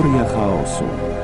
Teoria 0.00 0.24
chaosu. 0.24 1.19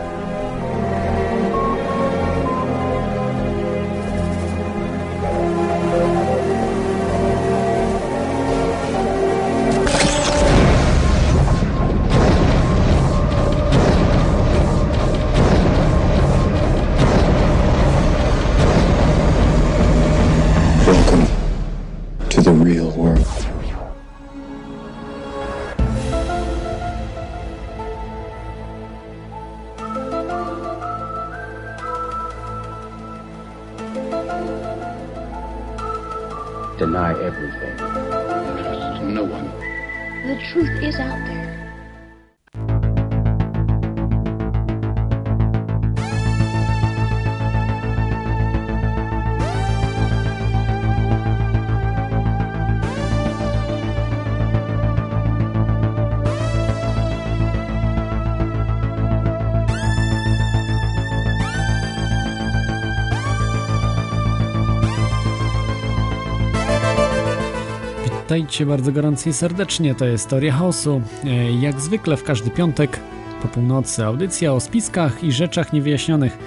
Witajcie 68.36 68.66
bardzo 68.66 68.92
gorąco 68.92 69.30
i 69.30 69.32
serdecznie, 69.32 69.94
to 69.94 70.04
jest 70.04 70.28
Teoria 70.28 70.52
Chaosu. 70.52 71.02
E, 71.24 71.52
jak 71.52 71.80
zwykle 71.80 72.16
w 72.16 72.24
każdy 72.24 72.50
piątek 72.50 73.00
po 73.42 73.48
północy 73.48 74.04
audycja 74.04 74.52
o 74.52 74.60
spiskach 74.60 75.24
i 75.24 75.32
rzeczach 75.32 75.72
niewyjaśnionych. 75.72 76.38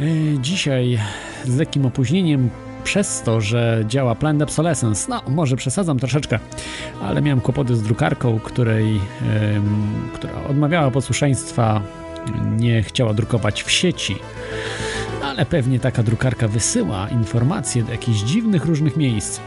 E, 0.00 0.04
dzisiaj 0.38 0.98
z 1.44 1.56
lekkim 1.56 1.86
opóźnieniem 1.86 2.50
przez 2.84 3.22
to, 3.22 3.40
że 3.40 3.84
działa 3.88 4.14
Planned 4.14 4.42
Obsolescence. 4.42 5.06
No, 5.08 5.22
może 5.28 5.56
przesadzam 5.56 5.98
troszeczkę, 5.98 6.38
ale 7.02 7.22
miałem 7.22 7.40
kłopoty 7.40 7.76
z 7.76 7.82
drukarką, 7.82 8.40
której, 8.40 9.00
która 10.14 10.32
odmawiała 10.50 10.90
posłuszeństwa, 10.90 11.82
nie 12.56 12.82
chciała 12.82 13.14
drukować 13.14 13.62
w 13.62 13.70
sieci 13.70 14.16
ale 15.22 15.46
pewnie 15.46 15.80
taka 15.80 16.02
drukarka 16.02 16.48
wysyła 16.48 17.08
informacje 17.08 17.82
do 17.82 17.92
jakichś 17.92 18.18
dziwnych 18.20 18.64
różnych 18.64 18.96
miejsc. 18.96 19.40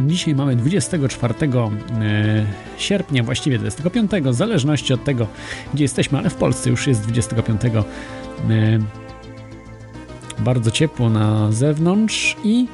Dzisiaj 0.00 0.34
mamy 0.34 0.56
24 0.56 1.34
e, 1.34 2.46
sierpnia, 2.78 3.22
właściwie 3.22 3.58
25, 3.58 4.10
w 4.24 4.34
zależności 4.34 4.94
od 4.94 5.04
tego, 5.04 5.26
gdzie 5.74 5.84
jesteśmy, 5.84 6.18
ale 6.18 6.30
w 6.30 6.34
Polsce 6.34 6.70
już 6.70 6.86
jest 6.86 7.02
25. 7.02 7.60
E, 7.64 7.72
bardzo 10.38 10.70
ciepło 10.70 11.10
na 11.10 11.52
zewnątrz 11.52 12.36
i 12.44 12.66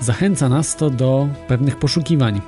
zachęca 0.00 0.48
nas 0.48 0.76
to 0.76 0.90
do 0.90 1.28
pewnych 1.48 1.76
poszukiwań. 1.76 2.40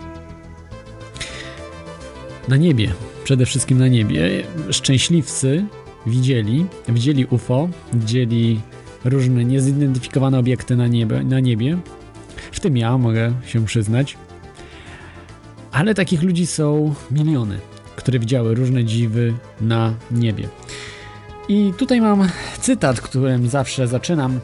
Na 2.49 2.57
niebie, 2.57 2.93
przede 3.25 3.47
wszystkim 3.47 3.79
na 3.79 3.89
niebie, 3.89 4.43
szczęśliwcy 4.71 5.65
widzieli, 6.07 6.67
widzieli 6.89 7.27
UFO, 7.27 7.69
widzieli 7.93 8.61
różne 9.05 9.45
niezidentyfikowane 9.45 10.39
obiekty 10.39 10.77
na, 10.77 10.85
na 11.25 11.41
niebie, 11.41 11.79
w 12.55 12.61
tym 12.61 12.77
ja 12.77 12.99
mogę 12.99 13.33
się 13.47 13.65
przyznać. 13.65 14.17
Ale 15.73 15.95
takich 15.95 16.23
ludzi 16.23 16.47
są 16.47 16.95
miliony, 17.11 17.59
które 17.97 18.19
widziały 18.19 18.55
różne 18.55 18.85
dziwy 18.85 19.35
na 19.61 19.95
niebie. 20.11 20.49
I 21.49 21.73
tutaj 21.79 22.01
mam 22.01 22.29
cytat, 22.61 23.01
którym 23.01 23.49
zawsze 23.49 23.87
zaczynam 23.87 24.41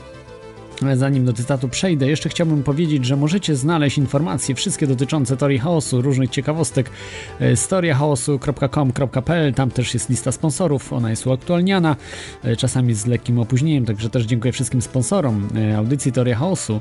Zanim 0.94 1.24
do 1.24 1.32
cytatu 1.32 1.68
przejdę, 1.68 2.08
jeszcze 2.08 2.28
chciałbym 2.28 2.62
powiedzieć, 2.62 3.04
że 3.04 3.16
możecie 3.16 3.56
znaleźć 3.56 3.98
informacje 3.98 4.54
wszystkie 4.54 4.86
dotyczące 4.86 5.36
teorii 5.36 5.58
chaosu, 5.58 6.02
różnych 6.02 6.30
ciekawostek 6.30 6.90
e, 7.40 7.56
storiachaosu.com.pl, 7.56 9.54
tam 9.54 9.70
też 9.70 9.94
jest 9.94 10.10
lista 10.10 10.32
sponsorów, 10.32 10.92
ona 10.92 11.10
jest 11.10 11.26
uaktualniana, 11.26 11.96
e, 12.44 12.56
czasami 12.56 12.94
z 12.94 13.06
lekkim 13.06 13.38
opóźnieniem, 13.38 13.84
także 13.84 14.10
też 14.10 14.24
dziękuję 14.24 14.52
wszystkim 14.52 14.82
sponsorom 14.82 15.48
e, 15.56 15.78
audycji 15.78 16.12
Teoria 16.12 16.36
Chaosu. 16.36 16.80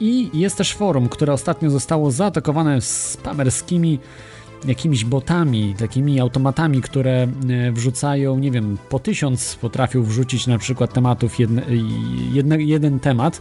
I 0.00 0.30
jest 0.34 0.56
też 0.56 0.74
forum, 0.74 1.08
które 1.08 1.32
ostatnio 1.32 1.70
zostało 1.70 2.10
zaatakowane 2.10 2.80
spamerskimi 2.80 3.98
jakimiś 4.64 5.04
botami, 5.04 5.74
takimi 5.78 6.20
automatami, 6.20 6.82
które 6.82 7.22
e, 7.22 7.28
wrzucają, 7.72 8.38
nie 8.38 8.50
wiem, 8.50 8.78
po 8.88 8.98
tysiąc 8.98 9.56
potrafią 9.60 10.02
wrzucić 10.02 10.46
na 10.46 10.58
przykład 10.58 10.92
tematów, 10.92 11.38
jedne, 11.38 11.62
jedne, 12.32 12.62
jeden 12.62 13.00
temat. 13.00 13.40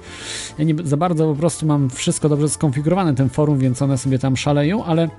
Ja 0.57 0.65
nie 0.65 0.75
za 0.83 0.97
bardzo 0.97 1.27
po 1.27 1.35
prostu 1.35 1.65
mam 1.65 1.89
wszystko 1.89 2.29
dobrze 2.29 2.49
skonfigurowane, 2.49 3.15
ten 3.15 3.29
forum, 3.29 3.59
więc 3.59 3.81
one 3.81 3.97
sobie 3.97 4.19
tam 4.19 4.37
szaleją, 4.37 4.85
ale 4.85 5.09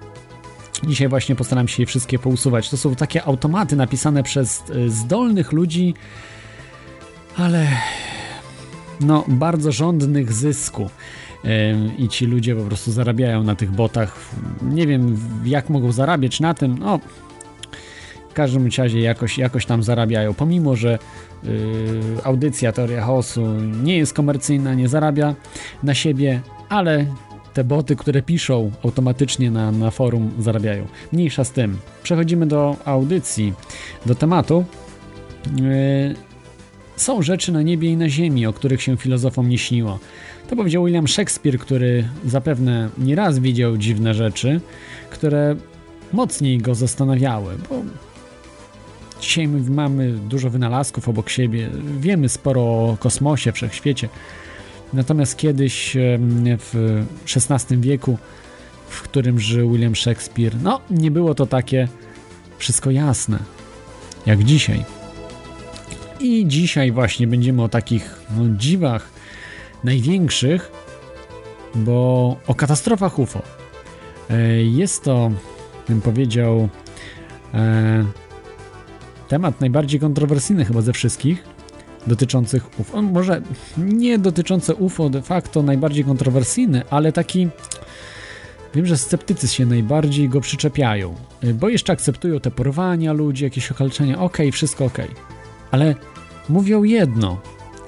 Dzisiaj 0.87 1.09
właśnie 1.09 1.35
postaram 1.35 1.69
się 1.69 1.83
je 1.83 1.87
wszystkie 1.87 2.19
pousuwać. 2.19 2.71
To 2.71 2.77
są 2.77 2.95
takie 2.95 3.25
automaty 3.25 3.77
napisane 3.77 4.23
przez 4.23 4.63
e, 4.71 4.91
zdolnych 4.91 5.53
ludzi, 5.53 5.95
ale 7.37 7.69
no 9.01 9.25
bardzo 9.29 9.73
żądnych 9.73 10.33
zysku 10.33 10.91
i 11.99 12.09
ci 12.09 12.27
ludzie 12.27 12.57
po 12.57 12.63
prostu 12.63 12.93
zarabiają 12.93 13.45
na 13.45 13.55
tych 13.55 13.71
botach. 13.71 14.19
Nie 14.63 14.87
wiem 14.87 15.19
jak 15.45 15.71
mogą 15.71 15.93
zarabiać 15.93 16.41
na 16.41 16.55
tym, 16.55 16.79
no 16.79 17.01
w 18.33 18.35
każdym 18.35 18.69
razie 18.79 19.01
jakoś, 19.01 19.39
jakoś 19.39 19.67
tam 19.67 19.83
zarabiają, 19.83 20.35
pomimo 20.35 20.77
że 20.77 20.99
yy, 21.45 21.51
audycja 22.25 22.73
Teoria 22.73 23.01
Chaosu 23.01 23.47
nie 23.83 23.97
jest 23.97 24.15
komercyjna, 24.15 24.75
nie 24.75 24.89
zarabia 24.89 25.35
na 25.83 25.95
siebie, 25.95 26.41
ale 26.69 27.07
te 27.55 27.65
boty, 27.65 27.97
które 27.97 28.23
piszą 28.23 28.71
automatycznie 28.85 29.51
na, 29.51 29.73
na 29.73 29.91
forum 29.91 30.31
zarabiają. 30.39 30.87
Mniejsza 31.13 31.45
z 31.45 31.51
tym. 31.51 31.79
Przechodzimy 32.03 32.47
do 32.47 32.77
audycji, 32.85 33.53
do 34.07 34.15
tematu. 34.15 34.65
Yy, 35.57 36.15
są 36.97 37.23
rzeczy 37.23 37.53
na 37.53 37.63
niebie 37.63 37.89
i 37.89 37.97
na 37.97 38.09
ziemi, 38.09 38.47
o 38.47 38.53
których 38.53 38.83
się 38.83 38.97
filozofom 38.97 39.49
nie 39.49 39.59
śniło. 39.59 39.99
To 40.53 40.57
powiedział 40.57 40.85
William 40.85 41.09
Shakespeare, 41.09 41.59
który 41.59 42.09
zapewne 42.27 42.89
nieraz 42.99 43.39
widział 43.39 43.77
dziwne 43.77 44.15
rzeczy, 44.15 44.61
które 45.11 45.57
mocniej 46.13 46.59
go 46.59 46.75
zastanawiały, 46.75 47.55
bo 47.69 47.83
dzisiaj 49.21 49.49
mamy 49.49 50.13
dużo 50.13 50.51
wynalazków 50.51 51.09
obok 51.09 51.31
siebie, 51.31 51.71
wiemy 52.01 52.29
sporo 52.29 52.63
o 52.63 52.97
kosmosie, 53.01 53.53
wszechświecie. 53.53 54.09
Natomiast 54.93 55.37
kiedyś 55.37 55.97
w 56.59 57.05
XVI 57.37 57.77
wieku, 57.77 58.19
w 58.89 59.03
którym 59.03 59.41
żył 59.41 59.73
William 59.73 59.97
Shakespeare, 59.97 60.53
no 60.63 60.81
nie 60.91 61.11
było 61.11 61.35
to 61.35 61.47
takie 61.47 61.89
wszystko 62.59 62.91
jasne, 62.91 63.39
jak 64.27 64.45
dzisiaj. 64.45 64.85
I 66.21 66.47
dzisiaj 66.47 66.93
właśnie 66.93 67.27
będziemy 67.27 67.63
o 67.63 67.69
takich 67.69 68.21
no, 68.37 68.45
dziwach, 68.57 69.22
największych, 69.85 70.73
bo 71.75 72.37
o 72.47 72.55
katastrofach 72.55 73.19
UFO. 73.19 73.43
E, 74.31 74.63
jest 74.63 75.05
to, 75.05 75.31
bym 75.89 76.01
powiedział, 76.01 76.69
e, 77.55 78.05
temat 79.29 79.61
najbardziej 79.61 80.01
kontrowersyjny 80.01 80.65
chyba 80.65 80.81
ze 80.81 80.93
wszystkich 80.93 81.45
dotyczących 82.07 82.81
UFO. 82.81 83.03
Może 83.03 83.43
nie 83.79 84.19
dotyczące 84.19 84.75
UFO 84.75 85.11
de 85.11 85.23
facto 85.23 85.63
najbardziej 85.63 86.05
kontrowersyjny, 86.05 86.83
ale 86.91 87.13
taki 87.13 87.49
Wiem, 88.75 88.87
że 88.87 88.99
sceptycy 88.99 89.49
się 89.49 89.67
najbardziej 89.67 90.29
go 90.29 90.41
przyczepiają, 90.41 91.15
bo 91.55 91.69
jeszcze 91.69 91.93
akceptują 91.93 92.41
te 92.41 92.51
porwania 92.51 93.13
ludzi, 93.13 93.45
jakieś 93.45 93.73
okaleczenia, 93.73 94.21
ok, 94.21 94.39
wszystko 94.53 94.85
ok. 94.85 94.99
Ale 95.71 95.95
mówią 96.49 96.83
jedno, 96.83 97.41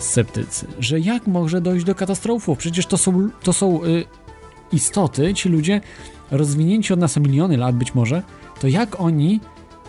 sceptycy, 0.05 0.67
że 0.79 1.01
jak 1.01 1.27
może 1.27 1.61
dojść 1.61 1.85
do 1.85 1.95
katastrofów? 1.95 2.59
Przecież 2.59 2.87
to 2.87 2.99
są, 2.99 3.29
to 3.43 3.53
są 3.53 3.85
y, 3.85 4.05
istoty, 4.73 5.35
ci 5.35 5.49
ludzie 5.49 5.81
rozwinięci 6.31 6.93
od 6.93 7.01
nas 7.01 7.17
o 7.17 7.21
miliony 7.21 7.57
lat 7.57 7.77
być 7.77 7.95
może, 7.95 8.23
to 8.61 8.69
jak 8.69 9.01
oni 9.01 9.41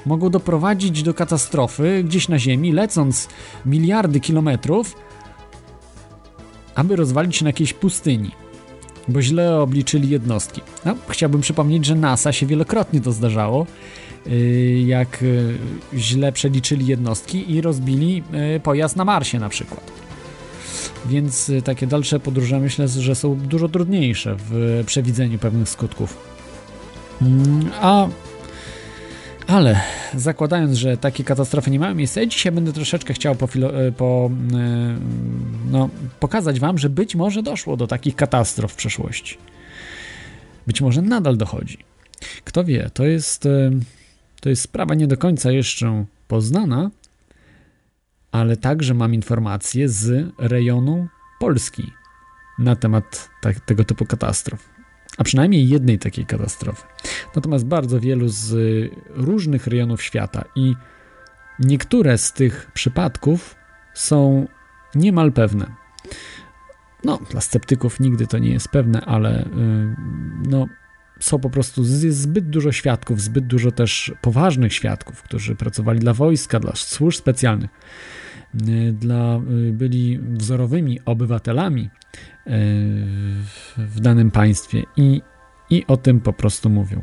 mogą 0.05 0.29
doprowadzić 0.29 1.03
do 1.03 1.13
katastrofy 1.13 2.03
gdzieś 2.03 2.27
na 2.27 2.39
Ziemi, 2.39 2.71
lecąc 2.71 3.27
miliardy 3.65 4.19
kilometrów, 4.19 4.95
aby 6.75 6.95
rozwalić 6.95 7.35
się 7.35 7.45
na 7.45 7.49
jakiejś 7.49 7.73
pustyni? 7.73 8.31
Bo 9.07 9.21
źle 9.21 9.61
obliczyli 9.61 10.09
jednostki. 10.09 10.61
No, 10.85 10.95
chciałbym 11.09 11.41
przypomnieć, 11.41 11.85
że 11.85 11.95
NASA 11.95 12.31
się 12.31 12.45
wielokrotnie 12.45 13.01
to 13.01 13.11
zdarzało 13.11 13.65
jak 14.85 15.23
źle 15.93 16.31
przeliczyli 16.31 16.85
jednostki 16.85 17.51
i 17.51 17.61
rozbili 17.61 18.23
pojazd 18.63 18.95
na 18.95 19.05
Marsie 19.05 19.39
na 19.39 19.49
przykład. 19.49 20.04
Więc 21.09 21.51
takie 21.63 21.87
dalsze 21.87 22.19
podróże 22.19 22.59
myślę, 22.59 22.87
że 22.87 23.15
są 23.15 23.35
dużo 23.35 23.69
trudniejsze 23.69 24.35
w 24.49 24.83
przewidzeniu 24.85 25.39
pewnych 25.39 25.69
skutków. 25.69 26.17
Mm, 27.21 27.69
a 27.81 28.07
ale 29.47 29.81
zakładając, 30.15 30.77
że 30.77 30.97
takie 30.97 31.23
katastrofy 31.23 31.71
nie 31.71 31.79
mają 31.79 31.95
miejsca, 31.95 32.19
ja 32.21 32.25
dzisiaj 32.27 32.51
będę 32.51 32.73
troszeczkę 32.73 33.13
chciał 33.13 33.35
po, 33.35 33.45
e, 33.45 33.91
po, 33.91 34.29
e, 34.53 34.97
no, 35.71 35.89
pokazać 36.19 36.59
Wam, 36.59 36.77
że 36.77 36.89
być 36.89 37.15
może 37.15 37.43
doszło 37.43 37.77
do 37.77 37.87
takich 37.87 38.15
katastrof 38.15 38.71
w 38.71 38.75
przeszłości. 38.75 39.37
Być 40.67 40.81
może 40.81 41.01
nadal 41.01 41.37
dochodzi. 41.37 41.77
Kto 42.43 42.63
wie, 42.63 42.89
to 42.93 43.05
jest, 43.05 43.47
to 44.41 44.49
jest 44.49 44.61
sprawa 44.61 44.95
nie 44.95 45.07
do 45.07 45.17
końca 45.17 45.51
jeszcze 45.51 46.05
poznana, 46.27 46.91
ale 48.35 48.57
także 48.57 48.93
mam 48.93 49.13
informacje 49.13 49.89
z 49.89 50.33
rejonu 50.37 51.07
Polski 51.39 51.93
na 52.59 52.75
temat 52.75 53.29
tak, 53.41 53.59
tego 53.59 53.83
typu 53.83 54.05
katastrof 54.05 54.69
a 55.17 55.23
przynajmniej 55.23 55.69
jednej 55.69 55.99
takiej 55.99 56.25
katastrofy. 56.25 56.83
Natomiast 57.35 57.65
bardzo 57.65 57.99
wielu 57.99 58.27
z 58.29 58.53
różnych 59.09 59.67
rejonów 59.67 60.03
świata 60.03 60.45
i 60.55 60.75
niektóre 61.59 62.17
z 62.17 62.33
tych 62.33 62.71
przypadków 62.73 63.55
są 63.93 64.47
niemal 64.95 65.31
pewne. 65.31 65.65
No, 67.03 67.19
dla 67.31 67.41
sceptyków 67.41 67.99
nigdy 67.99 68.27
to 68.27 68.37
nie 68.37 68.51
jest 68.51 68.69
pewne, 68.69 69.01
ale 69.01 69.49
yy, 69.55 69.95
no, 70.49 70.67
są 71.19 71.39
po 71.39 71.49
prostu 71.49 71.83
zbyt 72.09 72.49
dużo 72.49 72.71
świadków, 72.71 73.21
zbyt 73.21 73.47
dużo 73.47 73.71
też 73.71 74.13
poważnych 74.21 74.73
świadków, 74.73 75.23
którzy 75.23 75.55
pracowali 75.55 75.99
dla 75.99 76.13
wojska, 76.13 76.59
dla 76.59 76.75
służb 76.75 77.17
specjalnych, 77.19 77.69
dla, 78.93 79.39
yy, 79.49 79.73
byli 79.73 80.19
wzorowymi 80.19 80.99
obywatelami 81.05 81.89
w 83.77 83.99
danym 83.99 84.31
państwie 84.31 84.83
i, 84.97 85.21
i 85.69 85.85
o 85.87 85.97
tym 85.97 86.19
po 86.19 86.33
prostu 86.33 86.69
mówią. 86.69 87.01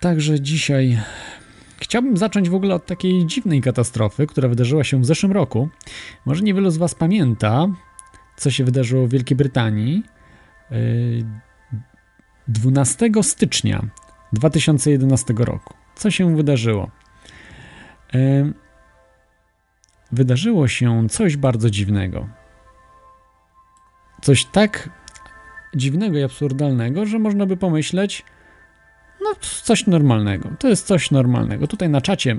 Także 0.00 0.40
dzisiaj 0.40 0.98
chciałbym 1.80 2.16
zacząć 2.16 2.48
w 2.48 2.54
ogóle 2.54 2.74
od 2.74 2.86
takiej 2.86 3.26
dziwnej 3.26 3.60
katastrofy, 3.60 4.26
która 4.26 4.48
wydarzyła 4.48 4.84
się 4.84 5.00
w 5.00 5.06
zeszłym 5.06 5.32
roku. 5.32 5.68
Może 6.24 6.42
niewielu 6.42 6.70
z 6.70 6.76
Was 6.76 6.94
pamięta, 6.94 7.66
co 8.36 8.50
się 8.50 8.64
wydarzyło 8.64 9.06
w 9.06 9.10
Wielkiej 9.10 9.36
Brytanii. 9.36 10.02
12 12.48 13.10
stycznia 13.22 13.86
2011 14.32 15.34
roku. 15.38 15.74
Co 15.94 16.10
się 16.10 16.36
wydarzyło? 16.36 16.90
Wydarzyło 20.12 20.68
się 20.68 21.08
coś 21.08 21.36
bardzo 21.36 21.70
dziwnego. 21.70 22.28
Coś 24.22 24.44
tak 24.44 24.90
dziwnego 25.74 26.18
i 26.18 26.22
absurdalnego, 26.22 27.06
że 27.06 27.18
można 27.18 27.46
by 27.46 27.56
pomyśleć, 27.56 28.24
no, 29.20 29.30
coś 29.40 29.86
normalnego. 29.86 30.50
To 30.58 30.68
jest 30.68 30.86
coś 30.86 31.10
normalnego. 31.10 31.66
Tutaj 31.66 31.88
na 31.88 32.00
czacie 32.00 32.30
e, 32.32 32.38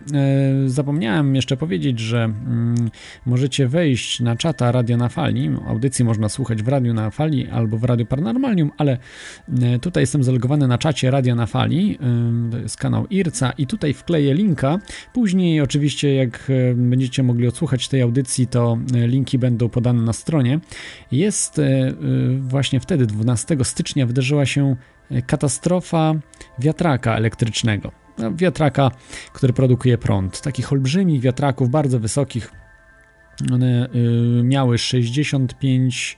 zapomniałem 0.69 1.35
jeszcze 1.35 1.57
powiedzieć, 1.57 2.00
że 2.00 2.24
mm, 2.24 2.89
możecie 3.25 3.68
wejść 3.68 4.19
na 4.19 4.35
czata 4.35 4.71
Radio 4.71 4.97
na 4.97 5.09
Fali. 5.09 5.50
Audycji 5.68 6.06
można 6.06 6.29
słuchać 6.29 6.63
w 6.63 6.68
Radiu 6.68 6.94
na 6.94 7.09
Fali 7.09 7.47
albo 7.47 7.77
w 7.77 7.83
Radiu 7.83 8.06
Paranormalium, 8.06 8.71
ale 8.77 8.97
e, 9.62 9.79
tutaj 9.79 10.03
jestem 10.03 10.24
zalogowany 10.24 10.68
na 10.68 10.77
czacie 10.77 11.12
Radio 11.12 11.35
na 11.35 11.45
Fali. 11.45 11.97
E, 12.47 12.51
to 12.51 12.57
jest 12.57 12.77
kanał 12.77 13.07
IRCA 13.09 13.51
i 13.51 13.68
tutaj 13.68 13.94
wkleję 13.94 14.33
linka. 14.33 14.79
Później 15.13 15.62
oczywiście 15.62 16.15
jak 16.15 16.50
e, 16.50 16.74
będziecie 16.74 17.24
mogli 17.24 17.47
odsłuchać 17.47 17.88
tej 17.88 18.01
audycji, 18.01 18.47
to 18.47 18.77
linki 18.94 19.38
będą 19.38 19.69
podane 19.69 20.01
na 20.01 20.13
stronie. 20.13 20.59
Jest 21.12 21.62
właśnie 22.39 22.79
wtedy, 22.79 23.06
12 23.06 23.57
stycznia, 23.63 24.06
wydarzyła 24.06 24.45
się 24.45 24.75
katastrofa 25.27 26.15
wiatraka 26.59 27.15
elektrycznego. 27.15 27.92
No, 28.18 28.36
wiatraka, 28.36 28.92
który 29.33 29.54
produkuje 29.54 29.98
prąd. 29.98 30.42
Takich 30.42 30.74
olbrzymich 30.74 31.21
wiatraków, 31.21 31.69
bardzo 31.69 32.00
wysokich. 32.00 32.51
One 33.54 33.89
y, 34.39 34.44
miały 34.44 34.77
65, 34.77 36.18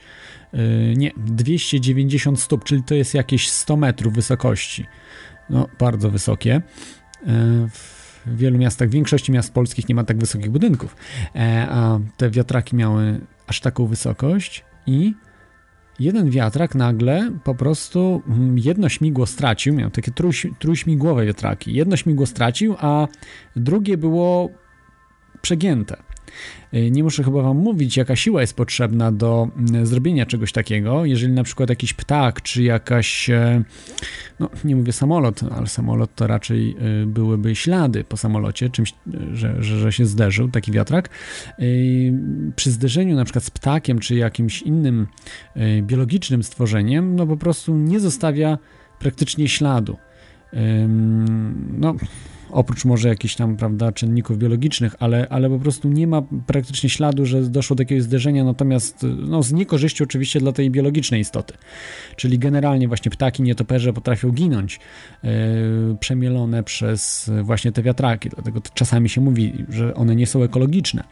y, 0.53 0.93
nie, 0.97 1.11
290 1.17 2.39
stóp, 2.39 2.63
czyli 2.63 2.83
to 2.83 2.95
jest 2.95 3.13
jakieś 3.13 3.49
100 3.49 3.77
metrów 3.77 4.13
wysokości. 4.13 4.85
No, 5.49 5.67
bardzo 5.79 6.09
wysokie. 6.09 6.55
Y, 6.55 7.69
w 8.25 8.37
wielu 8.37 8.57
miastach, 8.57 8.89
w 8.89 8.91
większości 8.91 9.31
miast 9.31 9.53
polskich 9.53 9.89
nie 9.89 9.95
ma 9.95 10.03
tak 10.03 10.17
wysokich 10.17 10.51
budynków, 10.51 10.95
e, 11.35 11.67
a 11.69 11.99
te 12.17 12.29
wiatraki 12.29 12.75
miały 12.75 13.21
aż 13.47 13.59
taką 13.59 13.85
wysokość 13.85 14.65
i 14.85 15.13
jeden 15.99 16.29
wiatrak 16.29 16.75
nagle 16.75 17.31
po 17.43 17.55
prostu 17.55 18.21
mm, 18.27 18.59
jedno 18.59 18.89
śmigło 18.89 19.25
stracił, 19.25 19.73
miał 19.73 19.89
takie 19.89 20.11
trójśmigłowe 20.59 21.25
wiatraki. 21.25 21.73
Jedno 21.73 21.97
śmigło 21.97 22.25
stracił, 22.25 22.75
a 22.79 23.07
drugie 23.55 23.97
było 23.97 24.49
przegięte. 25.41 26.08
Y, 26.73 26.91
nie 26.91 27.03
muszę 27.03 27.23
chyba 27.23 27.41
wam 27.41 27.57
mówić, 27.57 27.97
jaka 27.97 28.15
siła 28.15 28.41
jest 28.41 28.53
potrzebna 28.53 29.11
do 29.11 29.47
mm, 29.57 29.85
zrobienia 29.85 30.25
czegoś 30.25 30.51
takiego. 30.51 31.05
Jeżeli 31.05 31.33
na 31.33 31.43
przykład 31.43 31.69
jakiś 31.69 31.93
ptak, 31.93 32.41
czy 32.41 32.63
jakaś, 32.63 33.29
e, 33.29 33.63
no 34.39 34.49
nie 34.63 34.75
mówię 34.75 34.93
samolot, 34.93 35.41
ale 35.51 35.67
samolot 35.67 36.15
to 36.15 36.27
raczej 36.27 36.75
e, 37.03 37.05
byłyby 37.05 37.55
ślady 37.55 38.03
po 38.03 38.17
samolocie, 38.17 38.69
czymś, 38.69 38.93
że, 39.33 39.63
że, 39.63 39.79
że 39.79 39.91
się 39.91 40.05
zderzył 40.05 40.49
taki 40.49 40.71
wiatrak. 40.71 41.09
Przy 42.55 42.71
zderzeniu 42.71 43.15
na 43.15 43.23
przykład 43.23 43.43
z 43.43 43.49
ptakiem, 43.49 43.99
czy 43.99 44.15
jakimś 44.15 44.61
innym 44.61 45.07
biologicznym 45.81 46.43
stworzeniem, 46.43 47.15
no 47.15 47.27
po 47.27 47.37
prostu 47.37 47.75
nie 47.75 47.99
zostawia 47.99 48.57
praktycznie 48.99 49.47
śladu. 49.47 49.97
No, 51.77 51.95
oprócz 52.51 52.85
może 52.85 53.09
jakichś 53.09 53.35
tam, 53.35 53.57
prawda, 53.57 53.91
czynników 53.91 54.37
biologicznych, 54.37 54.95
ale, 54.99 55.27
ale 55.29 55.49
po 55.49 55.59
prostu 55.59 55.89
nie 55.89 56.07
ma 56.07 56.21
praktycznie 56.47 56.89
śladu, 56.89 57.25
że 57.25 57.41
doszło 57.41 57.75
do 57.75 57.81
jakiegoś 57.81 58.03
zderzenia, 58.03 58.43
natomiast 58.43 59.05
no, 59.17 59.43
z 59.43 59.51
niekorzyścią 59.51 60.03
oczywiście 60.03 60.39
dla 60.39 60.51
tej 60.51 60.71
biologicznej 60.71 61.21
istoty. 61.21 61.53
Czyli 62.15 62.39
generalnie 62.39 62.87
właśnie 62.87 63.11
ptaki, 63.11 63.43
nietoperze 63.43 63.93
potrafią 63.93 64.31
ginąć 64.31 64.79
yy, 65.23 65.29
przemielone 65.99 66.63
przez 66.63 67.31
właśnie 67.43 67.71
te 67.71 67.83
wiatraki, 67.83 68.29
dlatego 68.29 68.61
czasami 68.73 69.09
się 69.09 69.21
mówi, 69.21 69.65
że 69.69 69.95
one 69.95 70.15
nie 70.15 70.27
są 70.27 70.43
ekologiczne. 70.43 71.03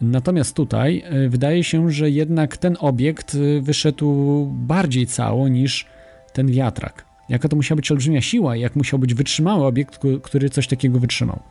Natomiast 0.00 0.56
tutaj 0.56 1.04
yy, 1.12 1.28
wydaje 1.28 1.64
się, 1.64 1.90
że 1.90 2.10
jednak 2.10 2.56
ten 2.56 2.76
obiekt 2.80 3.34
yy, 3.34 3.62
wyszedł 3.62 4.46
bardziej 4.46 5.06
cało 5.06 5.48
niż 5.48 5.86
ten 6.32 6.46
wiatrak. 6.46 7.11
Jaka 7.28 7.48
to 7.48 7.56
musiała 7.56 7.76
być 7.76 7.90
olbrzymia 7.90 8.20
siła 8.20 8.56
i 8.56 8.60
jak 8.60 8.76
musiał 8.76 8.98
być 8.98 9.14
wytrzymały 9.14 9.66
obiekt, 9.66 9.98
który 10.22 10.50
coś 10.50 10.68
takiego 10.68 10.98
wytrzymał. 10.98 11.42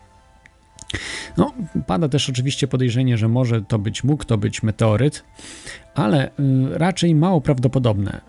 No, 1.38 1.54
pada 1.88 2.10
też 2.10 2.30
oczywiście 2.30 2.68
podejrzenie, 2.68 3.18
że 3.18 3.28
może 3.28 3.62
to 3.62 3.80
być, 3.80 4.04
mógł 4.04 4.24
to 4.24 4.38
być 4.38 4.64
meteoryt, 4.64 5.24
ale 5.96 6.28
y, 6.28 6.32
raczej 6.72 7.16
mało 7.16 7.42
prawdopodobne. 7.42 8.22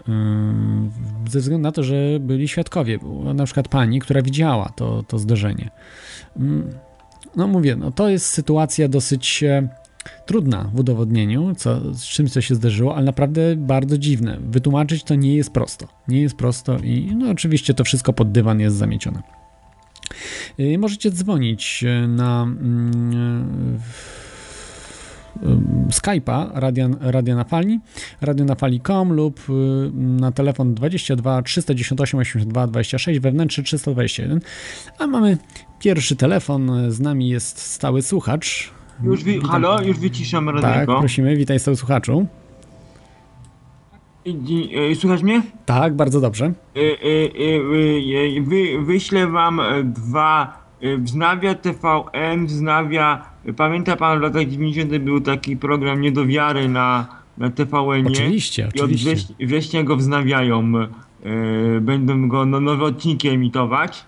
Y, 1.26 1.30
ze 1.30 1.40
względu 1.40 1.62
na 1.62 1.72
to, 1.72 1.82
że 1.82 1.94
byli 2.20 2.48
świadkowie. 2.48 2.98
Na 3.34 3.44
przykład 3.44 3.68
pani, 3.68 4.00
która 4.00 4.22
widziała 4.22 4.72
to, 4.76 5.02
to 5.02 5.18
zderzenie. 5.18 5.70
Y, 6.36 6.40
no 7.36 7.46
mówię, 7.46 7.76
no 7.76 7.90
to 7.90 8.08
jest 8.08 8.26
sytuacja 8.26 8.88
dosyć 8.88 9.44
trudna 10.26 10.70
w 10.74 10.80
udowodnieniu, 10.80 11.54
co, 11.54 11.94
z 11.94 12.04
czym 12.04 12.28
to 12.28 12.40
się 12.40 12.54
zdarzyło, 12.54 12.96
ale 12.96 13.04
naprawdę 13.04 13.56
bardzo 13.56 13.98
dziwne. 13.98 14.38
Wytłumaczyć 14.40 15.04
to 15.04 15.14
nie 15.14 15.36
jest 15.36 15.50
prosto. 15.50 15.88
Nie 16.08 16.22
jest 16.22 16.36
prosto 16.36 16.78
i 16.78 17.12
no 17.16 17.30
oczywiście 17.30 17.74
to 17.74 17.84
wszystko 17.84 18.12
pod 18.12 18.32
dywan 18.32 18.60
jest 18.60 18.76
zamiecione. 18.76 19.22
Y, 20.60 20.78
możecie 20.78 21.10
dzwonić 21.10 21.84
y, 21.84 22.08
na 22.08 22.42
mm, 22.42 23.78
y, 25.42 25.90
Skype'a 25.90 26.50
Radia, 26.54 26.88
Radia 27.00 27.36
na 27.36 27.44
Fali, 27.44 27.80
radionafali.com 28.20 29.12
lub 29.12 29.40
na 29.92 30.32
telefon 30.32 30.74
22 30.74 31.42
398 31.42 32.20
82 32.20 32.66
26 32.66 33.20
wewnętrzny 33.20 33.64
321. 33.64 34.40
A 34.98 35.06
mamy 35.06 35.38
pierwszy 35.78 36.16
telefon, 36.16 36.90
z 36.92 37.00
nami 37.00 37.28
jest 37.28 37.58
stały 37.58 38.02
słuchacz. 38.02 38.70
Już 39.04 39.24
wi- 39.24 39.40
halo, 39.40 39.82
już 39.82 39.98
wyciszam 39.98 40.50
Tak, 40.60 40.86
prosimy, 40.86 41.36
witaj 41.36 41.58
stały 41.58 41.76
słuchaczu. 41.76 42.26
I- 44.24 44.70
e, 44.90 44.94
Słychać 44.94 45.22
mnie? 45.22 45.42
Tak, 45.66 45.96
bardzo 45.96 46.20
dobrze. 46.20 46.44
E, 46.76 46.80
e, 46.80 48.42
wy, 48.42 48.84
wyślę 48.84 49.26
wam 49.26 49.60
e, 49.60 49.84
dwa 49.84 50.62
wznawia 50.98 51.54
TVN, 51.54 52.46
wznawia 52.46 53.24
pamięta 53.56 53.96
pan 53.96 54.18
w 54.18 54.22
latach 54.22 54.46
90 54.48 54.98
był 54.98 55.20
taki 55.20 55.56
program 55.56 56.00
Niedowiary 56.00 56.68
na, 56.68 57.06
na 57.38 57.50
TVN 57.50 58.06
Oczywiście, 58.06 58.62
i 58.62 58.66
od 58.78 58.84
oczywiście. 58.84 59.14
września, 59.14 59.36
września 59.46 59.82
go 59.82 59.96
wznawiają 59.96 60.72
e, 60.78 61.80
będą 61.80 62.28
go 62.28 62.44
no, 62.46 62.60
nowe 62.60 62.84
odcinki 62.84 63.28
emitować 63.28 64.04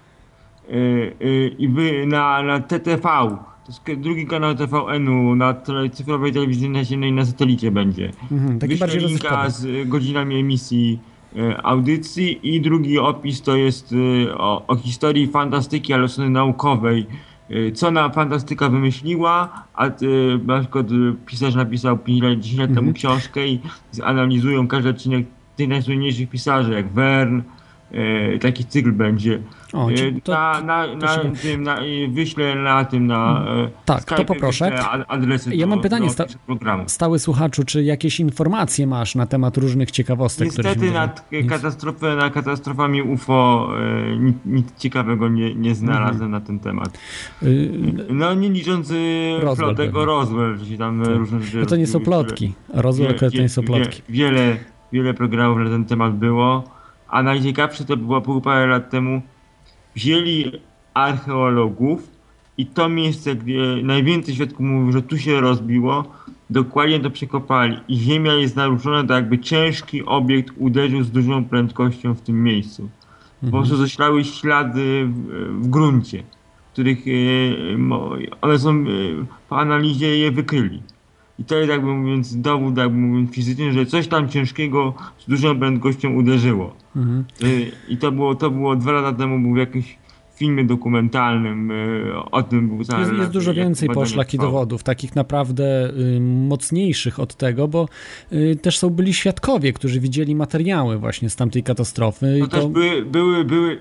e, 0.69 0.73
e, 0.73 1.47
i 1.59 1.69
wy 1.69 2.07
na, 2.07 2.43
na 2.43 2.61
TTV, 2.61 3.37
to 3.67 3.73
jest 3.91 4.01
drugi 4.01 4.27
kanał 4.27 4.55
TVN-u 4.55 5.35
na 5.35 5.55
cyfrowej 5.93 6.33
telewizji 6.33 6.71
naziemnej 6.71 7.13
na 7.13 7.25
satelicie 7.25 7.71
będzie. 7.71 8.11
Mhm, 8.33 8.59
taki 8.59 8.71
Wyślę 8.73 8.87
bardziej 8.87 9.09
linka 9.09 9.51
z 9.51 9.89
godzinami 9.89 10.37
emisji 10.41 10.99
e, 11.37 11.67
audycji 11.67 12.55
i 12.55 12.61
drugi 12.61 12.99
opis 12.99 13.43
to 13.43 13.57
jest 13.57 13.93
y, 13.93 14.27
o, 14.39 14.67
o 14.67 14.77
historii 14.77 15.27
fantastyki, 15.27 15.93
ale 15.93 16.09
strony 16.09 16.31
naukowej. 16.31 17.07
Y, 17.51 17.73
Co 17.73 17.91
na 17.91 18.09
fantastyka 18.11 18.69
wymyśliła, 18.69 19.65
a 19.75 19.87
y, 19.87 19.91
na 20.47 20.61
przykład 20.61 20.91
y, 20.91 21.15
pisarz 21.27 21.55
napisał 21.55 21.99
5 21.99 22.23
lat, 22.23 22.41
10 22.41 22.59
lat 22.61 22.69
temu 22.69 22.79
Mhm. 22.81 22.95
książkę 22.95 23.49
i 23.49 23.61
analizują 24.03 24.69
każdy 24.69 24.89
odcinek 24.91 25.27
tych 25.57 25.69
najsłynniejszych 25.69 26.31
pisarzy, 26.31 26.73
jak 26.73 26.89
Verne, 26.93 27.39
y, 27.39 27.43
taki 28.39 28.65
cykl 28.65 28.93
będzie. 28.93 29.39
O, 29.73 29.91
Y, 29.91 29.95
ci- 29.95 30.23
to, 30.23 30.33
na, 30.33 30.61
na, 30.61 30.87
na, 30.97 31.09
się- 31.15 31.33
tym, 31.43 31.63
na, 31.63 31.83
y, 31.83 32.09
wyślę 32.13 32.55
na 32.55 32.85
tym, 32.85 33.07
na 33.07 33.45
e, 33.49 33.69
Tak, 33.85 34.05
to 34.05 34.15
Skype'ie 34.15 34.25
poproszę. 34.25 34.79
adresy 35.09 35.55
Ja 35.55 35.67
do, 35.67 35.71
mam 35.71 35.81
pytanie, 35.81 36.11
sta-. 36.11 36.25
Stały 36.87 37.19
słuchaczu, 37.19 37.65
czy 37.65 37.83
jakieś 37.85 38.21
informacje 38.21 38.87
masz 38.87 39.15
na 39.15 39.27
temat 39.27 39.57
różnych 39.57 39.91
ciekawostek, 39.91 40.47
Niestety 40.47 40.91
nad 40.91 41.33
Nic. 41.33 41.49
katastrofę, 41.51 42.17
na 42.17 42.31
katastrofami 42.31 43.03
UFO 43.03 43.69
e, 44.13 44.17
nic, 44.17 44.37
nic 44.47 44.67
ciekawego 44.79 45.29
nie, 45.29 45.55
nie 45.55 45.75
znalazłem 45.75 46.15
Mhm. 46.15 46.31
na 46.31 46.41
ten 46.41 46.59
temat. 46.61 46.99
Y, 47.43 47.71
No 48.11 48.35
nie 48.35 48.49
licząc 48.49 48.91
y, 48.91 49.37
Roswell 49.41 49.75
pewnie. 49.77 50.05
Roswell, 50.05 50.59
że 50.59 50.67
się 50.67 50.79
tam 50.79 51.03
e, 51.03 51.05
różne 51.09 51.41
rzeczy 51.43 51.59
No 51.61 51.67
to 51.67 51.77
nie 51.77 51.87
są 51.87 52.01
plotki. 52.01 52.53
Rozwój 52.75 53.09
Wie- 53.09 53.15
to 53.15 53.31
wie- 53.31 53.41
nie 53.41 53.49
są 53.49 53.61
wie- 53.61 53.67
plotki. 53.67 54.03
Wiele, 54.09 54.57
wiele 54.93 55.15
programów 55.15 55.59
na 55.59 55.71
ten 55.71 55.85
temat 55.85 56.17
było, 56.17 56.74
a 57.15 57.23
najciekawsze 57.23 57.85
to 57.85 57.97
było 57.97 58.21
pół 58.21 58.41
parę 58.41 58.67
lat 58.67 58.91
temu. 58.91 59.23
Wzięli 59.95 60.53
archeologów 60.95 62.11
i 62.59 62.67
to 62.67 62.89
miejsce, 62.89 63.35
gdzie 63.35 63.61
najwięcej 63.83 64.35
świadków 64.35 64.61
mówił, 64.61 64.93
że 64.93 65.03
tu 65.03 65.19
się 65.19 65.41
rozbiło, 65.41 66.05
dokładnie 66.51 67.01
to 67.01 67.11
przekopali 67.11 67.77
i 67.89 67.97
ziemia 67.97 68.35
jest 68.35 68.57
naruszona, 68.57 69.01
tak 69.03 69.11
jakby 69.11 69.39
ciężki 69.39 70.05
obiekt 70.05 70.55
uderzył 70.59 71.03
z 71.03 71.11
dużą 71.11 71.45
prędkością 71.45 72.15
w 72.15 72.21
tym 72.21 72.43
miejscu. 72.43 72.83
Po 73.41 73.47
Mhm. 73.47 73.63
prostu 73.63 73.77
zostały 73.77 74.25
ślady 74.25 75.07
w, 75.07 75.29
w 75.63 75.69
gruncie, 75.69 76.23
których 76.73 76.99
e, 77.09 77.11
one 78.41 78.59
są 78.59 78.71
e, 78.71 78.85
po 79.49 79.59
analizie 79.59 80.19
je 80.19 80.31
wykryli. 80.31 80.83
I 81.39 81.45
to 81.45 81.55
jest 81.55 81.71
jakby 81.71 81.95
mówiąc 81.95 82.41
dowód, 82.41 82.77
jakby 82.77 82.97
mówiąc 82.97 83.31
fizyczny, 83.31 83.73
że 83.73 83.87
coś 83.87 84.09
tam 84.09 84.29
ciężkiego 84.29 84.95
z 85.19 85.29
dużą 85.29 85.59
prędkością 85.59 86.15
uderzyło. 86.15 86.77
Mhm. 86.97 87.25
Y, 87.43 87.73
I 87.89 87.97
to 87.97 88.13
było, 88.13 88.35
to 88.35 88.51
było 88.51 88.77
dwa 88.77 88.93
lata 88.93 89.19
temu, 89.19 89.41
był 89.41 89.55
w 89.55 89.57
jakimś 89.57 89.99
filmie 90.37 90.65
dokumentalnym 90.65 91.71
y, 91.71 92.13
o 92.31 92.43
tym 92.43 92.69
był 92.69 92.85
cały 92.85 93.03
Jest, 93.03 93.15
jest 93.15 93.31
dużo 93.31 93.55
więcej 93.55 93.89
badania 93.89 94.07
poszlaki 94.07 94.37
trwały. 94.37 94.53
dowodów, 94.53 94.83
takich 94.83 95.17
naprawdę 95.17 95.91
y, 96.17 96.21
mocniejszych 96.21 97.21
od 97.21 97.35
tego, 97.35 97.69
bo 97.69 97.89
też 98.63 98.79
są 98.79 98.91
byli 98.91 99.15
świadkowie, 99.15 99.73
którzy 99.73 100.01
widzieli 100.01 100.35
materiały 100.35 100.99
właśnie 100.99 101.31
z 101.31 101.37
tamtej 101.37 101.63
katastrofy. 101.63 102.27
No 102.39 102.47
i 102.47 102.49
też 102.49 102.61
to, 102.61 102.69
były, 102.69 103.03
były, 103.05 103.45
były 103.45 103.79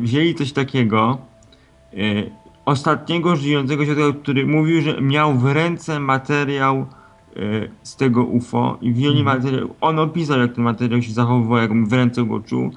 wzięli 0.00 0.34
coś 0.34 0.52
takiego, 0.52 1.18
ostatniego 2.64 3.36
żyjącego 3.36 3.84
świadka, 3.84 4.02
który 4.22 4.46
mówił, 4.46 4.82
że 4.82 5.00
miał 5.00 5.34
w 5.34 5.46
ręce 5.46 6.00
materiał 6.00 6.86
y, 7.36 7.70
z 7.82 7.96
tego 7.96 8.24
UFO 8.24 8.78
i 8.80 8.92
wzięli 8.92 9.20
Mhm. 9.20 9.36
materiał, 9.36 9.74
on 9.80 9.98
opisał 9.98 10.38
jak 10.38 10.52
ten 10.52 10.64
materiał 10.64 11.02
się 11.02 11.12
zachowywał, 11.12 11.58
jak 11.58 11.88
w 11.88 11.92
ręce 11.92 12.24
go 12.24 12.40
czuł 12.40 12.70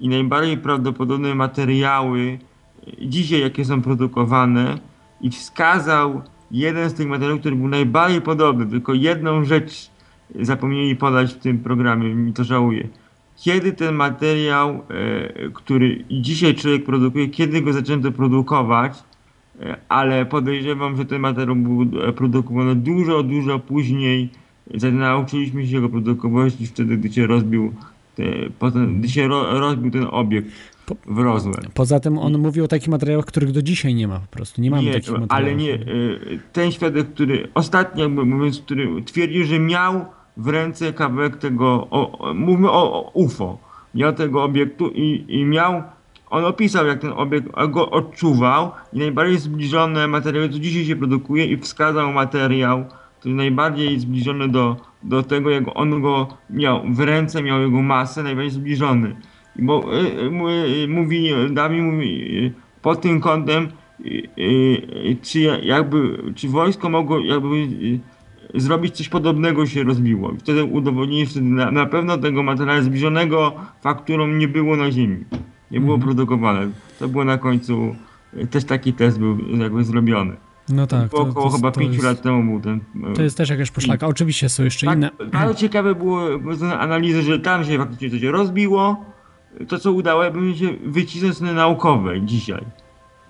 i 0.00 0.08
najbardziej 0.08 0.58
prawdopodobne 0.58 1.34
materiały 1.34 2.38
y, 2.88 3.06
dzisiaj 3.06 3.40
jakie 3.40 3.64
są 3.64 3.82
produkowane 3.82 4.78
i 5.20 5.30
wskazał 5.30 6.22
jeden 6.50 6.90
z 6.90 6.94
tych 6.94 7.08
materiałów, 7.08 7.40
który 7.40 7.56
był 7.56 7.68
najbardziej 7.68 8.20
podobny, 8.20 8.66
tylko 8.66 8.94
jedną 8.94 9.44
rzecz 9.44 9.90
zapomnieli 10.40 10.96
podać 10.96 11.34
w 11.34 11.38
tym 11.38 11.58
programie, 11.58 12.14
mi 12.14 12.32
to 12.32 12.44
żałuję. 12.44 12.88
Kiedy 13.36 13.72
ten 13.72 13.94
materiał, 13.94 14.70
e, 14.70 14.80
który 15.50 16.04
dzisiaj 16.10 16.54
człowiek 16.54 16.84
produkuje, 16.84 17.28
kiedy 17.28 17.62
go 17.62 17.72
zaczęto 17.72 18.12
produkować, 18.12 18.92
e, 18.98 19.13
ale 19.88 20.26
podejrzewam, 20.26 20.96
że 20.96 21.04
ten 21.04 21.20
materiał 21.20 21.56
był 21.56 21.86
produkowany 22.12 22.74
dużo, 22.76 23.22
dużo 23.22 23.58
później. 23.58 24.28
Nauczyliśmy 24.92 25.66
się 25.66 25.80
go 25.80 25.88
produkować 25.88 26.54
wtedy, 26.66 26.96
gdy 26.96 27.12
się 27.12 27.26
rozbił, 27.26 27.72
te, 28.16 28.22
potem, 28.58 28.98
gdy 28.98 29.08
się 29.08 29.28
ro, 29.28 29.60
rozbił 29.60 29.90
ten 29.90 30.06
obiekt 30.10 30.48
w 31.06 31.18
Roswell. 31.18 31.64
poza 31.74 32.00
tym 32.00 32.18
on 32.18 32.38
mówił 32.38 32.64
o 32.64 32.68
takich 32.68 32.88
materiałach, 32.88 33.24
których 33.24 33.52
do 33.52 33.62
dzisiaj 33.62 33.94
nie 33.94 34.08
ma 34.08 34.18
po 34.20 34.26
prostu. 34.26 34.62
Nie 34.62 34.70
mamy 34.70 34.82
Nie, 34.82 34.92
takich 34.92 35.10
materiałów. 35.10 35.32
ale 35.32 35.54
nie, 35.54 35.74
y, 35.74 36.40
ten 36.52 36.72
świadek, 36.72 37.08
który 37.14 37.48
ostatnio 37.54 38.02
jakby 38.02 38.24
mówiąc, 38.24 38.60
który 38.60 39.02
twierdził, 39.02 39.44
że 39.44 39.58
miał 39.58 40.04
w 40.36 40.48
ręce 40.48 40.92
kawałek 40.92 41.36
tego, 41.36 41.86
o, 41.90 42.32
mówmy 42.34 42.70
o, 42.70 42.92
o 42.92 43.10
UFO, 43.14 43.58
miał 43.94 44.12
tego 44.12 44.44
obiektu 44.44 44.88
i, 44.94 45.24
i 45.28 45.44
miał, 45.44 45.82
on 46.30 46.44
opisał 46.44 46.86
jak 46.86 47.00
ten 47.00 47.12
obiekt 47.16 47.48
go 47.70 47.90
odczuwał 47.90 48.70
i 48.92 48.98
najbardziej 48.98 49.38
zbliżone 49.38 50.08
materiały, 50.08 50.48
co 50.48 50.58
dzisiaj 50.58 50.84
się 50.84 50.96
produkuje 50.96 51.46
i 51.46 51.56
wskazał 51.56 52.12
materiał, 52.12 52.84
który 53.20 53.34
najbardziej 53.34 53.98
zbliżony 54.00 54.48
do, 54.48 54.76
do 55.02 55.22
tego, 55.22 55.50
jak 55.50 55.64
on 55.74 56.02
go 56.02 56.28
miał 56.50 56.82
w 56.90 57.00
ręce, 57.00 57.42
miał 57.42 57.60
jego 57.60 57.82
masę, 57.82 58.22
najbardziej 58.22 58.50
zbliżony. 58.50 59.16
Bo 59.58 59.94
y, 59.94 59.98
y, 59.98 60.82
y, 60.84 60.88
mówi, 60.88 61.30
Dawid 61.50 61.82
mówi, 61.82 62.38
y, 62.46 62.52
pod 62.82 63.00
tym 63.00 63.20
kątem 63.20 63.68
y, 64.00 64.28
y, 64.38 65.16
czy 65.22 65.40
ja- 65.40 65.58
jakby, 65.58 66.18
czy 66.34 66.48
wojsko 66.48 66.88
mogło 66.90 67.18
jakby 67.18 67.48
zrobić 68.54 68.96
coś 68.96 69.08
podobnego 69.08 69.66
się 69.66 69.82
rozbiło. 69.82 70.32
Wtedy 70.38 70.64
udowodnili, 70.64 71.26
że 71.26 71.40
na, 71.40 71.70
na 71.70 71.86
pewno 71.86 72.18
tego 72.18 72.42
materiału 72.42 72.82
zbliżonego 72.82 73.52
fakturą 73.80 74.26
nie 74.26 74.48
było 74.48 74.76
na 74.76 74.90
ziemi. 74.90 75.24
Nie 75.74 75.80
było 75.80 75.94
Mhm. 75.94 76.00
produkowane. 76.14 76.68
To 76.98 77.08
było 77.08 77.24
na 77.24 77.38
końcu, 77.38 77.96
też 78.50 78.64
taki 78.64 78.92
test 78.92 79.18
był 79.18 79.38
jakby 79.58 79.84
zrobiony. 79.84 80.36
No 80.68 80.86
tak, 80.86 81.08
to, 81.10 81.16
około 81.16 81.50
to, 81.50 81.56
chyba 81.56 81.70
to, 81.70 81.80
5 81.80 81.92
jest, 81.92 82.04
lat 82.04 82.22
temu 82.22 82.44
był 82.44 82.60
ten. 82.60 82.80
y, 83.12 83.14
to 83.16 83.22
jest 83.22 83.36
też 83.36 83.50
jakaś 83.50 83.70
poszlaka. 83.70 84.06
Oczywiście 84.06 84.48
są 84.48 84.64
jeszcze 84.64 84.86
tak, 84.86 84.96
inne. 84.96 85.10
Bardzo 85.32 85.54
ciekawe 85.54 85.94
było 85.94 86.20
analizy, 86.80 87.22
że 87.22 87.38
tam 87.38 87.64
się 87.64 87.78
faktycznie 87.78 88.10
coś 88.10 88.22
rozbiło. 88.22 89.04
To 89.68 89.78
co 89.78 89.92
udało, 89.92 90.24
jakby 90.24 90.54
się 90.56 90.68
wycisnąć 90.86 91.34
strony 91.34 91.54
naukowej 91.54 92.22
dzisiaj. 92.22 92.64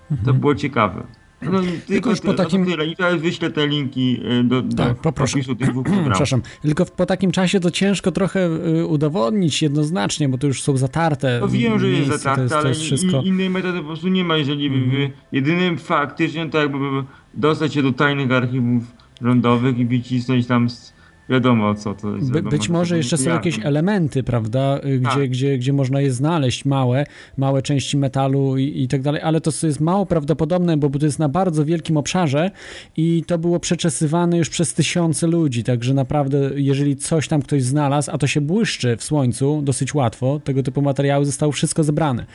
To 0.09 0.15
Mhm. 0.15 0.39
było 0.39 0.55
ciekawe. 0.55 1.03
No 1.51 1.59
tylko 1.87 2.09
już 2.09 2.19
po 2.19 2.33
tyle, 2.33 2.37
takim- 2.45 2.65
teraz 2.97 3.21
wyślę 3.21 3.49
te 3.49 3.67
linki 3.67 4.19
y, 4.39 4.43
do, 4.43 4.61
do 4.61 4.75
Tak, 4.77 4.97
poproszę. 4.97 5.33
opisu 5.39 5.55
tych 5.55 5.71
dwóch 5.71 5.83
programów. 5.85 6.11
Przepraszam, 6.11 6.41
tylko 6.61 6.85
po 6.85 7.05
takim 7.05 7.31
czasie 7.31 7.59
to 7.59 7.71
ciężko 7.71 8.11
trochę 8.11 8.49
y, 8.79 8.85
udowodnić 8.85 9.61
jednoznacznie, 9.61 10.29
bo 10.29 10.37
to 10.37 10.47
już 10.47 10.61
są 10.63 10.77
zatarte. 10.77 11.37
No 11.41 11.47
wiem, 11.47 11.79
że 11.79 11.89
jest 11.89 12.07
zatarte, 12.07 12.41
jest, 12.43 12.53
ale 12.55 12.73
wszystko. 12.73 13.21
innej 13.21 13.49
metody 13.49 13.79
po 13.79 13.85
prostu 13.85 14.07
nie 14.07 14.23
ma. 14.23 14.37
Jeżeli 14.37 14.69
by, 14.69 14.77
by, 14.77 15.11
jedynym 15.31 15.77
faktycznie 15.77 16.49
to 16.49 16.57
jakby 16.57 16.79
by 16.79 17.03
dostać 17.33 17.73
się 17.73 17.83
do 17.83 17.91
tajnych 17.93 18.31
archiwów 18.31 18.83
rządowych 19.21 19.79
i 19.79 19.85
wycisnąć 19.85 20.47
tam 20.47 20.69
z, 20.69 20.94
wiadomo 21.29 21.75
co 21.75 21.93
to 21.93 22.15
jest. 22.15 22.31
By, 22.31 22.41
być 22.41 22.65
że 22.65 22.73
może 22.73 22.97
jeszcze 22.97 23.17
są 23.17 23.29
jakieś 23.29 23.55
wiadomo. 23.55 23.69
elementy, 23.69 24.23
prawda, 24.23 24.79
y, 24.85 24.99
gdzie, 24.99 25.09
Tak. 25.09 25.29
gdzie, 25.29 25.57
gdzie 25.57 25.73
można 25.73 26.01
je 26.01 26.11
znaleźć, 26.11 26.65
małe, 26.65 27.05
małe 27.37 27.61
części 27.61 27.97
metalu 27.97 28.57
i, 28.57 28.83
i 28.83 28.87
tak 28.87 29.01
dalej, 29.01 29.21
ale 29.21 29.41
to 29.41 29.51
jest 29.63 29.79
mało 29.79 30.05
prawdopodobne, 30.05 30.77
bo 30.77 30.89
to 30.89 31.05
jest 31.05 31.19
na 31.19 31.29
bardzo 31.29 31.65
wielkim 31.65 31.97
obszarze 31.97 32.51
i 32.97 33.23
to 33.27 33.37
było 33.37 33.59
przeczesywane 33.59 34.37
już 34.37 34.49
przez 34.49 34.73
tysiące 34.73 35.27
ludzi, 35.27 35.63
także 35.63 35.93
naprawdę, 35.93 36.51
jeżeli 36.55 36.95
coś 36.95 37.27
tam 37.27 37.41
ktoś 37.41 37.63
znalazł, 37.63 38.11
a 38.13 38.17
to 38.17 38.27
się 38.27 38.41
błyszczy 38.41 38.97
w 38.97 39.03
słońcu 39.03 39.61
dosyć 39.63 39.93
łatwo, 39.93 40.39
tego 40.43 40.63
typu 40.63 40.81
materiały 40.81 41.25
zostało 41.25 41.51
wszystko 41.51 41.83
zebrane. 41.83 42.25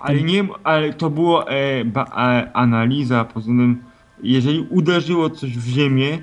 Ale 0.00 0.22
nie, 0.22 0.48
ale 0.64 0.92
to 0.92 1.10
było 1.10 1.50
e, 1.50 1.84
ba, 1.84 2.04
e, 2.04 2.52
analiza, 2.52 3.24
poza 3.24 3.46
tym, 3.46 3.82
jeżeli 4.22 4.60
uderzyło 4.60 5.30
coś 5.30 5.58
w 5.58 5.66
ziemię, 5.68 6.18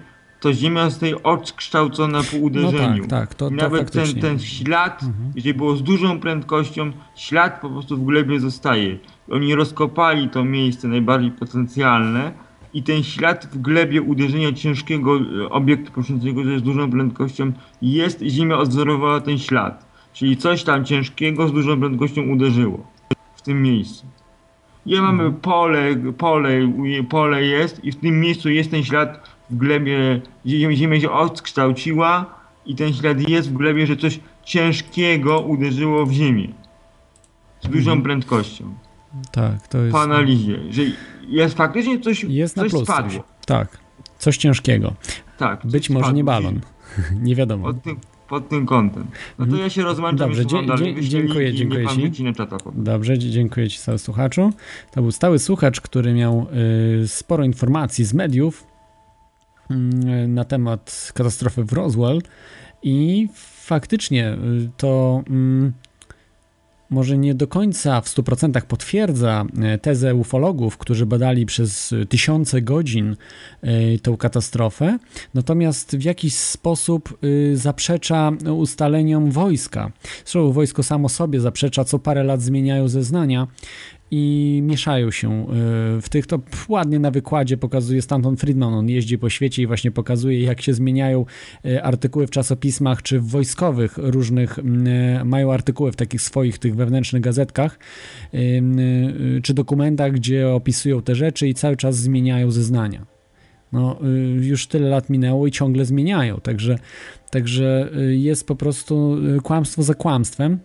to 0.46 0.54
ziemia 0.54 0.90
zostaje 0.90 1.24
odkształcona 1.24 2.20
po 2.24 2.38
No 2.38 2.44
uderzeniu. 2.44 3.02
tak, 3.02 3.10
tak, 3.10 3.34
to, 3.36 3.50
to 3.50 3.56
nawet 3.56 3.92
ten, 3.92 4.02
faktycznie. 4.04 4.22
ten 4.22 4.40
ślad, 4.40 5.04
Mhm. 5.04 5.32
jeżeli 5.36 5.54
było 5.54 5.76
z 5.76 5.84
dużą 5.84 6.20
prędkością, 6.20 6.92
ślad 7.16 7.62
po 7.62 7.70
prostu 7.70 7.98
w 7.98 8.06
glebie 8.06 8.40
zostaje. 8.40 8.98
Oni 9.32 9.56
rozkopali 9.56 10.30
to 10.30 10.46
miejsce 10.46 10.88
najbardziej 10.88 11.32
potencjalne 11.32 12.32
i 12.74 12.84
ten 12.84 13.04
ślad 13.04 13.48
w 13.52 13.62
glebie 13.62 14.02
uderzenia 14.02 14.54
ciężkiego 14.54 15.18
e, 15.18 15.50
obiektu 15.50 15.92
poruszającego 15.92 16.44
się 16.44 16.60
z 16.60 16.64
dużą 16.64 16.92
prędkością 16.92 17.52
jest, 17.82 18.22
ziemia 18.22 18.58
odwzorowała 18.58 19.22
ten 19.22 19.38
ślad. 19.40 19.86
Czyli 20.14 20.38
coś 20.38 20.64
tam 20.64 20.86
ciężkiego 20.86 21.48
z 21.48 21.54
dużą 21.54 21.80
prędkością 21.80 22.22
uderzyło 22.22 22.88
w 23.36 23.42
tym 23.42 23.62
miejscu. 23.62 24.06
I 24.86 24.96
mamy 24.96 25.24
Mhm. 25.24 25.34
pole, 25.42 25.96
pole, 26.18 26.50
pole 27.10 27.44
jest 27.44 27.84
i 27.86 27.92
w 27.92 27.96
tym 27.96 28.20
miejscu 28.20 28.50
jest 28.50 28.72
ten 28.72 28.84
ślad 28.84 29.35
w 29.50 29.56
glebie, 29.58 30.22
ziemia, 30.46 30.76
ziemia 30.76 31.00
się 31.00 31.12
odkształciła 31.12 32.36
i 32.66 32.76
ten 32.76 32.94
ślad 32.94 33.30
jest 33.30 33.50
w 33.50 33.54
glebie, 33.54 33.88
że 33.88 33.98
coś 33.98 34.20
ciężkiego 34.46 35.40
uderzyło 35.40 36.06
w 36.06 36.12
ziemię. 36.12 36.48
z 37.62 37.68
dużą 37.68 37.92
Mhm. 37.92 38.02
prędkością. 38.02 38.74
Tak, 39.32 39.68
to 39.68 39.78
jest. 39.78 39.92
Po 39.92 40.02
analizie, 40.02 40.60
że 40.70 40.82
jest 41.28 41.58
faktycznie 41.58 42.00
coś, 42.00 42.24
Jest 42.24 42.56
na 42.58 42.64
coś 42.64 42.72
plus. 42.72 42.84
spadło. 42.84 43.24
Tak. 43.46 43.78
Coś 44.18 44.38
ciężkiego. 44.38 44.94
Tak, 45.38 45.62
coś 45.62 45.72
Być 45.72 45.90
może 45.90 46.14
nie 46.14 46.24
balon. 46.24 46.60
nie 47.22 47.36
wiadomo. 47.36 47.64
Pod 47.68 47.84
tym, 47.84 47.98
pod 48.30 48.50
tym 48.50 48.66
kątem. 48.66 49.04
No 49.40 49.46
to 49.46 49.52
Mhm. 49.52 49.62
ja 49.64 49.70
się 49.70 49.82
rozłączam 49.84 50.30
Dobrze, 50.30 50.46
dzie- 50.46 50.66
dzie- 50.78 51.02
dziękuję, 51.10 51.54
dziękuję 51.54 51.88
ci. 51.88 52.12
Dobrze, 52.76 53.20
dziękuję 53.20 53.70
Ci 53.70 53.80
cały 53.80 53.98
słuchaczu. 54.00 54.54
To 54.92 55.02
był 55.02 55.12
stały 55.12 55.40
słuchacz, 55.40 55.82
który 55.82 56.14
miał 56.14 56.48
y, 57.04 57.08
sporo 57.08 57.44
informacji 57.44 58.06
z 58.06 58.14
mediów 58.14 58.64
na 60.28 60.44
temat 60.44 61.12
katastrofy 61.16 61.64
w 61.64 61.74
Roswell. 61.74 62.22
I 62.84 63.28
faktycznie 63.66 64.34
y, 64.34 64.70
to 64.78 65.24
mm, 65.30 65.74
może 66.90 67.18
nie 67.18 67.36
do 67.36 67.48
końca 67.48 68.02
w 68.02 68.06
100% 68.06 68.62
potwierdza 68.62 69.46
y, 69.76 69.78
tezę 69.78 70.16
ufologów, 70.16 70.78
którzy 70.78 71.06
badali 71.06 71.46
przez 71.46 71.92
y, 71.92 72.06
tysiące 72.06 72.62
godzin 72.62 73.16
tą 74.02 74.18
katastrofę, 74.18 75.00
natomiast 75.34 75.98
w 75.98 76.04
jakiś 76.04 76.36
sposób 76.36 77.20
zaprzecza 77.54 78.32
ustaleniom 78.58 79.32
wojska. 79.32 79.92
Zresztą 80.26 80.52
wojsko 80.52 80.84
samo 80.84 81.10
sobie 81.10 81.40
zaprzecza, 81.40 81.84
co 81.84 82.00
parę 82.00 82.24
lat 82.24 82.42
zmieniają 82.42 82.88
zeznania 82.88 83.48
i 84.12 84.62
mieszają 84.64 85.12
się 85.12 85.44
y, 85.44 86.02
w 86.02 86.10
tych. 86.10 86.28
To 86.28 86.40
ładnie 86.70 87.00
na 87.00 87.12
wykładzie 87.12 87.58
pokazuje 87.58 88.02
Stanton 88.02 88.38
Friedman. 88.38 88.74
On 88.74 88.90
jeździ 88.90 89.18
po 89.18 89.30
świecie 89.30 89.62
i 89.62 89.68
właśnie 89.68 89.92
pokazuje, 89.92 90.42
jak 90.42 90.62
się 90.62 90.74
zmieniają 90.74 91.26
y, 91.66 91.84
artykuły 91.84 92.28
w 92.28 92.30
czasopismach 92.30 93.02
czy 93.02 93.20
w 93.20 93.28
wojskowych 93.28 93.98
różnych, 93.98 94.60
y, 94.60 94.64
mają 95.26 95.52
artykuły 95.52 95.92
w 95.92 95.96
takich 95.96 96.22
swoich 96.22 96.58
tych 96.58 96.76
wewnętrznych 96.76 97.22
gazetkach 97.22 97.80
czy 99.44 99.54
dokumentach, 99.54 100.12
gdzie 100.12 100.50
opisują 100.50 101.02
te 101.02 101.16
rzeczy 101.16 101.48
i 101.48 101.54
cały 101.54 101.78
czas 101.78 101.96
zmieniają 101.96 102.52
zeznania. 102.52 103.06
No, 103.72 104.00
już 104.42 104.68
tyle 104.68 104.90
lat 104.90 105.10
minęło 105.10 105.48
i 105.48 105.52
ciągle 105.52 105.86
zmieniają, 105.86 106.42
także, 106.42 106.80
także 107.32 107.90
jest 108.10 108.48
po 108.48 108.56
prostu 108.56 109.18
kłamstwo 109.44 109.84
za 109.84 109.94
kłamstwem. 109.94 110.60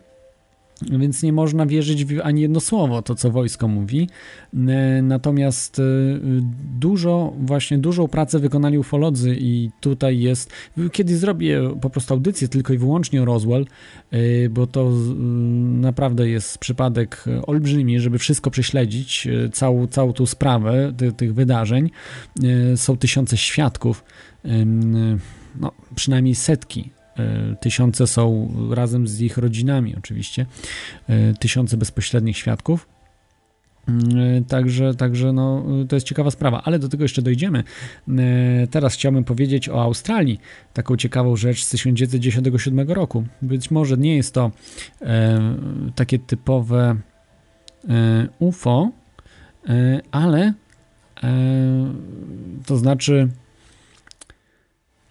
Więc 0.89 1.23
nie 1.23 1.33
można 1.33 1.65
wierzyć 1.65 2.05
w 2.05 2.19
ani 2.23 2.41
jedno 2.41 2.59
słowo, 2.59 3.01
to 3.01 3.15
co 3.15 3.31
wojsko 3.31 3.67
mówi. 3.67 4.09
E, 4.53 5.01
Natomiast 5.01 5.79
e, 5.79 5.83
dużo, 6.79 7.33
właśnie 7.39 7.77
dużą 7.77 8.07
pracę 8.07 8.39
wykonali 8.39 8.77
ufolodzy 8.77 9.35
i 9.39 9.69
tutaj 9.79 10.19
jest, 10.19 10.51
kiedy 10.91 11.17
zrobię 11.17 11.61
po 11.81 11.89
prostu 11.89 12.13
audycję 12.13 12.47
tylko 12.47 12.73
i 12.73 12.77
wyłącznie 12.77 13.21
o 13.21 13.25
Roswell, 13.25 13.65
e, 14.11 14.49
bo 14.49 14.67
to 14.67 14.91
naprawdę 15.61 16.29
jest 16.29 16.57
przypadek 16.57 17.25
olbrzymi, 17.47 17.99
żeby 17.99 18.17
wszystko 18.17 18.51
prześledzić, 18.51 19.27
całą, 19.53 19.87
całą 19.87 20.13
tą 20.13 20.25
sprawę 20.25 20.93
ty, 20.97 21.11
tych 21.11 21.33
wydarzeń. 21.33 21.89
Są 22.75 22.97
tysiące 22.97 23.37
świadków, 23.37 24.03
no, 25.59 25.71
przynajmniej 25.95 26.35
setki 26.35 26.89
Tysiące 27.59 28.07
są 28.07 28.51
razem 28.71 29.07
z 29.07 29.21
ich 29.21 29.37
rodzinami, 29.37 29.95
oczywiście. 29.97 30.45
E, 31.09 31.33
Tysiące 31.33 31.77
bezpośrednich 31.77 32.37
świadków. 32.37 32.87
Mm, 33.87 34.45
Także, 34.45 34.95
także 34.95 35.33
no, 35.33 35.65
to 35.89 35.95
jest 35.95 36.07
ciekawa 36.07 36.31
sprawa, 36.31 36.61
ale 36.63 36.79
do 36.79 36.89
tego 36.89 37.03
jeszcze 37.03 37.21
dojdziemy. 37.21 37.63
E, 38.09 38.67
Teraz 38.67 38.93
chciałbym 38.93 39.23
powiedzieć 39.23 39.69
o 39.69 39.81
Australii, 39.81 40.39
taką 40.73 40.97
ciekawą 40.97 41.35
rzecz 41.35 41.63
z 41.63 41.69
1997 41.69 42.91
roku. 42.91 43.23
Być 43.41 43.71
może 43.71 43.97
nie 43.97 44.15
jest 44.15 44.33
to 44.33 44.51
e, 45.01 45.41
takie 45.95 46.19
typowe 46.19 46.95
e, 47.89 48.27
UFO, 48.39 48.91
e, 49.69 50.01
ale 50.11 50.53
e, 51.23 51.33
to 52.65 52.77
znaczy 52.77 53.29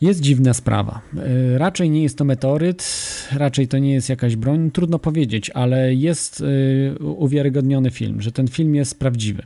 jest 0.00 0.20
dziwna 0.20 0.54
sprawa. 0.54 1.00
E, 1.16 1.58
Raczej 1.58 1.90
nie 1.90 2.02
jest 2.02 2.18
to 2.18 2.24
meteoryt, 2.24 2.84
raczej 3.32 3.68
to 3.68 3.78
nie 3.78 3.92
jest 3.92 4.08
jakaś 4.08 4.36
broń, 4.36 4.70
trudno 4.70 4.98
powiedzieć, 4.98 5.50
ale 5.50 5.94
jest 5.94 6.42
e, 6.42 6.98
uwiarygodniony 6.98 7.90
film, 7.90 8.20
że 8.20 8.32
ten 8.32 8.48
film 8.48 8.74
jest 8.74 8.98
prawdziwy. 8.98 9.42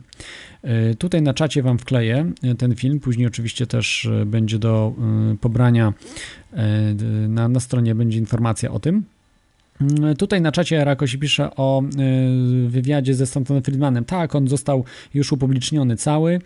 E, 0.61 0.95
Tutaj 0.95 1.21
na 1.21 1.33
czacie 1.33 1.63
Wam 1.63 1.77
wkleję 1.77 2.31
ten 2.57 2.75
film, 2.75 2.99
później 2.99 3.27
oczywiście 3.27 3.67
też 3.67 4.09
będzie 4.25 4.59
do 4.59 4.93
pobrania 5.41 5.93
na, 7.27 7.47
na 7.47 7.59
stronie 7.59 7.95
będzie 7.95 8.19
informacja 8.19 8.71
o 8.71 8.79
tym. 8.79 9.03
Tutaj 10.17 10.41
na 10.41 10.51
czacie 10.51 10.85
Rakosi 10.85 11.19
pisze 11.19 11.55
o 11.55 11.83
y, 12.65 12.69
wywiadzie 12.69 13.13
ze 13.13 13.25
Stantonem 13.25 13.63
Friedmanem. 13.63 14.05
Tak, 14.05 14.35
on 14.35 14.47
został 14.47 14.85
już 15.13 15.31
upubliczniony 15.31 15.97
cały, 15.97 16.39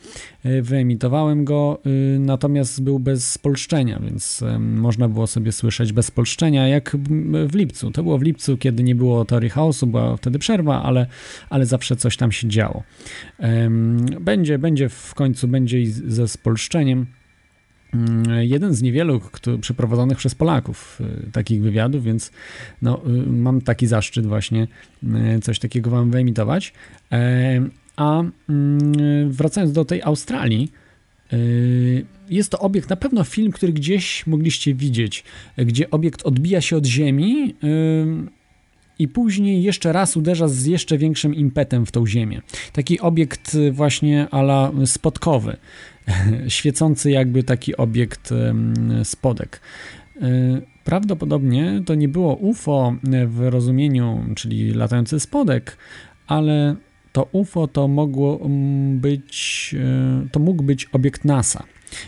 y, 0.45 0.61
wyemitowałem 0.61 1.45
go, 1.45 1.79
y, 2.15 2.19
natomiast 2.19 2.83
był 2.83 2.99
bez 2.99 3.31
spolszczenia, 3.31 3.99
więc 3.99 4.43
można 4.59 5.09
było 5.09 5.27
sobie 5.27 5.51
słyszeć 5.51 5.93
bez 5.93 6.05
spolszczenia, 6.05 6.67
jak 6.67 6.97
w 7.47 7.55
lipcu. 7.55 7.91
To 7.91 8.03
było 8.03 8.17
w 8.17 8.21
lipcu, 8.21 8.57
kiedy 8.57 8.83
nie 8.83 8.95
było 8.95 9.25
teorii 9.25 9.49
chaosu, 9.49 9.87
była 9.87 10.17
wtedy 10.17 10.39
przerwa, 10.39 10.83
ale, 10.83 11.07
ale 11.49 11.65
zawsze 11.65 11.95
coś 11.95 12.17
tam 12.17 12.31
się 12.31 12.47
działo. 12.47 12.83
Będzie, 14.21 14.59
będzie 14.59 14.89
w 14.89 15.13
końcu, 15.15 15.47
będzie 15.47 15.81
i 15.81 15.85
ze 15.87 16.27
spolszczeniem. 16.27 17.05
Mm, 17.93 18.43
Jeden 18.43 18.73
z 18.73 18.81
niewielu 18.81 19.19
kto, 19.19 19.57
przeprowadzonych 19.57 20.17
przez 20.17 20.35
Polaków 20.35 21.01
y, 21.27 21.31
takich 21.31 21.61
wywiadów, 21.61 22.03
więc 22.03 22.31
no, 22.81 23.01
y, 23.07 23.09
mam 23.31 23.61
taki 23.61 23.87
zaszczyt 23.87 24.25
właśnie 24.25 24.67
y, 25.03 25.39
coś 25.41 25.59
takiego 25.59 25.89
wam 25.89 26.11
wyemitować. 26.11 26.73
E, 27.11 27.61
A 27.95 28.23
mm, 28.49 29.31
wracając 29.31 29.73
do 29.73 29.85
tej 29.85 30.01
Australii, 30.01 30.71
jest 32.29 32.51
to 32.51 32.59
obiekt, 32.59 32.89
na 32.89 32.95
pewno 32.95 33.23
film, 33.23 33.51
który 33.51 33.73
gdzieś 33.73 34.27
mogliście 34.27 34.73
widzieć, 34.73 35.23
gdzie 35.57 35.89
obiekt 35.89 36.25
odbija 36.25 36.61
się 36.61 36.77
od 36.77 36.85
Ziemi 36.85 37.55
i 38.99 39.07
później 39.07 39.63
jeszcze 39.63 39.93
raz 39.93 40.17
uderza 40.17 40.47
z 40.47 40.65
jeszcze 40.65 40.97
większym 40.97 41.35
impetem 41.35 41.85
w 41.85 41.91
tą 41.91 42.07
Ziemię. 42.07 42.41
Taki 42.73 42.99
obiekt 42.99 43.55
y, 43.55 43.71
właśnie 43.71 44.27
ala 44.31 44.71
spotkowy, 44.85 45.57
świecący 46.47 47.11
jakby 47.11 47.43
taki 47.43 47.77
obiekt 47.77 48.29
spodek. 49.03 49.61
Y, 50.15 50.21
Prawdopodobnie 50.89 51.81
to 51.85 51.95
nie 51.95 52.07
było 52.07 52.35
UFO 52.35 52.95
w 53.27 53.39
rozumieniu, 53.49 54.25
czyli 54.35 54.73
latający 54.73 55.19
spodek, 55.19 55.77
ale 56.27 56.75
to 57.11 57.29
UFO 57.31 57.67
to 57.67 57.87
mogło 57.87 58.39
być, 58.93 59.75
e, 59.79 60.27
to 60.31 60.39
mógł 60.39 60.63
być 60.63 60.85
obiekt 60.85 61.25
NASA. 61.25 61.63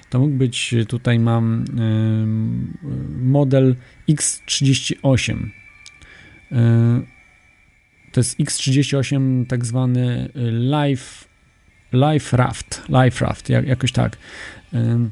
To 0.09 0.19
mógł 0.19 0.33
być, 0.33 0.75
tutaj 0.87 1.19
mam 1.19 1.65
model 3.21 3.75
X38. 4.09 5.60
E, 6.51 7.01
To 8.11 8.19
jest 8.19 8.39
X38, 8.39 9.45
tak 9.47 9.65
zwany 9.65 10.29
Life, 10.61 11.25
life 11.93 12.37
Raft, 12.37 12.81
Life 12.89 13.25
Raft, 13.25 13.49
jak, 13.49 13.67
jakoś 13.67 13.91
tak. 13.91 14.17
Em, 14.73 15.11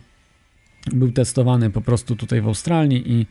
Był 0.93 1.11
testowany 1.11 1.69
po 1.69 1.81
prostu 1.81 2.15
tutaj 2.15 2.41
w 2.41 2.47
Australii 2.47 3.11
i 3.11 3.25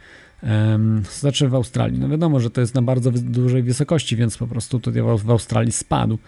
znaczy 1.11 1.49
w 1.49 1.55
Australii. 1.55 1.99
No 1.99 2.09
wiadomo, 2.09 2.40
że 2.40 2.51
to 2.51 2.61
jest 2.61 2.75
na 2.75 2.83
bardzo 2.83 3.11
dużej 3.12 3.62
wysokości, 3.62 4.16
więc 4.16 4.38
po 4.38 4.47
prostu 4.47 4.81
tutaj 4.81 5.03
w, 5.03 5.31
Australii 5.31 5.73
spadł. 5.73 6.18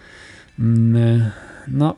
Mm, 0.59 1.29
No, 1.67 1.95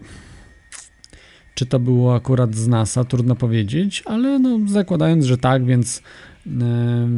czy 1.55 1.65
to 1.65 1.79
było 1.79 2.15
akurat 2.15 2.55
z 2.55 2.67
NASA, 2.67 3.03
trudno 3.03 3.35
powiedzieć, 3.35 4.03
ale 4.05 4.39
no, 4.39 4.59
zakładając, 4.67 5.25
że 5.25 5.37
tak, 5.37 5.65
więc 5.65 6.01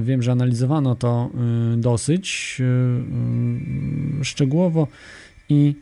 wiem, 0.02 0.22
że 0.22 0.32
analizowano 0.32 0.96
to 0.96 1.30
e, 1.74 1.78
dosyć 1.78 2.58
e, 4.20 4.24
szczegółowo 4.24 4.88
i 5.50 5.76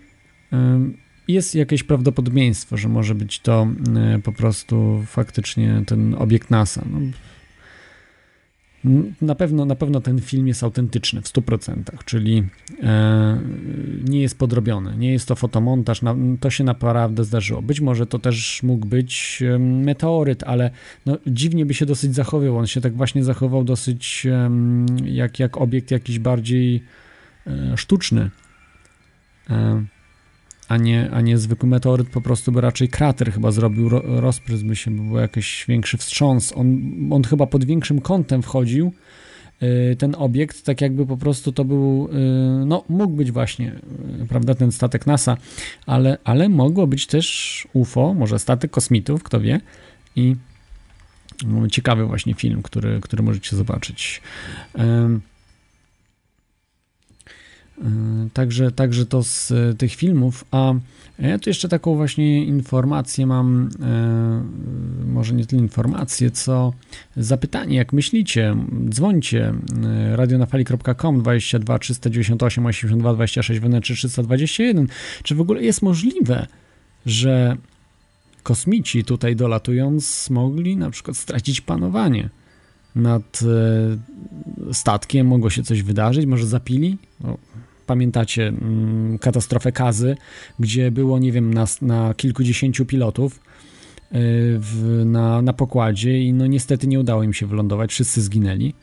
jest 1.27 1.55
jakieś 1.55 1.83
prawdopodobieństwo, 1.83 2.77
że 2.77 2.89
może 2.89 3.15
być 3.15 3.39
to 3.39 3.67
po 4.23 4.31
prostu 4.31 5.03
faktycznie 5.07 5.83
ten 5.85 6.15
obiekt 6.15 6.49
NASA. 6.49 6.85
No, 6.91 6.99
na 9.21 9.35
pewno, 9.35 9.65
na 9.65 9.75
pewno 9.75 10.01
ten 10.01 10.21
film 10.21 10.47
jest 10.47 10.63
autentyczny 10.63 11.21
w 11.21 11.25
100%, 11.25 11.83
czyli 12.05 12.43
e, 12.83 13.39
nie 14.03 14.21
jest 14.21 14.37
podrobiony, 14.37 14.97
nie 14.97 15.11
jest 15.11 15.27
to 15.27 15.35
fotomontaż, 15.35 16.01
to 16.39 16.49
się 16.49 16.63
naprawdę 16.63 17.23
zdarzyło. 17.23 17.61
Być 17.61 17.81
może 17.81 18.05
to 18.07 18.19
też 18.19 18.63
mógł 18.63 18.85
być 18.87 19.43
e, 19.55 19.59
meteoryt, 19.59 20.43
ale 20.43 20.71
no, 21.05 21.17
dziwnie 21.27 21.65
by 21.65 21.73
się 21.73 21.85
dosyć 21.85 22.15
zachowywał. 22.15 22.57
On 22.57 22.67
się 22.67 22.81
tak 22.81 22.93
właśnie 22.93 23.23
zachował 23.23 23.63
dosyć 23.63 24.27
jak, 25.05 25.39
jak 25.39 25.57
obiekt 25.57 25.91
jakiś 25.91 26.19
bardziej 26.19 26.83
e, 27.47 27.77
sztuczny. 27.77 28.29
A 30.67 30.77
nie, 30.77 31.11
a 31.11 31.21
nie 31.21 31.37
zwykły 31.37 31.69
meteoryt, 31.69 32.09
po 32.09 32.21
prostu 32.21 32.51
by 32.51 32.61
raczej 32.61 32.89
krater 32.89 33.31
chyba 33.31 33.51
zrobił, 33.51 33.89
ro, 33.89 34.31
by 34.63 34.75
się, 34.75 34.91
by 34.91 35.01
był 35.01 35.17
jakiś 35.17 35.65
większy 35.67 35.97
wstrząs. 35.97 36.53
On, 36.55 36.77
on 37.11 37.23
chyba 37.23 37.47
pod 37.47 37.65
większym 37.65 38.01
kątem 38.01 38.41
wchodził 38.41 38.93
y, 39.63 39.95
ten 39.95 40.15
obiekt, 40.17 40.65
tak 40.65 40.81
jakby 40.81 41.05
po 41.05 41.17
prostu 41.17 41.51
to 41.51 41.65
był, 41.65 42.09
y, 42.11 42.65
no 42.65 42.83
mógł 42.89 43.13
być 43.13 43.31
właśnie, 43.31 43.71
y, 44.21 44.27
prawda, 44.27 44.55
ten 44.55 44.71
statek 44.71 45.07
NASA, 45.07 45.37
ale, 45.85 46.17
ale 46.23 46.49
mogło 46.49 46.87
być 46.87 47.07
też 47.07 47.67
UFO, 47.73 48.13
może 48.13 48.39
statek 48.39 48.71
kosmitów, 48.71 49.23
kto 49.23 49.39
wie 49.39 49.61
i 50.15 50.35
no, 51.45 51.67
ciekawy 51.67 52.05
właśnie 52.05 52.33
film, 52.33 52.61
który, 52.61 52.99
który 53.01 53.23
możecie 53.23 53.55
zobaczyć. 53.55 54.21
Także, 58.33 58.71
także 58.71 59.05
to 59.05 59.23
z 59.23 59.53
tych 59.77 59.95
filmów, 59.95 60.45
a 60.51 60.73
ja 61.19 61.39
tu 61.39 61.49
jeszcze 61.49 61.69
taką 61.69 61.95
właśnie 61.95 62.45
informację 62.45 63.25
mam, 63.27 63.69
e, 63.81 64.43
może 65.05 65.33
nie 65.33 65.45
tyle 65.45 65.61
informację, 65.61 66.31
co 66.31 66.73
zapytanie, 67.17 67.77
jak 67.77 67.93
myślicie, 67.93 68.55
dzwońcie 68.89 69.53
radionafali.com 70.15 71.21
22 71.21 71.79
398 71.79 72.65
82 72.65 73.13
26 73.13 73.61
wnętrze 73.61 73.95
321, 73.95 74.87
czy 75.23 75.35
w 75.35 75.41
ogóle 75.41 75.63
jest 75.63 75.81
możliwe, 75.81 76.47
że 77.05 77.57
kosmici 78.43 79.03
tutaj 79.03 79.35
dolatując 79.35 80.29
mogli 80.29 80.77
na 80.77 80.89
przykład 80.89 81.17
stracić 81.17 81.61
panowanie 81.61 82.29
nad 82.95 83.39
e, 84.69 84.73
statkiem, 84.73 85.27
mogło 85.27 85.49
się 85.49 85.63
coś 85.63 85.83
wydarzyć, 85.83 86.25
może 86.25 86.47
zapili? 86.47 86.97
Pamiętacie 87.85 88.47
mm, 88.47 89.19
katastrofę 89.19 89.71
Kazy, 89.71 90.17
gdzie 90.59 90.91
było, 90.91 91.19
nie 91.19 91.31
wiem, 91.31 91.53
na, 91.53 91.65
na 91.81 92.13
kilkudziesięciu 92.13 92.85
pilotów 92.85 93.35
y, 93.35 93.39
w, 94.59 95.01
na, 95.05 95.41
na 95.41 95.53
pokładzie 95.53 96.19
i 96.19 96.33
no 96.33 96.47
niestety 96.47 96.87
nie 96.87 96.99
udało 96.99 97.23
im 97.23 97.33
się 97.33 97.47
wylądować, 97.47 97.91
wszyscy 97.91 98.21
zginęli. 98.21 98.73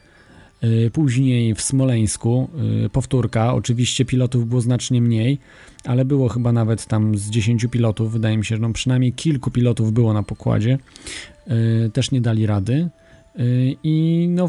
Y, 0.64 0.90
później 0.92 1.54
w 1.54 1.62
Smoleńsku 1.62 2.48
powtórka, 2.92 3.54
oczywiście 3.54 4.04
pilotów 4.04 4.48
było 4.48 4.60
znacznie 4.60 5.02
mniej, 5.02 5.38
ale 5.84 6.04
było 6.04 6.28
chyba 6.28 6.52
nawet 6.52 6.86
tam 6.86 7.18
z 7.18 7.30
10 7.30 7.66
pilotów, 7.70 8.12
wydaje 8.12 8.38
mi 8.38 8.44
się, 8.44 8.56
że 8.56 8.62
no 8.62 8.72
przynajmniej 8.72 9.12
kilku 9.12 9.50
pilotów 9.50 9.92
było 9.92 10.12
na 10.12 10.22
pokładzie, 10.22 10.78
też 11.92 12.10
nie 12.10 12.20
dali 12.20 12.46
rady. 12.46 12.90
I 13.82 14.26
no, 14.30 14.48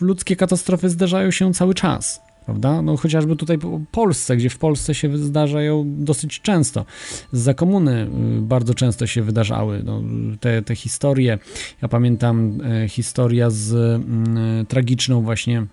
ludzkie 0.00 0.36
katastrofy 0.36 0.88
zdarzają 0.88 1.30
się 1.30 1.54
cały 1.54 1.74
czas 1.74 2.24
prawda? 2.44 2.82
No 2.82 2.96
chociażby 2.96 3.36
tutaj 3.36 3.58
w 3.58 3.86
Polsce, 3.90 4.36
gdzie 4.36 4.50
w 4.50 4.58
Polsce 4.58 4.94
się 4.94 5.18
zdarzają 5.18 5.84
dosyć 5.86 6.40
często. 6.40 6.84
Za 7.32 7.54
komuny 7.54 8.10
y, 8.38 8.40
bardzo 8.40 8.74
często 8.74 9.06
się 9.06 9.22
wydarzały 9.22 9.82
no, 9.84 10.02
te, 10.40 10.62
te 10.62 10.76
historie. 10.76 11.38
Ja 11.82 11.88
pamiętam 11.88 12.58
e, 12.64 12.88
historia 12.88 13.50
z 13.50 13.72
mm, 13.74 14.66
tragiczną 14.66 15.22
właśnie, 15.22 15.66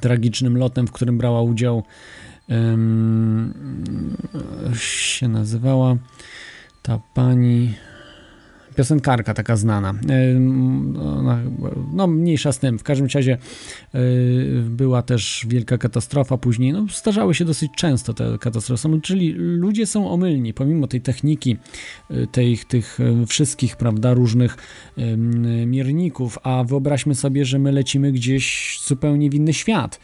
tragicznym 0.00 0.58
lotem, 0.58 0.86
w 0.86 0.92
którym 0.92 1.18
brała 1.18 1.42
udział 1.42 1.82
um, 2.48 3.54
się 4.74 5.28
nazywała 5.28 5.96
ta 6.82 7.00
pani 7.14 7.74
piosenkarka 8.74 9.34
taka 9.34 9.56
znana. 9.56 9.90
E, 9.90 10.34
no, 11.92 12.06
mniejsza 12.06 12.52
z 12.52 12.58
tym. 12.58 12.78
W 12.78 12.82
każdym 12.82 13.08
razie 13.14 13.32
e, 13.32 13.98
była 14.62 15.02
też 15.02 15.46
wielka 15.48 15.78
katastrofa 15.78 16.38
później. 16.38 16.72
No, 16.72 16.86
zdarzały 16.94 17.34
się 17.34 17.44
dosyć 17.44 17.72
często 17.76 18.14
te 18.14 18.38
katastrofy, 18.40 19.00
czyli 19.02 19.32
ludzie 19.36 19.86
są 19.86 20.10
omylni, 20.10 20.54
pomimo 20.54 20.86
tej 20.86 21.00
techniki, 21.00 21.56
e, 22.10 22.26
tej, 22.26 22.58
tych 22.58 22.98
wszystkich, 23.26 23.76
prawda, 23.76 24.14
różnych 24.14 24.56
mierników, 25.66 26.38
a 26.42 26.64
wyobraźmy 26.64 27.14
sobie, 27.14 27.44
że 27.44 27.58
my 27.58 27.72
lecimy 27.72 28.12
gdzieś 28.12 28.78
zupełnie 28.86 29.30
w 29.30 29.34
inny 29.34 29.52
świat 29.52 30.00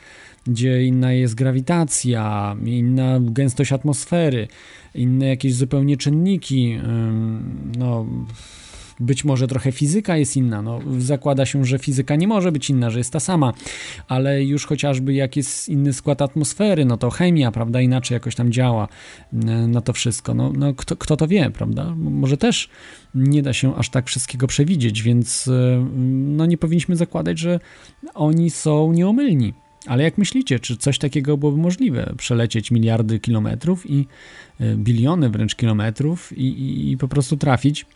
gdzie 0.46 0.84
inna 0.84 1.12
jest 1.12 1.34
grawitacja, 1.34 2.56
inna 2.64 3.18
gęstość 3.20 3.72
atmosfery, 3.72 4.48
inne 4.94 5.26
jakieś 5.26 5.54
zupełnie 5.54 5.96
czynniki. 5.96 6.78
No, 7.78 8.06
być 9.00 9.24
może 9.24 9.46
trochę 9.46 9.72
fizyka 9.72 10.16
jest 10.16 10.36
inna. 10.36 10.62
No, 10.62 10.80
zakłada 10.98 11.46
się, 11.46 11.64
że 11.64 11.78
fizyka 11.78 12.16
nie 12.16 12.28
może 12.28 12.52
być 12.52 12.70
inna, 12.70 12.90
że 12.90 12.98
jest 12.98 13.12
ta 13.12 13.20
sama, 13.20 13.52
ale 14.08 14.44
już 14.44 14.66
chociażby 14.66 15.14
jak 15.14 15.36
jest 15.36 15.68
inny 15.68 15.92
skład 15.92 16.22
atmosfery, 16.22 16.84
no 16.84 16.96
to 16.96 17.10
chemia, 17.10 17.52
prawda, 17.52 17.80
inaczej 17.80 18.16
jakoś 18.16 18.34
tam 18.34 18.52
działa 18.52 18.88
na 19.68 19.80
to 19.80 19.92
wszystko. 19.92 20.34
No, 20.34 20.52
no 20.56 20.74
kto, 20.74 20.96
kto 20.96 21.16
to 21.16 21.28
wie, 21.28 21.50
prawda? 21.50 21.94
Może 21.96 22.36
też 22.36 22.68
nie 23.14 23.42
da 23.42 23.52
się 23.52 23.76
aż 23.76 23.90
tak 23.90 24.06
wszystkiego 24.06 24.46
przewidzieć, 24.46 25.02
więc 25.02 25.50
no 26.08 26.46
nie 26.46 26.58
powinniśmy 26.58 26.96
zakładać, 26.96 27.38
że 27.38 27.60
oni 28.14 28.50
są 28.50 28.92
nieomylni. 28.92 29.54
Ale 29.86 30.04
jak 30.04 30.18
myślicie, 30.18 30.58
czy 30.58 30.76
coś 30.76 30.98
takiego 30.98 31.36
byłoby 31.36 31.58
możliwe? 31.58 32.14
Przelecieć 32.16 32.70
miliardy 32.70 33.20
kilometrów 33.20 33.90
i 33.90 34.06
e, 34.60 34.76
biliony 34.76 35.30
wręcz 35.30 35.54
kilometrów 35.54 36.38
i, 36.38 36.42
i, 36.42 36.92
i 36.92 36.96
po 36.96 37.08
prostu 37.08 37.36
trafić, 37.36 37.82
e, 37.82 37.86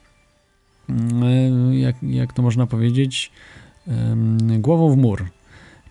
jak, 1.73 1.97
jak 2.03 2.33
to 2.33 2.43
można 2.43 2.67
powiedzieć, 2.67 3.33
głową 4.59 4.91
w 4.91 4.97
mur. 4.97 5.25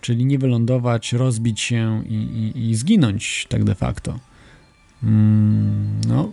Czyli 0.02 0.26
nie 0.26 0.40
wylądować, 0.40 1.14
rozbić 1.14 1.62
się 1.62 2.04
i, 2.06 2.14
i, 2.14 2.70
i 2.70 2.76
zginąć 2.76 3.46
tak 3.50 3.64
de 3.64 3.76
facto. 3.76 4.20
Mm, 5.04 6.02
no. 6.08 6.32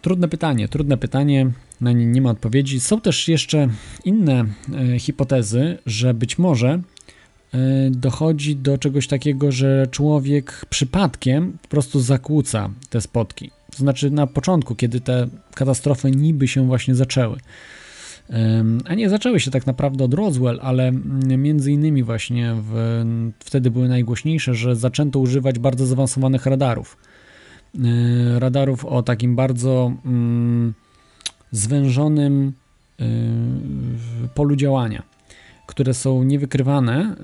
Trudne 0.00 0.28
pytanie, 0.28 0.68
trudne 0.68 0.96
pytanie, 0.96 1.50
na 1.80 1.92
nie 1.92 2.06
nie 2.06 2.22
ma 2.22 2.30
odpowiedzi. 2.30 2.80
Są 2.80 3.00
też 3.00 3.28
jeszcze 3.28 3.68
inne 4.04 4.44
e, 4.94 4.98
hipotezy, 4.98 5.78
że 5.86 6.14
być 6.14 6.38
może 6.38 6.80
E, 7.54 7.90
dochodzi 7.90 8.56
do 8.56 8.78
czegoś 8.78 9.06
takiego, 9.06 9.52
że 9.52 9.86
człowiek 9.90 10.66
przypadkiem 10.70 11.58
po 11.62 11.68
prostu 11.68 12.00
zakłóca 12.00 12.70
te 12.90 13.00
spotki. 13.00 13.50
To 13.72 13.76
znaczy 13.76 14.10
na 14.10 14.26
początku, 14.26 14.74
kiedy 14.74 15.00
te 15.00 15.28
katastrofy 15.54 16.10
niby 16.10 16.48
się 16.48 16.66
właśnie 16.66 16.94
zaczęły. 16.94 17.38
A 18.84 18.94
nie 18.94 19.08
zaczęły 19.08 19.40
się 19.40 19.50
tak 19.50 19.66
naprawdę 19.66 20.04
od 20.04 20.14
Roswell, 20.14 20.58
ale 20.62 20.92
między 21.38 21.72
innymi 21.72 22.02
właśnie 22.02 22.54
w, 22.60 23.02
wtedy 23.38 23.70
były 23.70 23.88
najgłośniejsze, 23.88 24.54
że 24.54 24.76
zaczęto 24.76 25.18
używać 25.18 25.58
bardzo 25.58 25.86
zaawansowanych 25.86 26.46
radarów. 26.46 26.96
E, 27.74 28.38
radarów 28.38 28.84
o 28.84 29.02
takim 29.02 29.36
bardzo 29.36 29.92
mm, 30.04 30.74
zwężonym 31.52 32.52
y, 33.00 33.04
polu 34.34 34.56
działania 34.56 35.02
które 35.72 35.94
są 35.94 36.22
niewykrywane 36.22 37.16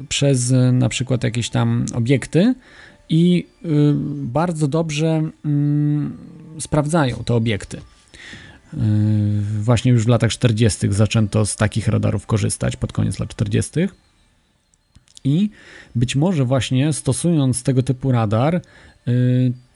y, 0.00 0.06
przez 0.08 0.54
na 0.72 0.88
przykład 0.88 1.24
jakieś 1.24 1.50
tam 1.50 1.86
obiekty 1.94 2.54
i 3.08 3.46
y, 3.64 3.68
bardzo 4.24 4.68
dobrze 4.68 5.30
y, 6.56 6.60
sprawdzają 6.60 7.16
te 7.24 7.34
obiekty. 7.34 7.80
Właśnie 9.60 9.92
już 9.92 10.04
w 10.04 10.08
latach 10.08 10.30
40. 10.30 10.86
zaczęto 10.90 11.46
z 11.46 11.56
takich 11.56 11.88
radarów 11.88 12.26
korzystać, 12.26 12.76
pod 12.76 12.92
koniec 12.92 13.18
lat 13.18 13.28
40. 13.28 13.70
I 15.24 15.50
być 15.94 16.16
może 16.16 16.44
właśnie 16.44 16.92
stosując 16.92 17.62
tego 17.62 17.82
typu 17.82 18.12
radar, 18.12 18.62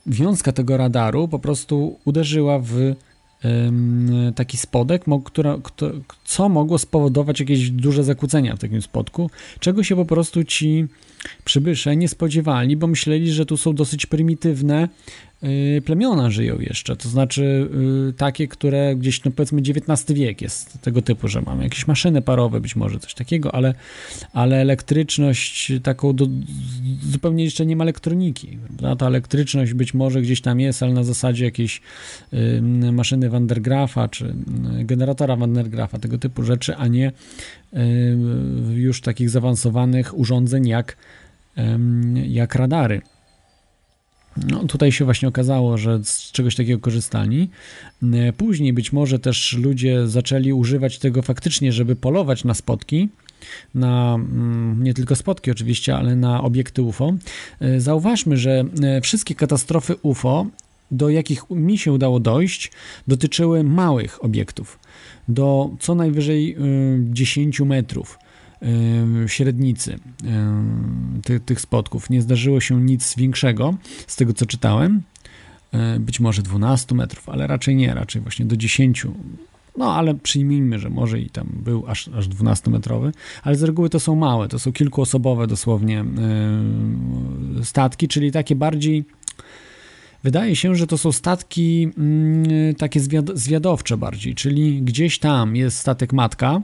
wiązka 0.06 0.52
tego 0.52 0.76
radaru 0.76 1.28
po 1.28 1.38
prostu 1.38 1.98
uderzyła 2.04 2.58
w 2.58 2.94
taki 4.34 4.56
spodek, 4.56 5.04
która, 5.24 5.58
co 6.24 6.48
mogło 6.48 6.78
spowodować 6.78 7.40
jakieś 7.40 7.70
duże 7.70 8.04
zakłócenia 8.04 8.56
w 8.56 8.58
takim 8.58 8.82
spodku, 8.82 9.30
czego 9.60 9.84
się 9.84 9.96
po 9.96 10.04
prostu 10.04 10.44
ci 10.44 10.86
przybysze 11.44 11.96
nie 11.96 12.08
spodziewali, 12.08 12.76
bo 12.76 12.86
myśleli, 12.86 13.32
że 13.32 13.46
tu 13.46 13.56
są 13.56 13.74
dosyć 13.74 14.06
prymitywne 14.06 14.88
plemiona 15.84 16.30
żyją 16.30 16.60
jeszcze, 16.60 16.96
to 16.96 17.08
znaczy 17.08 17.68
y, 18.10 18.12
takie, 18.12 18.48
które 18.48 18.96
gdzieś, 18.96 19.24
no 19.24 19.30
powiedzmy 19.30 19.60
XIX 19.60 20.12
wiek 20.18 20.42
jest 20.42 20.82
tego 20.82 21.02
typu, 21.02 21.28
że 21.28 21.42
mamy 21.42 21.64
jakieś 21.64 21.86
maszyny 21.86 22.22
parowe, 22.22 22.60
być 22.60 22.76
może 22.76 22.98
coś 22.98 23.14
takiego, 23.14 23.54
ale, 23.54 23.74
ale 24.32 24.60
elektryczność 24.60 25.72
taką 25.82 26.16
do, 26.16 26.26
zupełnie 27.10 27.44
jeszcze 27.44 27.66
nie 27.66 27.76
ma 27.76 27.84
elektroniki, 27.84 28.58
prawda? 28.66 28.96
Ta 28.96 29.06
elektryczność 29.06 29.74
być 29.74 29.94
może 29.94 30.22
gdzieś 30.22 30.40
tam 30.40 30.60
jest, 30.60 30.82
ale 30.82 30.92
na 30.92 31.04
zasadzie 31.04 31.44
jakiejś 31.44 31.80
y, 32.32 32.62
maszyny 32.92 33.30
Van 33.30 33.46
der 33.46 33.62
Graafa, 33.62 34.08
czy 34.08 34.34
generatora 34.84 35.36
Van 35.36 35.52
der 35.52 35.68
Graafa, 35.68 35.98
tego 35.98 36.18
typu 36.18 36.42
rzeczy, 36.42 36.76
a 36.76 36.86
nie 36.86 37.12
już 38.74 39.00
takich 39.00 39.30
zaawansowanych 39.30 40.18
urządzeń 40.18 40.68
jak, 40.68 40.96
jak 42.26 42.54
radary. 42.54 43.02
No, 44.36 44.64
tutaj 44.66 44.92
się 44.92 45.04
właśnie 45.04 45.28
okazało, 45.28 45.78
że 45.78 46.04
z 46.04 46.32
czegoś 46.32 46.56
takiego 46.56 46.80
korzystali. 46.80 47.50
E, 48.02 48.32
później 48.32 48.72
być 48.72 48.92
może 48.92 49.18
też 49.18 49.52
ludzie 49.52 50.08
zaczęli 50.08 50.52
używać 50.52 50.98
tego 50.98 51.22
faktycznie, 51.22 51.72
żeby 51.72 51.96
polować 51.96 52.44
na 52.44 52.54
spotki, 52.54 53.08
na 53.74 54.14
mm, 54.14 54.84
nie 54.84 54.94
tylko 54.94 55.16
spotki 55.16 55.50
oczywiście, 55.50 55.96
ale 55.96 56.16
na 56.16 56.42
obiekty 56.42 56.82
UFO. 56.82 57.12
E, 57.60 57.80
zauważmy, 57.80 58.36
że 58.36 58.64
e, 58.82 59.00
wszystkie 59.00 59.34
katastrofy 59.34 59.96
UFO, 60.02 60.46
do 60.90 61.08
jakich 61.08 61.50
mi 61.50 61.78
się 61.78 61.92
udało 61.92 62.20
dojść, 62.20 62.72
dotyczyły 63.08 63.64
małych 63.64 64.24
obiektów, 64.24 64.78
do 65.28 65.70
co 65.80 65.94
najwyżej 65.94 66.56
10 67.12 67.60
metrów 67.60 68.18
średnicy 69.26 69.98
ty, 71.24 71.40
tych 71.40 71.60
spotków. 71.60 72.10
Nie 72.10 72.22
zdarzyło 72.22 72.60
się 72.60 72.80
nic 72.80 73.16
większego 73.16 73.74
z 74.06 74.16
tego, 74.16 74.32
co 74.32 74.46
czytałem. 74.46 75.02
Być 76.00 76.20
może 76.20 76.42
12 76.42 76.94
metrów, 76.94 77.28
ale 77.28 77.46
raczej 77.46 77.76
nie, 77.76 77.94
raczej 77.94 78.22
właśnie 78.22 78.46
do 78.46 78.56
10 78.56 79.06
no, 79.76 79.94
ale 79.94 80.14
przyjmijmy, 80.14 80.78
że 80.78 80.90
może 80.90 81.20
i 81.20 81.30
tam 81.30 81.48
był 81.64 81.84
aż, 81.86 82.08
aż 82.08 82.28
12-metrowy, 82.28 83.12
ale 83.42 83.56
z 83.56 83.62
reguły 83.62 83.90
to 83.90 84.00
są 84.00 84.14
małe, 84.14 84.48
to 84.48 84.58
są 84.58 84.72
kilkuosobowe 84.72 85.46
dosłownie 85.46 86.04
statki, 87.62 88.08
czyli 88.08 88.32
takie 88.32 88.56
bardziej. 88.56 89.04
Wydaje 90.24 90.56
się, 90.56 90.74
że 90.74 90.86
to 90.86 90.98
są 90.98 91.12
statki 91.12 91.82
yy, 91.82 92.74
takie 92.78 93.00
zwiad 93.00 93.30
zwiadowcze 93.34 93.96
bardziej, 93.96 94.34
czyli 94.34 94.82
gdzieś 94.82 95.18
tam 95.18 95.56
jest 95.56 95.78
statek 95.78 96.12
matka, 96.12 96.60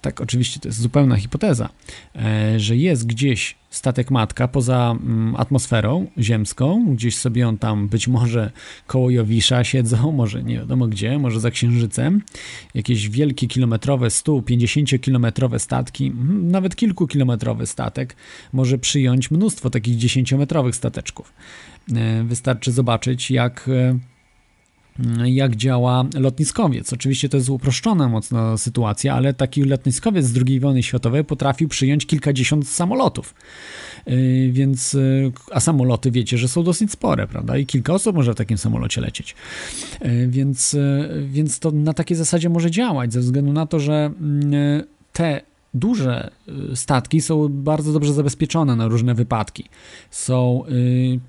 tak 0.00 0.20
oczywiście 0.20 0.60
to 0.60 0.68
jest 0.68 0.80
zupełna 0.80 1.16
hipoteza, 1.16 1.68
e, 2.16 2.60
że 2.60 2.76
jest 2.76 3.06
gdzieś 3.06 3.56
statek 3.70 4.10
matka 4.10 4.48
poza 4.48 4.96
mm, 5.00 5.36
atmosferą 5.36 6.06
ziemską, 6.18 6.94
gdzieś 6.94 7.16
sobie 7.16 7.48
on 7.48 7.58
tam 7.58 7.88
być 7.88 8.08
może 8.08 8.50
koło 8.86 9.10
Jowisza 9.10 9.64
siedzą, 9.64 10.12
może 10.22 10.42
nie 10.42 10.54
wiadomo 10.54 10.86
gdzie, 10.86 11.18
może 11.18 11.40
za 11.40 11.50
Księżycem, 11.50 12.22
jakieś 12.74 13.08
wielkie 13.08 13.46
kilometrowe, 13.46 14.10
150 14.10 15.00
kilometrowe 15.00 15.58
statki, 15.58 16.12
nawet 16.42 16.76
kilkukilometrowy 16.76 17.66
statek 17.66 18.16
może 18.52 18.78
przyjąć 18.78 19.30
mnóstwo 19.30 19.70
takich 19.70 19.98
10-metrowych 19.98 20.72
stateczków. 20.72 21.32
E, 21.96 22.24
wystarczy 22.24 22.72
zobaczyć, 22.72 23.30
jak 23.30 23.70
jak 25.24 25.56
działa 25.56 26.04
lotniskowiec. 26.14 26.92
Oczywiście 26.92 27.28
to 27.28 27.36
jest 27.36 27.48
uproszczona 27.48 28.08
mocno 28.08 28.58
sytuacja, 28.58 29.14
ale 29.14 29.34
taki 29.34 29.64
lotniskowiec 29.64 30.26
z 30.26 30.42
II 30.46 30.60
wojny 30.60 30.82
światowej 30.82 31.24
potrafił 31.24 31.68
przyjąć 31.68 32.06
kilkadziesiąt 32.06 32.68
samolotów. 32.68 33.34
Yy, 34.06 34.52
więc, 34.52 34.92
yy, 34.92 35.32
a 35.52 35.60
samoloty 35.60 36.10
wiecie, 36.10 36.38
że 36.38 36.48
są 36.48 36.62
dosyć 36.62 36.92
spore, 36.92 37.26
prawda? 37.26 37.58
I 37.58 37.66
kilka 37.66 37.94
osób 37.94 38.16
może 38.16 38.32
w 38.32 38.36
takim 38.36 38.58
samolocie 38.58 39.00
lecieć. 39.00 39.34
Yy, 40.00 40.28
więc, 40.28 40.76
więc 41.26 41.58
to 41.58 41.70
na 41.70 41.94
takiej 41.94 42.16
zasadzie 42.16 42.48
może 42.48 42.70
działać, 42.70 43.12
ze 43.12 43.20
względu 43.20 43.52
na 43.52 43.66
to, 43.66 43.80
że 43.80 44.10
mm, 44.20 44.82
te 45.12 45.49
duże 45.74 46.30
y, 46.72 46.76
statki 46.76 47.20
są 47.20 47.48
bardzo 47.48 47.92
dobrze 47.92 48.12
zabezpieczone 48.12 48.76
na 48.76 48.88
różne 48.88 49.14
wypadki. 49.14 49.64
Są 50.10 50.62
y, 50.68 51.20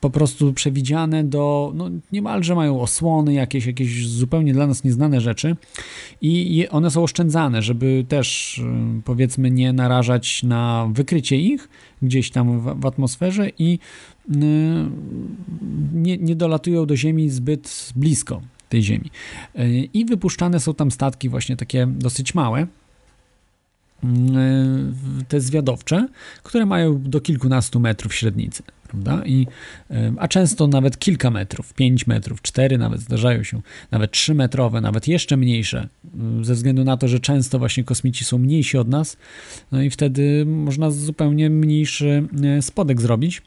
po 0.00 0.10
prostu 0.10 0.52
przewidziane 0.52 1.24
do, 1.24 1.72
no 1.74 1.90
niemalże 2.12 2.54
mają 2.54 2.80
osłony, 2.80 3.32
jakieś, 3.32 3.66
jakieś 3.66 4.08
zupełnie 4.08 4.52
dla 4.52 4.66
nas 4.66 4.84
nieznane 4.84 5.20
rzeczy 5.20 5.56
i 6.20 6.66
one 6.70 6.90
są 6.90 7.02
oszczędzane, 7.02 7.62
żeby 7.62 8.04
też 8.08 8.58
y, 8.58 8.62
powiedzmy 9.04 9.50
nie 9.50 9.72
narażać 9.72 10.42
na 10.42 10.88
wykrycie 10.92 11.36
ich 11.36 11.68
gdzieś 12.02 12.30
tam 12.30 12.60
w, 12.60 12.80
w 12.80 12.86
atmosferze 12.86 13.50
i 13.58 13.78
nie, 15.92 16.18
nie 16.18 16.36
dolatują 16.36 16.86
do 16.86 16.96
Ziemi 16.96 17.30
zbyt 17.30 17.92
blisko 17.96 18.42
tej 18.68 18.82
Ziemi. 18.82 19.10
I 19.92 20.04
wypuszczane 20.04 20.60
są 20.60 20.74
tam 20.74 20.90
statki 20.90 21.28
właśnie 21.28 21.56
takie 21.56 21.86
dosyć 21.86 22.34
małe, 22.34 22.66
te 25.28 25.40
zwiadowcze, 25.40 26.08
które 26.42 26.66
mają 26.66 27.02
do 27.02 27.20
kilkunastu 27.20 27.80
metrów 27.80 28.14
średnicy, 28.14 28.62
prawda? 28.88 29.22
I, 29.26 29.46
a 30.18 30.28
często 30.28 30.66
nawet 30.66 30.98
kilka 30.98 31.30
metrów, 31.30 31.74
5 31.74 32.06
metrów, 32.06 32.42
4 32.42 32.78
nawet 32.78 33.00
zdarzają 33.00 33.42
się, 33.42 33.60
nawet 33.90 34.10
3 34.10 34.34
metrowe, 34.34 34.80
nawet 34.80 35.08
jeszcze 35.08 35.36
mniejsze, 35.36 35.88
mm, 36.14 36.44
ze 36.44 36.54
względu 36.54 36.84
na 36.84 36.96
to, 36.96 37.08
że 37.08 37.20
często 37.20 37.58
właśnie 37.58 37.84
kosmici 37.84 38.24
są 38.24 38.38
mniejsi 38.38 38.78
od 38.78 38.88
nas, 38.88 39.16
no 39.72 39.82
i 39.82 39.90
wtedy 39.90 40.44
można 40.46 40.90
zupełnie 40.90 41.50
mniejszy 41.50 42.28
spodek 42.60 43.00
zrobić 43.00 43.42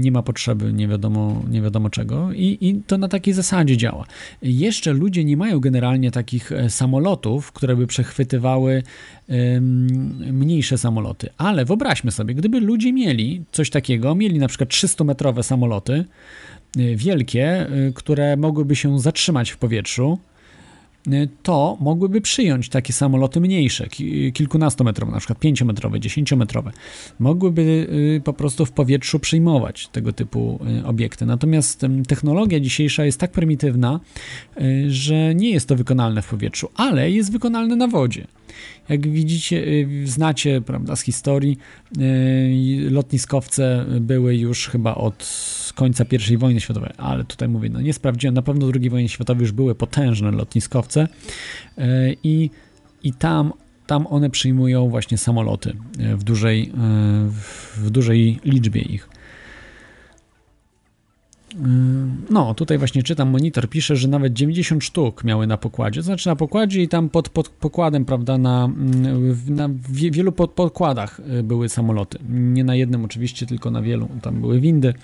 nie 0.00 0.12
ma 0.12 0.22
potrzeby 0.22 0.72
nie 0.72 0.88
wiadomo, 0.88 1.42
nie 1.50 1.62
wiadomo 1.62 1.90
czego 1.90 2.32
I, 2.32 2.58
i 2.60 2.82
to 2.86 2.98
na 2.98 3.08
takiej 3.08 3.34
zasadzie 3.34 3.76
działa. 3.76 4.06
Jeszcze 4.42 4.92
ludzie 4.92 5.24
nie 5.24 5.36
mają 5.36 5.60
generalnie 5.60 6.10
takich 6.10 6.52
e, 6.52 6.70
samolotów, 6.70 7.52
które 7.52 7.76
by 7.76 7.86
przechwytywały 7.86 8.82
mniejsze 10.32 10.78
samoloty, 10.78 11.28
ale 11.36 11.64
wyobraźmy 11.64 12.10
sobie, 12.10 12.34
gdyby 12.34 12.60
ludzie 12.60 12.92
mieli 12.92 13.44
coś 13.52 13.70
takiego, 13.70 14.14
mieli 14.14 14.38
na 14.38 14.48
przykład 14.48 14.68
300-metrowe 14.70 15.42
samoloty, 15.42 16.04
e, 16.78 16.96
wielkie, 16.96 17.66
które 17.94 18.36
mogłyby 18.36 18.76
się 18.76 19.00
zatrzymać 19.00 19.50
w 19.50 19.56
powietrzu, 19.56 20.18
to 21.42 21.76
mogłyby 21.80 22.20
przyjąć 22.20 22.68
takie 22.68 22.92
samoloty 22.92 23.40
mniejsze, 23.40 23.88
kilkunastometrowe, 24.34 25.12
na 25.12 25.18
przykład 25.18 25.38
pięciometrowe, 25.38 26.00
dziesięciometrowe. 26.00 26.72
Mogłyby 27.18 27.62
y, 28.16 28.20
po 28.24 28.32
prostu 28.32 28.66
w 28.66 28.72
powietrzu 28.72 29.18
przyjmować 29.18 29.88
tego 29.88 30.12
typu 30.12 30.58
y, 30.82 30.86
obiekty. 30.86 31.26
Natomiast 31.26 31.86
technologia 32.08 32.60
dzisiejsza 32.60 33.04
jest 33.04 33.20
tak 33.20 33.32
prymitywna, 33.32 34.00
że 34.88 35.34
nie 35.34 35.50
jest 35.50 35.68
to 35.68 35.76
wykonalne 35.76 36.22
w 36.22 36.28
powietrzu, 36.28 36.68
ale 36.74 37.10
jest 37.10 37.32
wykonalne 37.32 37.76
na 37.76 37.88
wodzie. 37.88 38.26
Jak 38.88 39.08
widzicie, 39.08 39.64
znacie 40.04 40.60
prawda, 40.60 40.96
z 40.96 41.02
historii, 41.02 41.58
lotniskowce 42.90 43.86
były 44.00 44.36
już 44.36 44.68
chyba 44.68 44.94
od 44.94 45.32
końca 45.74 46.04
I 46.30 46.36
wojny 46.36 46.60
światowej, 46.60 46.90
ale 46.96 47.24
tutaj 47.24 47.48
mówię, 47.48 47.70
no 47.70 47.80
nie 47.80 47.92
sprawdziłem, 47.92 48.34
na 48.34 48.42
pewno 48.42 48.66
II 48.74 48.90
wojny 48.90 49.08
światowej 49.08 49.40
już 49.40 49.52
były 49.52 49.74
potężne 49.74 50.30
lotniskowce 50.30 51.08
e, 51.78 52.12
i, 52.22 52.50
i 53.02 53.12
tam, 53.12 53.52
tam 53.86 54.06
one 54.06 54.30
przyjmują 54.30 54.88
właśnie 54.88 55.18
samoloty 55.18 55.76
w 56.16 56.24
dużej, 56.24 56.72
w 57.76 57.90
dużej 57.90 58.40
liczbie 58.44 58.80
ich. 58.80 59.11
No, 62.30 62.54
tutaj 62.54 62.78
właśnie 62.78 63.02
czytam, 63.02 63.30
monitor 63.30 63.68
pisze, 63.68 63.96
że 63.96 64.08
nawet 64.08 64.32
90 64.32 64.84
sztuk 64.84 65.24
miały 65.24 65.46
na 65.46 65.56
pokładzie. 65.56 66.02
Znaczy 66.02 66.28
na 66.28 66.36
pokładzie 66.36 66.82
i 66.82 66.88
tam 66.88 67.08
pod, 67.08 67.28
pod 67.28 67.48
pokładem, 67.48 68.04
prawda, 68.04 68.38
na, 68.38 68.68
na 69.48 69.68
wielu 69.90 70.32
pod, 70.32 70.50
podkładach 70.50 71.20
y, 71.38 71.42
były 71.42 71.68
samoloty. 71.68 72.18
Nie 72.28 72.64
na 72.64 72.74
jednym 72.74 73.04
oczywiście, 73.04 73.46
tylko 73.46 73.70
na 73.70 73.82
wielu. 73.82 74.08
Tam 74.22 74.40
były 74.40 74.60
windy, 74.60 74.94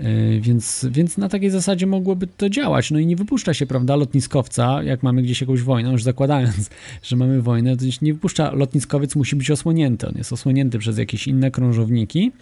y, 0.00 0.40
więc, 0.40 0.86
więc 0.90 1.18
na 1.18 1.28
takiej 1.28 1.50
zasadzie 1.50 1.86
mogłoby 1.86 2.26
to 2.26 2.48
działać. 2.48 2.90
No 2.90 2.98
i 2.98 3.06
nie 3.06 3.16
wypuszcza 3.16 3.54
się, 3.54 3.66
prawda, 3.66 3.96
lotniskowca, 3.96 4.82
jak 4.82 5.02
mamy 5.02 5.22
gdzieś 5.22 5.40
jakąś 5.40 5.62
wojnę, 5.62 5.92
już 5.92 6.02
zakładając, 6.02 6.70
że 7.02 7.16
mamy 7.16 7.42
wojnę, 7.42 7.76
to 7.76 7.84
nie 8.02 8.14
wypuszcza, 8.14 8.52
lotniskowiec 8.52 9.16
musi 9.16 9.36
być 9.36 9.50
osłonięty. 9.50 10.08
On 10.08 10.14
jest 10.16 10.32
osłonięty 10.32 10.78
przez 10.78 10.98
jakieś 10.98 11.28
inne 11.28 11.50
krążowniki 11.50 12.32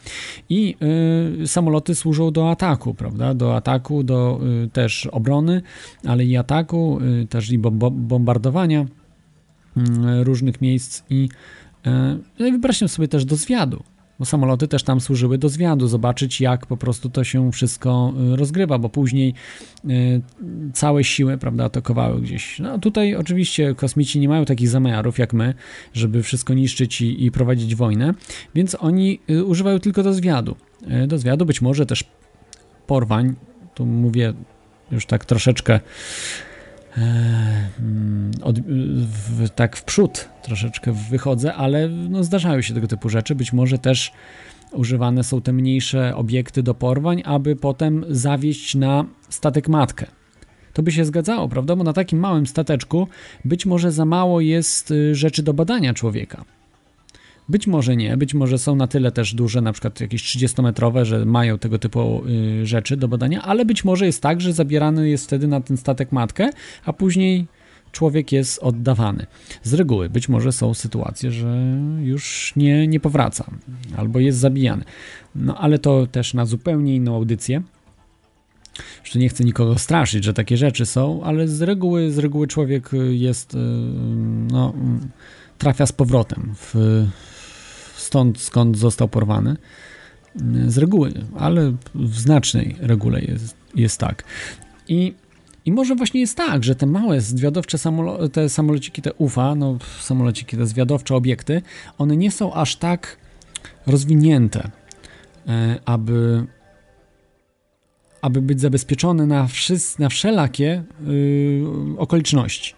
i 0.49 0.77
y, 1.43 1.49
samoloty 1.49 1.95
służą 1.95 2.31
do 2.31 2.51
ataku, 2.51 2.95
prawda, 2.95 3.30
do 3.35 3.57
ataku, 3.57 4.03
do 4.03 4.41
y, 4.65 4.69
też 4.69 5.07
obrony, 5.07 5.63
ale 6.07 6.25
i 6.25 6.37
ataku, 6.37 6.99
y, 7.23 7.27
też 7.27 7.53
i 7.53 7.59
bombardowania 7.93 8.81
y, 8.81 10.25
różnych 10.25 10.61
miejsc 10.61 11.03
no 12.39 12.47
i 12.47 12.51
wyobraźmy 12.51 12.89
sobie 12.89 13.09
też 13.09 13.25
do 13.25 13.37
zwiadu, 13.37 13.83
bo 14.19 14.25
samoloty 14.25 14.69
też 14.69 14.83
tam 14.83 15.01
służyły 15.01 15.39
do 15.39 15.49
zwiadu, 15.49 15.87
zobaczyć 15.87 16.41
jak 16.41 16.67
po 16.67 16.77
prostu 16.77 17.11
to 17.11 17.25
się 17.25 17.53
wszystko 17.53 18.13
rozgrywa, 18.33 18.79
bo 18.79 18.89
później 18.89 19.35
całe 20.73 21.05
siły, 21.05 21.39
prawda, 21.39 21.65
atakowały 21.65 22.21
gdzieś. 22.21 22.59
No 22.59 22.79
tutaj 22.79 23.15
oczywiście 23.15 23.75
kosmici 23.75 24.21
nie 24.21 24.29
mają 24.29 24.45
takich 24.45 24.69
zamiarów 24.69 25.19
jak 25.19 25.33
my, 25.33 25.55
żeby 25.93 26.23
wszystko 26.23 26.55
niszczyć 26.55 27.01
i, 27.01 27.25
i 27.25 27.31
prowadzić 27.31 27.75
wojnę, 27.75 28.15
więc 28.55 28.77
oni 28.81 29.21
używają 29.47 29.79
tylko 29.79 30.03
do 30.03 30.15
zwiadu. 30.15 30.57
Do 31.07 31.19
zwiadu 31.19 31.47
być 31.47 31.63
może 31.63 31.87
też 31.87 32.05
porwań, 32.91 33.35
tu 33.75 33.87
mówię 33.87 34.33
już 34.91 35.07
tak 35.07 35.25
troszeczkę 35.25 35.81
e, 36.97 37.01
mm, 37.81 38.31
od, 38.43 38.61
w, 38.61 39.51
tak 39.51 39.77
w 39.77 39.85
przód 39.85 40.29
troszeczkę 40.43 40.93
wychodzę, 41.11 41.55
ale 41.55 41.89
no 41.89 42.25
zdarzają 42.25 42.61
się 42.61 42.75
tego 42.75 42.87
typu 42.87 43.09
rzeczy. 43.09 43.35
Być 43.35 43.53
może 43.53 43.79
też 43.79 44.13
używane 44.73 45.25
są 45.25 45.41
te 45.41 45.53
mniejsze 45.53 46.17
obiekty 46.17 46.63
do 46.63 46.75
porwań, 46.75 47.23
aby 47.25 47.57
potem 47.57 48.05
zawieść 48.09 48.75
na 48.75 49.05
statek 49.29 49.69
matkę. 49.69 50.07
To 50.73 50.83
by 50.83 50.93
się 50.93 51.05
zgadzało, 51.05 51.49
prawda? 51.49 51.77
Bo 51.77 51.85
na 51.85 51.93
takim 51.93 52.19
małym 52.19 52.47
stateczku 52.47 53.09
być 53.45 53.67
może 53.67 53.93
za 53.93 54.05
mało 54.05 54.41
jest 54.41 54.91
y, 54.91 55.15
rzeczy 55.15 55.43
do 55.43 55.55
badania 55.55 55.95
człowieka. 55.95 56.45
Być 57.51 57.67
może 57.67 57.97
nie, 57.97 58.17
być 58.17 58.35
może 58.35 58.59
są 58.59 58.77
na 58.77 58.87
tyle 58.87 59.13
też 59.13 59.35
duże, 59.35 59.61
na 59.61 59.73
przykład 59.73 60.01
jakieś 60.01 60.23
30-metrowe, 60.23 61.05
że 61.05 61.25
mają 61.25 61.59
tego 61.59 61.79
typu 61.79 62.23
y, 62.63 62.67
rzeczy 62.67 62.97
do 62.97 63.09
badania, 63.09 63.43
ale 63.43 63.65
być 63.65 63.85
może 63.85 64.07
jest 64.07 64.23
tak, 64.23 64.41
że 64.41 64.53
zabierany 64.53 65.09
jest 65.09 65.25
wtedy 65.25 65.49
na 65.49 65.61
ten 65.61 65.77
statek 65.77 66.13
matkę, 66.13 66.51
a 66.85 66.93
później 66.93 67.47
człowiek 67.93 68.33
jest 68.33 68.59
oddawany. 68.59 69.27
Z 69.63 69.75
reguły 69.75 70.09
być 70.09 70.29
może 70.29 70.53
są 70.53 70.75
sytuacje, 70.75 71.31
że 71.31 71.77
już 72.03 72.53
nie, 72.57 72.89
nie 72.89 73.01
powraca 73.01 73.51
albo 73.97 74.19
jest 74.19 74.39
zabijany. 74.39 74.85
No 75.35 75.59
ale 75.59 75.79
to 75.79 76.07
też 76.07 76.35
na 76.35 76.47
zupełnie 76.47 76.97
inną 76.97 77.15
audycję. 77.15 77.63
Jeszcze 79.01 79.19
nie 79.19 79.29
chcę 79.29 79.45
nikogo 79.45 79.79
straszyć, 79.79 80.25
że 80.25 80.35
takie 80.35 80.57
rzeczy 80.57 80.87
są, 80.87 81.23
ale 81.23 81.49
z 81.49 81.63
reguły, 81.63 82.11
z 82.11 82.19
reguły 82.19 82.47
człowiek 82.47 82.91
jest 83.11 83.55
y, 83.55 83.59
no 84.53 84.75
trafia 85.59 85.87
z 85.87 85.93
powrotem 85.93 86.55
w, 86.57 86.75
stąd, 88.11 88.41
skąd 88.41 88.79
został 88.79 89.09
porwany. 89.09 89.57
Z 90.67 90.79
reguły, 90.79 91.13
ale 91.39 91.73
w 91.95 92.19
znacznej 92.19 92.77
regule 92.81 93.21
jest, 93.21 93.57
jest 93.75 93.99
tak. 93.99 94.25
I, 94.89 95.15
I 95.65 95.73
może 95.73 95.95
właśnie 95.95 96.21
jest 96.21 96.37
tak, 96.37 96.65
że 96.65 96.75
te 96.75 96.87
małe 96.87 97.21
zwiadowcze 97.21 97.79
samolo 97.79 98.29
te 98.29 98.49
samolociki, 98.49 99.03
te 99.03 99.13
UFA, 99.13 99.55
no 99.55 99.79
samolociki, 100.01 100.57
te 100.57 100.67
zwiadowcze 100.67 101.15
obiekty, 101.15 101.63
one 101.99 102.17
nie 102.17 102.31
są 102.31 102.55
aż 102.55 102.77
tak 102.77 103.17
rozwinięte, 103.87 104.71
e, 105.49 105.79
aby 105.85 106.47
aby 108.23 108.43
być 108.43 108.61
zabezpieczone 108.61 109.27
na, 109.27 109.49
na 109.99 110.09
wszelakie 110.09 110.85
yy, 111.07 111.99
okoliczności. 111.99 112.75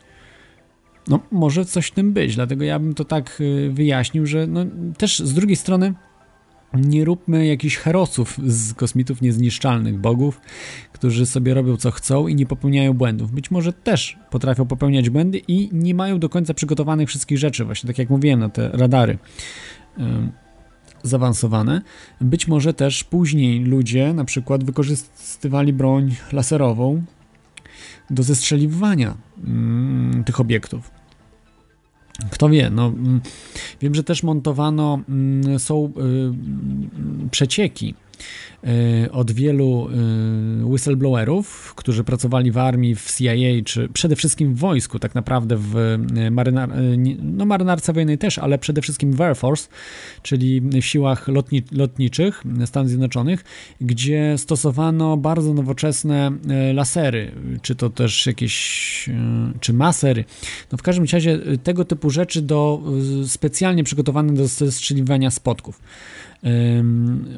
No, 1.09 1.21
może 1.31 1.65
coś 1.65 1.87
w 1.87 1.91
tym 1.91 2.13
być, 2.13 2.35
dlatego 2.35 2.65
ja 2.65 2.79
bym 2.79 2.95
to 2.95 3.05
tak 3.05 3.37
yy, 3.41 3.73
wyjaśnił, 3.73 4.27
że 4.27 4.47
no, 4.47 4.65
też 4.99 5.19
z 5.19 5.35
drugiej 5.35 5.57
strony 5.57 5.95
nie 6.75 7.05
róbmy 7.05 7.47
jakichś 7.47 7.77
herosów 7.77 8.39
z 8.47 8.75
kosmitów 8.75 9.23
niezniszczalnych 9.23 9.99
bogów, 9.99 10.41
którzy 10.93 11.27
sobie 11.27 11.55
robią 11.55 11.77
co 11.77 11.91
chcą 11.91 12.29
i 12.29 12.35
nie 12.35 12.47
popełniają 12.47 12.95
błędów. 12.95 13.33
Być 13.33 13.51
może 13.51 13.73
też 13.73 14.19
potrafią 14.31 14.67
popełniać 14.67 15.11
błędy 15.11 15.43
i 15.49 15.69
nie 15.73 15.95
mają 15.95 16.19
do 16.19 16.29
końca 16.29 16.55
przygotowanych 16.55 17.09
wszystkich 17.09 17.39
rzeczy, 17.39 17.65
właśnie 17.65 17.87
tak 17.87 17.99
jak 17.99 18.11
mówiłem 18.11 18.41
na 18.41 18.49
te 18.49 18.69
radary. 18.69 19.19
Yy 19.99 20.05
zaawansowane. 21.03 21.83
Być 22.21 22.49
może 22.49 22.75
też 22.75 23.05
później 23.05 23.65
ludzie 23.65 24.15
na 24.15 24.25
przykład 24.25 24.65
wykorzystywali 24.65 25.73
broń 25.73 26.15
laserową 26.33 27.03
do 28.13 28.23
zestrzeliwania 28.23 29.17
mm, 29.45 30.25
tych 30.25 30.41
obiektów. 30.41 30.91
Kto 32.31 32.49
wie, 32.49 32.71
no, 32.71 32.87
mm, 32.87 33.21
wiem, 33.81 33.95
że 33.95 34.05
też 34.05 34.23
montowano, 34.23 35.01
mm, 35.09 35.59
są 35.59 35.93
y, 37.25 37.29
przecieki 37.31 37.95
od 39.13 39.33
wielu 39.33 39.89
y, 40.61 40.65
whistleblowerów, 40.65 41.75
którzy 41.75 42.05
pracowali 42.05 42.53
w 42.53 42.59
armii, 42.59 42.95
w 42.95 43.17
CIA, 43.19 43.65
czy 43.65 43.89
przede 43.89 44.17
wszystkim 44.17 44.55
w 44.55 44.59
wojsku, 44.59 44.99
tak 44.99 45.15
naprawdę 45.15 45.57
w 45.57 45.77
y, 45.77 46.31
marynar, 46.31 46.71
no 47.23 47.47
marynarce 47.47 47.93
wojennej 47.93 48.19
też, 48.19 48.39
ale 48.39 48.59
przede 48.59 48.83
wszystkim 48.83 49.13
w 49.13 49.21
Air 49.21 49.37
Force, 49.37 49.69
czyli 50.23 50.61
w 50.61 50.85
siłach 50.85 51.29
lotni, 51.29 51.63
lotniczych 51.73 52.43
Stanów 52.67 52.89
Zjednoczonych, 52.89 53.45
gdzie 53.81 54.35
stosowano 54.39 55.17
bardzo 55.17 55.55
nowoczesne 55.55 56.31
lasery, 56.75 57.33
czy 57.63 57.75
to 57.75 57.91
też 57.91 58.27
jakieś, 58.27 59.11
czy 59.61 59.73
masery, 59.73 60.25
no 60.73 60.79
w 60.79 60.83
każdym 60.83 61.07
razie 61.13 61.39
tego 61.63 61.85
typu 61.85 62.11
rzeczy 62.11 62.43
do, 62.43 62.83
specjalnie 63.27 63.85
przygotowane 63.85 64.33
do 64.33 64.49
strzeliwania 64.49 65.31
spotków. 65.31 65.81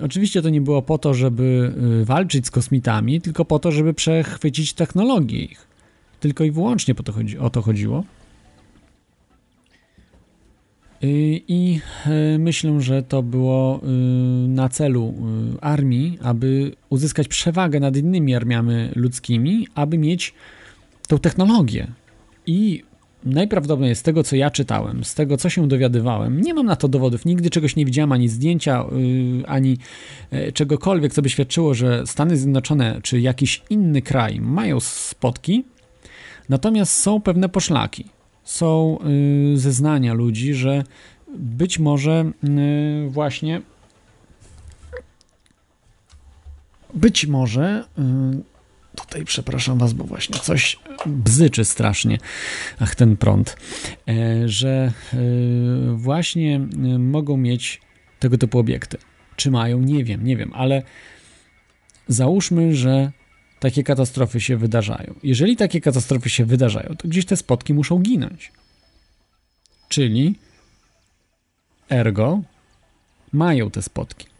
Oczywiście 0.03 0.43
to 0.43 0.51
nie 0.51 0.61
było 0.61 0.83
po 0.83 0.99
to, 0.99 1.14
żeby 1.14 1.73
y, 2.03 2.05
walczyć 2.05 2.47
z 2.47 2.51
kosmitami, 2.51 3.21
tylko 3.21 3.45
po 3.45 3.59
to, 3.59 3.73
żeby 3.73 3.95
przechwycić 3.95 4.73
technologię 4.73 5.38
ich. 5.38 5.67
Tylko 6.21 6.45
i 6.45 6.51
wyłącznie 6.51 6.95
po 6.95 7.03
to 7.03 7.12
chodzi, 7.12 7.38
o 7.38 7.51
to 7.51 7.62
chodziło. 7.62 8.05
Y, 11.05 11.40
I 11.49 11.81
y, 12.35 12.38
myślę, 12.38 12.81
że 12.81 13.03
to 13.03 13.23
było 13.23 13.81
na 14.49 14.69
celu 14.69 15.14
armii, 15.61 16.19
aby 16.23 16.73
uzyskać 16.90 17.29
przewagę 17.29 17.81
nad 17.81 17.97
innymi 17.97 18.35
armiami 18.35 18.75
ludzkimi, 18.95 19.69
aby 19.75 19.99
mieć 19.99 20.35
tą 21.09 21.19
technologię. 21.19 21.87
I 22.47 22.85
najprawdopodobniej 23.25 23.95
z 23.95 24.03
tego, 24.03 24.25
co 24.25 24.37
ja 24.37 24.51
czytałem, 24.51 25.05
z 25.05 25.15
tego, 25.15 25.37
co 25.37 25.51
się 25.51 25.69
dowiadywałem, 25.69 26.41
nie 26.41 26.55
mam 26.55 26.67
na 26.67 26.77
to 26.77 26.89
dowodów, 26.89 27.25
nigdy 27.25 27.51
czegoś 27.51 27.77
nie 27.77 27.85
widziałem, 27.85 28.13
ani 28.13 28.29
zdjęcia, 28.29 28.85
yy, 28.93 29.47
ani 29.47 29.79
yy, 30.33 30.53
czegokolwiek, 30.53 31.13
co 31.13 31.23
by 31.23 31.31
świadczyło, 31.31 31.75
że 31.75 32.07
Stany 32.07 32.37
Zjednoczone 32.37 33.01
czy 33.03 33.21
jakiś 33.21 33.63
inny 33.71 34.03
kraj 34.03 34.41
mają 34.41 34.81
spotki, 34.81 35.65
natomiast 36.49 36.93
są 36.93 37.21
pewne 37.21 37.49
poszlaki. 37.49 38.05
Są 38.45 38.99
yy, 39.53 39.59
zeznania 39.59 40.15
ludzi, 40.15 40.55
że 40.55 40.85
być 41.39 41.79
może 41.79 42.31
y, 42.45 43.09
właśnie 43.11 43.63
być 46.95 47.27
może 47.27 47.85
y, 47.99 48.54
Tutaj 48.96 49.24
przepraszam 49.24 49.78
was, 49.78 49.92
bo 49.92 50.04
właśnie 50.04 50.38
coś 50.38 50.78
bzyczy 51.07 51.64
strasznie. 51.64 52.18
Ach, 52.80 52.94
ten 52.94 53.16
prąd. 53.16 53.57
E, 54.09 54.48
że 54.48 54.92
e, 55.12 55.16
właśnie 55.94 56.57
e, 56.57 56.98
mogą 56.98 57.37
mieć 57.37 57.80
tego 58.20 58.38
typu 58.38 58.59
obiekty. 58.59 58.98
Czy 59.37 59.50
mają? 59.50 59.80
Nie 59.80 60.04
wiem, 60.04 60.24
nie 60.24 60.37
wiem, 60.37 60.50
ale 60.54 60.83
załóżmy, 62.09 62.76
że 62.76 63.12
takie 63.61 63.83
katastrofy 63.83 64.40
się 64.40 64.57
wydarzają. 64.57 65.14
Jeżeli 65.22 65.57
takie 65.57 65.80
katastrofy 65.80 66.30
się 66.30 66.44
wydarzają, 66.44 66.96
to 66.96 67.09
gdzieś 67.09 67.26
te 67.26 67.37
spotki 67.37 67.74
muszą 67.74 67.98
ginąć. 67.98 68.52
Czyli 69.88 70.38
ergo 71.90 72.42
mają 73.33 73.70
te 73.70 73.83
spotki. 73.83 74.34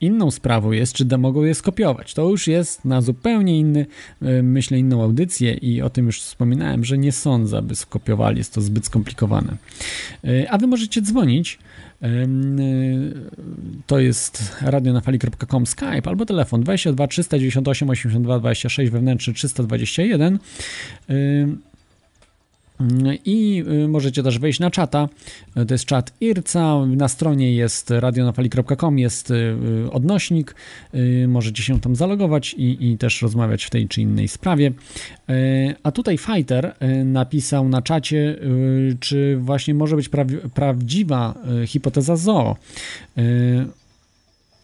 Inną 0.00 0.30
sprawą 0.30 0.72
jest, 0.72 0.92
czy 0.92 1.18
mogą 1.18 1.42
je 1.42 1.54
skopiować. 1.54 2.14
To 2.14 2.28
już 2.28 2.46
jest 2.46 2.84
na 2.84 3.00
zupełnie 3.00 3.58
inny, 3.58 3.86
e, 4.22 4.42
myślę, 4.42 4.78
inną 4.78 5.02
audycję 5.02 5.54
i 5.54 5.82
o 5.82 5.90
tym 5.90 6.06
już 6.06 6.20
wspominałem, 6.20 6.84
że 6.84 6.98
nie 6.98 7.12
sądzę, 7.12 7.58
aby 7.58 7.76
skopiowali, 7.76 8.38
jest 8.38 8.54
to 8.54 8.60
zbyt 8.60 8.86
skomplikowane. 8.86 9.56
E, 10.24 10.50
a 10.50 10.58
wy 10.58 10.66
możecie 10.66 11.02
dzwonić. 11.02 11.58
E, 12.02 12.08
to 13.86 13.98
jest 13.98 14.56
radionafali.com 14.62 15.66
Skype 15.66 16.02
albo 16.04 16.26
telefon 16.26 16.62
22 16.62 17.06
398 17.06 17.90
82 17.90 18.38
26 18.38 18.92
wewnętrzny 18.92 19.34
321 19.34 20.38
i 23.24 23.64
y, 23.84 23.88
możecie 23.88 24.22
też 24.22 24.38
wejść 24.38 24.60
na 24.60 24.70
czata. 24.70 25.08
To 25.68 25.74
jest 25.74 25.84
czat 25.84 26.12
IRCA. 26.20 26.86
Na 26.86 27.08
stronie 27.08 27.54
jest 27.54 27.90
radionafali.com, 27.90 28.98
jest 28.98 29.30
y, 29.30 29.56
odnośnik. 29.90 30.54
Y, 30.94 31.26
możecie 31.28 31.62
się 31.62 31.80
tam 31.80 31.96
zalogować 31.96 32.54
i, 32.54 32.90
i 32.90 32.98
też 32.98 33.22
rozmawiać 33.22 33.64
w 33.64 33.70
tej 33.70 33.88
czy 33.88 34.00
innej 34.00 34.28
sprawie. 34.28 34.72
A 35.82 35.92
tutaj 35.92 36.18
Fighter 36.18 36.74
napisał 37.04 37.68
na 37.68 37.82
czacie, 37.82 38.36
czy 39.00 39.36
właśnie 39.40 39.74
może 39.74 39.96
być 39.96 40.10
prawdziwa 40.54 41.34
hipoteza 41.66 42.16
zoo. 42.16 42.56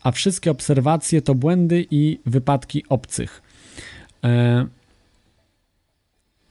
A 0.03 0.11
wszystkie 0.11 0.51
obserwacje 0.51 1.23
to 1.23 1.35
błędy 1.35 1.87
i 1.91 2.19
wypadki 2.27 2.85
obcych. 2.89 3.43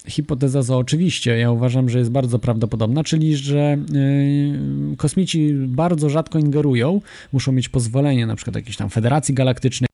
Hipoteza 0.08 0.62
za 0.62 0.78
oczywiście, 0.78 1.38
ja 1.38 1.52
uważam, 1.52 1.90
że 1.90 2.00
jest 2.00 2.12
bardzo 2.12 2.40
prawdopodobna, 2.40 3.04
czyli 3.04 3.36
że 3.38 3.78
yy, 3.92 4.98
kosmici 4.98 5.54
bardzo 5.54 6.10
rzadko 6.10 6.40
ingerują, 6.40 7.02
muszą 7.34 7.52
mieć 7.52 7.70
pozwolenie 7.70 8.26
na 8.26 8.36
przykład 8.36 8.56
jakiejś 8.56 8.78
tam 8.78 8.90
federacji 8.90 9.34
galaktycznej, 9.34 9.88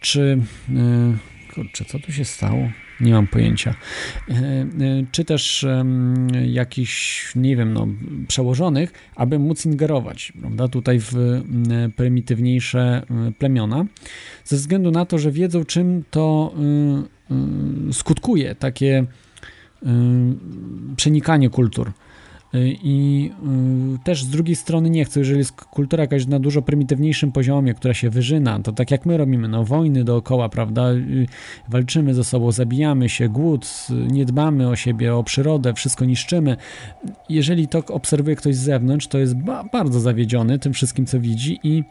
czy 0.00 0.38
yy, 0.68 1.18
kurczę, 1.54 1.84
co 1.84 1.98
tu 1.98 2.12
się 2.12 2.24
stało? 2.24 2.70
Nie 3.00 3.12
mam 3.12 3.26
pojęcia. 3.26 3.74
E, 4.28 4.32
e, 4.34 4.66
czy 5.12 5.24
też 5.24 5.66
jakichś, 6.46 7.26
nie 7.36 7.56
wiem, 7.56 7.72
no, 7.72 7.86
przełożonych, 8.28 8.92
aby 9.16 9.38
móc 9.38 9.66
ingerować, 9.66 10.32
prawda, 10.40 10.68
tutaj 10.68 11.00
w 11.00 11.42
prymitywniejsze 11.96 13.02
plemiona, 13.38 13.84
ze 14.44 14.56
względu 14.56 14.90
na 14.90 15.06
to, 15.06 15.18
że 15.18 15.30
wiedzą, 15.30 15.64
czym 15.64 16.04
to 16.10 16.54
y, 17.30 17.34
y, 17.88 17.92
skutkuje 17.92 18.54
takie 18.54 19.04
y, 19.82 19.86
przenikanie 20.96 21.50
kultur. 21.50 21.92
Y, 22.54 22.76
I 22.82 23.30
y, 23.96 24.04
też 24.04 24.24
z 24.24 24.28
drugiej 24.28 24.56
strony 24.56 24.90
nie 24.90 25.04
chcę, 25.04 25.20
jeżeli 25.20 25.38
jest 25.38 25.52
kultura 25.52 26.02
jakaś 26.02 26.26
na 26.26 26.40
dużo 26.40 26.62
prymitywniejszym 26.62 27.32
poziomie, 27.32 27.74
która 27.74 27.94
się 27.94 28.10
wyżyna, 28.10 28.60
to 28.60 28.72
tak 28.72 28.90
jak 28.90 29.06
my 29.06 29.16
robimy, 29.16 29.48
no 29.48 29.64
wojny 29.64 30.04
dookoła, 30.04 30.48
prawda, 30.48 30.92
y, 30.92 31.26
walczymy 31.68 32.14
ze 32.14 32.24
sobą, 32.24 32.52
zabijamy 32.52 33.08
się, 33.08 33.28
głód, 33.28 33.86
nie 34.10 34.24
dbamy 34.24 34.68
o 34.68 34.76
siebie, 34.76 35.14
o 35.14 35.24
przyrodę, 35.24 35.74
wszystko 35.74 36.04
niszczymy. 36.04 36.56
Jeżeli 37.28 37.68
to 37.68 37.78
obserwuje 37.88 38.36
ktoś 38.36 38.56
z 38.56 38.62
zewnątrz, 38.62 39.06
to 39.06 39.18
jest 39.18 39.36
ba 39.36 39.64
bardzo 39.72 40.00
zawiedziony 40.00 40.58
tym 40.58 40.72
wszystkim, 40.72 41.06
co 41.06 41.20
widzi 41.20 41.60
i 41.62 41.84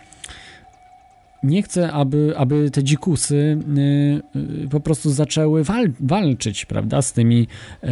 nie 1.43 1.63
chcę, 1.63 1.91
aby, 1.91 2.33
aby 2.38 2.71
te 2.71 2.83
dzikusy 2.83 3.35
y, 3.35 4.39
y, 4.63 4.67
po 4.69 4.79
prostu 4.79 5.09
zaczęły 5.09 5.63
wal, 5.63 5.91
walczyć, 5.99 6.65
prawda, 6.65 7.01
z 7.01 7.13
tymi 7.13 7.47
y, 7.83 7.88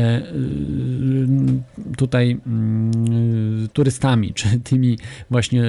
tutaj 1.98 2.38
mm, 2.48 3.68
turystami, 3.74 4.34
czy 4.34 4.60
tymi 4.60 4.98
właśnie 5.30 5.64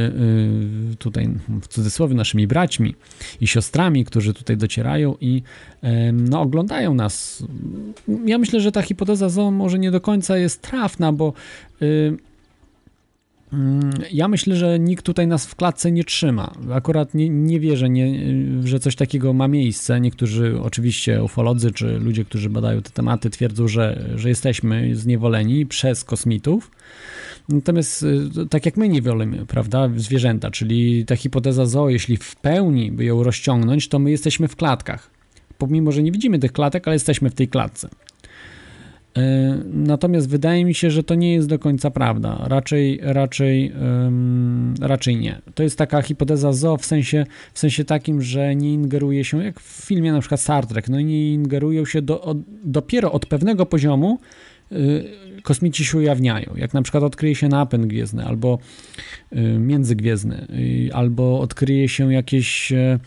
tutaj 0.98 1.28
w 1.62 1.68
cudzysłowie 1.68 2.14
naszymi 2.14 2.46
braćmi 2.46 2.94
i 3.40 3.46
siostrami, 3.46 4.04
którzy 4.04 4.34
tutaj 4.34 4.56
docierają 4.56 5.14
i 5.20 5.42
no, 6.12 6.40
oglądają 6.40 6.94
nas. 6.94 7.44
Ja 8.24 8.38
myślę, 8.38 8.60
że 8.60 8.72
ta 8.72 8.82
hipoteza 8.82 9.50
może 9.50 9.78
nie 9.78 9.90
do 9.90 10.00
końca 10.00 10.38
jest 10.38 10.62
trafna, 10.62 11.12
bo 11.12 11.32
ja 14.12 14.28
myślę, 14.28 14.56
że 14.56 14.78
nikt 14.78 15.04
tutaj 15.04 15.26
nas 15.26 15.46
w 15.46 15.54
klatce 15.54 15.92
nie 15.92 16.04
trzyma. 16.04 16.54
Akurat 16.72 17.14
nie, 17.14 17.28
nie 17.28 17.60
wierzę, 17.60 17.90
nie, 17.90 18.20
że 18.64 18.80
coś 18.80 18.96
takiego 18.96 19.32
ma 19.32 19.48
miejsce. 19.48 20.00
Niektórzy, 20.00 20.60
oczywiście 20.62 21.22
ufolodzy 21.22 21.72
czy 21.72 21.98
ludzie, 21.98 22.24
którzy 22.24 22.50
badają 22.50 22.82
te 22.82 22.90
tematy, 22.90 23.30
twierdzą, 23.30 23.68
że, 23.68 24.08
że 24.14 24.28
jesteśmy 24.28 24.96
zniewoleni 24.96 25.66
przez 25.66 26.04
kosmitów. 26.04 26.70
Natomiast 27.48 28.02
y, 28.02 28.46
tak 28.50 28.66
jak 28.66 28.76
my 28.76 28.88
nie 28.88 29.02
wiolimy, 29.02 29.46
prawda, 29.46 29.88
zwierzęta, 29.96 30.50
czyli 30.50 31.04
ta 31.04 31.16
hipoteza 31.16 31.66
zoo, 31.66 31.88
jeśli 31.88 32.16
w 32.16 32.36
pełni 32.36 32.92
by 32.92 33.04
ją 33.04 33.22
rozciągnąć, 33.22 33.88
to 33.88 33.98
my 33.98 34.10
jesteśmy 34.10 34.48
w 34.48 34.56
klatkach. 34.56 35.10
Pomimo, 35.58 35.92
że 35.92 36.02
nie 36.02 36.12
widzimy 36.12 36.38
tych 36.38 36.52
klatek, 36.52 36.88
ale 36.88 36.94
jesteśmy 36.94 37.30
w 37.30 37.34
tej 37.34 37.48
klatce. 37.48 37.88
E, 39.16 39.58
natomiast 39.72 40.28
wydaje 40.28 40.64
mi 40.64 40.74
się, 40.74 40.90
że 40.90 41.02
to 41.02 41.14
nie 41.14 41.34
jest 41.34 41.48
do 41.48 41.58
końca 41.58 41.90
prawda. 41.90 42.44
Raczej, 42.46 43.00
raczej, 43.02 43.72
raczej 44.80 45.16
nie. 45.16 45.42
To 45.54 45.62
jest 45.62 45.78
taka 45.78 46.02
hipoteza 46.02 46.52
zo 46.52 46.76
w 46.76 46.86
sensie, 46.86 47.26
w 47.52 47.58
sensie 47.58 47.84
takim, 47.84 48.22
że 48.22 48.56
nie 48.56 48.72
ingeruje 48.72 49.24
się, 49.24 49.44
jak 49.44 49.60
w 49.60 49.84
filmie 49.86 50.12
na 50.12 50.20
przykład 50.20 50.40
Star 50.40 50.66
Trek, 50.66 50.88
no 50.88 51.00
nie 51.00 51.32
ingerują 51.32 51.84
się 51.84 52.02
do, 52.02 52.20
od, 52.20 52.38
dopiero 52.64 53.12
od 53.12 53.26
pewnego 53.26 53.66
poziomu 53.66 54.18
y, 54.72 55.04
kosmici 55.42 55.84
się 55.84 55.98
ujawniają. 55.98 56.52
Jak 56.56 56.74
na 56.74 56.82
przykład 56.82 57.02
odkryje 57.02 57.34
się 57.34 57.48
napęd 57.48 57.86
gwiezdny 57.86 58.24
albo 58.24 58.58
y, 59.32 59.40
międzygwiezdny, 59.58 60.46
y, 60.50 60.94
albo 60.94 61.40
odkryje 61.40 61.88
się 61.88 62.12
jakieś 62.12 62.72
y, 62.72 62.98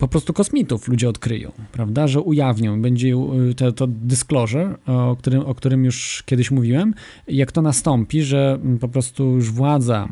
po 0.00 0.08
prostu 0.08 0.32
kosmitów 0.32 0.88
ludzie 0.88 1.08
odkryją, 1.08 1.52
prawda, 1.72 2.08
że 2.08 2.20
ujawnią, 2.20 2.82
będzie 2.82 3.08
y, 3.50 3.54
to, 3.54 3.72
to 3.72 3.86
disclosure, 3.86 4.76
o 4.86 5.16
którym, 5.16 5.40
o 5.46 5.54
którym 5.54 5.84
już 5.84 6.22
kiedyś 6.26 6.50
mówiłem, 6.50 6.94
jak 7.28 7.52
to 7.52 7.62
nastąpi, 7.62 8.22
że 8.22 8.58
mm, 8.62 8.78
po 8.78 8.88
prostu 8.88 9.24
już 9.24 9.50
władza 9.50 10.08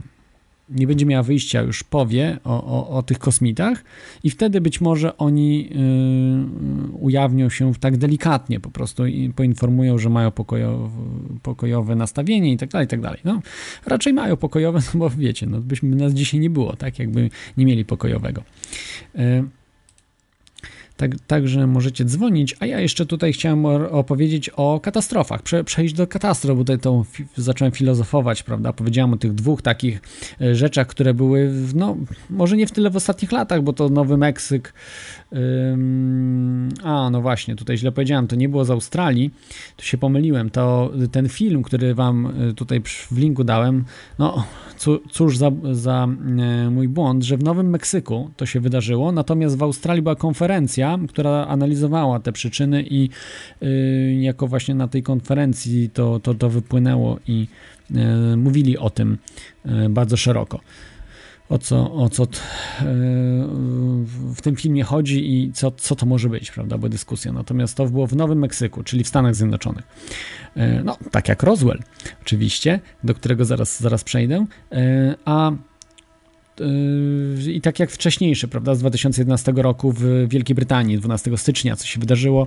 nie 0.71 0.87
będzie 0.87 1.07
miała 1.07 1.23
wyjścia, 1.23 1.63
już 1.63 1.85
powie 1.85 2.39
o, 2.45 2.65
o, 2.65 2.89
o 2.89 3.03
tych 3.03 3.19
kosmitach 3.19 3.85
i 4.25 4.31
wtedy 4.31 4.61
być 4.61 4.81
może 4.81 5.17
oni 5.17 5.69
yy, 5.69 6.93
ujawnią 6.93 7.49
się 7.49 7.73
tak 7.81 7.97
delikatnie 7.97 8.61
po 8.61 8.71
prostu 8.71 9.07
i 9.07 9.33
poinformują, 9.33 9.99
że 9.99 10.11
mają 10.11 10.31
pokojowe, 10.31 10.91
pokojowe 11.43 11.97
nastawienie 11.97 12.53
i 12.53 12.57
tak 12.57 12.71
dalej, 12.71 12.85
i 12.85 12.89
tak 12.89 13.01
dalej. 13.01 13.21
No, 13.25 13.41
raczej 13.87 14.13
mają 14.13 14.37
pokojowe, 14.37 14.79
no 14.95 15.01
bo 15.01 15.11
wiecie, 15.11 15.47
no 15.47 15.61
byśmy 15.61 15.97
nas 15.97 16.13
dzisiaj 16.13 16.41
nie 16.41 16.51
było, 16.51 16.77
tak, 16.77 16.99
jakby 16.99 17.31
nie 17.57 17.67
mieli 17.67 17.85
pokojowego. 17.85 18.43
Yy. 19.15 19.58
Tak, 20.99 21.11
także 21.27 21.67
możecie 21.67 22.05
dzwonić, 22.05 22.57
a 22.61 22.67
ja 22.67 22.81
jeszcze 22.81 23.07
tutaj 23.07 23.33
chciałem 23.33 23.67
opowiedzieć 23.67 24.49
o 24.49 24.81
katastrofach, 24.81 25.43
Prze, 25.43 25.65
przejść 25.65 25.95
do 25.95 26.07
katastrof, 26.07 26.59
bo 26.59 26.65
tutaj 26.65 26.79
to 26.79 27.05
zacząłem 27.37 27.73
filozofować, 27.73 28.43
prawda, 28.43 28.73
powiedziałem 28.73 29.13
o 29.13 29.17
tych 29.17 29.35
dwóch 29.35 29.63
takich 29.63 30.01
e, 30.41 30.55
rzeczach, 30.55 30.87
które 30.87 31.15
były, 31.15 31.53
no, 31.75 31.97
może 32.31 32.57
nie 32.57 32.67
w 32.67 32.73
tyle 32.73 32.91
w 32.91 32.97
ostatnich 32.97 33.33
latach, 33.33 33.63
bo 33.63 33.73
to 33.73 33.89
Nowy 33.89 34.17
Meksyk, 34.17 34.75
a 36.85 37.11
no 37.11 37.21
właśnie, 37.21 37.57
tutaj 37.57 37.79
źle 37.79 37.93
powiedziałem, 37.93 38.27
to 38.27 38.37
nie 38.37 38.49
było 38.49 38.65
z 38.65 38.71
Australii, 38.71 39.31
tu 39.77 39.85
się 39.85 39.99
pomyliłem, 39.99 40.51
to 40.51 40.93
ten 41.13 41.29
film, 41.29 41.63
który 41.63 41.95
wam 41.95 42.27
e, 42.27 42.53
tutaj 42.53 42.83
w 43.11 43.19
linku 43.19 43.45
dałem, 43.45 43.85
no 44.19 44.45
cóż 45.11 45.37
za, 45.37 45.51
za 45.73 46.09
e, 46.39 46.71
mój 46.71 46.89
błąd, 46.89 47.25
że 47.25 47.37
w 47.37 47.43
Nowym 47.43 47.71
Meksyku 47.71 48.31
to 48.37 48.47
się 48.47 48.61
wydarzyło, 48.61 49.13
natomiast 49.13 49.59
w 49.59 49.63
Australii 49.63 50.03
była 50.03 50.17
konferencja, 50.17 50.99
która 51.09 51.47
analizowała 51.47 52.21
te 52.21 52.33
przyczyny 52.33 52.85
i 52.91 53.11
y, 53.63 54.19
jako 54.21 54.47
właśnie 54.47 54.75
na 54.75 54.89
tej 54.89 55.03
konferencji 55.03 55.91
to, 55.91 56.21
to, 56.21 56.35
to 56.35 56.51
wypłynęło 56.51 57.19
i 57.27 57.47
y, 57.91 58.37
mówili 58.37 58.79
o 58.79 58.91
tym 58.91 59.19
y, 59.67 59.89
bardzo 59.89 60.17
szeroko 60.17 60.61
o 61.49 61.59
co, 61.59 61.95
o 61.95 62.09
co 62.09 62.27
w 64.35 64.43
tym 64.43 64.57
filmie 64.57 64.85
chodzi 64.85 65.35
i 65.35 65.53
co, 65.53 65.71
co 65.71 65.97
to 65.97 66.07
może 66.07 66.29
być, 66.29 66.51
prawda, 66.51 66.79
bo 66.79 66.89
dyskusja. 66.89 67.33
Natomiast 67.33 67.77
to 67.77 67.87
było 67.87 68.07
w 68.07 68.17
Nowym 68.17 68.39
Meksyku, 68.39 68.83
czyli 68.83 69.05
w 69.05 69.09
Stanach 69.09 69.35
Zjednoczonych. 69.35 69.85
No, 70.85 70.97
tak 71.11 71.29
jak 71.29 71.43
Roswell, 71.43 71.83
oczywiście, 72.23 72.81
do 73.05 73.15
którego 73.15 73.45
zaraz, 73.45 73.81
zaraz 73.81 74.05
przejdę, 74.05 74.47
a 75.25 75.53
i 77.47 77.61
tak 77.61 77.79
jak 77.79 77.91
wcześniejszy, 77.91 78.49
prawda, 78.49 78.75
z 78.75 78.79
2011 78.79 79.53
roku 79.57 79.93
w 79.93 80.29
Wielkiej 80.29 80.55
Brytanii, 80.57 80.99
12 80.99 81.37
stycznia, 81.37 81.77
co 81.77 81.87
się 81.87 82.01
wydarzyło, 82.01 82.47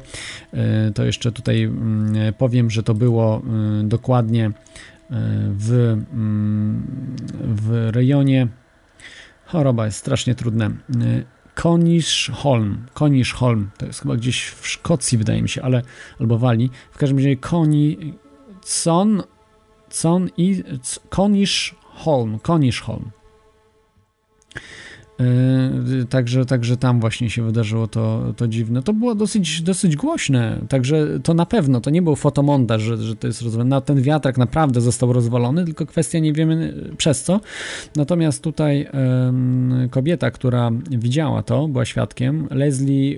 to 0.95 1.03
jeszcze 1.03 1.31
tutaj 1.31 1.63
mm, 1.63 2.33
powiem, 2.33 2.69
że 2.69 2.83
to 2.83 2.93
było 2.93 3.41
dokładnie 3.83 4.51
w, 5.57 5.97
mm, 6.13 6.83
w 7.43 7.89
rejonie 7.91 8.47
Choroba 9.51 9.85
jest 9.85 9.97
strasznie 9.97 10.35
trudne. 10.35 10.71
Koniszholm. 11.55 12.85
Koniszholm. 12.93 13.69
To 13.77 13.85
jest 13.85 14.01
chyba 14.01 14.15
gdzieś 14.15 14.47
w 14.47 14.67
Szkocji, 14.67 15.17
wydaje 15.17 15.41
mi 15.41 15.49
się, 15.49 15.61
ale 15.61 15.81
albo 16.19 16.37
Walii. 16.37 16.71
W 16.91 16.97
każdym 16.97 17.17
razie 17.17 17.37
Koni... 17.37 18.13
Con... 18.83 19.23
Con 20.01 20.29
i... 20.37 20.63
Koniszholm. 21.09 22.39
Koniszholm. 22.39 23.05
Yy, 23.05 23.20
także, 26.09 26.45
także 26.45 26.77
tam 26.77 26.99
właśnie 26.99 27.29
się 27.29 27.43
wydarzyło 27.43 27.87
to, 27.87 28.33
to 28.37 28.47
dziwne. 28.47 28.83
To 28.83 28.93
było 28.93 29.15
dosyć, 29.15 29.61
dosyć 29.61 29.95
głośne, 29.95 30.61
także 30.69 31.19
to 31.23 31.33
na 31.33 31.45
pewno, 31.45 31.81
to 31.81 31.89
nie 31.89 32.01
był 32.01 32.15
fotomontaż, 32.15 32.81
że, 32.81 32.97
że 32.97 33.15
to 33.15 33.27
jest 33.27 33.41
rozwalone. 33.41 33.81
Ten 33.81 34.01
wiatrak 34.01 34.37
naprawdę 34.37 34.81
został 34.81 35.13
rozwalony, 35.13 35.65
tylko 35.65 35.85
kwestia 35.85 36.19
nie 36.19 36.33
wiemy 36.33 36.73
przez 36.97 37.23
co. 37.23 37.39
Natomiast 37.95 38.43
tutaj 38.43 38.87
um, 38.93 39.87
kobieta, 39.91 40.31
która 40.31 40.71
widziała 40.89 41.43
to, 41.43 41.67
była 41.67 41.85
świadkiem, 41.85 42.47
Leslie 42.51 43.17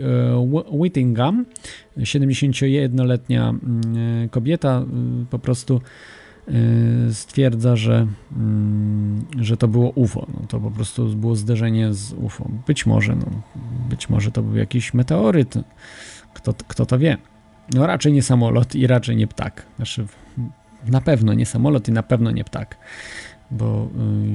Whittingham, 0.71 1.45
71-letnia 1.97 3.49
um, 3.49 4.29
kobieta, 4.31 4.85
po 5.29 5.39
prostu 5.39 5.81
stwierdza, 7.11 7.75
że, 7.75 8.07
mm, 8.35 9.25
że 9.39 9.57
to 9.57 9.67
było 9.67 9.89
UFO. 9.89 10.27
No, 10.33 10.47
to 10.47 10.59
po 10.59 10.71
prostu 10.71 11.05
było 11.05 11.35
zderzenie 11.35 11.93
z 11.93 12.13
UFO. 12.13 12.49
Być 12.67 12.85
może, 12.85 13.15
no, 13.15 13.25
być 13.89 14.09
może 14.09 14.31
to 14.31 14.43
był 14.43 14.57
jakiś 14.57 14.93
meteoryt. 14.93 15.55
Kto, 16.33 16.53
kto 16.67 16.85
to 16.85 16.99
wie? 16.99 17.17
No 17.73 17.87
raczej 17.87 18.13
nie 18.13 18.23
samolot 18.23 18.75
i 18.75 18.87
raczej 18.87 19.15
nie 19.15 19.27
ptak. 19.27 19.65
Znaczy, 19.75 20.07
na 20.87 21.01
pewno 21.01 21.33
nie 21.33 21.45
samolot 21.45 21.87
i 21.87 21.91
na 21.91 22.03
pewno 22.03 22.31
nie 22.31 22.43
ptak. 22.43 22.77
Bo 23.51 23.87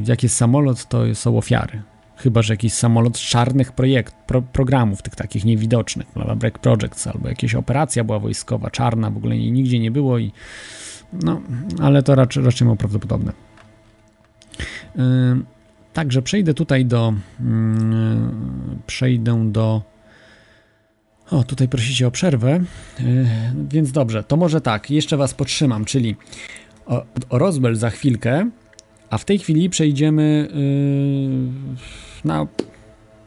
y, 0.06 0.10
jak 0.10 0.22
jest 0.22 0.36
samolot, 0.36 0.88
to 0.88 1.14
są 1.14 1.38
ofiary. 1.38 1.82
Chyba, 2.16 2.42
że 2.42 2.52
jakiś 2.52 2.72
samolot 2.72 3.16
z 3.18 3.20
czarnych 3.20 3.72
projekt, 3.72 4.14
pro, 4.26 4.42
programów, 4.42 5.02
tych 5.02 5.16
takich 5.16 5.44
niewidocznych, 5.44 6.06
Black 6.36 6.58
Projects, 6.58 7.06
albo 7.06 7.28
jakaś 7.28 7.54
operacja 7.54 8.04
była 8.04 8.18
wojskowa, 8.18 8.70
czarna, 8.70 9.10
w 9.10 9.16
ogóle 9.16 9.36
nigdzie 9.36 9.78
nie 9.78 9.90
było 9.90 10.18
i 10.18 10.32
no, 11.12 11.40
ale 11.82 12.02
to 12.02 12.14
raczej, 12.14 12.44
raczej 12.44 12.64
mało 12.64 12.76
prawdopodobne. 12.76 13.32
Także 15.98 16.22
przejdę 16.22 16.54
tutaj 16.54 16.86
do. 16.86 17.14
Yy, 17.40 17.46
przejdę 18.86 19.52
do. 19.52 19.82
O, 21.30 21.44
tutaj 21.44 21.68
prosicie 21.68 22.06
o 22.06 22.10
przerwę, 22.10 22.60
yy, 23.00 23.26
więc 23.70 23.92
dobrze, 23.92 24.24
to 24.24 24.36
może 24.36 24.60
tak, 24.60 24.90
jeszcze 24.90 25.16
Was 25.16 25.34
podtrzymam, 25.34 25.84
czyli 25.84 26.16
o, 26.86 27.04
o 27.30 27.38
Roswell 27.38 27.76
za 27.76 27.90
chwilkę, 27.90 28.50
a 29.10 29.18
w 29.18 29.24
tej 29.24 29.38
chwili 29.38 29.70
przejdziemy 29.70 30.48
yy, 30.54 31.78
na. 32.24 32.46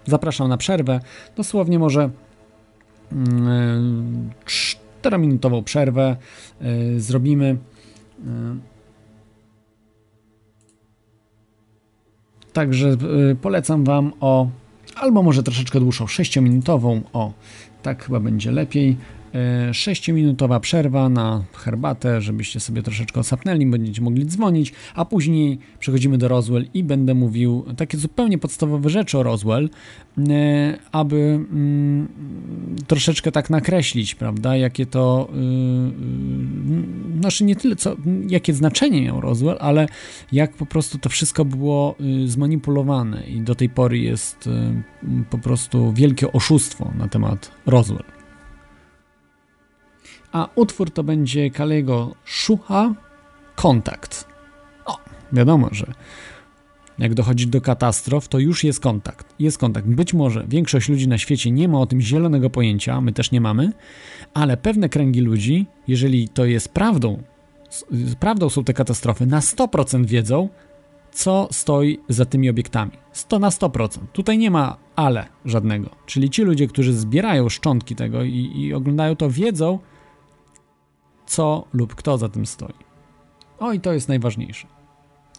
Zapraszam 0.06 0.50
na 0.50 0.58
przerwę, 0.58 1.00
dosłownie 1.36 1.80
może 1.80 2.10
4-minutową 5.04 5.56
yy, 5.56 5.64
przerwę 5.64 6.16
zrobimy. 6.98 7.58
E, 8.28 8.56
także 12.54 12.90
e, 13.32 13.36
polecam 13.36 13.84
Wam 13.84 14.14
o, 14.20 14.48
albo 14.96 15.24
może 15.24 15.44
troszeczkę 15.44 15.80
dłuższą, 15.80 16.06
6-minutową, 16.06 17.02
o, 17.14 17.34
tak 17.84 18.04
chyba 18.04 18.20
będzie 18.20 18.52
lepiej. 18.52 18.98
6-minutowa 19.72 20.60
przerwa 20.60 21.10
na 21.10 21.44
herbatę, 21.54 22.22
żebyście 22.22 22.60
sobie 22.60 22.84
troszeczkę 22.84 23.20
osapnęli, 23.20 23.66
będziecie 23.66 24.02
mogli 24.02 24.26
dzwonić, 24.26 24.74
a 24.96 25.06
później 25.06 25.60
przechodzimy 25.80 26.18
do 26.18 26.28
Roswell 26.28 26.66
i 26.74 26.84
będę 26.84 27.14
mówił 27.14 27.66
takie 27.78 27.98
zupełnie 27.98 28.38
podstawowe 28.38 28.90
rzeczy 28.90 29.18
o 29.18 29.24
Roswell, 29.24 29.70
e, 30.30 30.78
aby 30.92 31.18
mm, 31.18 32.08
troszeczkę 32.88 33.32
tak 33.32 33.50
nakreślić, 33.50 34.16
prawda, 34.16 34.56
jakie 34.56 34.86
to, 34.86 35.30
yy, 35.34 37.20
znaczy 37.20 37.44
nie 37.44 37.56
tyle, 37.56 37.76
co, 37.76 37.96
jakie 38.30 38.54
znaczenie 38.54 39.02
miał 39.02 39.22
Roswell, 39.22 39.58
ale 39.60 39.88
jak 40.32 40.54
po 40.54 40.66
prostu 40.66 40.98
to 40.98 41.10
wszystko 41.10 41.46
było 41.46 41.96
zmanipulowane 42.26 43.24
i 43.28 43.42
do 43.42 43.56
tej 43.56 43.70
pory 43.70 44.00
jest 44.00 44.50
po 45.30 45.38
prostu 45.38 45.94
wielkie 45.94 46.32
oszustwo 46.32 46.92
na 46.98 47.08
temat 47.08 47.52
Roswell 47.66 48.21
a 50.32 50.48
utwór 50.56 50.92
to 50.92 51.04
będzie 51.04 51.50
Kalego 51.50 52.16
Szucha 52.26 52.94
Kontakt. 53.56 54.28
O, 54.86 54.98
wiadomo, 55.34 55.70
że 55.72 55.94
jak 57.00 57.14
dochodzi 57.14 57.48
do 57.48 57.62
katastrof, 57.62 58.28
to 58.28 58.40
już 58.40 58.64
jest 58.64 58.80
kontakt. 58.80 59.36
Jest 59.40 59.58
kontakt. 59.58 59.88
Być 59.88 60.14
może 60.14 60.46
większość 60.48 60.90
ludzi 60.90 61.08
na 61.08 61.18
świecie 61.18 61.52
nie 61.52 61.68
ma 61.68 61.80
o 61.80 61.86
tym 61.86 62.02
zielonego 62.02 62.50
pojęcia, 62.50 63.02
my 63.02 63.12
też 63.12 63.32
nie 63.32 63.42
mamy, 63.42 63.72
ale 64.34 64.58
pewne 64.58 64.90
kręgi 64.90 65.22
ludzi, 65.22 65.66
jeżeli 65.88 66.30
to 66.30 66.46
jest 66.46 66.70
prawdą, 66.70 67.24
prawdą 68.20 68.50
są 68.50 68.64
te 68.64 68.74
katastrofy, 68.74 69.26
na 69.26 69.40
100% 69.40 70.06
wiedzą, 70.06 70.50
co 71.12 71.48
stoi 71.52 72.00
za 72.10 72.26
tymi 72.26 72.50
obiektami. 72.50 72.92
100 73.12 73.40
na 73.40 73.50
100%. 73.50 74.00
Tutaj 74.14 74.38
nie 74.38 74.52
ma 74.52 74.78
ale 74.96 75.26
żadnego. 75.46 75.90
Czyli 76.06 76.30
ci 76.30 76.42
ludzie, 76.42 76.68
którzy 76.68 76.94
zbierają 76.94 77.50
szczątki 77.50 77.96
tego 77.96 78.24
i, 78.24 78.52
i 78.56 78.74
oglądają 78.74 79.16
to, 79.16 79.30
wiedzą, 79.30 79.80
co 81.32 81.66
lub 81.74 81.96
kto 81.96 82.18
za 82.18 82.30
tym 82.30 82.46
stoi. 82.46 82.74
O 83.60 83.74
i 83.74 83.80
to 83.80 83.94
jest 83.94 84.10
najważniejsze. 84.10 84.68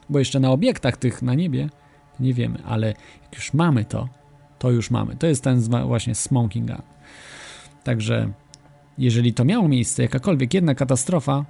Bo 0.09 0.19
jeszcze 0.19 0.41
na 0.41 0.51
obiektach 0.51 0.97
tych 0.97 1.23
na 1.23 1.35
niebie 1.35 1.69
nie 2.21 2.35
wiemy, 2.35 2.63
ale 2.67 2.87
jak 3.23 3.35
już 3.35 3.55
mamy 3.55 3.85
to, 3.85 4.09
to 4.59 4.71
już 4.71 4.91
mamy. 4.91 5.17
To 5.17 5.27
jest 5.27 5.45
ten 5.45 5.61
właśnie 5.61 6.15
smoking 6.15 6.67
gun. 6.67 6.83
Także 7.85 8.33
jeżeli 8.99 9.35
to 9.35 9.45
miało 9.45 9.69
miejsce, 9.69 10.03
jakakolwiek 10.03 10.55
jedna 10.55 10.75
katastrofa, 10.75 11.45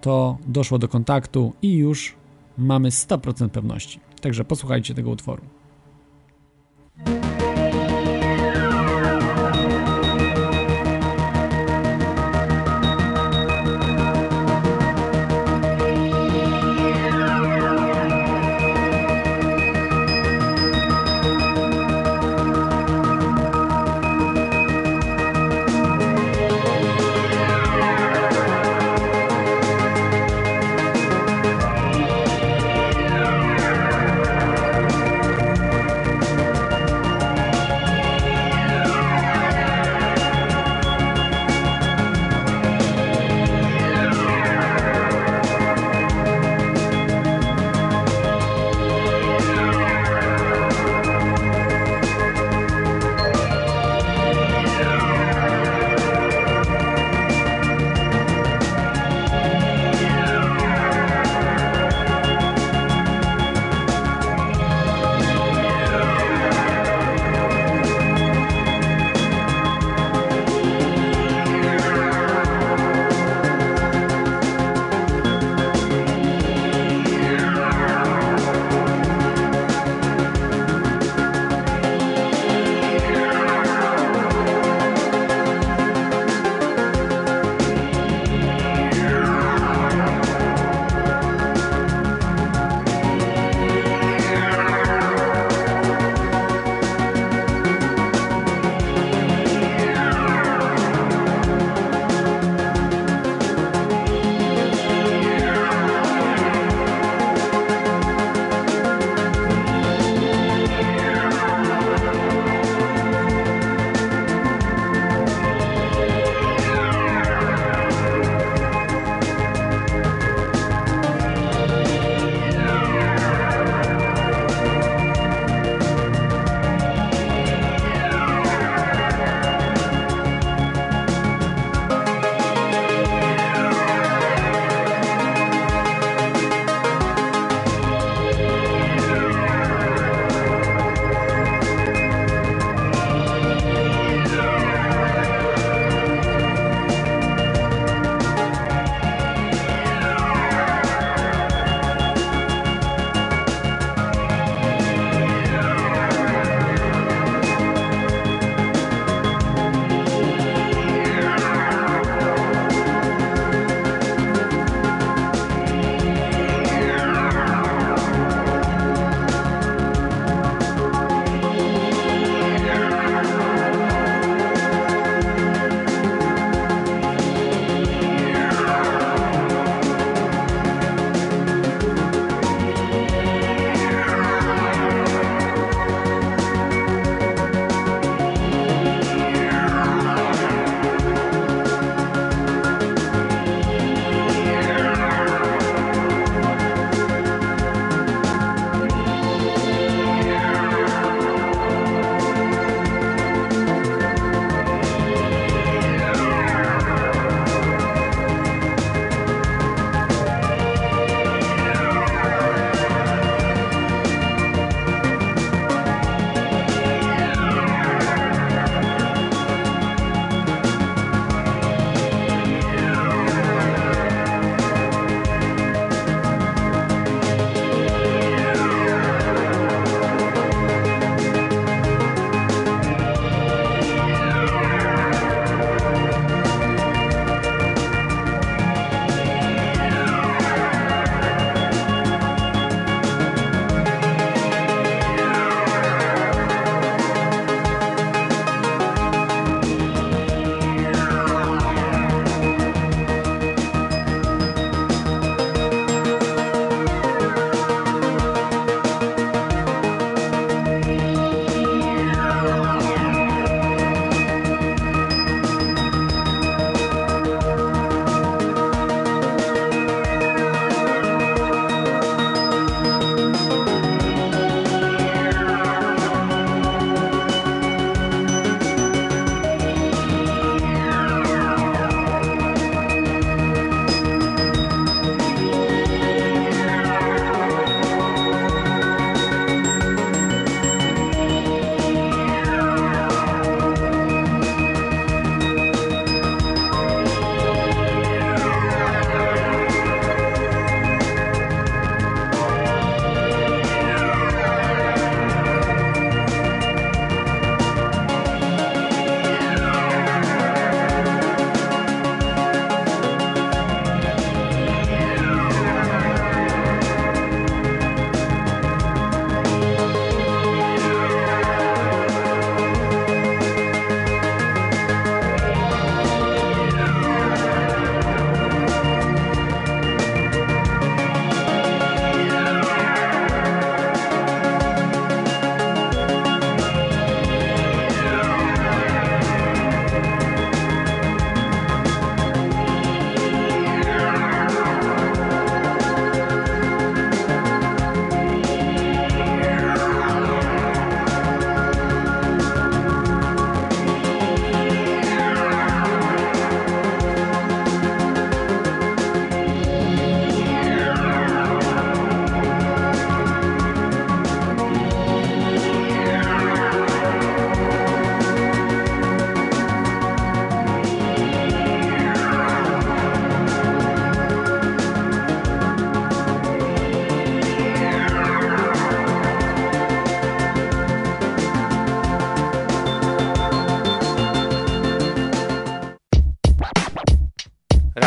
to 0.00 0.38
doszło 0.46 0.78
do 0.78 0.88
kontaktu 0.88 1.52
i 1.62 1.76
już 1.76 2.14
mamy 2.58 2.88
100% 2.88 3.48
pewności. 3.48 4.00
Także 4.20 4.44
posłuchajcie 4.44 4.94
tego 4.94 5.10
utworu. 5.10 5.42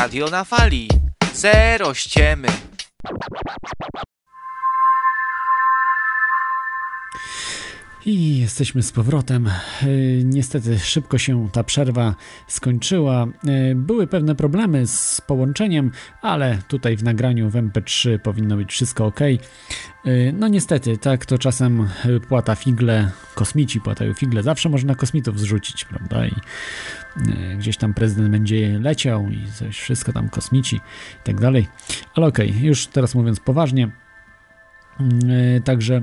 Radio 0.10 0.30
na 0.30 0.44
fali. 0.44 0.88
Zero 1.34 1.94
ściemy. 1.94 2.48
I 8.06 8.40
jesteśmy 8.40 8.84
z 8.84 8.92
powrotem. 8.92 9.48
E, 9.48 9.54
Niestety 10.24 10.80
szybko 10.80 11.18
się 11.18 11.50
ta 11.52 11.64
przerwa 11.64 12.16
skończyła. 12.48 13.28
E, 13.48 13.76
Były 13.76 14.08
pewne 14.08 14.36
problemy 14.36 14.88
z 14.88 15.22
połączeniem, 15.28 15.92
ale 16.22 16.58
tutaj 16.68 16.98
w 16.98 17.04
nagraniu 17.04 17.50
w 17.50 17.54
MP3 17.54 18.20
powinno 18.20 18.58
być 18.58 18.72
wszystko 18.72 19.06
ok. 19.06 19.20
E, 19.22 19.38
No 20.34 20.48
niestety, 20.48 20.98
tak 20.98 21.26
to 21.26 21.38
czasem 21.38 21.90
płata 22.28 22.56
figle, 22.56 23.12
kosmici 23.36 23.82
płatają 23.82 24.14
figle. 24.14 24.44
Zawsze 24.44 24.70
można 24.70 24.96
kosmitów 24.96 25.40
zrzucić, 25.40 25.86
prawda? 25.86 26.26
I 26.26 26.36
gdzieś 27.58 27.78
tam 27.78 27.94
prezydent 27.94 28.30
będzie 28.30 28.80
leciał 28.80 29.30
i 29.30 29.52
coś, 29.52 29.80
wszystko 29.80 30.14
tam 30.14 30.30
kosmici 30.30 30.76
i 30.76 31.24
tak 31.24 31.40
dalej. 31.40 31.68
Ale 32.16 32.28
okej, 32.28 32.62
już 32.62 32.88
teraz 32.88 33.16
mówiąc 33.16 33.40
poważnie. 33.40 33.90
Mm, 35.00 35.20
e, 35.58 35.62
Także 35.62 36.02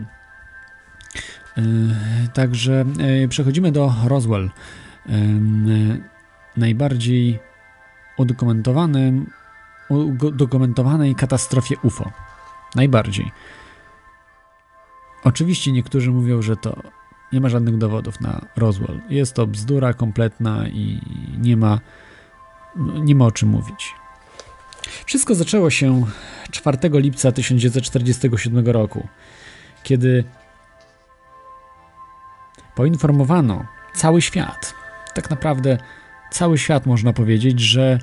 Yy, 1.56 2.28
Także 2.34 2.84
przechodzimy 3.28 3.72
do 3.72 3.94
Roswell. 4.04 4.50
Najbardziej 6.56 7.38
udokumentowanym, 8.16 9.30
udokumentowanej 10.22 11.14
katastrofie 11.14 11.74
UFO. 11.82 12.12
Najbardziej. 12.74 13.32
Oczywiście 15.24 15.72
niektórzy 15.72 16.10
mówią, 16.10 16.42
że 16.42 16.56
to 16.56 16.82
nie 17.32 17.40
ma 17.40 17.48
żadnych 17.48 17.78
dowodów 17.78 18.20
na 18.20 18.46
Roswell. 18.56 19.00
Jest 19.08 19.34
to 19.34 19.46
bzdura 19.46 19.94
kompletna 19.94 20.68
i 20.68 21.00
nie 21.38 21.56
ma, 21.56 21.80
nie 22.76 23.14
ma 23.14 23.24
o 23.24 23.32
czym 23.32 23.48
mówić. 23.48 23.94
Wszystko 25.06 25.34
zaczęło 25.34 25.70
się 25.70 26.06
4 26.50 26.78
lipca 26.92 27.32
1947 27.32 28.66
roku, 28.66 29.08
kiedy 29.82 30.24
poinformowano 32.74 33.66
cały 33.94 34.22
świat, 34.22 34.74
tak 35.14 35.30
naprawdę 35.30 35.78
cały 36.30 36.58
świat 36.58 36.86
można 36.86 37.12
powiedzieć, 37.12 37.60
że 37.60 37.98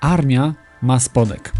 armia 0.00 0.54
ma 0.82 1.00
spodek. 1.00 1.52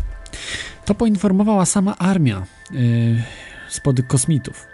To 0.84 0.94
poinformowała 0.94 1.66
sama 1.66 1.96
armia 1.98 2.46
yy, 2.70 3.22
spodek 3.68 4.06
kosmitów. 4.06 4.73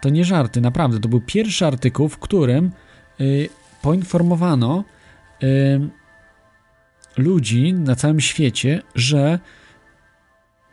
To 0.00 0.08
nie 0.08 0.24
żarty, 0.24 0.60
naprawdę. 0.60 1.00
To 1.00 1.08
był 1.08 1.20
pierwszy 1.20 1.66
artykuł, 1.66 2.08
w 2.08 2.18
którym 2.18 2.70
yy, 3.18 3.48
poinformowano 3.82 4.84
yy, 5.40 5.88
ludzi 7.16 7.72
na 7.72 7.96
całym 7.96 8.20
świecie, 8.20 8.82
że 8.94 9.38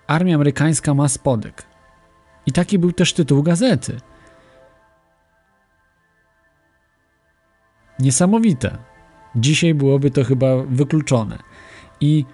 armia 0.07 0.35
amerykańska 0.35 0.93
ma 0.93 1.07
spodek. 1.07 1.63
I 2.45 2.51
taki 2.51 2.79
był 2.79 2.91
też 2.91 3.13
tytuł 3.13 3.43
gazety. 3.43 3.97
Niesamowite. 7.99 8.77
Dzisiaj 9.35 9.73
byłoby 9.73 10.11
to 10.11 10.23
chyba 10.23 10.47
wykluczone. 10.57 11.37
I 12.01 12.25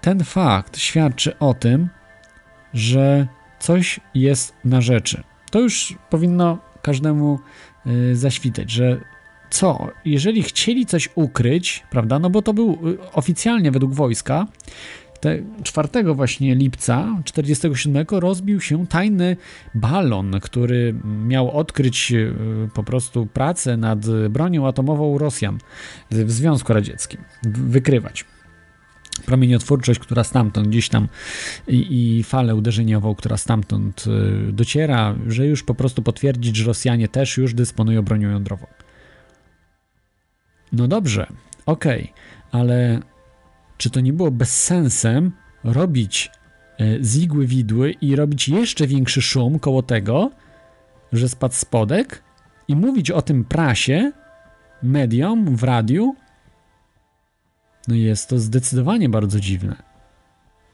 ten 0.00 0.24
fakt 0.24 0.78
świadczy 0.78 1.38
o 1.38 1.54
tym, 1.54 1.88
że 2.74 3.26
coś 3.58 4.00
jest 4.14 4.54
na 4.64 4.80
rzeczy. 4.80 5.22
To 5.56 5.60
już 5.60 5.94
powinno 6.10 6.58
każdemu 6.82 7.38
y, 7.86 8.16
zaświtać, 8.16 8.70
że 8.70 9.00
co, 9.50 9.88
jeżeli 10.04 10.42
chcieli 10.42 10.86
coś 10.86 11.08
ukryć, 11.14 11.82
prawda, 11.90 12.18
no 12.18 12.30
bo 12.30 12.42
to 12.42 12.54
był 12.54 12.70
y, 12.70 13.12
oficjalnie 13.12 13.70
według 13.70 13.94
wojska, 13.94 14.46
te 15.20 15.38
4 15.62 15.88
właśnie 16.14 16.54
lipca 16.54 17.22
47 17.24 18.06
rozbił 18.10 18.60
się 18.60 18.86
tajny 18.86 19.36
balon, 19.74 20.40
który 20.40 20.94
miał 21.04 21.50
odkryć 21.50 22.12
y, 22.12 22.34
po 22.74 22.82
prostu 22.82 23.26
pracę 23.26 23.76
nad 23.76 24.28
bronią 24.30 24.66
atomową 24.66 25.18
Rosjan 25.18 25.58
w 26.10 26.30
Związku 26.30 26.72
Radzieckim, 26.72 27.20
wykrywać 27.42 28.24
promieniotwórczość, 29.20 30.00
która 30.00 30.24
stamtąd 30.24 30.68
gdzieś 30.68 30.88
tam 30.88 31.08
i, 31.68 32.18
i 32.18 32.22
falę 32.22 32.54
uderzeniową, 32.54 33.14
która 33.14 33.36
stamtąd 33.36 34.04
y, 34.48 34.52
dociera, 34.52 35.14
że 35.26 35.46
już 35.46 35.62
po 35.62 35.74
prostu 35.74 36.02
potwierdzić, 36.02 36.56
że 36.56 36.64
Rosjanie 36.64 37.08
też 37.08 37.36
już 37.36 37.54
dysponują 37.54 38.02
bronią 38.02 38.30
jądrową. 38.30 38.66
No 40.72 40.88
dobrze, 40.88 41.26
okej, 41.66 42.02
okay, 42.02 42.60
ale 42.60 43.00
czy 43.78 43.90
to 43.90 44.00
nie 44.00 44.12
było 44.12 44.30
bezsensem 44.30 45.32
robić 45.64 46.30
y, 46.80 46.98
z 47.00 47.16
igły 47.16 47.46
widły 47.46 47.92
i 47.92 48.16
robić 48.16 48.48
jeszcze 48.48 48.86
większy 48.86 49.22
szum 49.22 49.58
koło 49.58 49.82
tego, 49.82 50.30
że 51.12 51.28
spadł 51.28 51.54
spodek 51.54 52.22
i 52.68 52.76
mówić 52.76 53.10
o 53.10 53.22
tym 53.22 53.44
prasie, 53.44 54.12
mediom, 54.82 55.56
w 55.56 55.62
radiu, 55.62 56.14
no 57.88 57.94
jest 57.94 58.28
to 58.28 58.38
zdecydowanie 58.38 59.08
bardzo 59.08 59.40
dziwne. 59.40 59.76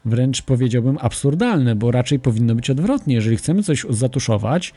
Wręcz 0.05 0.43
powiedziałbym 0.43 0.99
absurdalne, 1.01 1.75
bo 1.75 1.91
raczej 1.91 2.19
powinno 2.19 2.55
być 2.55 2.71
odwrotnie. 2.71 3.15
Jeżeli 3.15 3.37
chcemy 3.37 3.63
coś 3.63 3.87
zatuszować, 3.91 4.75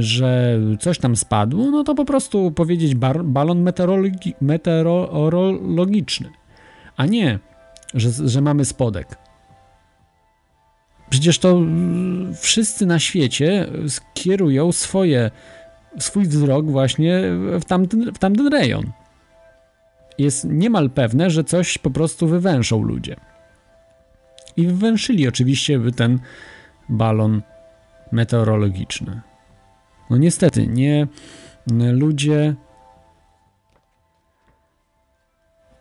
że 0.00 0.60
coś 0.80 0.98
tam 0.98 1.16
spadło, 1.16 1.70
no 1.70 1.84
to 1.84 1.94
po 1.94 2.04
prostu 2.04 2.50
powiedzieć 2.50 2.94
bar- 2.94 3.24
balon 3.24 3.64
meteorologi- 3.64 4.34
meteorologiczny, 4.40 6.30
a 6.96 7.06
nie, 7.06 7.38
że, 7.94 8.28
że 8.28 8.40
mamy 8.40 8.64
spodek. 8.64 9.16
Przecież 11.10 11.38
to 11.38 11.60
wszyscy 12.40 12.86
na 12.86 12.98
świecie 12.98 13.66
skierują 13.88 14.72
swoje, 14.72 15.30
swój 15.98 16.24
wzrok 16.24 16.66
właśnie 16.66 17.22
w 17.60 17.64
tamten, 17.64 18.12
w 18.14 18.18
tamten 18.18 18.48
rejon 18.48 18.92
jest 20.18 20.44
niemal 20.44 20.90
pewne, 20.90 21.30
że 21.30 21.44
coś 21.44 21.78
po 21.78 21.90
prostu 21.90 22.26
wywęszą 22.26 22.82
ludzie. 22.82 23.16
I 24.56 24.66
wywęszyli 24.66 25.28
oczywiście 25.28 25.80
ten 25.96 26.18
balon 26.88 27.42
meteorologiczny. 28.12 29.20
No 30.10 30.16
niestety, 30.16 30.66
nie 30.66 31.06
ludzie 31.92 32.54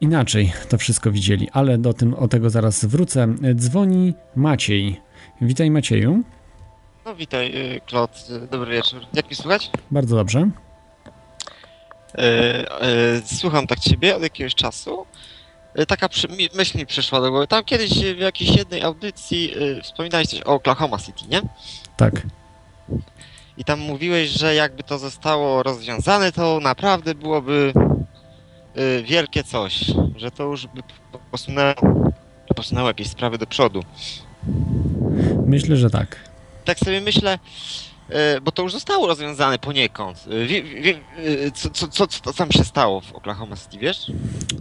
inaczej 0.02 0.54
to 0.70 0.78
wszystko 0.78 1.12
widzieli, 1.12 1.50
ale 1.54 1.78
do 1.78 1.94
tym 1.94 2.14
o 2.14 2.28
tego 2.28 2.50
zaraz 2.50 2.86
wrócę. 2.86 3.28
Dzwoni 3.56 4.14
Maciej. 4.36 5.02
Witaj 5.42 5.72
Macieju. 5.72 6.24
No 7.06 7.16
witaj, 7.16 7.54
Klot. 7.86 8.28
Dobry 8.52 8.72
wieczór. 8.72 9.02
Jak 9.14 9.30
mi 9.30 9.36
słychać? 9.36 9.72
Bardzo 9.92 10.16
dobrze. 10.16 10.50
E, 12.18 12.82
e, 12.82 13.22
słucham 13.26 13.68
tak 13.68 13.80
ciebie 13.80 14.16
od 14.16 14.24
jakiegoś 14.24 14.56
czasu. 14.56 15.06
E, 15.76 15.86
taka 15.86 16.10
przy, 16.10 16.28
myśl 16.56 16.78
mi 16.78 16.86
przyszła 16.86 17.22
do 17.22 17.32
głowy. 17.32 17.48
Tam 17.48 17.64
kiedyś 17.64 17.90
w 17.90 18.20
jakiejś 18.20 18.56
jednej 18.56 18.84
audycji 18.84 19.54
wspominałeś 19.84 20.28
coś 20.28 20.42
o 20.42 20.54
Oklahoma 20.54 20.98
City, 20.98 21.26
nie? 21.30 21.42
Tak. 21.98 22.22
I 23.58 23.64
tam 23.64 23.80
mówiłeś, 23.80 24.30
że 24.30 24.56
jakby 24.56 24.84
to 24.84 24.98
zostało 24.98 25.64
rozwiązane, 25.64 26.32
to 26.32 26.60
naprawdę 26.60 27.16
byłoby 27.16 27.74
wielkie 29.04 29.44
coś. 29.44 29.86
Że 30.16 30.32
to 30.32 30.44
już 30.44 30.68
by 30.68 30.82
posunęło, 31.32 31.74
posunęło 32.56 32.88
jakieś 32.88 33.08
sprawy 33.08 33.38
do 33.38 33.48
przodu. 33.48 33.84
Myślę, 35.46 35.78
że 35.78 35.90
tak. 35.90 36.20
Tak 36.66 36.80
sobie 36.80 37.02
myślę, 37.02 37.40
bo 38.44 38.52
to 38.52 38.64
już 38.64 38.74
zostało 38.74 39.08
rozwiązane 39.08 39.60
poniekąd. 39.60 40.26
Wie, 40.48 40.64
wie, 40.64 41.00
co, 41.54 41.70
co, 41.70 41.88
co, 41.88 42.08
co 42.08 42.34
tam 42.34 42.52
się 42.52 42.64
stało 42.64 43.02
w 43.02 43.14
Oklahoma 43.14 43.56
City, 43.58 43.78
wiesz? 43.78 44.12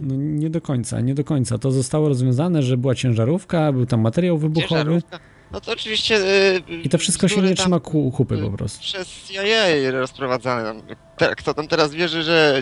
No 0.01 0.15
nie 0.15 0.49
do 0.49 0.61
końca, 0.61 1.01
nie 1.01 1.15
do 1.15 1.23
końca. 1.23 1.57
To 1.57 1.71
zostało 1.71 2.07
rozwiązane, 2.07 2.63
że 2.63 2.77
była 2.77 2.95
ciężarówka, 2.95 3.71
był 3.71 3.85
tam 3.85 4.01
materiał 4.01 4.37
wybuchowy. 4.37 4.69
Ciężarówka? 4.69 5.19
No 5.51 5.61
to 5.61 5.71
oczywiście... 5.71 6.19
I 6.83 6.89
to 6.89 6.97
wszystko 6.97 7.27
się 7.27 7.41
nie 7.41 7.55
trzyma 7.55 7.79
kupy 7.79 8.37
po 8.37 8.51
prostu. 8.57 8.79
Przez 8.81 9.23
CIA 9.27 9.91
rozprowadzane. 9.91 10.81
Kto 11.37 11.53
tam 11.53 11.67
teraz 11.67 11.93
wierzy, 11.93 12.23
że 12.23 12.61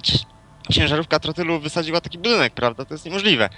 ciężarówka 0.71 1.19
trotylu 1.19 1.59
wysadziła 1.59 2.01
taki 2.01 2.17
budynek, 2.17 2.53
prawda? 2.53 2.85
To 2.85 2.93
jest 2.93 3.05
niemożliwe. 3.05 3.49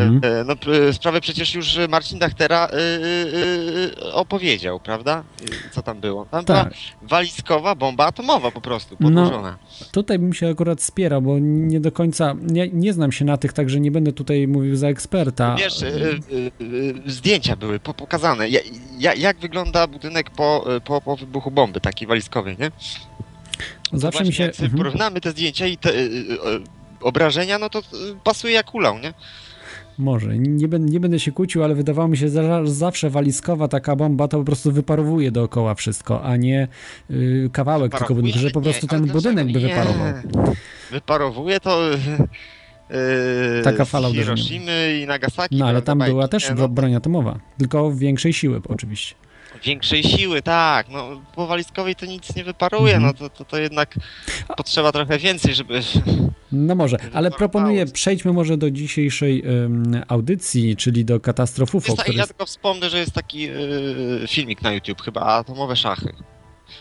Mhm. 0.00 0.46
No, 0.46 0.54
sprawę 0.92 1.20
przecież 1.20 1.54
już 1.54 1.78
Marcin 1.88 2.18
Dachtera 2.18 2.68
opowiedział, 4.12 4.80
prawda? 4.80 5.24
Co 5.70 5.82
tam 5.82 6.00
było? 6.00 6.24
Tam 6.24 6.44
tak. 6.44 6.68
była 6.68 6.80
walizkowa 7.02 7.74
bomba 7.74 8.06
atomowa 8.06 8.50
po 8.50 8.60
prostu, 8.60 8.96
podłożona. 8.96 9.58
No, 9.80 9.86
tutaj 9.92 10.18
bym 10.18 10.34
się 10.34 10.48
akurat 10.48 10.82
spierał, 10.82 11.22
bo 11.22 11.38
nie 11.38 11.80
do 11.80 11.92
końca, 11.92 12.34
nie, 12.42 12.68
nie 12.68 12.92
znam 12.92 13.12
się 13.12 13.24
na 13.24 13.36
tych, 13.36 13.52
także 13.52 13.80
nie 13.80 13.90
będę 13.90 14.12
tutaj 14.12 14.48
mówił 14.48 14.76
za 14.76 14.88
eksperta. 14.88 15.56
Wiesz, 15.58 15.84
zdjęcia 17.06 17.56
były 17.56 17.80
pokazane. 17.80 18.48
Ja, 18.98 19.14
jak 19.14 19.38
wygląda 19.38 19.86
budynek 19.86 20.30
po, 20.30 20.64
po, 20.84 21.00
po 21.00 21.16
wybuchu 21.16 21.50
bomby 21.50 21.80
takiej 21.80 22.08
walizkowej, 22.08 22.56
nie? 22.58 22.70
Zawsze 23.92 24.24
mi 24.24 24.32
się... 24.32 24.42
Jak 24.42 24.54
mhm. 24.54 24.76
porównamy 24.76 25.20
te 25.20 25.30
zdjęcia 25.30 25.66
i 25.66 25.76
te, 25.76 25.92
obrażenia, 27.00 27.58
no 27.58 27.70
to 27.70 27.82
pasuje 28.24 28.54
jak 28.54 28.74
ulał, 28.74 28.98
nie? 28.98 29.14
Może. 29.98 30.38
Nie, 30.38 30.68
nie 30.78 31.00
będę 31.00 31.20
się 31.20 31.32
kłócił, 31.32 31.64
ale 31.64 31.74
wydawało 31.74 32.08
mi 32.08 32.16
się, 32.16 32.28
że 32.28 32.60
zawsze 32.64 33.10
walizkowa 33.10 33.68
taka 33.68 33.96
bomba 33.96 34.28
to 34.28 34.38
po 34.38 34.44
prostu 34.44 34.72
wyparowuje 34.72 35.30
dookoła 35.30 35.74
wszystko, 35.74 36.22
a 36.24 36.36
nie 36.36 36.68
y, 37.10 37.50
kawałek 37.52 37.98
tylko 37.98 38.14
budynku, 38.14 38.38
że 38.38 38.50
po 38.50 38.60
Nie, 38.60 38.64
prostu 38.64 38.86
ale 38.90 39.00
ten 39.00 39.10
budynek 39.10 39.46
by 39.52 39.60
Nie. 39.60 39.68
wyparował. 39.68 40.06
Wyparowuje 40.90 41.60
to 41.60 41.90
yy, 41.90 43.62
Taka 43.64 43.84
fala 43.84 44.08
uderzenia. 44.08 44.36
Hiroshimy 44.36 44.98
i 45.02 45.06
Nagasaki. 45.06 45.56
No 45.56 45.66
ale 45.66 45.82
tam 45.82 45.98
była 45.98 46.28
też 46.28 46.48
nie? 46.48 46.54
no, 46.54 46.68
broń 46.68 46.94
atomowa, 46.94 47.38
tylko 47.58 47.92
większej 47.94 48.32
siły 48.32 48.60
oczywiście. 48.68 49.14
Większej 49.64 50.02
siły, 50.02 50.42
tak. 50.42 50.88
No, 50.88 51.22
po 51.34 51.46
walizkowej 51.46 51.96
to 51.96 52.06
nic 52.06 52.36
nie 52.36 52.44
wyparuje, 52.44 52.94
Mhm. 52.94 53.02
no 53.02 53.28
to, 53.28 53.36
to, 53.36 53.44
to 53.44 53.58
jednak 53.58 53.94
potrzeba 54.56 54.92
trochę 54.92 55.18
więcej, 55.18 55.54
żeby... 55.54 55.80
No 56.52 56.74
może, 56.74 56.96
ale 56.96 57.08
Wyparowało. 57.10 57.38
proponuję, 57.38 57.86
przejdźmy 57.86 58.32
może 58.32 58.56
do 58.56 58.70
dzisiejszej 58.70 59.42
em, 59.46 60.02
audycji, 60.08 60.76
czyli 60.76 61.04
do 61.04 61.20
katastrof 61.20 61.74
UFO, 61.74 61.92
Jest 61.92 62.02
który 62.02 62.18
ja 62.18 62.26
tylko 62.26 62.46
wspomnę, 62.46 62.90
że 62.90 62.98
jest 62.98 63.12
taki 63.12 63.40
yy, 63.40 64.24
filmik 64.28 64.62
na 64.62 64.72
YouTube 64.72 65.02
chyba, 65.02 65.20
Atomowe 65.20 65.76
Szachy. 65.76 66.12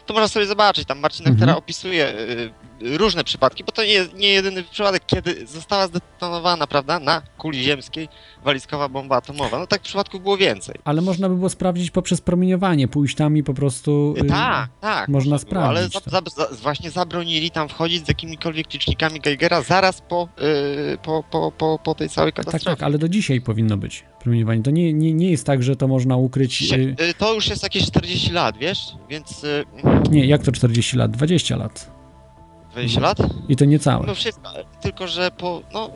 To 0.05 0.13
można 0.13 0.27
sobie 0.27 0.45
zobaczyć, 0.45 0.85
tam 0.87 0.99
Marcin 0.99 1.27
Mhm. 1.27 1.49
Opisuje 1.57 2.13
yy, 2.27 2.51
różne 2.83 3.23
przypadki, 3.23 3.63
bo 3.63 3.71
to 3.71 3.83
nie, 3.83 4.05
nie 4.15 4.27
jedyny 4.29 4.63
przypadek, 4.63 5.03
kiedy 5.05 5.47
została 5.47 5.87
zdetonowana, 5.87 6.67
prawda, 6.67 6.99
na 6.99 7.21
kuli 7.37 7.63
ziemskiej 7.63 8.07
walizkowa 8.43 8.89
bomba 8.89 9.15
atomowa. 9.15 9.59
No 9.59 9.67
tak 9.67 9.81
przypadków 9.81 10.21
było 10.23 10.37
więcej. 10.37 10.75
Ale 10.83 11.01
można 11.01 11.29
by 11.29 11.35
było 11.35 11.49
sprawdzić 11.49 11.91
poprzez 11.91 12.21
promieniowanie, 12.21 12.87
pójść 12.87 13.15
tam 13.15 13.37
i 13.37 13.43
po 13.43 13.53
prostu... 13.53 14.13
y, 14.17 14.25
Tak, 14.27 14.69
tak. 14.81 15.09
można 15.09 15.37
było, 15.37 15.63
Ale 15.63 15.89
sprawdzić 15.89 16.11
za, 16.11 16.21
to. 16.21 16.29
za, 16.29 16.45
za, 16.55 16.55
właśnie 16.61 16.91
zabronili 16.91 17.51
tam 17.51 17.69
wchodzić 17.69 18.05
z 18.05 18.07
jakimikolwiek 18.07 18.73
licznikami 18.73 19.19
Geigera 19.19 19.61
zaraz 19.61 20.01
po, 20.01 20.27
yy, 20.41 20.97
po, 21.03 21.23
po, 21.31 21.51
po, 21.57 21.79
po 21.83 21.95
tej 21.95 22.09
całej 22.09 22.33
Tak, 22.33 22.45
katastrofie. 22.45 22.75
tak, 22.77 22.83
ale 22.83 22.97
do 22.97 23.09
dzisiaj 23.09 23.41
powinno 23.41 23.77
być 23.77 24.03
promieniowanie. 24.23 24.63
To 24.63 24.71
nie, 24.71 24.93
nie, 24.93 25.13
nie 25.13 25.31
jest 25.31 25.45
tak, 25.45 25.63
że 25.63 25.75
to 25.75 25.87
można 25.87 26.17
ukryć... 26.17 26.71
Y, 26.73 26.95
yy, 26.99 27.13
To 27.13 27.33
już 27.33 27.47
jest 27.47 27.63
jakieś 27.63 27.85
40 27.85 28.31
lat, 28.31 28.57
wiesz? 28.57 28.79
Więc 29.09 29.43
yy, 29.43 29.65
Nie, 30.11 30.25
jak 30.25 30.43
to 30.43 30.51
40 30.51 30.97
lat? 30.97 31.11
20 31.11 31.55
lat. 31.57 32.00
20 32.71 33.01
lat? 33.01 33.17
I 33.49 33.55
to 33.55 33.65
niecałe. 33.65 34.07
No 34.07 34.15
wszystko, 34.15 34.49
tylko 34.81 35.07
że 35.07 35.31
po, 35.31 35.61
no, 35.73 35.89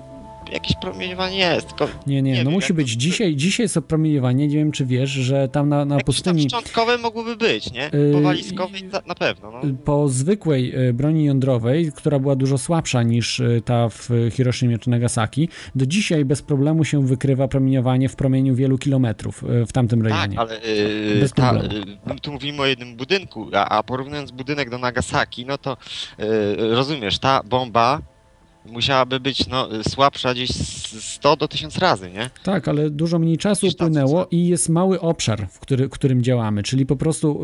jakieś 0.51 0.75
promieniowanie 0.75 1.37
jest, 1.37 1.67
tylko 1.67 1.87
Nie, 2.07 2.21
nie, 2.21 2.31
nie 2.31 2.37
no 2.37 2.43
wiem, 2.43 2.53
musi 2.53 2.73
być. 2.73 2.93
to- 2.93 2.99
Dzisiaj, 2.99 3.35
dzisiaj 3.35 3.63
jest 3.63 3.79
promieniowanie, 3.87 4.47
nie 4.47 4.55
wiem 4.57 4.71
czy 4.71 4.85
wiesz, 4.85 5.09
że 5.09 5.47
tam 5.49 5.69
na, 5.69 5.85
na 5.85 5.97
pustyni 5.99 6.43
szczątkowe 6.49 6.97
mogłyby 6.97 7.35
być, 7.35 7.71
nie? 7.71 7.89
Yy, 7.93 8.11
Po 8.13 8.21
walizkowej 8.21 8.81
na 9.07 9.15
pewno, 9.15 9.51
no. 9.51 9.61
po 9.85 10.09
zwykłej 10.09 10.87
y, 10.89 10.93
broni 10.93 11.25
jądrowej, 11.25 11.91
która 11.95 12.19
była 12.19 12.35
dużo 12.35 12.57
słabsza 12.57 13.03
niż 13.03 13.39
y, 13.39 13.61
ta 13.65 13.89
w 13.89 14.09
Hiroshimie 14.31 14.77
czy 14.77 14.89
Nagasaki, 14.89 15.49
do 15.75 15.85
dzisiaj 15.85 16.25
bez 16.25 16.41
problemu 16.41 16.83
się 16.85 17.05
wykrywa 17.07 17.47
promieniowanie 17.47 18.09
w 18.09 18.15
promieniu 18.15 18.55
wielu 18.55 18.77
kilometrów 18.77 19.43
y, 19.43 19.65
w 19.65 19.71
tamtym 19.71 20.01
Tak, 20.03 20.11
rejonie. 20.11 20.39
ale 20.39 20.59
yy, 20.59 21.19
Bez 21.21 21.31
ta, 21.33 21.49
problemu. 21.53 21.85
yy, 22.07 22.19
tu 22.21 22.31
mówimy 22.31 22.61
o 22.61 22.65
jednym 22.65 22.95
budynku, 22.95 23.47
a, 23.53 23.69
a 23.69 23.83
porównując 23.83 24.31
budynek 24.31 24.69
do 24.69 24.77
Nagasaki, 24.77 25.45
no 25.45 25.57
to 25.57 25.77
yy, 26.19 26.75
rozumiesz, 26.75 27.19
ta 27.19 27.41
bomba 27.43 28.01
musiałaby 28.71 29.19
być 29.19 29.47
no, 29.47 29.67
słabsza 29.89 30.33
gdzieś 30.33 30.49
z 30.49 31.03
100 31.03 31.35
do 31.35 31.47
1000 31.47 31.77
razy, 31.77 32.11
nie? 32.11 32.29
Tak, 32.43 32.67
ale 32.67 32.89
dużo 32.89 33.19
mniej 33.19 33.37
czasu 33.37 33.67
upłynęło 33.67 34.27
i 34.31 34.47
jest 34.47 34.69
mały 34.69 34.99
obszar, 35.01 35.47
w, 35.49 35.59
który, 35.59 35.87
w 35.87 35.91
którym 35.91 36.23
działamy, 36.23 36.63
czyli 36.63 36.85
po 36.85 36.95
prostu 36.95 37.41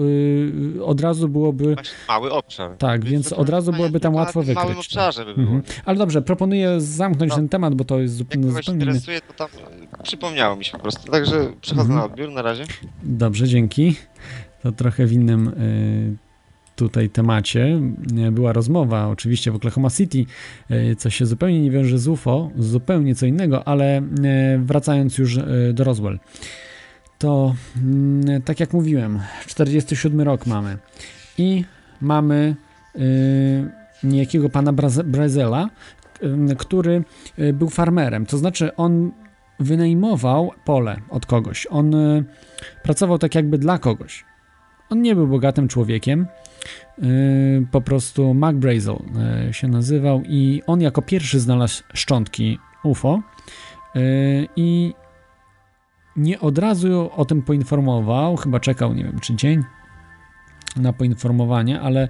y, 0.77 0.85
od 0.85 1.01
razu 1.01 1.27
byłoby... 1.29 1.75
Mały 2.07 2.31
obszar. 2.31 2.77
Tak, 2.77 3.05
więc 3.05 3.33
od 3.33 3.49
razu 3.49 3.71
byłoby 3.73 3.99
tam 3.99 4.15
łatwo 4.15 4.39
na 4.39 4.45
tym 4.45 4.55
małym 4.55 4.69
wykryć. 4.69 4.87
to. 4.93 4.99
obszarze 4.99 5.25
by 5.25 5.33
było. 5.33 5.47
Mhm. 5.55 5.63
Ale 5.85 5.97
dobrze, 5.97 6.21
proponuję 6.21 6.81
zamknąć 6.81 7.29
No. 7.29 7.35
ten 7.35 7.49
temat, 7.49 7.75
bo 7.75 7.83
to 7.85 7.99
jest 7.99 8.13
Jak 8.13 8.17
zupełnie, 8.17 8.47
kogoś 8.47 8.65
zupełnie 8.65 8.83
interesuje, 8.83 9.21
to 9.21 9.33
tam 9.33 9.47
yy, 9.81 10.03
przypomniało 10.03 10.55
mi 10.55 10.65
się 10.65 10.71
po 10.71 10.79
prostu. 10.79 11.11
Także 11.11 11.53
przechodzę 11.61 11.81
Mhm. 11.89 11.99
na 11.99 12.05
odbiór 12.05 12.29
na 12.31 12.41
razie. 12.41 12.63
Dobrze, 13.03 13.47
dzięki. 13.47 13.95
To 14.63 14.71
trochę 14.71 15.05
w 15.05 15.11
innym 15.13 15.47
y, 15.47 16.30
tutaj 16.75 17.09
temacie. 17.09 17.79
Y, 18.27 18.31
Była 18.31 18.53
rozmowa 18.53 19.07
oczywiście 19.07 19.51
w 19.51 19.55
Oklahoma 19.55 19.89
City, 19.89 20.25
y, 20.71 20.95
co 20.95 21.09
się 21.09 21.25
zupełnie 21.25 21.61
nie 21.61 21.71
wiąże 21.71 21.99
z 21.99 22.07
UFO, 22.07 22.51
zupełnie 22.57 23.15
co 23.15 23.25
innego, 23.25 23.67
ale 23.67 23.99
y, 23.99 24.03
wracając 24.59 25.17
już 25.17 25.39
do 25.73 25.83
Roswell. 25.83 26.19
To 27.19 27.55
mm, 27.77 28.41
tak 28.41 28.59
jak 28.59 28.73
mówiłem, 28.73 29.19
47 29.47 30.21
rok 30.21 30.45
mamy 30.47 30.77
i 31.37 31.65
mamy 32.01 32.55
niejakiego 34.03 34.49
pana 34.49 34.73
Braze- 34.73 35.03
Brazela, 35.03 35.69
który 36.57 37.03
był 37.53 37.69
farmerem, 37.69 38.25
to 38.25 38.37
znaczy 38.37 38.75
on 38.75 39.11
wynajmował 39.59 40.51
pole 40.65 40.97
od 41.09 41.25
kogoś. 41.25 41.67
On 41.69 41.95
pracował 42.83 43.17
tak 43.17 43.35
jakby 43.35 43.57
dla 43.57 43.77
kogoś. 43.77 44.25
On 44.89 45.01
nie 45.01 45.15
był 45.15 45.27
bogatym 45.27 45.67
człowiekiem. 45.67 46.27
Yy, 46.97 47.67
po 47.71 47.81
prostu 47.81 48.33
Mac 48.33 48.55
Brazel 48.55 48.95
yy, 49.45 49.53
się 49.53 49.67
nazywał 49.67 50.21
i 50.23 50.61
on 50.67 50.81
jako 50.81 51.01
pierwszy 51.01 51.39
znalazł 51.39 51.83
szczątki 51.93 52.59
UFO 52.83 53.21
yy, 53.95 54.01
i 54.55 54.93
nie 56.15 56.39
od 56.39 56.57
razu 56.57 57.09
o 57.15 57.25
tym 57.25 57.41
poinformował, 57.41 58.35
chyba 58.35 58.59
czekał, 58.59 58.93
nie 58.93 59.03
wiem, 59.03 59.19
czy 59.19 59.35
dzień 59.35 59.63
na 60.75 60.93
poinformowanie, 60.93 61.81
ale, 61.81 62.07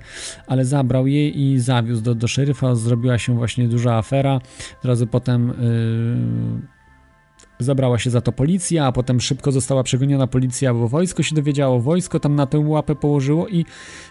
ale 0.47 0.65
zabrał 0.65 1.07
je 1.07 1.29
i 1.29 1.59
zawiózł 1.59 2.01
do, 2.01 2.15
do 2.15 2.27
szeryfa. 2.27 2.75
Zrobiła 2.75 3.17
się 3.17 3.35
właśnie 3.35 3.67
duża 3.67 3.97
afera. 3.97 4.41
Od 4.79 4.85
razu 4.85 5.07
potem 5.07 5.53
zabrała 7.63 7.99
się 7.99 8.09
za 8.09 8.21
to 8.21 8.31
policja, 8.31 8.85
a 8.85 8.91
potem 8.91 9.21
szybko 9.21 9.51
została 9.51 9.83
przegoniona 9.83 10.27
policja, 10.27 10.73
bo 10.73 10.87
wojsko 10.87 11.23
się 11.23 11.35
dowiedziało, 11.35 11.79
wojsko 11.79 12.19
tam 12.19 12.35
na 12.35 12.45
tę 12.45 12.59
łapę 12.59 12.95
położyło 12.95 13.47
i 13.47 13.65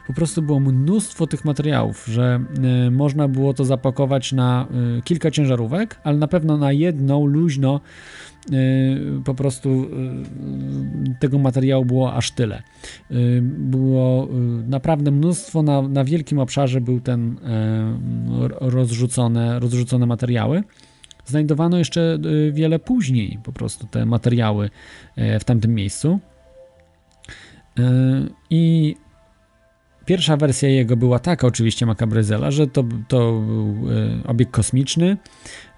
po 0.07 0.13
prostu 0.13 0.43
było 0.43 0.61
mnóstwo 0.61 1.27
tych 1.27 1.45
materiałów, 1.45 2.07
że 2.07 2.41
y, 2.87 2.91
można 2.91 3.29
było 3.29 3.55
to 3.55 3.65
zapakować 3.65 4.33
na 4.33 4.67
y, 4.99 5.03
kilka 5.03 5.31
ciężarówek, 5.31 6.01
ale 6.05 6.19
na 6.19 6.29
pewno 6.29 6.57
na 6.57 6.73
jedną 6.73 7.27
luźno 7.27 7.81
y, 8.53 9.23
po 9.25 9.35
prostu 9.35 9.85
y, 9.85 11.19
tego 11.21 11.39
materiału 11.39 11.85
było 11.85 12.15
aż 12.15 12.31
tyle. 12.31 12.63
Y, 13.11 13.41
było 13.43 14.29
naprawdę 14.69 15.11
mnóstwo, 15.11 15.63
na, 15.63 15.83
na 15.83 16.05
wielkim 16.05 16.39
obszarze 16.39 16.81
był 16.81 17.01
ten 17.01 17.37
rozrzucone, 18.61 19.61
rozrzucone 19.61 20.07
materiały. 20.07 20.63
Znajdowano 21.31 21.79
jeszcze 21.79 22.19
y, 22.27 22.53
wiele 22.53 22.79
później 22.79 23.39
po 23.43 23.53
prostu 23.53 23.87
te 23.87 24.07
materiały 24.07 24.71
e, 25.17 25.41
w 25.41 25.45
tamtym 25.45 25.75
miejscu. 25.75 26.21
Y, 27.79 27.83
I 28.51 28.97
pierwsza 30.05 30.37
wersja 30.37 30.69
jego 30.69 30.97
była 30.97 31.19
taka, 31.19 31.47
oczywiście 31.47 31.87
Macabryzela, 31.87 32.51
że 32.51 32.67
to, 32.67 32.85
to 33.09 33.41
był 33.41 33.91
y, 33.91 34.27
obiekt 34.27 34.53
kosmiczny, 34.53 35.17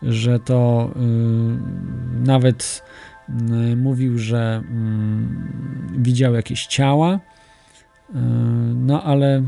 że 0.02 0.38
to 0.40 0.90
nawet 2.24 2.82
mówił, 3.76 4.18
że 4.18 4.62
y, 5.96 6.00
widział 6.02 6.34
jakieś 6.34 6.66
ciała, 6.66 7.20
no 8.74 9.02
ale 9.02 9.42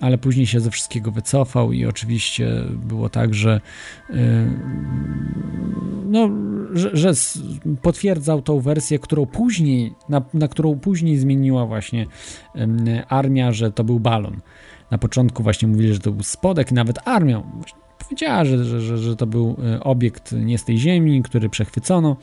ale 0.00 0.18
później 0.18 0.46
się 0.46 0.60
ze 0.60 0.70
wszystkiego 0.70 1.10
wycofał 1.10 1.72
i 1.72 1.86
oczywiście 1.86 2.48
było 2.70 3.08
tak, 3.08 3.34
że 3.34 3.60
y, 4.10 4.14
no, 6.06 6.30
że, 6.72 6.96
że 6.96 7.12
potwierdzał 7.82 8.42
tą 8.42 8.60
wersję, 8.60 8.98
którą 8.98 9.26
później, 9.26 9.94
na, 10.08 10.22
na 10.34 10.48
którą 10.48 10.78
później 10.78 11.18
zmieniła 11.18 11.66
właśnie 11.66 12.06
armia, 13.08 13.52
że 13.52 13.72
to 13.72 13.84
był 13.84 14.00
balon. 14.00 14.40
Na 14.90 14.98
początku 14.98 15.42
właśnie 15.42 15.68
mówili, 15.68 15.94
że 15.94 16.00
to 16.00 16.12
był 16.12 16.22
spodek 16.22 16.72
nawet 16.72 17.08
armia 17.08 17.42
powiedziała, 18.06 18.44
że, 18.44 18.64
że, 18.64 18.98
że, 18.98 19.16
to 19.16 19.26
był 19.26 19.56
e, 19.74 19.80
obiekt 19.80 20.32
nie 20.32 20.58
z 20.58 20.64
tej 20.64 20.78
ziemi, 20.78 21.22
który 21.22 21.48
przechwycono. 21.48 22.16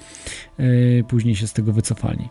E, 0.59 1.03
Później 1.03 1.35
się 1.35 1.47
z 1.47 1.53
tego 1.53 1.73
wycofali. 1.73 2.29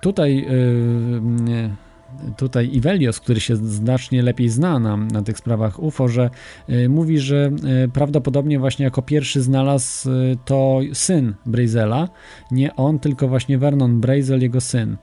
Tutaj 0.00 0.46
e, 0.48 1.90
tutaj 2.36 2.70
Ivelios, 2.72 3.20
który 3.20 3.40
się 3.40 3.56
znacznie 3.56 4.22
lepiej 4.22 4.48
zna 4.48 4.78
na, 4.78 4.96
na 4.96 5.22
tych 5.22 5.38
sprawach 5.38 5.82
UFO, 5.82 6.08
że 6.08 6.30
y, 6.68 6.88
mówi, 6.88 7.18
że 7.18 7.50
y, 7.84 7.88
prawdopodobnie 7.88 8.58
właśnie 8.58 8.84
jako 8.84 9.02
pierwszy 9.02 9.42
znalazł 9.42 10.10
y, 10.10 10.36
to 10.44 10.80
syn 10.92 11.34
Brazela, 11.46 12.08
nie 12.50 12.76
on, 12.76 12.98
tylko 12.98 13.28
właśnie 13.28 13.58
Vernon 13.58 14.00
Brazel, 14.00 14.40
jego 14.40 14.60
syn 14.60 14.96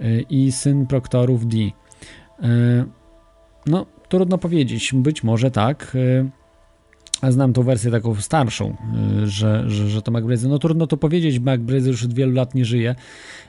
y, 0.00 0.24
i 0.30 0.52
syn 0.52 0.86
proktorów 0.86 1.46
D. 1.46 1.56
Y, 1.58 1.70
no, 3.66 3.86
trudno 4.08 4.38
powiedzieć, 4.38 4.92
być 4.94 5.22
może 5.24 5.50
tak. 5.50 5.96
Y, 7.28 7.32
znam 7.32 7.52
tą 7.52 7.62
wersję 7.62 7.90
taką 7.90 8.14
starszą, 8.14 8.76
y, 9.22 9.26
że, 9.26 9.64
że, 9.70 9.88
że 9.88 10.02
to 10.02 10.10
MacBrazy, 10.10 10.48
no 10.48 10.58
trudno 10.58 10.86
to 10.86 10.96
powiedzieć, 10.96 11.38
MacBrazy 11.38 11.88
już 11.88 12.04
od 12.04 12.14
wielu 12.14 12.32
lat 12.32 12.54
nie 12.54 12.64
żyje, 12.64 12.94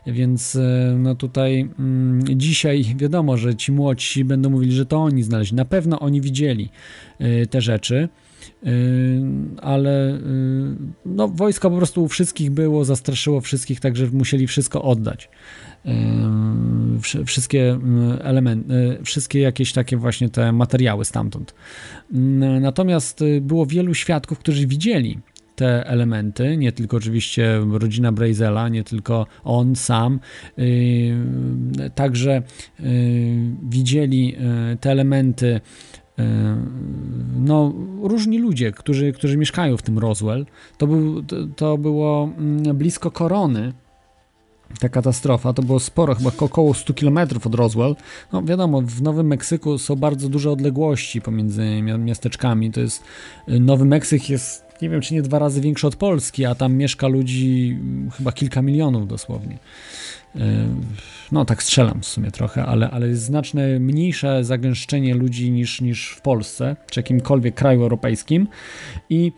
więc 0.07 0.55
y, 0.55 0.61
no 0.97 1.15
tutaj 1.15 1.69
mm, 1.80 2.21
dzisiaj 2.39 2.95
wiadomo, 2.97 3.38
że 3.38 3.55
ci 3.55 3.71
młodsi 3.71 4.26
będą 4.26 4.49
mówili, 4.49 4.71
że 4.71 4.86
to 4.86 4.97
oni 4.97 5.23
znaleźli. 5.23 5.57
Na 5.57 5.65
pewno 5.65 5.99
oni 5.99 6.21
widzieli 6.21 6.69
y, 7.21 7.47
te 7.47 7.61
rzeczy, 7.61 8.09
ale 9.61 10.19
no, 11.05 11.28
wojsko 11.28 11.69
po 11.69 11.78
prostu 11.78 12.03
u 12.03 12.07
wszystkich 12.07 12.51
było, 12.51 12.86
zastraszyło 12.86 13.41
wszystkich, 13.41 13.80
także 13.80 14.07
musieli 14.13 14.47
wszystko 14.47 14.82
oddać 14.82 15.30
wszystkie 17.26 17.80
elementy, 18.22 18.74
e, 19.00 19.04
wszystkie 19.04 19.40
jakieś 19.40 19.74
takie 19.74 19.98
właśnie 19.98 20.30
te 20.30 20.52
materiały 20.52 21.06
stamtąd. 21.06 21.56
Natomiast 22.62 23.22
y, 23.22 23.42
było 23.42 23.66
wielu 23.66 23.94
świadków, 23.94 24.40
którzy 24.40 24.68
widzieli 24.68 25.20
te 25.56 25.88
elementy, 25.88 26.58
nie 26.58 26.72
tylko 26.72 26.98
oczywiście 26.98 27.60
rodzina 27.72 28.12
Brazela, 28.12 28.70
nie 28.70 28.84
tylko 28.84 29.28
on 29.44 29.76
sam, 29.76 30.20
y, 30.60 31.16
także 31.96 32.42
y, 32.80 33.36
widzieli 33.70 34.36
te 34.82 34.92
elementy 34.92 35.62
no, 37.38 37.74
różni 38.02 38.40
ludzie, 38.40 38.72
którzy, 38.72 39.12
którzy 39.14 39.38
mieszkają 39.38 39.78
w 39.78 39.82
tym 39.82 40.00
Roswell. 40.00 40.46
To, 40.78 40.88
był, 40.88 41.24
to 41.56 41.78
było 41.78 42.30
blisko 42.74 43.12
korony, 43.12 43.74
ta 44.80 44.89
katastrofa, 44.89 45.53
to 45.53 45.61
było 45.61 45.80
sporo, 45.80 46.16
chyba 46.16 46.32
około 46.39 46.74
100 46.74 46.93
km 46.93 47.18
od 47.45 47.55
Roswell. 47.55 47.95
No 48.34 48.43
wiadomo, 48.43 48.82
w 48.82 49.01
Nowym 49.01 49.28
Meksyku 49.28 49.78
są 49.78 49.95
bardzo 49.95 50.30
duże 50.30 50.51
odległości 50.51 51.22
pomiędzy 51.22 51.82
miasteczkami. 51.82 52.72
To 52.72 52.80
jest, 52.80 53.03
y, 53.49 53.59
Nowy 53.59 53.86
Meksyk 53.86 54.30
jest, 54.30 54.66
nie 54.82 54.89
wiem 54.89 55.01
czy 55.01 55.13
nie 55.13 55.22
dwa 55.22 55.39
razy 55.39 55.61
większy 55.61 55.88
od 55.88 55.95
Polski, 55.95 56.45
a 56.45 56.55
tam 56.55 56.74
mieszka 56.74 57.07
ludzi 57.07 57.78
mm, 57.82 58.11
chyba 58.11 58.32
kilka 58.32 58.61
milionów 58.61 59.07
dosłownie. 59.07 59.57
Y, 60.36 60.39
no 61.32 61.45
tak 61.45 61.63
strzelam 61.63 62.01
w 62.01 62.05
sumie 62.05 62.32
trochę, 62.32 62.66
ale, 62.66 62.91
ale 62.91 63.07
jest 63.07 63.24
znacznie 63.24 63.80
mniejsze 63.80 64.43
zagęszczenie 64.43 65.16
ludzi 65.16 65.51
niż, 65.51 65.82
niż 65.82 66.09
w 66.09 66.22
Polsce, 66.22 66.76
czy 66.91 66.99
jakimkolwiek 66.99 67.55
kraju 67.55 67.82
europejskim 67.82 68.47
i 69.09 69.32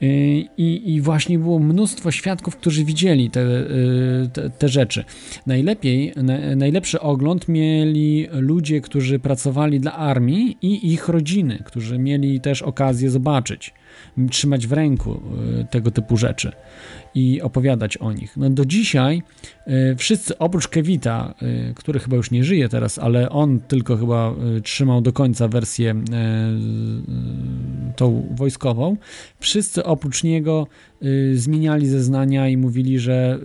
I, 0.00 0.82
I, 0.94 1.00
właśnie 1.00 1.38
było 1.38 1.58
mnóstwo 1.58 2.10
świadków, 2.10 2.56
którzy 2.56 2.84
widzieli 2.84 3.30
te, 3.30 3.40
y, 3.40 4.28
te, 4.32 4.50
te, 4.50 4.68
rzeczy. 4.68 5.04
Najlepiej, 5.46 6.12
na, 6.16 6.56
najlepszy 6.56 7.00
ogląd 7.00 7.48
mieli 7.48 8.28
ludzie, 8.32 8.80
którzy 8.80 9.18
pracowali 9.18 9.80
dla 9.80 9.92
armii 9.92 10.56
i 10.62 10.92
ich 10.92 11.08
rodziny, 11.08 11.62
którzy 11.64 11.98
mieli 11.98 12.40
też 12.40 12.62
okazję 12.62 13.10
zobaczyć, 13.10 13.74
trzymać 14.30 14.66
w 14.66 14.72
ręku 14.72 15.20
y, 15.60 15.64
tego 15.70 15.90
typu 15.90 16.16
rzeczy 16.16 16.52
i 17.16 17.42
opowiadać 17.42 17.96
o 17.96 18.12
nich. 18.12 18.36
No 18.36 18.50
do 18.50 18.64
dzisiaj 18.64 19.22
y, 19.92 19.96
wszyscy 19.96 20.38
oprócz 20.38 20.68
Kevita, 20.68 21.34
y, 21.70 21.74
który 21.74 22.00
chyba 22.00 22.16
już 22.16 22.30
nie 22.30 22.44
żyje 22.44 22.68
teraz, 22.68 22.98
ale 22.98 23.30
on 23.30 23.60
tylko 23.60 23.96
chyba 23.96 24.34
y, 24.56 24.60
trzymał 24.60 25.00
do 25.00 25.12
końca 25.12 25.48
wersję 25.48 25.94
tą 27.96 28.28
wojskową, 28.30 28.96
wszyscy 29.40 29.84
oprócz 29.84 30.24
niego 30.24 30.66
zmieniali 31.34 31.86
zeznania 31.86 32.48
i 32.48 32.56
mówili, 32.56 32.98
że 32.98 33.38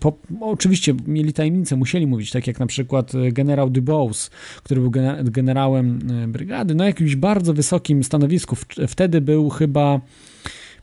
po, 0.00 0.18
oczywiście 0.40 0.94
mieli 1.06 1.32
tajemnicę, 1.32 1.76
musieli 1.76 2.06
mówić, 2.06 2.30
tak 2.30 2.46
jak 2.46 2.60
na 2.60 2.66
przykład 2.66 3.12
generał 3.32 3.70
Dubose, 3.70 4.30
który 4.62 4.80
był 4.80 4.90
generałem 5.24 5.98
brygady, 6.28 6.74
na 6.74 6.86
jakimś 6.86 7.16
bardzo 7.16 7.54
wysokim 7.54 8.04
stanowisku, 8.04 8.56
wtedy 8.88 9.20
był 9.20 9.50
chyba 9.50 10.00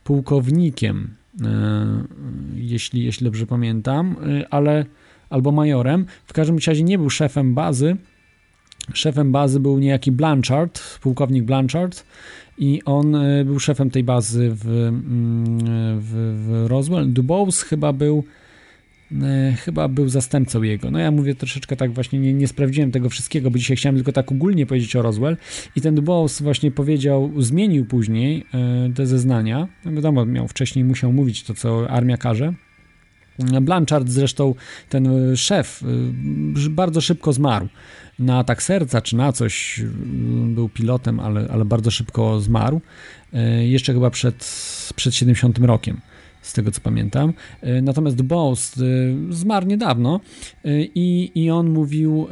pułkownikiem 0.04 1.14
E, 1.14 1.23
jeśli, 2.54 3.04
jeśli 3.04 3.24
dobrze 3.24 3.46
pamiętam, 3.46 4.16
e, 4.40 4.48
ale 4.48 4.86
albo 5.30 5.52
majorem. 5.52 6.06
W 6.26 6.32
każdym 6.32 6.58
razie 6.66 6.82
nie 6.82 6.98
był 6.98 7.10
szefem 7.10 7.54
bazy. 7.54 7.96
Szefem 8.92 9.32
bazy 9.32 9.60
był 9.60 9.78
niejaki 9.78 10.12
Blanchard, 10.12 10.98
pułkownik 10.98 11.44
Blanchard 11.44 12.04
i 12.58 12.82
on 12.84 13.14
e, 13.14 13.44
był 13.44 13.60
szefem 13.60 13.90
tej 13.90 14.04
bazy 14.04 14.50
w, 14.54 14.68
mm, 14.68 15.58
w, 16.00 16.42
w 16.46 16.66
Roswell. 16.66 17.12
Dubose 17.12 17.66
chyba 17.66 17.92
był 17.92 18.24
E, 18.24 18.43
chyba 19.64 19.88
był 19.88 20.08
zastępcą 20.08 20.62
jego. 20.62 20.90
No 20.90 20.98
ja 20.98 21.10
mówię 21.10 21.34
troszeczkę 21.34 21.76
tak 21.76 21.92
właśnie, 21.92 22.18
nie, 22.18 22.34
nie 22.34 22.48
sprawdziłem 22.48 22.90
tego 22.90 23.08
wszystkiego, 23.08 23.50
bo 23.50 23.58
dzisiaj 23.58 23.76
chciałem 23.76 23.96
tylko 23.96 24.12
tak 24.12 24.32
ogólnie 24.32 24.66
powiedzieć 24.66 24.96
o 24.96 25.02
Roswell 25.02 25.36
i 25.76 25.80
ten 25.80 25.94
Dubose 25.94 26.44
właśnie 26.44 26.70
powiedział, 26.70 27.32
zmienił 27.38 27.86
później 27.86 28.46
e, 28.54 28.92
te 28.94 29.06
zeznania, 29.06 29.68
no 29.84 29.92
wiadomo, 29.92 30.26
miał 30.26 30.48
wcześniej, 30.48 30.84
musiał 30.84 31.12
mówić 31.12 31.42
to, 31.42 31.54
co 31.54 31.90
armia 31.90 32.16
każe, 32.16 32.54
Blanchard 33.62 34.08
zresztą, 34.08 34.54
ten 34.88 35.36
szef, 35.36 35.82
e, 36.66 36.70
bardzo 36.70 37.00
szybko 37.00 37.32
zmarł 37.32 37.68
na 38.18 38.38
atak 38.38 38.62
serca 38.62 39.00
czy 39.00 39.16
na 39.16 39.32
coś. 39.32 39.82
Był 40.46 40.68
pilotem, 40.68 41.20
ale, 41.20 41.48
ale 41.50 41.64
bardzo 41.64 41.90
szybko 41.90 42.40
zmarł. 42.40 42.80
Jeszcze 43.60 43.92
chyba 43.92 44.10
przed, 44.10 44.36
przed 44.96 45.14
70 45.14 45.58
rokiem 45.58 46.00
z 46.44 46.52
tego 46.52 46.70
co 46.70 46.80
pamiętam. 46.80 47.32
E, 47.60 47.82
natomiast 47.82 48.22
Boss 48.22 48.74
e, 48.78 48.82
zmarł 49.32 49.66
niedawno 49.66 50.20
e, 50.64 50.82
i, 50.82 51.32
i 51.34 51.50
on 51.50 51.70
mówił, 51.70 52.26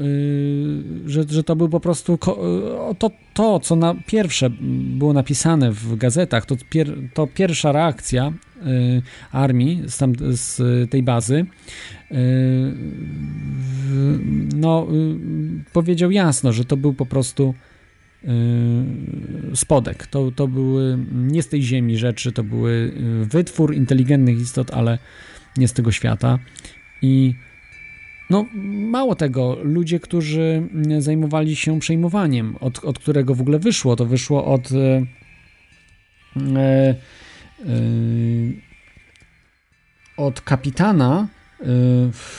że, 1.07 1.25
że 1.29 1.45
to 1.45 1.57
był 1.57 1.69
po 1.69 1.81
prostu 1.81 2.19
to, 2.99 3.11
to, 3.35 3.61
co 3.61 3.77
na 3.77 3.95
pierwsze 4.07 4.51
było 4.99 5.13
napisane 5.13 5.73
w 5.73 5.97
gazetach, 5.97 6.47
to, 6.47 6.57
pier, 6.71 6.97
to 7.15 7.27
pierwsza 7.27 7.73
reakcja 7.73 8.33
armii 9.33 9.83
z, 9.87 9.99
tam, 9.99 10.13
z 10.31 10.61
tej 10.91 11.03
bazy 11.03 11.47
no, 14.57 14.87
powiedział 15.73 16.11
jasno, 16.11 16.53
że 16.53 16.65
to 16.65 16.77
był 16.77 16.95
po 16.95 17.07
prostu 17.07 17.55
spodek. 19.55 20.07
To, 20.07 20.31
to 20.31 20.49
były 20.49 20.99
nie 21.13 21.43
z 21.43 21.49
tej 21.49 21.63
ziemi 21.63 21.99
rzeczy, 21.99 22.33
to 22.33 22.45
były 22.45 22.71
y, 22.73 23.27
wytwór 23.27 23.75
inteligentnych 23.75 24.41
istot, 24.41 24.71
ale 24.71 24.99
nie 25.57 25.69
z 25.69 25.73
tego 25.73 25.93
świata. 25.93 26.39
I 27.03 27.35
no, 28.31 28.47
mało 28.91 29.15
tego, 29.15 29.59
ludzie, 29.63 30.01
którzy 30.01 30.69
zajmowali 30.99 31.57
się 31.57 31.81
przejmowaniem, 31.81 32.57
od, 32.61 32.85
od 32.85 32.99
którego 32.99 33.35
w 33.35 33.41
ogóle 33.41 33.59
wyszło, 33.59 33.97
to 33.97 34.07
wyszło 34.07 34.45
od 34.45 34.73
e, 34.73 35.07
e, 36.37 36.95
od 40.17 40.41
kapitana 40.41 41.29
e, 41.61 41.67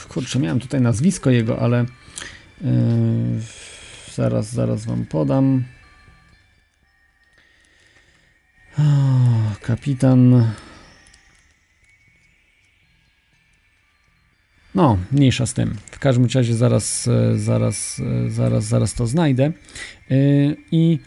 kurczę, 0.09 0.39
miałem 0.39 0.59
tutaj 0.59 0.81
nazwisko 0.81 1.29
jego, 1.29 1.59
ale 1.59 1.85
zaraz, 4.15 4.51
zaraz 4.51 4.85
wam 4.85 5.05
podam. 5.05 5.63
Kapitan. 9.61 10.51
No, 14.75 14.97
mniejsza 15.11 15.45
z 15.45 15.53
tym. 15.53 15.75
W 15.91 15.99
każdym 15.99 16.27
razie 16.35 16.55
zaraz, 16.55 17.07
e, 17.07 17.37
zaraz, 17.37 18.01
e, 18.25 18.29
zaraz, 18.29 18.65
zaraz 18.65 18.93
to 18.93 19.07
znajdę. 19.07 19.43
E, 19.43 20.15
I 20.71 20.99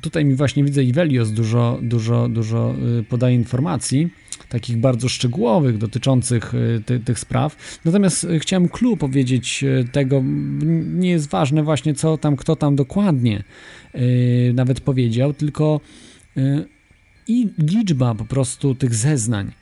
tutaj 0.00 0.24
mi 0.24 0.34
właśnie 0.34 0.64
widzę 0.64 0.84
Ivelios 0.84 1.30
dużo, 1.30 1.78
dużo, 1.82 2.28
dużo 2.28 2.74
podaje 3.08 3.34
informacji 3.34 4.10
takich 4.48 4.76
bardzo 4.76 5.08
szczegółowych 5.08 5.78
dotyczących 5.78 6.54
y, 6.54 6.82
ty, 6.86 7.00
tych 7.00 7.18
spraw. 7.18 7.80
Natomiast 7.84 8.24
y, 8.24 8.38
chciałem 8.38 8.68
clue 8.68 8.96
powiedzieć 8.96 9.64
y, 9.64 9.88
tego, 9.92 10.22
nie 10.84 11.10
jest 11.10 11.30
ważne 11.30 11.62
właśnie 11.62 11.94
co 11.94 12.18
tam, 12.18 12.36
kto 12.36 12.56
tam 12.56 12.76
dokładnie 12.76 13.44
nawet 14.54 14.80
powiedział, 14.80 15.32
tylko 15.32 15.80
i 17.26 17.48
liczba 17.58 18.14
po 18.14 18.24
prostu 18.24 18.74
tych 18.74 18.94
zeznań 18.94 19.52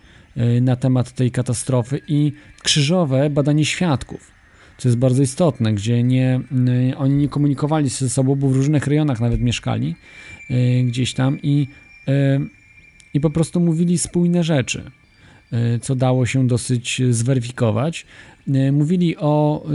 na 0.61 0.77
temat 0.77 1.13
tej 1.13 1.31
katastrofy 1.31 2.01
i 2.09 2.33
krzyżowe 2.63 3.31
badanie 3.31 3.65
świadków 3.65 4.34
co 4.79 4.89
jest 4.89 4.99
bardzo 4.99 5.23
istotne, 5.23 5.73
gdzie 5.73 6.03
nie, 6.03 6.41
oni 6.97 7.15
nie 7.15 7.29
komunikowali 7.29 7.91
się 7.91 8.05
ze 8.05 8.11
sobą, 8.11 8.35
bo 8.35 8.49
w 8.49 8.57
różnych 8.57 8.87
rejonach 8.87 9.21
nawet 9.21 9.41
mieszkali 9.41 9.95
gdzieś 10.85 11.15
tam 11.15 11.39
i 11.43 11.67
i 13.15 13.21
po 13.21 13.31
prostu 13.31 13.61
mówili 13.61 13.99
spójne 13.99 14.45
rzeczy, 14.45 14.91
co 15.83 15.95
dało 15.95 16.27
się 16.27 16.47
dosyć 16.47 17.03
zweryfikować. 17.11 18.07
Mówili 18.73 19.17
o, 19.17 19.67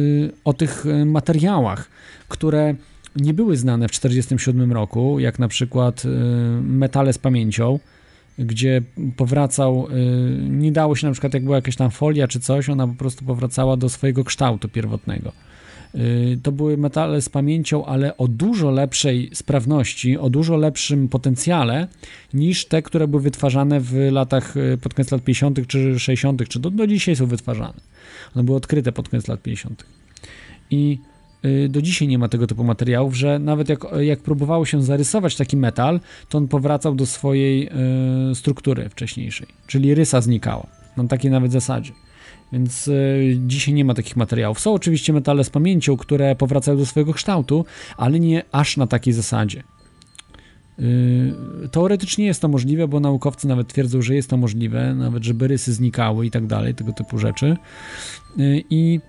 o 0.43 0.53
tych 0.53 0.85
materiałach, 1.05 1.89
które 2.27 2.75
nie 3.15 3.33
były 3.33 3.57
znane 3.57 3.87
w 3.87 3.91
1947 3.91 4.73
roku, 4.73 5.19
jak 5.19 5.39
na 5.39 5.47
przykład 5.47 6.03
metale 6.61 7.13
z 7.13 7.17
pamięcią, 7.17 7.79
gdzie 8.39 8.81
powracał, 9.17 9.87
y, 9.91 10.49
nie 10.49 10.71
dało 10.71 10.95
się 10.95 11.07
na 11.07 11.13
przykład, 11.13 11.33
jak 11.33 11.43
była 11.43 11.55
jakaś 11.55 11.75
tam 11.75 11.91
folia 11.91 12.27
czy 12.27 12.39
coś, 12.39 12.69
ona 12.69 12.87
po 12.87 12.93
prostu 12.93 13.25
powracała 13.25 13.77
do 13.77 13.89
swojego 13.89 14.23
kształtu 14.23 14.69
pierwotnego. 14.69 15.31
Y, 15.95 16.39
to 16.43 16.51
były 16.51 16.77
metale 16.77 17.21
z 17.21 17.29
pamięcią, 17.29 17.85
ale 17.85 18.17
o 18.17 18.27
dużo 18.27 18.71
lepszej 18.71 19.29
sprawności, 19.33 20.17
o 20.17 20.29
dużo 20.29 20.57
lepszym 20.57 21.07
potencjale 21.07 21.87
niż 22.33 22.65
te, 22.65 22.81
które 22.81 23.07
były 23.07 23.21
wytwarzane 23.21 23.79
w 23.79 23.93
latach 24.11 24.57
y, 24.57 24.77
pod 24.81 24.93
koniec 24.93 25.11
lat 25.11 25.23
50. 25.23 25.67
czy 25.67 25.99
60., 25.99 26.47
czy 26.47 26.59
do, 26.59 26.69
do 26.69 26.87
dzisiaj 26.87 27.15
są 27.15 27.25
wytwarzane. 27.25 27.73
One 28.35 28.43
były 28.43 28.57
odkryte 28.57 28.91
pod 28.91 29.09
koniec 29.09 29.27
lat 29.27 29.41
50. 29.41 29.85
I 30.71 30.99
do 31.69 31.81
dzisiaj 31.81 32.07
nie 32.07 32.17
ma 32.17 32.27
tego 32.27 32.47
typu 32.47 32.63
materiałów, 32.63 33.15
że 33.15 33.39
nawet 33.39 33.69
jak, 33.69 33.79
jak 33.99 34.19
próbowało 34.19 34.65
się 34.65 34.83
zarysować 34.83 35.35
taki 35.35 35.57
metal, 35.57 35.99
to 36.29 36.37
on 36.37 36.47
powracał 36.47 36.95
do 36.95 37.05
swojej 37.05 37.69
y, 38.31 38.35
struktury 38.35 38.89
wcześniejszej, 38.89 39.47
czyli 39.67 39.95
rysa 39.95 40.21
znikała. 40.21 40.67
Na 40.97 41.07
takiej 41.07 41.31
nawet 41.31 41.51
zasadzie. 41.51 41.91
Więc 42.53 42.87
y, 42.87 43.37
dzisiaj 43.47 43.73
nie 43.73 43.85
ma 43.85 43.93
takich 43.93 44.15
materiałów. 44.15 44.59
Są 44.59 44.73
oczywiście 44.73 45.13
metale 45.13 45.43
z 45.43 45.49
pamięcią, 45.49 45.97
które 45.97 46.35
powracają 46.35 46.77
do 46.77 46.85
swojego 46.85 47.13
kształtu, 47.13 47.65
ale 47.97 48.19
nie 48.19 48.43
aż 48.51 48.77
na 48.77 48.87
takiej 48.87 49.13
zasadzie. 49.13 49.63
Y, 50.79 51.69
teoretycznie 51.71 52.25
jest 52.25 52.41
to 52.41 52.47
możliwe, 52.47 52.87
bo 52.87 52.99
naukowcy 52.99 53.47
nawet 53.47 53.67
twierdzą, 53.67 54.01
że 54.01 54.15
jest 54.15 54.29
to 54.29 54.37
możliwe, 54.37 54.95
nawet 54.95 55.23
żeby 55.23 55.47
rysy 55.47 55.73
znikały 55.73 56.25
i 56.25 56.31
tak 56.31 56.47
dalej, 56.47 56.75
tego 56.75 56.93
typu 56.93 57.17
rzeczy. 57.17 57.57
Y, 58.39 58.63
I 58.69 58.99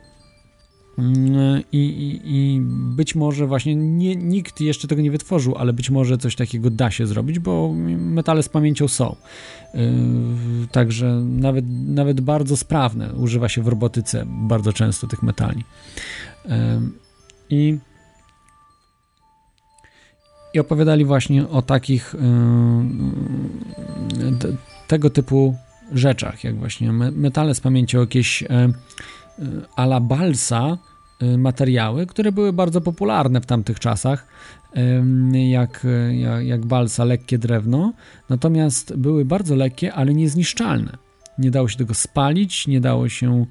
i, 1.72 1.78
i, 1.78 2.20
I, 2.24 2.60
być 2.96 3.14
może 3.14 3.46
właśnie 3.46 3.76
nie, 3.76 4.16
nikt 4.16 4.60
jeszcze 4.60 4.88
tego 4.88 5.02
nie 5.02 5.10
wytworzył, 5.10 5.56
ale 5.56 5.72
być 5.72 5.90
może 5.90 6.18
coś 6.18 6.36
takiego 6.36 6.70
da 6.70 6.90
się 6.90 7.06
zrobić, 7.06 7.38
bo 7.38 7.72
metale 7.98 8.42
z 8.42 8.48
pamięcią 8.48 8.88
są. 8.88 9.16
Yy, 9.74 9.80
także 10.72 11.06
nawet, 11.24 11.64
nawet 11.86 12.20
bardzo 12.20 12.56
sprawne 12.56 13.14
używa 13.14 13.48
się 13.48 13.62
w 13.62 13.68
robotyce 13.68 14.26
bardzo 14.26 14.72
często 14.72 15.06
tych 15.06 15.22
metali. 15.22 15.64
Yy, 16.44 16.52
I 17.50 17.78
i 20.54 20.60
opowiadali 20.60 21.04
właśnie 21.04 21.48
o 21.48 21.62
takich 21.62 22.14
yy, 24.20 24.48
tego 24.86 25.10
typu 25.10 25.56
rzeczach, 25.92 26.44
jak 26.44 26.58
właśnie 26.58 26.92
metale 26.92 27.54
z 27.54 27.60
pamięcią, 27.60 28.00
jakieś 28.00 28.44
ala 29.76 30.00
balsa, 30.00 30.78
Y, 31.22 31.38
materiały, 31.38 32.06
które 32.06 32.32
były 32.32 32.52
bardzo 32.52 32.80
popularne 32.80 33.40
w 33.40 33.46
tamtych 33.46 33.80
czasach, 33.80 34.26
jak, 35.32 35.86
jak, 36.10 36.46
jak 36.46 36.66
balsa, 36.66 37.04
lekkie 37.04 37.38
drewno, 37.38 37.92
natomiast 38.28 38.96
były 38.96 39.24
bardzo 39.24 39.56
lekkie, 39.56 39.94
ale 39.94 40.14
niezniszczalne. 40.14 40.96
Nie 41.38 41.50
dało 41.50 41.68
się 41.68 41.76
tego 41.76 41.94
spalić, 41.94 42.66
nie 42.66 42.80
dało 42.80 43.08
się 43.08 43.46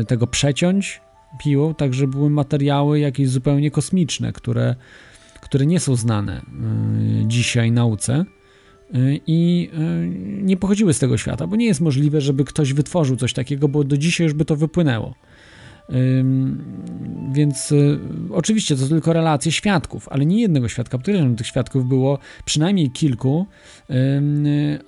y, 0.00 0.04
tego 0.04 0.26
przeciąć 0.26 1.00
piłą, 1.40 1.74
także 1.74 2.06
były 2.06 2.30
materiały 2.30 3.00
jakieś 3.00 3.28
zupełnie 3.28 3.70
kosmiczne, 3.70 4.32
które, 4.32 4.74
które 5.40 5.66
nie 5.66 5.80
są 5.80 5.96
znane 5.96 6.40
y, 6.40 6.42
dzisiaj 7.26 7.72
nauce 7.72 8.24
i 9.26 9.70
nie 10.42 10.56
pochodziły 10.56 10.94
z 10.94 10.98
tego 10.98 11.18
świata, 11.18 11.46
bo 11.46 11.56
nie 11.56 11.66
jest 11.66 11.80
możliwe, 11.80 12.20
żeby 12.20 12.44
ktoś 12.44 12.72
wytworzył 12.72 13.16
coś 13.16 13.32
takiego, 13.32 13.68
bo 13.68 13.84
do 13.84 13.96
dzisiaj 13.96 14.24
już 14.24 14.34
by 14.34 14.44
to 14.44 14.56
wypłynęło. 14.56 15.14
Więc 17.32 17.72
y, 17.72 17.98
oczywiście 18.30 18.76
to 18.76 18.88
tylko 18.88 19.12
relacje 19.12 19.52
świadków, 19.52 20.08
ale 20.08 20.26
nie 20.26 20.40
jednego 20.40 20.68
świadka. 20.68 20.98
Podejrzewam, 20.98 21.36
tych 21.36 21.46
świadków 21.46 21.88
było 21.88 22.18
przynajmniej 22.44 22.90
kilku, 22.90 23.46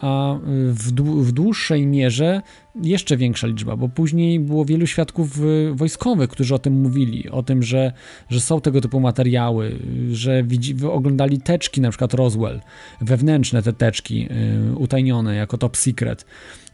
a 0.00 0.38
w 0.72 1.32
dłuższej 1.32 1.86
mierze 1.86 2.42
jeszcze 2.82 3.16
większa 3.16 3.46
liczba, 3.46 3.76
bo 3.76 3.88
później 3.88 4.40
było 4.40 4.64
wielu 4.64 4.86
świadków 4.86 5.40
y, 5.40 5.72
wojskowych, 5.74 6.30
którzy 6.30 6.54
o 6.54 6.58
tym 6.58 6.80
mówili, 6.80 7.30
o 7.30 7.42
tym, 7.42 7.62
że, 7.62 7.92
że 8.30 8.40
są 8.40 8.60
tego 8.60 8.80
typu 8.80 9.00
materiały, 9.00 9.78
że 10.12 10.44
oglądali 10.92 11.40
teczki, 11.40 11.80
na 11.80 11.90
przykład 11.90 12.14
Roswell, 12.14 12.60
wewnętrzne 13.00 13.62
te 13.62 13.72
teczki, 13.72 14.28
y, 14.72 14.76
utajnione 14.76 15.34
jako 15.36 15.58
top 15.58 15.76
secret. 15.76 16.26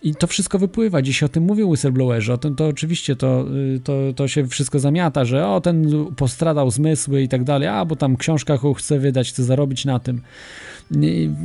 I 0.02 0.14
to 0.14 0.26
wszystko 0.26 0.58
wypływa. 0.58 1.02
Dziś 1.02 1.22
o 1.22 1.28
tym 1.28 1.44
mówią 1.44 1.68
whistleblowerzy, 1.68 2.32
o 2.32 2.38
tym 2.38 2.54
to 2.54 2.66
oczywiście 2.66 3.16
to, 3.16 3.46
y, 3.76 3.80
to, 3.84 3.92
to 4.16 4.28
się 4.28 4.46
wszystko 4.46 4.78
zamiata, 4.78 5.24
że 5.24 5.48
o, 5.48 5.60
ten 5.60 6.06
postradał 6.16 6.70
zmysły 6.70 7.22
i 7.22 7.28
tak 7.28 7.44
dalej, 7.44 7.68
a 7.68 7.84
bo 7.84 7.96
tam 7.96 8.16
książka 8.16 8.58
chce 8.76 8.98
wydać, 8.98 9.28
chce 9.28 9.44
zarobić 9.44 9.84
na 9.84 9.98
tym. 9.98 10.20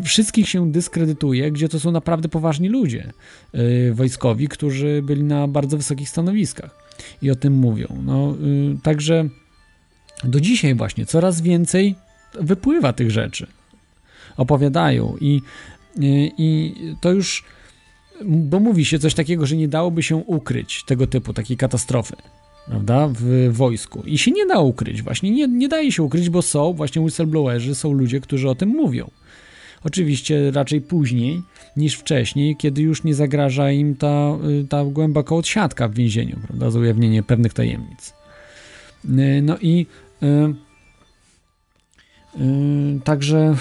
Wszystkich 0.04 0.50
się 0.50 0.72
dyskredytuje, 0.72 1.52
gdzie 1.52 1.70
to 1.70 1.80
są 1.80 1.92
naprawdę 1.92 2.30
poważni 2.30 2.70
ludzie 2.70 3.14
yy, 3.54 3.94
wojskowi, 3.94 4.48
którzy 4.48 5.02
byli 5.04 5.24
na 5.24 5.48
bardzo 5.48 5.78
wysokich 5.78 6.10
stanowiskach 6.10 6.76
i 7.22 7.32
o 7.32 7.36
tym 7.36 7.54
mówią. 7.54 7.88
No, 8.06 8.36
yy, 8.42 8.78
także 8.84 9.30
do 10.24 10.40
dzisiaj 10.40 10.76
właśnie 10.76 11.06
coraz 11.06 11.42
więcej 11.42 11.96
wypływa 12.42 12.94
tych 12.94 13.12
rzeczy. 13.12 13.48
Opowiadają 14.38 15.16
i, 15.22 15.42
yy, 15.98 16.32
i 16.38 16.76
to 17.02 17.12
już 17.12 17.44
bo 18.26 18.60
mówi 18.60 18.86
się 18.86 19.00
coś 19.00 19.14
takiego, 19.14 19.46
że 19.46 19.56
nie 19.56 19.68
dałoby 19.68 20.04
się 20.04 20.16
ukryć 20.16 20.84
tego 20.84 21.08
typu, 21.08 21.34
takiej 21.34 21.58
katastrofy, 21.58 22.16
prawda, 22.68 23.10
w 23.14 23.50
wojsku. 23.52 24.04
I 24.06 24.18
się 24.18 24.32
nie 24.32 24.46
da 24.46 24.60
ukryć, 24.60 25.02
właśnie 25.02 25.32
nie, 25.32 25.48
nie 25.48 25.68
daje 25.68 25.92
się 25.92 26.04
ukryć, 26.04 26.30
bo 26.30 26.42
są 26.42 26.74
właśnie 26.74 27.02
whistleblowerzy, 27.02 27.76
są 27.76 27.94
ludzie, 27.94 28.20
którzy 28.20 28.50
o 28.50 28.56
tym 28.56 28.70
mówią. 28.70 29.12
Oczywiście 29.84 30.52
raczej 30.52 30.82
później 30.82 31.42
niż 31.78 31.96
wcześniej, 31.96 32.56
kiedy 32.56 32.82
już 32.82 33.04
nie 33.04 33.16
zagraża 33.16 33.72
im 33.72 33.96
ta, 33.96 34.38
y, 34.64 34.68
ta 34.68 34.86
głęboka 34.86 35.36
odsiadka 35.36 35.88
w 35.88 35.94
więzieniu, 35.94 36.38
prawda, 36.48 36.72
za 36.72 36.80
ujawnienie 36.80 37.24
pewnych 37.24 37.54
tajemnic. 37.54 38.14
Y, 39.06 39.42
no 39.42 39.58
i 39.62 39.86
yy, 40.22 40.56
także, 43.04 43.56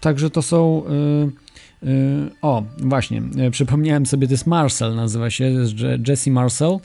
także 0.00 0.30
to 0.30 0.42
są. 0.42 0.82
O, 2.42 2.62
właśnie, 2.78 3.22
przypomniałem 3.50 4.06
sobie, 4.06 4.26
to 4.26 4.34
jest 4.34 4.46
Marcel, 4.46 4.94
nazywa 4.94 5.30
się 5.30 5.52
Jesse 6.08 6.30
Marcel, 6.30 6.78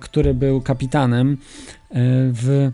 który 0.00 0.34
był 0.34 0.60
kapitanem 0.60 1.36
w 2.32 2.72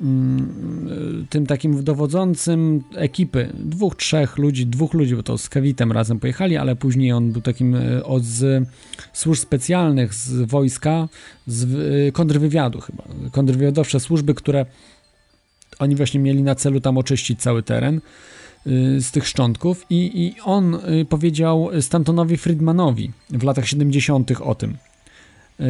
Mm, 0.00 1.26
tym 1.30 1.46
takim 1.46 1.84
dowodzącym 1.84 2.82
ekipy, 2.96 3.52
dwóch, 3.54 3.96
trzech 3.96 4.38
ludzi, 4.38 4.66
dwóch 4.66 4.94
ludzi, 4.94 5.16
bo 5.16 5.22
to 5.22 5.38
z 5.38 5.48
Kewitem 5.48 5.92
razem 5.92 6.20
pojechali, 6.20 6.56
ale 6.56 6.76
później 6.76 7.12
on 7.12 7.32
był 7.32 7.42
takim 7.42 7.74
e, 7.74 8.04
od 8.04 8.24
z 8.24 8.68
służb 9.12 9.42
specjalnych, 9.42 10.14
z 10.14 10.50
wojska, 10.50 11.08
z 11.46 11.64
e, 11.64 12.12
kontrwywiadu 12.12 12.80
chyba, 12.80 13.04
kontrwywiadowcze 13.32 14.00
służby, 14.00 14.34
które 14.34 14.66
oni 15.78 15.96
właśnie 15.96 16.20
mieli 16.20 16.42
na 16.42 16.54
celu 16.54 16.80
tam 16.80 16.98
oczyścić 16.98 17.40
cały 17.40 17.62
teren. 17.62 17.96
e, 17.96 18.00
z 18.98 19.10
tych 19.10 19.28
szczątków 19.28 19.86
i, 19.90 20.22
i 20.24 20.40
on 20.44 20.78
powiedział 21.08 21.70
Stantonowi 21.80 22.36
Friedmanowi 22.36 23.10
w 23.30 23.42
latach 23.42 23.68
70. 23.68 24.30
o 24.40 24.54
tym, 24.54 24.76
Yy, 25.60 25.66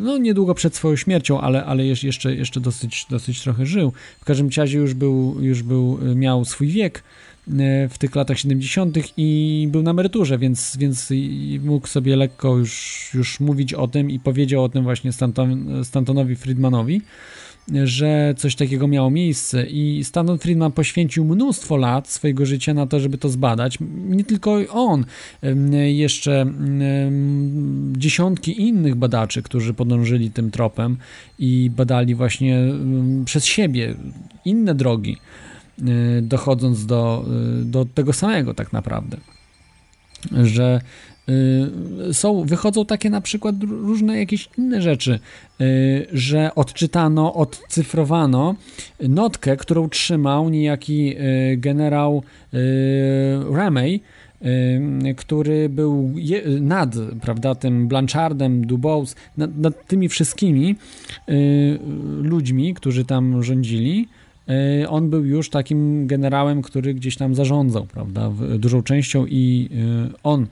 no 0.00 0.18
niedługo 0.18 0.54
przed 0.54 0.76
swoją 0.76 0.96
śmiercią, 0.96 1.40
ale, 1.40 1.64
ale 1.64 1.86
jeszcze, 1.86 2.34
jeszcze 2.34 2.60
dosyć, 2.60 3.06
dosyć 3.10 3.42
trochę 3.42 3.66
żył. 3.66 3.92
W 4.20 4.24
każdym 4.24 4.48
razie 4.56 4.78
już 4.78 4.94
był, 4.94 5.36
już 5.40 5.62
był, 5.62 5.98
miał 6.14 6.44
swój 6.44 6.68
wiek 6.68 7.02
w 7.90 7.94
tych 7.98 8.14
latach 8.14 8.38
70. 8.38 8.98
i 9.16 9.68
był 9.70 9.82
na 9.82 9.90
emeryturze, 9.90 10.38
więc, 10.38 10.76
więc 10.76 11.12
mógł 11.60 11.86
sobie 11.86 12.16
lekko 12.16 12.56
już, 12.56 13.10
już 13.14 13.40
mówić 13.40 13.74
o 13.74 13.88
tym 13.88 14.10
i 14.10 14.20
powiedział 14.20 14.64
o 14.64 14.68
tym 14.68 14.84
właśnie 14.84 15.12
Stanton, 15.12 15.84
Stantonowi 15.84 16.36
Friedmanowi 16.36 17.02
że 17.84 18.34
coś 18.36 18.56
takiego 18.56 18.88
miało 18.88 19.10
miejsce 19.10 19.66
i 19.66 20.04
Stanton 20.04 20.38
Friedman 20.38 20.72
poświęcił 20.72 21.24
mnóstwo 21.24 21.76
lat 21.76 22.08
swojego 22.08 22.46
życia 22.46 22.74
na 22.74 22.86
to, 22.86 23.00
żeby 23.00 23.18
to 23.18 23.28
zbadać. 23.28 23.78
Nie 24.08 24.24
tylko 24.24 24.58
on, 24.70 25.04
jeszcze 25.92 26.52
dziesiątki 27.92 28.62
innych 28.62 28.94
badaczy, 28.94 29.42
którzy 29.42 29.74
podążyli 29.74 30.30
tym 30.30 30.50
tropem 30.50 30.96
i 31.38 31.70
badali 31.76 32.14
właśnie 32.14 32.60
przez 33.24 33.44
siebie 33.44 33.94
inne 34.44 34.74
drogi, 34.74 35.16
e, 35.78 36.22
dochodząc 36.22 36.86
do, 36.86 37.24
e, 37.60 37.64
do 37.64 37.84
tego 37.84 38.12
samego 38.12 38.54
tak 38.54 38.72
naprawdę. 38.72 39.16
Że 40.42 40.80
są, 42.12 42.44
wychodzą 42.44 42.84
takie 42.84 43.10
na 43.10 43.20
przykład 43.20 43.54
różne 43.62 44.18
jakieś 44.18 44.48
inne 44.58 44.82
rzeczy, 44.82 45.18
y, 45.60 46.06
że 46.12 46.54
odczytano, 46.54 47.34
odcyfrowano 47.34 48.54
notkę, 49.08 49.56
którą 49.56 49.88
trzymał 49.88 50.48
niejaki 50.48 51.16
y, 51.16 51.56
generał 51.56 52.22
Ramey, 53.52 54.00
który 55.16 55.68
był 55.68 56.14
nad, 56.60 56.94
prawda, 57.20 57.54
tym 57.54 57.88
Blanchardem, 57.88 58.66
Dubose, 58.66 59.14
nad, 59.36 59.56
nad 59.56 59.86
tymi 59.86 60.08
wszystkimi 60.08 60.76
ludźmi, 62.22 62.74
którzy 62.74 63.04
tam 63.04 63.42
rządzili. 63.42 64.08
Y, 64.82 64.88
on 64.88 65.10
był 65.10 65.24
już 65.24 65.50
takim 65.50 66.06
generałem, 66.06 66.62
który 66.62 66.94
gdzieś 66.94 67.16
tam 67.16 67.34
zarządzał, 67.34 67.86
prawda, 67.86 68.32
dużą 68.58 68.82
częścią 68.82 69.26
i 69.26 69.68
y, 70.12 70.18
on 70.22 70.46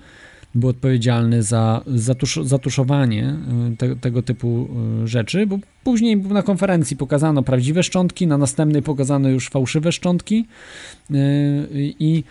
był 0.55 0.69
odpowiedzialny 0.69 1.43
za 1.43 1.83
zatusz, 1.87 2.41
zatuszowanie 2.43 3.35
te, 3.79 3.97
tego 3.97 4.23
typu 4.23 4.69
rzeczy, 5.05 5.47
bo 5.47 5.59
później 5.85 6.17
na 6.17 6.43
konferencji 6.43 6.97
pokazano 6.97 7.43
prawdziwe 7.43 7.83
szczątki, 7.83 8.27
na 8.27 8.39
następnej 8.39 8.83
pokazano 8.83 9.29
już 9.29 9.49
fałszywe 9.49 9.93
szczątki 9.93 10.47
i 11.99 12.25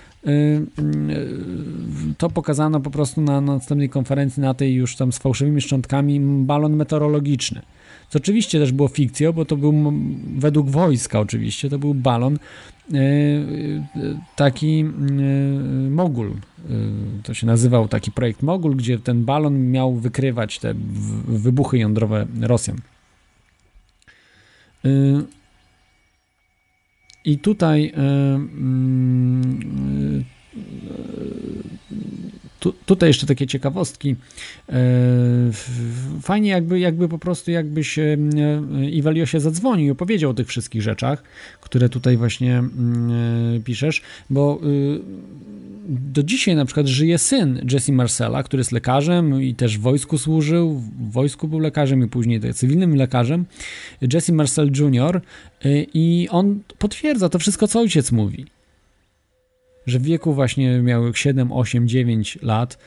to 2.17 2.29
pokazano 2.29 2.79
po 2.79 2.89
prostu 2.89 3.21
na 3.21 3.41
następnej 3.41 3.89
konferencji, 3.89 4.41
na 4.41 4.53
tej 4.53 4.73
już 4.73 4.95
tam 4.95 5.11
z 5.11 5.17
fałszywymi 5.17 5.61
szczątkami, 5.61 6.19
balon 6.19 6.75
meteorologiczny. 6.75 7.61
Co 8.09 8.19
oczywiście 8.19 8.59
też 8.59 8.71
było 8.71 8.87
fikcją, 8.87 9.33
bo 9.33 9.45
to 9.45 9.57
był 9.57 9.93
według 10.37 10.69
wojska 10.69 11.19
oczywiście, 11.19 11.69
to 11.69 11.79
był 11.79 11.93
balon 11.93 12.37
taki 14.35 14.79
e, 14.79 14.83
Mogul. 15.89 16.29
E, 16.29 16.33
to 17.23 17.33
się 17.33 17.47
nazywał 17.47 17.87
taki 17.87 18.11
projekt 18.11 18.43
Mogul, 18.43 18.75
gdzie 18.75 18.99
ten 18.99 19.25
balon 19.25 19.71
miał 19.71 19.95
wykrywać 19.95 20.59
te 20.59 20.73
wybuchy 21.27 21.77
jądrowe 21.77 22.27
Rosjan. 22.41 22.77
I 27.25 27.37
tutaj 27.37 27.93
mm, 27.95 30.23
tu, 32.67 32.73
tutaj 32.85 33.09
jeszcze 33.09 33.25
takie 33.25 33.47
ciekawostki. 33.47 34.15
E, 34.69 34.75
fajnie 36.21 36.49
jakby, 36.49 36.79
jakby 36.79 37.09
po 37.09 37.19
prostu 37.19 37.51
jakbyś 37.51 37.99
e, 37.99 38.17
Iweliosie 38.91 39.39
zadzwonił 39.39 39.87
i 39.87 39.91
opowiedział 39.91 40.31
o 40.31 40.33
tych 40.33 40.47
wszystkich 40.47 40.81
rzeczach, 40.81 41.23
które 41.61 41.89
tutaj 41.89 42.17
właśnie 42.17 42.57
mm, 42.57 43.55
e, 43.57 43.59
piszesz, 43.59 44.01
bo 44.29 44.59
y, 44.63 44.99
do 45.89 46.23
dzisiaj 46.23 46.55
na 46.55 46.65
przykład 46.65 46.87
żyje 46.87 47.17
syn 47.17 47.61
Jesse 47.71 47.91
Marcela, 47.91 48.43
który 48.43 48.61
jest 48.61 48.71
lekarzem 48.71 49.41
i 49.41 49.55
też 49.55 49.77
w 49.77 49.81
wojsku 49.81 50.17
służył, 50.17 50.73
w 50.79 51.11
wojsku 51.11 51.47
był 51.47 51.59
lekarzem 51.59 52.03
i 52.03 52.07
później 52.07 52.53
cywilnym 52.53 52.95
lekarzem, 52.95 53.45
Jesse 54.13 54.33
Marcel 54.33 54.71
Jr. 54.71 55.21
i 55.93 56.27
on 56.31 56.59
potwierdza 56.77 57.29
to 57.29 57.39
wszystko, 57.39 57.67
co 57.67 57.79
ojciec 57.79 58.11
mówi 58.11 58.56
że 59.87 59.99
w 59.99 60.01
wieku 60.01 60.33
właśnie 60.33 60.81
miał 60.81 61.13
7, 61.13 61.51
8, 61.51 61.87
9 61.87 62.39
lat, 62.41 62.73
e, 62.73 62.77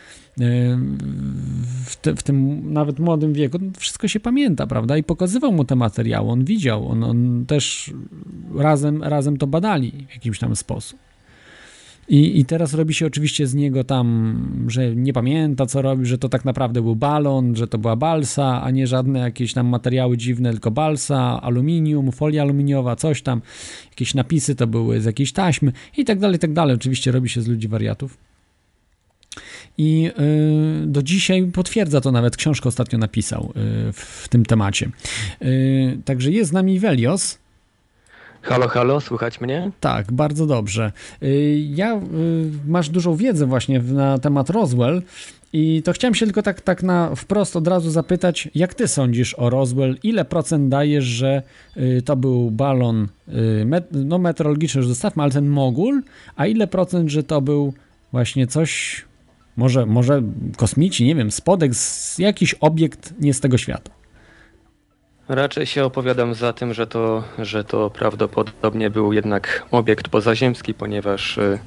w, 1.85 1.97
te, 1.97 2.17
w, 2.17 2.23
tym 2.23 2.73
nawet 2.73 2.99
młodym 2.99 3.33
wieku, 3.33 3.59
wszystko 3.79 4.09
się 4.09 4.21
pamięta, 4.21 4.67
prawda? 4.67 4.97
I 4.97 5.03
pokazywał 5.03 5.53
mu 5.53 5.65
te 5.65 5.77
materiały, 5.77 6.31
on 6.31 6.45
widział, 6.45 6.89
on, 6.89 7.05
on 7.05 7.47
też 7.47 7.93
razem, 8.57 9.03
razem 9.03 9.37
to 9.37 9.47
badali 9.47 10.07
w 10.11 10.15
jakiś 10.15 10.39
tam 10.39 10.57
sposób. 10.57 11.10
I, 12.11 12.41
I 12.41 12.45
teraz 12.45 12.75
robi 12.75 12.95
się 12.95 13.07
oczywiście 13.07 13.47
z 13.47 13.55
niego 13.55 13.85
tam, 13.85 14.37
że 14.69 14.97
nie 14.97 15.13
pamięta 15.13 15.67
co 15.67 15.83
robi, 15.83 16.07
że 16.07 16.19
to 16.19 16.29
tak 16.29 16.45
naprawdę 16.45 16.83
był 16.83 16.97
balon, 16.97 17.57
że 17.57 17.67
to 17.69 17.79
była 17.79 17.97
balsa, 17.97 18.63
a 18.63 18.71
nie 18.71 18.87
żadne 18.87 19.19
jakieś 19.19 19.53
tam 19.53 19.67
materiały 19.67 20.17
dziwne, 20.17 20.51
tylko 20.53 20.71
balsa, 20.71 21.43
aluminium, 21.43 22.13
folia 22.13 22.43
aluminiowa, 22.43 22.97
coś 22.97 23.23
tam, 23.23 23.43
jakieś 23.91 24.15
napisy 24.15 24.55
to 24.55 24.67
były 24.67 25.01
z 25.01 25.05
jakiejś 25.05 25.33
taśmy 25.33 25.73
i 25.97 26.05
tak 26.05 26.19
dalej, 26.19 26.37
i 26.37 26.39
tak 26.39 26.53
dalej. 26.53 26.75
Oczywiście 26.75 27.13
robi 27.13 27.29
się 27.29 27.43
z 27.43 27.49
ludzi 27.49 27.69
wariatów. 27.69 28.19
I 29.79 30.03
yy, 30.03 30.87
do 30.87 31.03
dzisiaj 31.03 31.47
potwierdza 31.53 32.01
to 32.01 32.13
nawet 32.13 32.37
książkę 32.37 32.69
ostatnio 32.69 32.99
napisał 32.99 33.53
yy, 33.57 33.93
w 33.93 34.27
tym 34.31 34.45
temacie. 34.45 34.91
Yy, 35.41 35.99
także 36.05 36.31
jest 36.31 36.51
z 36.51 36.53
nami 36.53 36.79
Velios. 36.79 37.39
Halo, 38.43 38.69
halo, 38.69 39.01
słychać 39.01 39.41
mnie? 39.41 39.71
Tak, 39.81 40.13
bardzo 40.13 40.47
dobrze. 40.47 40.93
Y, 41.23 41.59
ja, 41.75 41.97
y, 41.97 42.01
masz 42.67 42.89
dużą 42.89 43.17
wiedzę 43.17 43.47
właśnie 43.47 43.81
na 43.81 44.19
temat 44.19 44.51
Roswell 44.51 45.03
i 45.53 45.83
to 45.83 45.93
chciałem 45.93 46.15
się 46.15 46.27
tylko 46.27 46.43
tak, 46.43 46.61
tak 46.61 46.83
na 46.83 47.15
wprost 47.15 47.57
od 47.57 47.69
razu 47.69 47.91
zapytać, 47.91 48.49
jak 48.55 48.75
ty 48.75 48.89
sądzisz 48.89 49.35
o 49.39 49.51
Roswell? 49.51 49.97
Ile 50.03 50.25
procent 50.25 50.69
dajesz, 50.69 51.05
że 51.05 51.43
y, 51.77 52.03
to 52.05 52.17
był 52.17 52.51
balon 52.51 53.09
no 53.93 54.19
meteorologiczny, 54.19 54.79
już 54.79 54.89
zostawmy, 54.89 55.23
ale 55.23 55.33
ten 55.33 55.49
mogul, 55.49 56.03
a 56.37 56.47
ile 56.47 56.67
procent, 56.67 57.11
że 57.11 57.23
to 57.23 57.41
był 57.41 57.75
właśnie 58.13 58.47
coś, 58.47 59.05
może, 59.57 59.87
może 59.87 60.23
kosmici, 60.57 61.05
nie 61.05 61.15
wiem, 61.15 61.31
spodek, 61.31 61.73
jakiś 62.19 62.55
obiekt 62.55 63.15
nie 63.21 63.35
z 63.35 63.41
tego 63.41 63.59
świata? 63.59 64.00
Raczej 65.31 65.67
się 65.67 65.85
opowiadam 65.85 66.35
za 66.35 66.53
tym, 66.53 66.75
że 66.75 66.87
to, 66.87 67.25
że 67.39 67.65
to 67.65 67.91
prawdopodobnie 67.91 68.91
był 68.91 69.13
jednak 69.13 69.67
obiekt 69.71 70.09
pozaziemski, 70.09 70.75
ponieważ 70.75 71.39
y, 71.39 71.59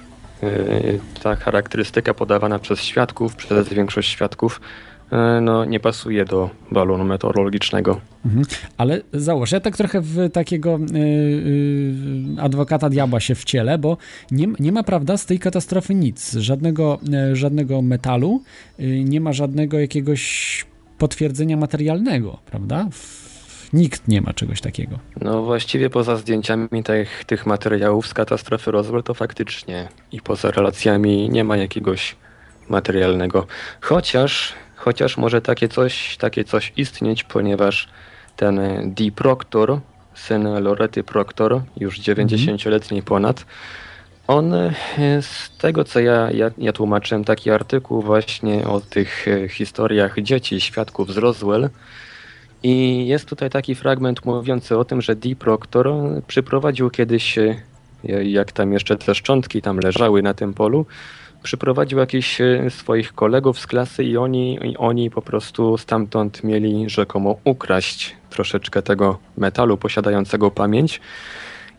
y, 0.44 1.00
ta 1.24 1.36
charakterystyka 1.36 2.14
podawana 2.14 2.60
przez 2.60 2.82
świadków, 2.82 3.36
przez 3.36 3.70
większość 3.70 4.10
świadków, 4.10 4.62
y, 5.14 5.42
no, 5.42 5.66
nie 5.66 5.80
pasuje 5.80 6.26
do 6.26 6.50
balonu 6.72 7.04
meteorologicznego. 7.04 8.02
Mhm. 8.26 8.46
Ale 8.78 9.02
załóż, 9.14 9.52
ja 9.52 9.60
tak 9.60 9.78
trochę 9.78 10.02
w 10.02 10.32
takiego 10.32 10.80
yy, 10.94 12.42
adwokata 12.42 12.90
diabła 12.90 13.20
się 13.20 13.36
wcielę, 13.36 13.78
bo 13.78 13.98
nie, 14.32 14.48
nie 14.60 14.72
ma, 14.72 14.84
prawda, 14.84 15.18
z 15.18 15.26
tej 15.26 15.40
katastrofy 15.40 15.96
nic. 15.96 16.34
Żadnego, 16.34 17.00
yy, 17.04 17.36
żadnego 17.36 17.82
metalu, 17.82 18.42
yy, 18.80 19.04
nie 19.04 19.22
ma 19.22 19.34
żadnego 19.34 19.80
jakiegoś 19.80 20.66
potwierdzenia 20.98 21.58
materialnego, 21.58 22.40
prawda? 22.46 22.88
Nikt 23.74 24.08
nie 24.08 24.22
ma 24.22 24.34
czegoś 24.34 24.62
takiego. 24.62 25.00
No 25.22 25.44
właściwie 25.44 25.90
poza 25.90 26.16
zdjęciami 26.16 26.84
tych, 26.84 27.26
tych 27.26 27.46
materiałów 27.46 28.08
z 28.08 28.14
katastrofy 28.14 28.72
Roswell 28.72 29.04
to 29.04 29.14
faktycznie 29.14 29.88
i 30.12 30.22
poza 30.22 30.52
relacjami 30.52 31.30
nie 31.30 31.44
ma 31.44 31.58
jakiegoś 31.58 32.16
materialnego. 32.70 33.48
Chociaż, 33.82 34.54
chociaż 34.76 35.18
może 35.18 35.42
takie 35.42 35.68
coś, 35.68 36.18
takie 36.18 36.44
coś 36.44 36.74
istnieć, 36.78 37.24
ponieważ 37.24 37.90
ten 38.36 38.60
Dee 38.94 39.12
Proctor, 39.12 39.80
syn 40.14 40.44
Lorety 40.44 41.04
Proctor, 41.04 41.62
już 41.78 42.00
90-letni 42.00 43.04
ponad, 43.04 43.46
on 44.28 44.54
e, 44.54 44.72
z 45.22 45.58
tego 45.58 45.84
co 45.84 46.00
ja, 46.00 46.32
ja, 46.32 46.52
ja 46.58 46.74
tłumaczyłem 46.74 47.24
taki 47.24 47.52
artykuł 47.52 48.02
właśnie 48.02 48.68
o 48.68 48.82
tych 48.82 49.28
e, 49.28 49.50
historiach 49.50 50.22
dzieci, 50.22 50.62
świadków 50.62 51.14
z 51.14 51.18
Roswell, 51.18 51.70
i 52.64 53.08
jest 53.08 53.26
tutaj 53.26 53.50
taki 53.50 53.76
fragment 53.76 54.26
mówiący 54.26 54.78
o 54.78 54.86
tym, 54.86 55.02
że 55.02 55.16
Dee 55.16 55.36
Proctor 55.36 55.88
przyprowadził 56.28 56.90
kiedyś, 56.90 57.38
e, 57.38 57.56
jak 58.24 58.52
tam 58.52 58.74
jeszcze 58.74 58.98
te 58.98 59.16
szczątki 59.16 59.62
tam 59.62 59.80
leżały 59.80 60.22
na 60.22 60.34
tym 60.34 60.54
polu, 60.54 60.86
przyprowadził 61.44 62.00
jakichś 62.00 62.42
e, 62.42 62.70
swoich 62.70 63.14
kolegów 63.14 63.60
z 63.60 63.68
klasy 63.68 64.04
i 64.04 64.18
oni, 64.18 64.60
i 64.64 64.78
oni 64.78 65.10
po 65.10 65.22
prostu 65.22 65.78
stamtąd 65.78 66.44
mieli 66.44 66.90
rzekomo 66.90 67.36
ukraść 67.44 68.16
troszeczkę 68.30 68.82
tego 68.82 69.18
metalu 69.38 69.78
posiadającego 69.78 70.52
pamięć. 70.52 71.02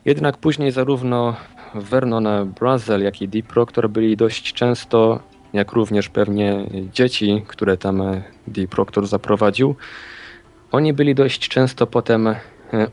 Jednak 0.04 0.38
później 0.38 0.70
zarówno 0.72 1.36
Vernon 1.74 2.52
Brazel, 2.60 3.02
jak 3.02 3.22
i 3.22 3.28
Deep 3.28 3.46
Proctor 3.46 3.90
byli 3.90 4.16
dość 4.16 4.52
często, 4.52 5.20
jak 5.52 5.72
również 5.72 6.08
pewnie 6.08 6.66
dzieci, 6.92 7.42
które 7.46 7.76
tam 7.76 8.00
e, 8.02 8.22
Deep 8.46 8.70
Proctor 8.70 9.06
zaprowadził, 9.06 9.76
oni 10.74 10.92
byli 10.92 11.14
dość 11.14 11.48
często 11.48 11.86
potem 11.86 12.26
e, 12.26 12.36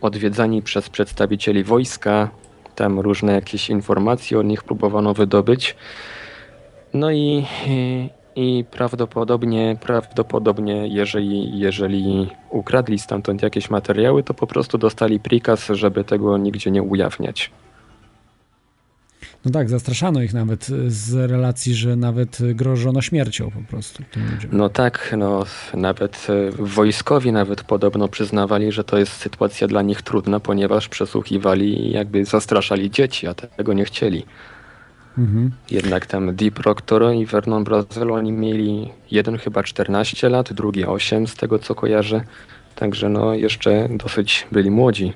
odwiedzani 0.01 0.61
przez 0.61 0.89
przedstawicieli 0.89 1.63
wojska, 1.63 2.29
tam 2.75 2.99
różne 2.99 3.33
jakieś 3.33 3.69
informacje 3.69 4.39
o 4.39 4.41
nich 4.41 4.63
próbowano 4.63 5.13
wydobyć. 5.13 5.75
No 6.93 7.11
i, 7.11 7.45
i 8.35 8.65
prawdopodobnie, 8.71 9.77
prawdopodobnie 9.81 10.87
jeżeli, 10.87 11.59
jeżeli 11.59 12.29
ukradli 12.49 12.99
stamtąd 12.99 13.41
jakieś 13.41 13.69
materiały, 13.69 14.23
to 14.23 14.33
po 14.33 14.47
prostu 14.47 14.77
dostali 14.77 15.19
prikaz, 15.19 15.67
żeby 15.67 16.03
tego 16.03 16.37
nigdzie 16.37 16.71
nie 16.71 16.83
ujawniać. 16.83 17.51
No 19.45 19.51
tak, 19.51 19.69
zastraszano 19.69 20.21
ich 20.21 20.33
nawet 20.33 20.67
z 20.87 21.13
relacji, 21.13 21.75
że 21.75 21.95
nawet 21.95 22.37
grożono 22.53 23.01
śmiercią 23.01 23.51
po 23.51 23.61
prostu 23.69 24.03
tym 24.11 24.31
ludziom. 24.31 24.51
No 24.53 24.69
tak, 24.69 25.15
no 25.17 25.45
nawet 25.73 26.27
e, 26.29 26.51
wojskowi 26.51 27.31
nawet 27.31 27.63
podobno 27.63 28.07
przyznawali, 28.07 28.71
że 28.71 28.83
to 28.83 28.97
jest 28.97 29.11
sytuacja 29.11 29.67
dla 29.67 29.81
nich 29.81 30.01
trudna, 30.01 30.39
ponieważ 30.39 30.89
przesłuchiwali 30.89 31.87
i 31.87 31.91
jakby 31.91 32.25
zastraszali 32.25 32.91
dzieci, 32.91 33.27
a 33.27 33.33
tego 33.33 33.73
nie 33.73 33.85
chcieli. 33.85 34.25
Mhm. 35.17 35.51
Jednak 35.71 36.05
tam 36.05 36.35
Deep 36.35 36.53
Proctor 36.53 37.13
i 37.13 37.25
Vernon 37.25 37.63
Brazel, 37.63 38.11
oni 38.11 38.31
mieli 38.31 38.89
jeden 39.11 39.37
chyba 39.37 39.63
14 39.63 40.29
lat, 40.29 40.53
drugi 40.53 40.85
8 40.85 41.27
z 41.27 41.35
tego 41.35 41.59
co 41.59 41.75
kojarzę. 41.75 42.23
Także 42.75 43.09
no 43.09 43.33
jeszcze 43.33 43.89
dosyć 43.97 44.47
byli 44.51 44.71
młodzi. 44.71 45.13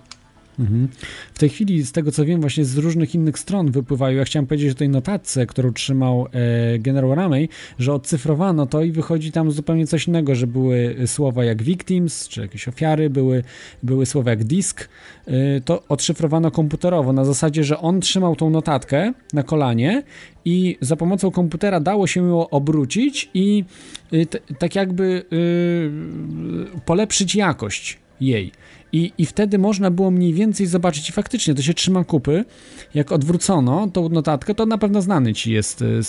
Mhm. 0.59 0.87
W 1.33 1.39
tej 1.39 1.49
chwili, 1.49 1.83
z 1.83 1.91
tego 1.91 2.11
co 2.11 2.25
wiem, 2.25 2.41
właśnie 2.41 2.65
z 2.65 2.77
różnych 2.77 3.15
innych 3.15 3.39
stron 3.39 3.71
wypływają. 3.71 4.17
Ja 4.17 4.25
chciałem 4.25 4.47
powiedzieć 4.47 4.71
o 4.71 4.75
tej 4.75 4.89
notatce, 4.89 5.45
którą 5.45 5.73
trzymał 5.73 6.27
e, 6.33 6.79
generał 6.79 7.15
Ramey, 7.15 7.49
że 7.79 7.93
odcyfrowano 7.93 8.65
to 8.65 8.81
i 8.81 8.91
wychodzi 8.91 9.31
tam 9.31 9.51
zupełnie 9.51 9.87
coś 9.87 10.07
innego, 10.07 10.35
że 10.35 10.47
były 10.47 10.95
słowa 11.05 11.45
jak 11.45 11.63
victims, 11.63 12.27
czy 12.27 12.41
jakieś 12.41 12.67
ofiary, 12.67 13.09
były, 13.09 13.43
były 13.83 14.05
słowa 14.05 14.29
jak 14.29 14.43
disk. 14.43 14.89
E, 15.27 15.61
to 15.61 15.83
odszyfrowano 15.89 16.51
komputerowo 16.51 17.13
na 17.13 17.25
zasadzie, 17.25 17.63
że 17.63 17.79
on 17.79 18.01
trzymał 18.01 18.35
tą 18.35 18.49
notatkę 18.49 19.13
na 19.33 19.43
kolanie 19.43 20.03
i 20.45 20.77
za 20.81 20.95
pomocą 20.95 21.31
komputera 21.31 21.79
dało 21.79 22.07
się 22.07 22.27
ją 22.29 22.49
obrócić 22.49 23.29
i 23.33 23.63
y, 24.13 24.25
t, 24.25 24.39
tak 24.59 24.75
jakby 24.75 25.25
y, 25.33 26.81
polepszyć 26.85 27.35
jakość 27.35 27.99
jej. 28.21 28.51
I, 28.95 29.13
I 29.17 29.25
wtedy 29.25 29.57
można 29.57 29.91
było 29.91 30.11
mniej 30.11 30.33
więcej 30.33 30.67
zobaczyć, 30.67 31.09
i 31.09 31.13
faktycznie 31.13 31.55
to 31.55 31.61
się 31.61 31.73
trzyma 31.73 32.03
kupy. 32.03 32.45
Jak 32.93 33.11
odwrócono 33.11 33.87
tą 33.93 34.09
notatkę, 34.09 34.55
to 34.55 34.65
na 34.65 34.77
pewno 34.77 35.01
znany 35.01 35.33
ci 35.33 35.51
jest, 35.51 35.81
y, 35.81 36.01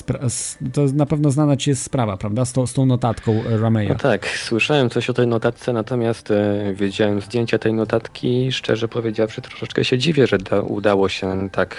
to 0.73 0.85
na 0.95 1.07
pewno 1.07 1.31
znana 1.31 1.57
ci 1.57 1.71
jest 1.71 1.83
sprawa, 1.83 2.17
prawda, 2.17 2.45
z 2.45 2.53
tą, 2.53 2.67
z 2.67 2.73
tą 2.73 2.87
notatką 2.87 3.43
Rameya. 3.61 3.89
No 3.89 3.95
tak, 3.95 4.27
słyszałem 4.27 4.91
coś 4.91 5.11
o 5.11 5.13
tej 5.13 5.27
notatce, 5.27 5.73
natomiast 5.73 6.31
e, 6.31 6.75
wiedziałem 6.75 7.21
zdjęcia 7.21 7.59
tej 7.59 7.73
notatki 7.73 8.53
szczerze 8.53 8.89
powiedziawszy 8.89 9.43
troszeczkę 9.43 9.85
się 9.85 9.99
dziwię, 9.99 10.27
że 10.27 10.39
da, 10.39 10.61
udało 10.61 11.09
się 11.09 11.49
tak 11.53 11.77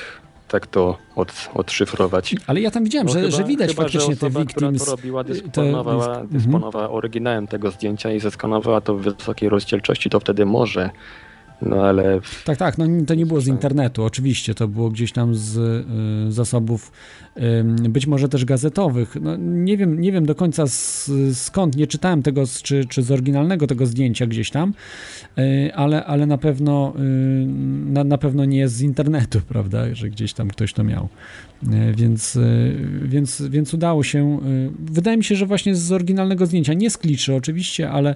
tak 0.47 0.67
to 0.67 0.97
od, 1.15 1.49
odszyfrować. 1.53 2.35
Ale 2.47 2.61
ja 2.61 2.71
tam 2.71 2.83
widziałem, 2.83 3.07
no 3.07 3.13
że, 3.13 3.19
chyba, 3.19 3.31
że 3.31 3.43
widać 3.43 3.69
chyba, 3.69 3.81
faktycznie 3.83 4.15
że 4.15 4.27
osoba, 4.27 4.39
te 4.39 4.45
victims. 4.45 4.81
Która 4.81 4.95
to 4.95 5.01
robiła, 5.01 5.23
dysponowała, 5.23 6.15
te... 6.15 6.27
dysponowała 6.27 6.83
mhm. 6.85 6.97
oryginałem 6.97 7.47
tego 7.47 7.71
zdjęcia 7.71 8.11
i 8.11 8.19
zeskanowała 8.19 8.81
to 8.81 8.95
w 8.95 9.01
wysokiej 9.01 9.49
rozdzielczości, 9.49 10.09
to 10.09 10.19
wtedy 10.19 10.45
może 10.45 10.89
no 11.61 11.75
ale. 11.83 12.19
Tak, 12.45 12.57
tak, 12.57 12.77
no 12.77 12.85
to 13.07 13.15
nie 13.15 13.25
było 13.25 13.41
z 13.41 13.47
internetu, 13.47 14.03
oczywiście, 14.03 14.55
to 14.55 14.67
było 14.67 14.89
gdzieś 14.89 15.11
tam 15.11 15.35
z 15.35 15.57
y, 15.57 16.31
zasobów, 16.31 16.91
y, 17.21 17.26
być 17.89 18.07
może 18.07 18.29
też 18.29 18.45
gazetowych. 18.45 19.17
No, 19.21 19.35
nie, 19.37 19.77
wiem, 19.77 20.01
nie 20.01 20.11
wiem 20.11 20.25
do 20.25 20.35
końca 20.35 20.63
skąd, 21.33 21.75
nie 21.75 21.87
czytałem 21.87 22.23
tego, 22.23 22.43
czy, 22.63 22.85
czy 22.85 23.03
z 23.03 23.11
oryginalnego 23.11 23.67
tego 23.67 23.85
zdjęcia 23.85 24.27
gdzieś 24.27 24.51
tam, 24.51 24.73
y, 25.37 25.71
ale, 25.75 26.05
ale 26.05 26.25
na 26.25 26.37
pewno 26.37 26.93
y, 26.95 26.99
na, 27.85 28.03
na 28.03 28.17
pewno 28.17 28.45
nie 28.45 28.57
jest 28.57 28.75
z 28.75 28.81
internetu, 28.81 29.41
prawda, 29.49 29.95
że 29.95 30.09
gdzieś 30.09 30.33
tam 30.33 30.47
ktoś 30.47 30.73
to 30.73 30.83
miał. 30.83 31.09
Y, 31.63 31.93
więc, 31.95 32.39
więc, 33.01 33.43
więc 33.49 33.73
udało 33.73 34.03
się. 34.03 34.39
Wydaje 34.79 35.17
mi 35.17 35.23
się, 35.23 35.35
że 35.35 35.45
właśnie 35.45 35.75
z 35.75 35.91
oryginalnego 35.91 36.45
zdjęcia, 36.45 36.73
nie 36.73 36.89
z 36.89 36.97
kliczy 36.97 37.35
oczywiście, 37.35 37.89
ale, 37.89 38.15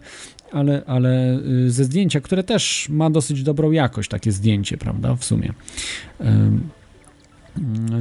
ale, 0.52 0.82
ale 0.86 1.40
ze 1.68 1.84
zdjęcia, 1.84 2.22
które 2.22 2.44
też 2.44 2.90
ma 2.90 3.10
dosyć 3.10 3.44
dobrą 3.44 3.72
jakość, 3.72 4.10
takie 4.10 4.32
zdjęcie, 4.32 4.78
prawda, 4.78 5.16
w 5.16 5.26
sumie. 5.26 5.54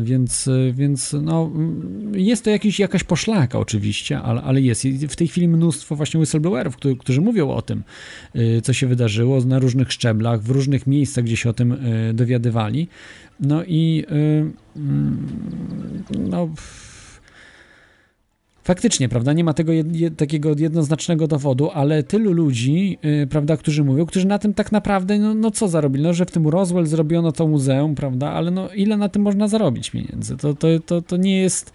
Więc, 0.02 0.48
więc 0.72 1.16
no, 1.22 1.50
jest 2.12 2.44
to 2.44 2.50
jakiś, 2.50 2.78
jakaś 2.78 3.04
poszlaka 3.04 3.58
oczywiście, 3.58 4.20
ale, 4.20 4.42
ale 4.42 4.60
jest. 4.60 4.86
W 5.08 5.16
tej 5.16 5.28
chwili 5.28 5.48
mnóstwo 5.48 5.96
właśnie 5.96 6.20
whistleblowerów, 6.20 6.76
którzy, 6.76 6.96
którzy 6.96 7.20
mówią 7.20 7.50
o 7.50 7.62
tym, 7.62 7.82
y, 8.36 8.60
co 8.62 8.72
się 8.72 8.86
wydarzyło 8.86 9.40
na 9.44 9.58
różnych 9.58 9.92
szczeblach, 9.92 10.42
w 10.42 10.50
różnych 10.50 10.86
miejscach, 10.86 11.24
gdzie 11.24 11.36
się 11.36 11.50
o 11.50 11.52
tym 11.52 11.72
y, 11.72 12.14
dowiadywali. 12.14 12.88
No 13.40 13.64
i 13.64 14.04
mm, 14.08 15.26
no 16.18 16.48
Faktycznie, 18.64 19.08
prawda, 19.08 19.32
nie 19.32 19.44
ma 19.44 19.54
tego 19.54 19.72
jed, 19.72 19.96
jed, 19.96 20.16
takiego 20.16 20.54
jednoznacznego 20.58 21.26
dowodu, 21.26 21.70
ale 21.70 22.02
tylu 22.02 22.32
ludzi, 22.32 22.98
yy, 23.02 23.26
prawda, 23.26 23.56
którzy 23.56 23.84
mówią, 23.84 24.06
którzy 24.06 24.26
na 24.26 24.38
tym 24.38 24.54
tak 24.54 24.72
naprawdę, 24.72 25.18
no, 25.18 25.34
no 25.34 25.50
co 25.50 25.68
zarobili? 25.68 26.04
No, 26.04 26.12
że 26.12 26.26
w 26.26 26.30
tym 26.30 26.48
Roswell 26.48 26.86
zrobiono 26.86 27.32
to 27.32 27.46
muzeum, 27.46 27.94
prawda, 27.94 28.30
ale 28.30 28.50
no 28.50 28.68
ile 28.74 28.96
na 28.96 29.08
tym 29.08 29.22
można 29.22 29.48
zarobić 29.48 29.90
pieniędzy? 29.90 30.36
To, 30.36 30.54
to, 30.54 30.68
to, 30.86 31.02
to 31.02 31.16
nie 31.16 31.40
jest 31.40 31.72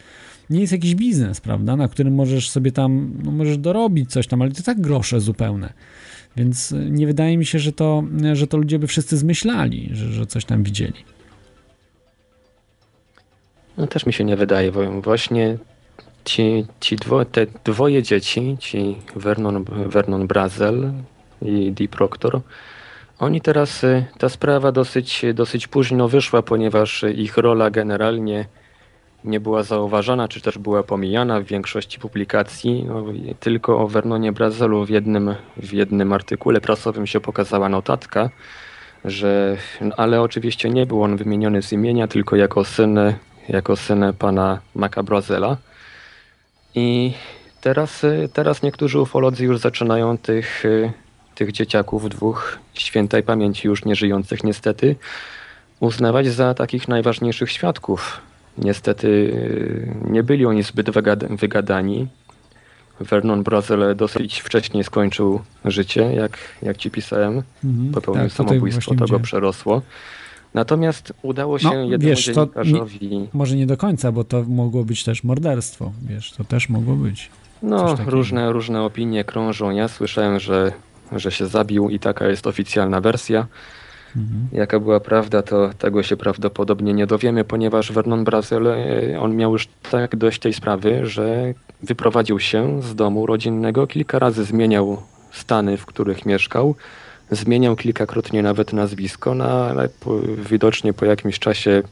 nie 0.49 0.61
jest 0.61 0.73
jakiś 0.73 0.95
biznes, 0.95 1.41
prawda, 1.41 1.75
na 1.75 1.87
którym 1.87 2.15
możesz 2.15 2.49
sobie 2.49 2.71
tam, 2.71 3.11
no 3.23 3.31
możesz 3.31 3.57
dorobić 3.57 4.11
coś 4.11 4.27
tam, 4.27 4.41
ale 4.41 4.51
to 4.51 4.63
tak 4.63 4.81
grosze 4.81 5.21
zupełne. 5.21 5.73
Więc 6.37 6.71
y, 6.71 6.87
nie 6.91 7.07
wydaje 7.07 7.37
mi 7.37 7.45
się, 7.45 7.59
że 7.59 7.71
to, 7.71 8.03
że 8.33 8.47
to 8.47 8.57
ludzie 8.57 8.79
by 8.79 8.87
wszyscy 8.87 9.17
zmyślali, 9.17 9.89
że, 9.91 10.11
że 10.11 10.25
coś 10.25 10.45
tam 10.45 10.63
widzieli. 10.63 11.05
No 13.77 13.87
też 13.87 14.05
mi 14.05 14.13
się 14.13 14.23
nie 14.23 14.35
wydaje, 14.35 14.71
bo 14.71 15.01
właśnie 15.01 15.57
ci, 16.25 16.65
ci 16.79 16.95
dwo, 16.95 17.25
te 17.25 17.47
dwoje 17.63 18.03
dzieci, 18.03 18.57
ci 18.59 18.95
Vernon, 19.15 19.65
Vernon 19.85 20.27
Brazel 20.27 20.91
i 21.41 21.71
Dee 21.71 21.87
Proctor, 21.87 22.41
oni 23.19 23.41
teraz, 23.41 23.83
y, 23.83 24.05
ta 24.17 24.29
sprawa 24.29 24.71
dosyć, 24.71 25.25
dosyć 25.33 25.67
późno 25.67 26.07
wyszła, 26.07 26.41
ponieważ 26.41 27.05
ich 27.15 27.37
rola 27.37 27.69
generalnie 27.69 28.45
nie 29.23 29.39
była 29.39 29.63
zauważana, 29.63 30.27
czy 30.27 30.41
też 30.41 30.57
była 30.57 30.83
pomijana 30.83 31.39
w 31.39 31.43
większości 31.43 31.99
publikacji. 31.99 32.83
No, 32.83 33.05
tylko 33.39 33.79
o 33.79 33.87
Vernonie 33.87 34.31
Brazelu 34.31 34.85
w 34.85 34.89
jednym, 34.89 35.35
w 35.57 35.73
jednym 35.73 36.13
artykule 36.13 36.61
prasowym 36.61 37.07
się 37.07 37.19
pokazała 37.19 37.69
notatka, 37.69 38.29
że, 39.05 39.57
ale 39.97 40.21
oczywiście 40.21 40.69
nie 40.69 40.85
był 40.85 41.03
on 41.03 41.17
wymieniony 41.17 41.61
z 41.61 41.71
imienia, 41.71 42.07
tylko 42.07 42.35
jako 42.35 42.65
syn, 42.65 42.99
jako 43.49 43.75
syn 43.75 44.05
pana 44.19 44.59
Maca 44.75 45.03
Brazela. 45.03 45.57
I 46.75 47.13
teraz, 47.61 48.03
y, 48.03 48.29
teraz 48.33 48.61
niektórzy 48.63 48.99
ufolodzy 48.99 49.43
już 49.45 49.59
zaczynają 49.59 50.17
tych, 50.17 50.65
y, 50.65 50.91
tych 51.35 51.51
dzieciaków 51.51 52.09
dwóch 52.09 52.59
świętej 52.73 53.23
pamięci 53.23 53.67
już 53.67 53.85
nieżyjących 53.85 54.43
niestety 54.43 54.95
uznawać 55.79 56.27
za 56.27 56.53
takich 56.53 56.87
najważniejszych 56.87 57.51
świadków. 57.51 58.21
Niestety 58.57 59.07
y, 59.07 59.95
nie 60.09 60.23
byli 60.23 60.45
oni 60.45 60.63
zbyt 60.63 60.89
wygadani. 61.29 62.07
Vernon 62.99 63.43
Brazel 63.43 63.95
dosyć 63.95 64.39
wcześnie 64.39 64.83
skończył 64.83 65.41
życie, 65.65 66.01
jak, 66.01 66.37
jak 66.61 66.77
ci 66.77 66.91
pisałem. 66.91 67.43
Mhm, 67.63 67.91
Popełnił 67.91 68.23
tak, 68.23 68.31
samobójstwo, 68.31 68.95
to 68.95 69.05
go 69.05 69.19
przerosło. 69.19 69.81
Natomiast 70.55 71.13
udało 71.21 71.59
się 71.59 71.67
no, 71.67 71.73
jednemu 71.73 71.99
wiesz, 71.99 72.25
dziennikarzowi... 72.25 73.17
Nie, 73.17 73.27
może 73.33 73.55
nie 73.55 73.65
do 73.65 73.77
końca, 73.77 74.11
bo 74.11 74.23
to 74.23 74.43
mogło 74.43 74.83
być 74.83 75.03
też 75.03 75.23
morderstwo, 75.23 75.91
wiesz, 76.09 76.31
to 76.31 76.43
też 76.43 76.69
mogło 76.69 76.95
być. 76.95 77.29
No, 77.63 77.95
różne, 78.05 78.51
różne 78.51 78.83
opinie 78.83 79.23
krążą. 79.23 79.71
Ja 79.71 79.87
słyszałem, 79.87 80.39
że, 80.39 80.71
że 81.11 81.31
się 81.31 81.47
zabił 81.47 81.89
i 81.89 81.99
taka 81.99 82.27
jest 82.27 82.47
oficjalna 82.47 83.01
wersja. 83.01 83.47
Mhm. 84.15 84.47
Jaka 84.51 84.79
była 84.79 84.99
prawda, 84.99 85.41
to 85.41 85.69
tego 85.77 86.03
się 86.03 86.17
prawdopodobnie 86.17 86.93
nie 86.93 87.07
dowiemy, 87.07 87.43
ponieważ 87.43 87.91
Vernon 87.91 88.23
Brazel, 88.23 88.67
e, 88.67 89.19
on 89.19 89.35
miał 89.35 89.53
już 89.53 89.67
tak 89.91 90.15
dość 90.15 90.39
tej 90.39 90.53
sprawy, 90.53 91.05
że 91.05 91.53
wyprowadził 91.83 92.39
się 92.39 92.81
z 92.81 92.95
domu 92.95 93.25
rodzinnego, 93.25 93.87
kilka 93.87 94.19
razy 94.19 94.43
zmieniał 94.43 95.01
stany, 95.31 95.77
w 95.77 95.85
których 95.85 96.25
mieszkał, 96.25 96.75
Zmieniał 97.31 97.75
kilkakrotnie 97.75 98.43
nawet 98.43 98.73
nazwisko, 98.73 99.35
no 99.35 99.45
ale 99.45 99.89
po, 99.89 100.19
widocznie 100.49 100.93
po 100.93 101.05
jakimś 101.05 101.39
czasie 101.39 101.83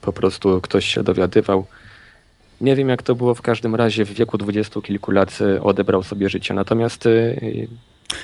po 0.00 0.12
prostu 0.12 0.60
ktoś 0.60 0.84
się 0.84 1.02
dowiadywał. 1.02 1.66
Nie 2.60 2.76
wiem 2.76 2.88
jak 2.88 3.02
to 3.02 3.14
było, 3.14 3.34
w 3.34 3.42
każdym 3.42 3.74
razie 3.74 4.04
w 4.04 4.12
wieku 4.12 4.38
dwudziestu 4.38 4.82
kilku 4.82 5.10
lat 5.10 5.38
e, 5.40 5.62
odebrał 5.62 6.02
sobie 6.02 6.28
życie. 6.28 6.54
Natomiast 6.54 7.06
e, 7.06 7.36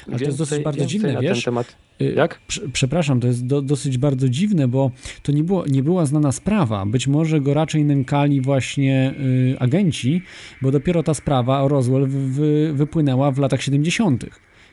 ale 0.09 0.19
to 0.19 0.25
jest 0.25 0.39
dosyć 0.39 0.63
bardzo 0.63 0.87
dziwne, 0.87 1.17
wiesz? 1.21 1.45
Temat... 1.45 1.77
Y, 2.01 2.13
Jak? 2.17 2.41
Przepraszam, 2.73 3.21
to 3.21 3.27
jest 3.27 3.47
do, 3.47 3.63
dosyć 3.63 3.99
bardzo 3.99 4.29
dziwne, 4.29 4.69
bo 4.69 4.91
to 5.23 5.33
nie, 5.33 5.45
było, 5.45 5.65
nie 5.67 5.83
była 5.83 6.07
znana 6.07 6.33
sprawa. 6.33 6.87
Być 6.87 7.07
może 7.07 7.41
go 7.41 7.55
raczej 7.55 7.85
nękali 7.85 8.41
właśnie 8.41 9.15
y, 9.55 9.57
agenci, 9.59 10.23
bo 10.63 10.71
dopiero 10.71 11.03
ta 11.03 11.15
sprawa 11.15 11.63
o 11.63 11.69
Roswell 11.69 12.07
wy, 12.09 12.73
wypłynęła 12.75 13.31
w 13.31 13.39
latach 13.39 13.63
70 13.63 14.27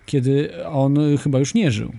kiedy 0.08 0.66
on 0.66 0.98
chyba 1.24 1.40
już 1.40 1.54
nie 1.54 1.72
żył. 1.72 1.92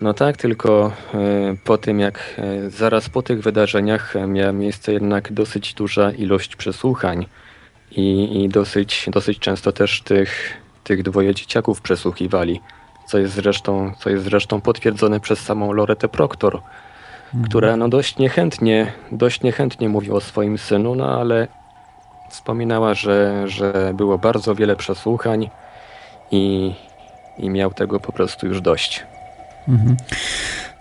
No 0.00 0.14
tak, 0.14 0.36
tylko 0.36 0.92
e, 1.14 1.18
po 1.64 1.78
tym 1.78 2.00
jak 2.00 2.34
e, 2.38 2.70
zaraz 2.70 3.08
po 3.08 3.22
tych 3.22 3.42
wydarzeniach 3.42 4.14
miała 4.28 4.52
miejsce 4.52 4.92
jednak 4.92 5.32
dosyć 5.32 5.74
duża 5.74 6.10
ilość 6.10 6.56
przesłuchań 6.56 7.26
i, 7.90 8.42
i 8.44 8.48
dosyć, 8.48 9.06
dosyć 9.12 9.38
często 9.38 9.72
też 9.72 10.02
tych, 10.02 10.60
tych 10.84 11.02
dwoje 11.02 11.34
dzieciaków 11.34 11.80
przesłuchiwali, 11.80 12.60
co 13.06 13.18
jest 13.18 13.34
zresztą, 13.34 13.92
co 13.98 14.10
jest 14.10 14.24
zresztą 14.24 14.60
potwierdzone 14.60 15.20
przez 15.20 15.38
samą 15.40 15.72
Loretę 15.72 16.08
Proctor, 16.08 16.54
mhm. 16.54 17.44
która 17.44 17.76
no 17.76 17.88
dość 17.88 18.18
niechętnie, 18.18 18.92
dość 19.12 19.42
niechętnie 19.42 19.88
mówi 19.88 20.10
o 20.10 20.20
swoim 20.20 20.58
synu, 20.58 20.94
no 20.94 21.20
ale 21.20 21.48
wspominała, 22.30 22.94
że, 22.94 23.48
że 23.48 23.92
było 23.96 24.18
bardzo 24.18 24.54
wiele 24.54 24.76
przesłuchań, 24.76 25.50
i, 26.34 26.74
i 27.38 27.50
miał 27.50 27.72
tego 27.72 28.00
po 28.00 28.12
prostu 28.12 28.46
już 28.46 28.60
dość. 28.60 29.04
Mhm. 29.68 29.96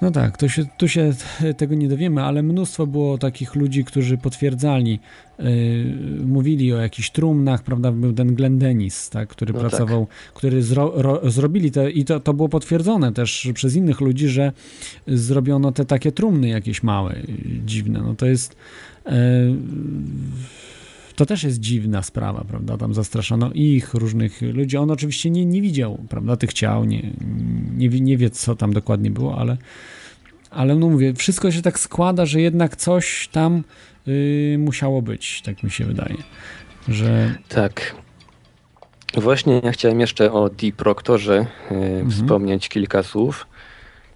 No 0.02 0.12
tak, 0.12 0.38
to 0.38 0.50
się, 0.50 0.66
tu 0.78 0.88
się 0.88 1.14
tego 1.58 1.76
nie 1.76 1.88
dowiemy, 1.88 2.24
ale 2.24 2.44
mnóstwo 2.44 2.88
było 2.88 3.18
takich 3.18 3.56
ludzi, 3.56 3.86
którzy 3.86 4.18
potwierdzali, 4.18 5.00
yy, 5.40 5.46
mówili 6.26 6.74
o 6.74 6.78
jakichś 6.78 7.10
trumnach, 7.10 7.64
prawda, 7.64 7.92
był 7.92 8.14
ten 8.14 8.36
Glenn 8.36 8.58
Dennis, 8.58 9.10
tak, 9.10 9.30
który 9.30 9.54
No 9.54 9.60
pracował, 9.60 10.08
który 10.34 10.64
zro, 10.64 10.92
ro, 10.96 11.32
zrobili 11.32 11.72
te, 11.72 11.92
i 11.92 12.06
to, 12.06 12.20
to 12.20 12.34
było 12.34 12.50
potwierdzone 12.50 13.14
też 13.14 13.50
przez 13.54 13.76
innych 13.76 14.02
ludzi, 14.02 14.28
że 14.28 14.52
zrobiono 15.08 15.72
te 15.72 15.86
takie 15.86 16.12
trumny 16.12 16.48
jakieś 16.48 16.84
małe, 16.84 17.16
yy, 17.16 17.36
dziwne, 17.66 18.02
no 18.02 18.16
to 18.16 18.26
jest 18.26 18.56
yy, 19.06 19.12
to 21.16 21.26
też 21.26 21.44
jest 21.44 21.60
dziwna 21.60 22.02
sprawa, 22.02 22.44
prawda? 22.48 22.78
Tam 22.78 22.94
zastraszano 22.94 23.52
ich, 23.54 23.94
różnych 23.94 24.42
ludzi. 24.42 24.78
On 24.78 24.92
oczywiście 24.92 25.30
nie, 25.30 25.46
nie 25.46 25.62
widział, 25.62 26.00
prawda, 26.10 26.38
tych 26.38 26.54
ciał, 26.54 26.86
nie, 26.86 27.10
nie, 27.78 27.90
wie- 27.90 28.02
nie 28.02 28.18
wie, 28.18 28.30
co 28.30 28.56
tam 28.56 28.74
dokładnie 28.74 29.12
było, 29.12 29.38
ale, 29.38 29.58
ale 30.52 30.76
no 30.76 30.90
mówię, 30.90 31.14
wszystko 31.14 31.52
się 31.52 31.62
tak 31.62 31.80
składa, 31.80 32.26
że 32.26 32.42
jednak 32.42 32.76
coś 32.76 33.28
tam 33.32 33.64
y, 34.08 34.56
musiało 34.60 35.02
być, 35.02 35.42
tak 35.42 35.64
mi 35.64 35.72
się 35.72 35.86
wydaje. 35.86 36.16
Że 36.88 37.36
Tak. 37.50 37.96
Właśnie 39.18 39.62
ja 39.64 39.72
chciałem 39.72 40.00
jeszcze 40.00 40.32
o 40.32 40.50
Deep 40.50 40.76
Proctorze 40.76 41.46
e, 41.72 42.10
wspomnieć 42.10 42.70
kilka 42.70 43.04
słów. 43.04 43.48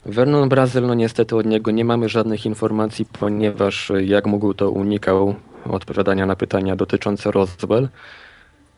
Vernon 0.06 0.50
Brazel, 0.50 0.88
no 0.88 0.94
niestety 0.94 1.36
od 1.36 1.46
niego 1.46 1.72
nie 1.72 1.86
mamy 1.86 2.10
żadnych 2.10 2.46
informacji, 2.46 3.06
ponieważ 3.20 3.92
e, 3.92 4.04
jak 4.06 4.28
mógł 4.28 4.54
to 4.54 4.72
unikał 4.72 5.36
odpowiadania 5.72 6.26
na 6.26 6.36
pytania 6.36 6.76
dotyczące 6.76 7.32
Roswell. 7.32 7.90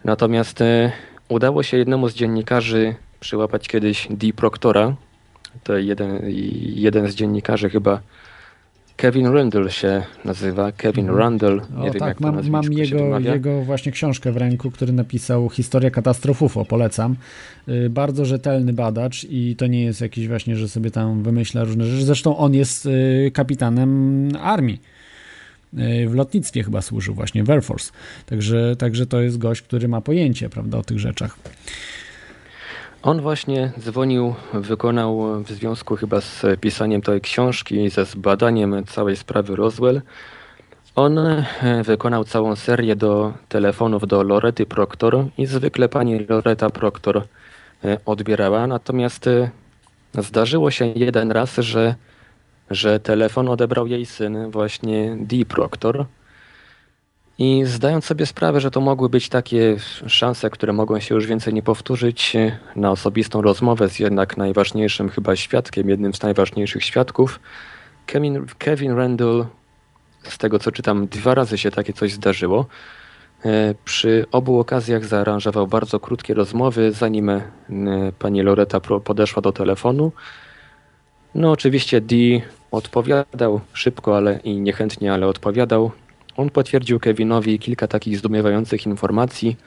Natomiast 0.05 0.61
e, 0.61 0.91
udało 1.29 1.63
się 1.63 1.77
jednemu 1.77 2.09
z 2.09 2.13
dziennikarzy 2.13 2.95
przyłapać 3.19 3.67
kiedyś 3.67 4.07
Deep 4.09 4.35
Proctora. 4.35 4.95
To 5.63 5.77
jeden, 5.77 6.21
jeden 6.75 7.07
z 7.07 7.15
dziennikarzy 7.15 7.69
chyba 7.69 8.01
Kevin 8.99 9.27
Randall 9.27 9.69
się 9.69 10.03
nazywa. 10.25 10.71
Kevin 10.71 11.09
Randall. 11.09 11.61
Nie 11.77 11.81
o, 11.81 11.83
wiem 11.83 11.93
tak, 11.93 12.07
jak 12.07 12.19
mam, 12.19 12.49
mam 12.49 12.73
jego, 12.73 13.19
jego 13.19 13.61
właśnie 13.61 13.91
książkę 13.91 14.31
w 14.31 14.37
ręku, 14.37 14.71
który 14.71 14.93
napisał 14.93 15.49
Historia 15.49 15.91
katastrof 15.91 16.41
UFO, 16.41 16.65
polecam. 16.65 17.15
Y, 17.67 17.89
Bardzo 17.89 18.25
rzetelny 18.25 18.73
badacz 18.73 19.23
i 19.29 19.55
to 19.55 19.67
nie 19.67 19.83
jest 19.83 20.01
jakiś 20.01 20.27
właśnie, 20.27 20.55
że 20.55 20.69
sobie 20.69 20.91
tam 20.91 21.23
wymyśla 21.23 21.63
różne 21.63 21.85
rzeczy. 21.85 22.05
Zresztą 22.05 22.37
on 22.37 22.53
jest 22.53 22.85
y, 22.85 23.31
kapitanem 23.33 24.29
armii. 24.41 24.81
Y, 25.77 26.09
W 26.09 26.15
lotnictwie 26.15 26.63
chyba 26.63 26.81
służył 26.81 27.13
właśnie 27.15 27.43
w 27.43 27.49
Air 27.49 27.63
Force. 27.63 27.91
Także, 28.25 28.75
także 28.75 29.05
to 29.05 29.21
jest 29.21 29.37
gość, 29.37 29.61
który 29.61 29.87
ma 29.87 30.01
pojęcie, 30.01 30.49
prawda, 30.49 30.77
o 30.77 30.83
tych 30.83 30.99
rzeczach. 30.99 31.37
On 33.01 33.21
właśnie 33.21 33.71
dzwonił, 33.79 34.35
wykonał 34.53 35.43
w 35.43 35.49
związku 35.49 35.95
chyba 35.95 36.21
z 36.21 36.45
pisaniem 36.61 37.01
tej 37.01 37.21
książki, 37.21 37.89
ze 37.89 38.05
zbadaniem 38.05 38.83
całej 38.85 39.15
sprawy 39.15 39.55
Roswell. 39.55 40.01
On 40.95 41.17
e, 41.17 41.45
wykonał 41.85 42.23
całą 42.23 42.55
serię 42.55 42.95
do 42.95 43.33
telefonów 43.49 44.07
do 44.07 44.23
Lorety 44.23 44.65
Proctor 44.65 45.25
i 45.37 45.45
zwykle 45.45 45.89
pani 45.89 46.25
Loreta 46.29 46.69
Proctor 46.69 47.23
e, 47.83 47.97
odbierała. 48.05 48.67
Natomiast 48.67 49.27
e, 49.27 49.49
zdarzyło 50.17 50.71
się 50.71 50.85
jeden 50.85 51.31
raz, 51.31 51.55
że, 51.55 51.95
że 52.69 52.99
telefon 52.99 53.49
odebrał 53.49 53.87
jej 53.87 54.05
syn, 54.05 54.51
właśnie 54.51 55.17
Dee 55.19 55.45
Proctor. 55.45 56.05
I 57.37 57.61
zdając 57.65 58.05
sobie 58.05 58.25
sprawę, 58.25 58.61
że 58.61 58.71
to 58.71 58.81
mogły 58.81 59.09
być 59.09 59.29
takie 59.29 59.75
szanse, 60.07 60.49
które 60.49 60.73
mogą 60.73 60.99
się 60.99 61.15
już 61.15 61.27
więcej 61.27 61.53
nie 61.53 61.63
powtórzyć, 61.63 62.37
na 62.75 62.91
osobistą 62.91 63.41
rozmowę 63.41 63.89
z 63.89 63.99
jednak 63.99 64.37
najważniejszym 64.37 65.09
chyba 65.09 65.35
świadkiem, 65.35 65.89
jednym 65.89 66.13
z 66.13 66.21
najważniejszych 66.21 66.83
świadków, 66.83 67.39
Kevin, 68.05 68.45
Kevin 68.57 68.91
Randall, 68.91 69.45
z 70.23 70.37
tego 70.37 70.59
co 70.59 70.71
czytam, 70.71 71.07
dwa 71.07 71.35
razy 71.35 71.57
się 71.57 71.71
takie 71.71 71.93
coś 71.93 72.11
zdarzyło. 72.13 72.65
E, 73.45 73.75
Przy 73.85 74.25
obu 74.31 74.59
okazjach 74.59 75.05
zaaranżował 75.05 75.67
bardzo 75.67 75.99
krótkie 75.99 76.33
rozmowy, 76.33 76.91
zanim 76.91 77.29
e, 77.29 77.41
pani 78.19 78.41
Loreta 78.41 78.79
podeszła 78.79 79.41
do 79.41 79.51
telefonu. 79.51 80.11
No 81.35 81.51
oczywiście 81.51 82.01
Dee 82.01 82.41
odpowiadał 82.71 83.61
szybko, 83.73 84.17
ale 84.17 84.39
i 84.43 84.61
niechętnie, 84.61 85.13
ale 85.13 85.27
odpowiadał. 85.27 85.91
On 86.37 86.49
potwierdził 86.49 86.99
Kevinowi 86.99 87.59
kilka 87.59 87.87
takich 87.87 88.17
zdumiewających 88.17 88.85
informacji. 88.85 89.57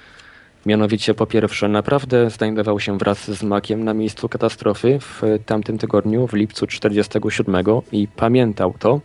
Mianowicie 0.66 1.14
po 1.14 1.26
pierwsze, 1.26 1.68
naprawdę 1.68 2.30
znajdował 2.30 2.80
się 2.80 2.98
wraz 2.98 3.30
z 3.30 3.42
Makiem 3.42 3.84
na 3.84 3.94
miejscu 3.94 4.28
katastrofy 4.28 4.98
w 5.00 5.22
tamtym 5.46 5.78
tygodniu, 5.78 6.26
w 6.26 6.32
lipcu 6.32 6.66
47 6.66 7.64
i 7.92 8.08
pamiętał 8.08 8.74
to. 8.78 9.00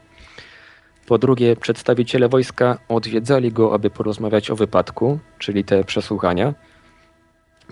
Po 1.08 1.18
drugie, 1.18 1.56
przedstawiciele 1.56 2.30
wojska 2.30 2.78
odwiedzali 2.90 3.52
go, 3.52 3.74
aby 3.74 3.90
porozmawiać 3.90 4.52
o 4.52 4.56
wypadku, 4.56 5.20
czyli 5.40 5.64
te 5.64 5.84
przesłuchania. 5.84 6.54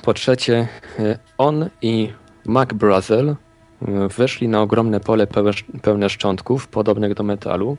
Po 0.02 0.14
trzecie, 0.14 0.68
e, 1.00 1.20
on 1.38 1.70
i 1.82 2.10
Mac 2.46 2.74
Brazel 2.74 3.36
weszli 4.18 4.48
na 4.48 4.62
ogromne 4.62 5.00
pole 5.00 5.28
pełne 5.82 6.10
szczątków, 6.10 6.68
podobnych 6.68 7.14
do 7.14 7.24
metalu. 7.24 7.78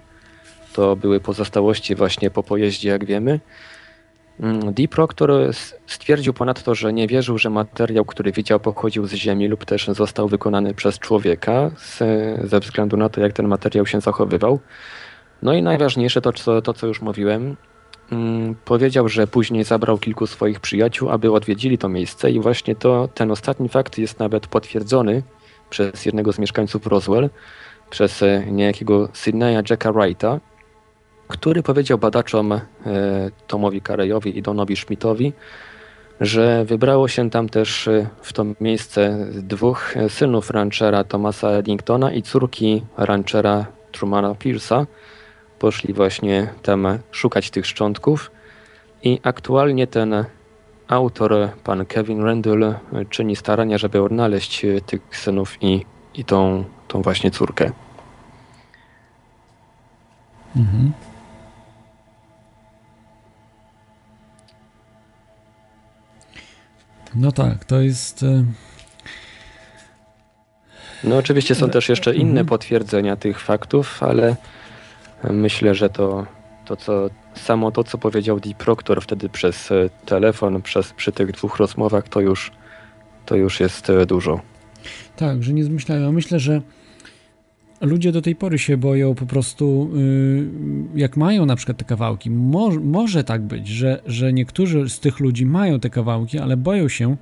To 0.73 0.97
były 0.97 1.21
pozostałości 1.21 1.95
właśnie 1.95 2.31
po 2.31 2.43
pojeździe, 2.43 2.89
jak 2.89 3.05
wiemy. 3.05 3.41
Mm, 4.41 4.75
Dee 4.75 4.89
Proctor 4.89 5.31
s- 5.31 5.75
stwierdził 5.87 6.33
ponadto, 6.35 6.75
że 6.75 6.93
nie 6.93 7.07
wierzył, 7.07 7.39
że 7.39 7.51
materiał, 7.51 8.05
który 8.05 8.33
widział, 8.33 8.61
pochodził 8.61 9.07
z 9.07 9.13
Ziemi 9.15 9.49
lub 9.49 9.65
też 9.65 9.87
został 9.89 10.29
wykonany 10.29 10.75
przez 10.75 10.99
człowieka, 10.99 11.71
z, 11.77 11.99
ze 12.51 12.61
względu 12.61 12.97
na 12.97 13.09
to, 13.09 13.21
jak 13.21 13.33
ten 13.33 13.49
materiał 13.49 13.87
się 13.87 14.01
zachowywał. 14.01 14.61
No 15.43 15.55
i 15.55 15.63
najważniejsze 15.63 16.21
to, 16.21 16.33
co, 16.33 16.63
to, 16.63 16.75
co 16.75 16.87
już 16.87 17.01
mówiłem. 17.03 17.57
Mm, 18.13 18.55
Powiedział, 18.65 19.09
że 19.09 19.27
później 19.27 19.65
zabrał 19.65 19.99
kilku 19.99 20.27
swoich 20.27 20.61
przyjaciół, 20.61 21.11
aby 21.11 21.33
odwiedzili 21.33 21.79
to 21.79 21.89
miejsce 21.89 22.31
i 22.31 22.41
właśnie 22.41 22.75
to, 22.75 23.09
ten 23.15 23.31
ostatni 23.31 23.69
fakt 23.69 23.99
jest 23.99 24.19
nawet 24.19 24.47
potwierdzony 24.47 25.23
przez 25.71 26.07
jednego 26.07 26.33
z 26.33 26.39
mieszkańców 26.39 26.87
Roswell, 26.87 27.31
przez 27.91 28.23
e, 28.23 28.47
niejakiego 28.47 29.09
Sydneya 29.13 29.63
Jacka 29.71 29.93
Wrighta, 29.93 30.41
który 31.29 31.63
powiedział 31.63 31.99
badaczom 31.99 32.53
e, 32.53 32.61
Tomowi 33.47 33.81
Karejowi 33.81 34.39
i 34.39 34.43
Donowi 34.43 34.77
Schmidtowi, 34.77 35.33
że 36.21 36.65
wybrało 36.65 37.09
się 37.09 37.31
tam 37.31 37.49
też 37.49 37.89
e, 37.89 38.07
w 38.23 38.33
to 38.33 38.45
miejsce 38.61 39.27
dwóch 39.33 39.95
synów 40.09 40.51
ranchera 40.51 41.05
Thomasa 41.05 41.49
Eddingtona 41.49 42.13
i 42.13 42.23
córki 42.23 42.85
ranchera 42.97 43.67
Trumana 43.93 44.35
Pierce'a. 44.35 44.87
Poszli 45.59 45.95
właśnie 45.95 46.49
tam 46.63 46.99
szukać 47.11 47.51
tych 47.51 47.67
szczątków 47.67 48.31
i 49.03 49.21
aktualnie 49.23 49.87
ten 49.87 50.25
autor, 50.89 51.33
pan 51.65 51.87
Kevin 51.87 52.23
Randall, 52.23 52.75
czyni 53.11 53.37
starania, 53.37 53.79
żeby 53.79 54.03
odnaleźć 54.03 54.65
e, 54.65 54.81
tych 54.81 55.01
synów 55.17 55.63
i, 55.63 55.85
i 56.15 56.25
tą, 56.25 56.65
tą 56.89 57.03
właśnie 57.03 57.31
córkę. 57.31 57.71
Mhm. 60.57 60.93
No 67.15 67.33
tak, 67.33 67.65
to 67.65 67.81
jest. 67.81 68.23
e, 68.23 68.45
No 71.05 71.17
oczywiście 71.17 71.55
są 71.55 71.71
też 71.71 71.89
jeszcze 71.89 72.15
inne 72.15 72.31
Mhm. 72.31 72.47
potwierdzenia 72.47 73.17
tych 73.17 73.41
faktów, 73.41 74.03
ale 74.03 74.37
myślę, 75.31 75.75
że 75.75 75.91
to, 75.91 76.27
to 76.65 76.77
co, 76.77 77.11
samo 77.37 77.71
to, 77.71 77.85
co 77.85 77.99
powiedział 77.99 78.41
Dee 78.41 78.55
Proctor 78.55 79.03
wtedy 79.03 79.29
przez 79.29 79.73
e, 79.73 79.91
telefon, 80.07 80.63
przez, 80.63 80.93
przy 80.93 81.13
tych 81.13 81.33
dwóch 81.33 81.57
rozmowach, 81.57 82.09
to 82.09 82.21
już, 82.21 82.51
to 83.27 83.37
już 83.37 83.61
jest 83.61 83.91
e, 83.91 84.07
dużo. 84.07 84.41
Tak, 85.17 85.43
że 85.43 85.53
nie 85.53 85.65
zmyślają. 85.65 86.13
Myślę, 86.13 86.41
że 86.41 86.61
ludzie 87.81 88.13
do 88.13 88.23
tej 88.23 88.37
pory 88.37 88.59
się 88.59 88.77
boją 88.77 89.15
po 89.15 89.27
prostu, 89.27 89.91
y, 89.97 90.99
jak 90.99 91.17
mają 91.17 91.47
na 91.47 91.57
przykład 91.57 91.79
te 91.79 91.85
kawałki. 91.85 92.31
Mo 92.31 92.71
może 92.71 93.25
tak 93.25 93.43
być, 93.43 93.69
że, 93.69 94.03
że 94.07 94.33
niektórzy 94.33 94.89
z 94.89 95.01
tych 95.01 95.21
ludzi 95.21 95.47
mają 95.47 95.81
te 95.81 95.91
kawałki, 95.91 96.39
ale 96.39 96.57
boją 96.57 96.89
się, 96.89 97.17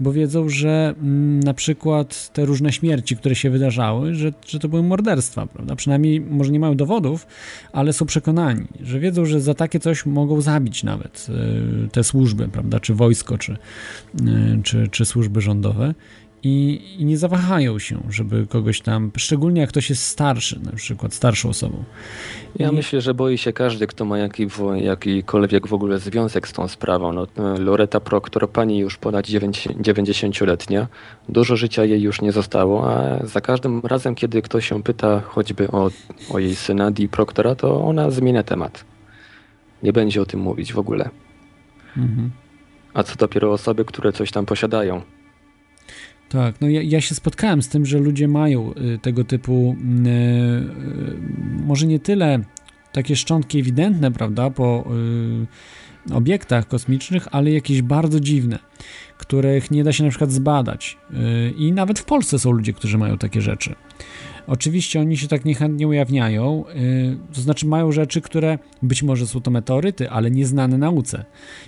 bo 0.00 0.12
wiedzą, 0.12 0.48
że 0.48 0.94
mm, 0.98 1.40
na 1.40 1.54
przykład 1.54 2.32
te 2.32 2.44
różne 2.44 2.72
śmierci, 2.72 3.16
które 3.16 3.34
się 3.34 3.50
wydarzały, 3.50 4.14
że, 4.14 4.32
że 4.46 4.58
to 4.58 4.68
były 4.68 4.82
morderstwa, 4.82 5.46
prawda? 5.46 5.76
Przynajmniej 5.76 6.20
może 6.20 6.52
nie 6.52 6.60
mają 6.60 6.76
dowodów, 6.76 7.26
ale 7.72 7.92
są 7.92 8.06
przekonani, 8.06 8.66
że 8.80 9.00
wiedzą, 9.00 9.24
że 9.24 9.40
za 9.40 9.54
takie 9.54 9.80
coś 9.80 10.06
mogą 10.06 10.40
zabić 10.40 10.84
nawet 10.84 11.26
y, 11.84 11.88
te 11.88 12.04
służby, 12.04 12.48
prawda? 12.48 12.80
Czy 12.80 12.94
wojsko, 12.94 13.38
czy, 13.38 13.52
y, 13.52 14.62
czy, 14.62 14.88
czy 14.88 15.04
służby 15.04 15.40
rządowe. 15.40 15.94
I, 16.44 16.80
i 16.98 17.04
nie 17.04 17.18
zawahają 17.18 17.78
się, 17.78 18.00
żeby 18.10 18.46
kogoś 18.46 18.80
tam, 18.80 19.10
szczególnie 19.16 19.60
jak 19.60 19.70
ktoś 19.70 19.90
jest 19.90 20.06
starszy, 20.06 20.60
na 20.64 20.72
przykład 20.72 21.14
starszą 21.14 21.48
osobą. 21.48 21.84
Ja 22.56 22.70
I- 22.70 22.74
myślę, 22.74 23.00
że 23.00 23.14
boi 23.14 23.38
się 23.38 23.52
każdy, 23.52 23.86
kto 23.86 24.04
ma 24.04 24.18
jaki, 24.18 24.46
jakikolwiek 24.76 25.66
w 25.66 25.74
ogóle 25.74 25.98
związek 25.98 26.48
z 26.48 26.52
tą 26.52 26.68
sprawą. 26.68 27.12
No, 27.12 27.26
e, 27.36 27.58
Loreta 27.58 28.00
Proctor, 28.00 28.50
pani 28.50 28.78
już 28.78 28.96
ponad 28.96 29.26
90-letnia, 29.26 30.86
dużo 31.28 31.56
życia 31.56 31.84
jej 31.84 32.02
już 32.02 32.20
nie 32.20 32.32
zostało, 32.32 32.90
a 32.92 33.26
za 33.26 33.40
każdym 33.40 33.80
razem, 33.84 34.14
kiedy 34.14 34.42
ktoś 34.42 34.68
się 34.68 34.82
pyta 34.82 35.20
choćby 35.20 35.70
o, 35.70 35.90
o 36.30 36.38
jej 36.38 36.54
syna 36.54 36.90
Dee 36.90 37.08
Proctora, 37.08 37.54
to 37.54 37.84
ona 37.84 38.10
zmienia 38.10 38.42
temat. 38.42 38.84
Nie 39.82 39.92
będzie 39.92 40.22
o 40.22 40.26
tym 40.26 40.40
mówić 40.40 40.72
w 40.72 40.78
ogóle. 40.78 41.10
Mhm. 41.96 42.30
A 42.94 43.02
co 43.02 43.16
dopiero 43.16 43.52
osoby, 43.52 43.84
które 43.84 44.12
coś 44.12 44.30
tam 44.30 44.46
posiadają. 44.46 45.02
Tak, 46.28 46.60
no 46.60 46.68
ja, 46.68 46.82
ja 46.82 47.00
się 47.00 47.14
spotkałem 47.14 47.62
z 47.62 47.68
tym, 47.68 47.86
że 47.86 47.98
ludzie 47.98 48.28
mają 48.28 48.74
y, 48.74 48.98
tego 48.98 49.24
typu, 49.24 49.76
y, 50.06 50.08
y, 50.08 51.64
może 51.66 51.86
nie 51.86 51.98
tyle 51.98 52.40
takie 52.92 53.16
szczątki 53.16 53.58
ewidentne, 53.60 54.12
prawda, 54.12 54.50
po 54.50 54.84
y, 56.10 56.14
obiektach 56.14 56.68
kosmicznych, 56.68 57.28
ale 57.30 57.50
jakieś 57.50 57.82
bardzo 57.82 58.20
dziwne, 58.20 58.58
których 59.18 59.70
nie 59.70 59.84
da 59.84 59.92
się 59.92 60.04
na 60.04 60.10
przykład 60.10 60.32
zbadać. 60.32 60.98
Y, 61.10 61.54
I 61.56 61.72
nawet 61.72 61.98
w 61.98 62.04
Polsce 62.04 62.38
są 62.38 62.52
ludzie, 62.52 62.72
którzy 62.72 62.98
mają 62.98 63.18
takie 63.18 63.40
rzeczy. 63.40 63.74
Oczywiście 64.46 65.00
oni 65.00 65.16
się 65.16 65.28
tak 65.28 65.44
niechętnie 65.44 65.88
ujawniają, 65.88 66.64
y, 66.68 67.34
to 67.34 67.40
znaczy 67.40 67.66
mają 67.66 67.92
rzeczy, 67.92 68.20
które 68.20 68.58
być 68.82 69.02
może 69.02 69.26
są 69.26 69.40
to 69.40 69.50
meteoryty, 69.50 70.10
ale 70.10 70.30
nieznane 70.30 70.78
nauce. 70.78 71.24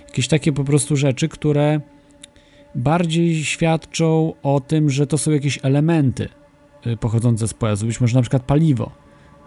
Jakieś 0.07 0.27
takie 0.27 0.51
po 0.53 0.63
prostu 0.63 0.95
rzeczy, 0.95 1.29
które 1.29 1.81
bardziej 2.77 3.43
świadczą 3.45 4.33
o 4.43 4.59
tym, 4.59 4.89
że 4.89 5.07
to 5.07 5.17
są 5.17 5.31
jakieś 5.31 5.59
elementy 5.63 6.29
y, 6.87 6.97
pochodzące 6.97 7.47
z 7.47 7.53
pojazu, 7.53 7.85
być 7.85 8.01
może 8.01 8.15
na 8.15 8.21
przykład 8.21 8.43
paliwo 8.43 8.91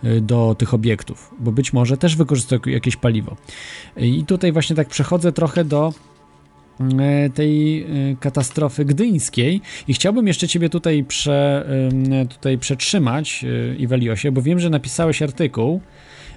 y, 0.05 0.21
do 0.21 0.57
tych 0.59 0.75
obiektów, 0.75 1.35
bo 1.39 1.53
być 1.53 1.73
może 1.73 1.97
też 1.97 2.17
wykorzystują 2.17 2.61
jakieś 2.67 2.97
paliwo. 2.97 3.37
I 3.97 4.25
tutaj 4.25 4.53
właśnie 4.53 4.77
tak 4.77 4.89
przechodzę 4.89 5.33
trochę 5.33 5.65
do 5.65 5.93
y, 6.81 7.31
tej 7.31 7.87
katastrofy 8.21 8.85
gdyńskiej 8.85 9.61
i 9.89 9.95
chciałbym 9.95 10.27
jeszcze 10.27 10.49
ciebie 10.49 10.69
tutaj, 10.69 11.05
prze, 11.05 11.69
tutaj 12.29 12.59
przetrzymać 12.59 13.45
Iweliosie, 13.79 14.33
bo 14.33 14.43
wiem, 14.43 14.61
że 14.61 14.71
napisałeś 14.71 15.23
artykuł 15.23 15.81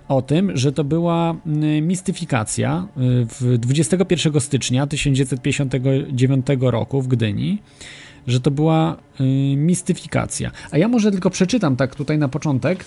o 0.08 0.22
tym, 0.22 0.58
że 0.58 0.72
to 0.72 0.84
była 0.84 1.36
y, 1.78 1.82
mistyfikacja 1.82 2.88
y, 2.98 3.26
w 3.26 3.58
21 3.58 4.40
stycznia 4.40 4.88
1959 4.88 6.46
roku 6.60 7.02
w 7.02 7.08
Gdyni, 7.08 7.62
że 8.28 8.40
to 8.40 8.52
była 8.52 8.98
y, 9.22 9.24
mistyfikacja. 9.56 10.52
A 10.72 10.78
ja 10.78 10.88
może 10.88 11.12
tylko 11.12 11.30
przeczytam 11.30 11.76
tak 11.76 11.96
tutaj 11.96 12.18
na 12.18 12.28
początek, 12.28 12.86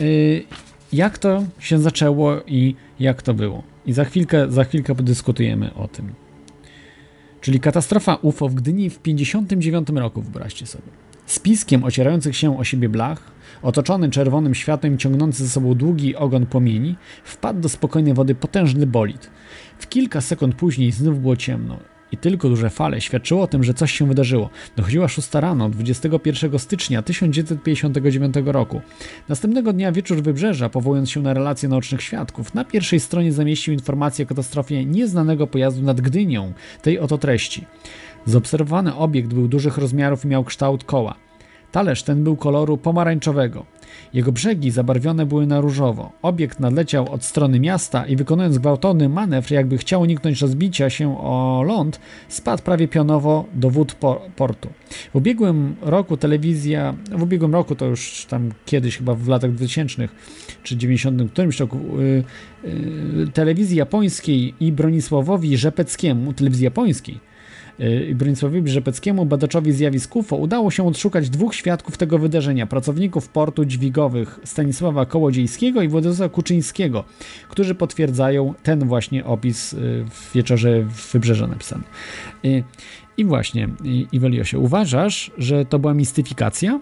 y, 0.00 0.44
jak 0.92 1.18
to 1.18 1.44
się 1.58 1.78
zaczęło 1.78 2.36
i 2.46 2.74
jak 3.00 3.22
to 3.22 3.34
było. 3.34 3.62
I 3.86 3.92
za 3.92 4.04
chwilkę, 4.04 4.50
za 4.50 4.64
chwilkę 4.64 4.94
podyskutujemy 4.94 5.74
o 5.74 5.88
tym. 5.88 6.12
Czyli 7.40 7.60
katastrofa 7.60 8.14
UFO 8.14 8.48
w 8.48 8.54
Gdyni 8.54 8.90
w 8.90 8.98
59 8.98 9.88
roku, 9.88 10.22
wyobraźcie 10.22 10.66
sobie. 10.66 10.88
Z 11.26 11.38
piskiem 11.38 11.84
ocierających 11.84 12.36
się 12.36 12.58
o 12.58 12.64
siebie 12.64 12.88
blach, 12.88 13.33
otoczony 13.62 14.10
czerwonym 14.10 14.54
światłem, 14.54 14.98
ciągnący 14.98 15.44
ze 15.44 15.50
sobą 15.50 15.74
długi 15.74 16.16
ogon 16.16 16.46
płomieni, 16.46 16.96
wpadł 17.24 17.60
do 17.60 17.68
spokojnej 17.68 18.14
wody 18.14 18.34
potężny 18.34 18.86
bolid. 18.86 19.30
W 19.78 19.88
kilka 19.88 20.20
sekund 20.20 20.54
później 20.54 20.92
znów 20.92 21.20
było 21.20 21.36
ciemno 21.36 21.78
i 22.14 22.16
tylko 22.16 22.48
duże 22.48 22.70
fale 22.70 23.00
świadczyło 23.00 23.42
o 23.42 23.46
tym, 23.46 23.64
że 23.64 23.74
coś 23.74 23.92
się 23.92 24.06
wydarzyło. 24.08 24.50
Dochodziła 24.76 25.08
6 25.08 25.34
rano 25.34 25.68
21 25.68 26.58
stycznia 26.58 27.02
1959 27.02 28.34
roku. 28.44 28.80
Następnego 29.28 29.72
dnia 29.72 29.92
wieczór 29.92 30.22
wybrzeża, 30.22 30.68
powołując 30.68 31.10
się 31.10 31.22
na 31.22 31.34
relacje 31.34 31.68
naocznych 31.68 32.02
świadków, 32.02 32.54
na 32.54 32.64
pierwszej 32.64 33.00
stronie 33.00 33.32
zamieścił 33.32 33.74
informację 33.74 34.24
o 34.24 34.28
katastrofie 34.28 34.84
nieznanego 34.84 35.46
pojazdu 35.46 35.82
nad 35.82 36.00
Gdynią, 36.00 36.52
tej 36.82 36.98
oto 36.98 37.18
treści. 37.18 37.66
Zaobserwowany 38.26 38.94
obiekt 38.94 39.34
był 39.34 39.48
dużych 39.48 39.78
rozmiarów 39.78 40.24
i 40.24 40.28
miał 40.28 40.44
kształt 40.44 40.84
koła. 40.84 41.14
Talerz 41.74 42.02
ten 42.02 42.24
był 42.24 42.36
koloru 42.36 42.76
pomarańczowego. 42.76 43.66
Jego 44.12 44.32
brzegi 44.32 44.70
zabarwione 44.70 45.26
były 45.26 45.46
na 45.46 45.60
różowo. 45.60 46.12
Obiekt 46.22 46.60
nadleciał 46.60 47.12
od 47.12 47.24
strony 47.24 47.60
miasta 47.60 48.06
i 48.06 48.16
wykonując 48.16 48.58
gwałtowny 48.58 49.08
manewr, 49.08 49.52
jakby 49.52 49.78
chciał 49.78 50.00
uniknąć 50.00 50.40
rozbicia 50.40 50.90
się 50.90 51.18
o 51.18 51.62
ląd, 51.66 52.00
spadł 52.28 52.62
prawie 52.62 52.88
pionowo 52.88 53.44
do 53.54 53.70
wód 53.70 53.94
po- 53.94 54.20
portu. 54.36 54.68
W 55.12 55.16
ubiegłym 55.16 55.76
roku 55.82 56.16
telewizja, 56.16 56.94
w 57.10 57.22
ubiegłym 57.22 57.52
roku 57.52 57.74
to 57.74 57.86
już 57.86 58.26
tam 58.28 58.50
kiedyś, 58.66 58.98
chyba 58.98 59.14
w 59.14 59.28
latach 59.28 59.52
2000 59.52 60.08
czy 60.62 60.76
90 60.76 61.30
którymś 61.30 61.60
roku, 61.60 61.78
y, 62.00 62.24
y, 62.64 63.26
telewizji 63.32 63.76
japońskiej 63.76 64.54
i 64.60 64.72
Bronisławowi 64.72 65.56
Rzepeckiemu, 65.56 66.32
telewizji 66.32 66.64
japońskiej, 66.64 67.20
Bronisławowi 68.14 68.70
Rzepeckiemu, 68.70 69.26
badaczowi 69.26 69.72
zjawisk 69.72 70.16
UFO, 70.16 70.36
udało 70.36 70.70
się 70.70 70.86
odszukać 70.86 71.30
dwóch 71.30 71.54
świadków 71.54 71.96
tego 71.96 72.18
wydarzenia, 72.18 72.66
pracowników 72.66 73.28
portu 73.28 73.64
dźwigowych 73.64 74.40
Stanisława 74.44 75.06
Kołodziejskiego 75.06 75.82
i 75.82 75.88
Władysława 75.88 76.34
Kuczyńskiego, 76.34 77.04
którzy 77.48 77.74
potwierdzają 77.74 78.54
ten 78.62 78.88
właśnie 78.88 79.24
opis 79.24 79.72
y, 79.72 79.76
w 80.10 80.32
wieczorze 80.34 80.82
w 80.82 81.12
Wybrzeża 81.12 81.46
napisany. 81.46 81.84
Y, 82.44 82.64
I 83.16 83.24
właśnie, 83.24 83.68
Iweliosie, 84.12 84.58
uważasz, 84.58 85.30
że 85.38 85.64
to 85.64 85.78
była 85.78 85.94
mistyfikacja? 85.94 86.80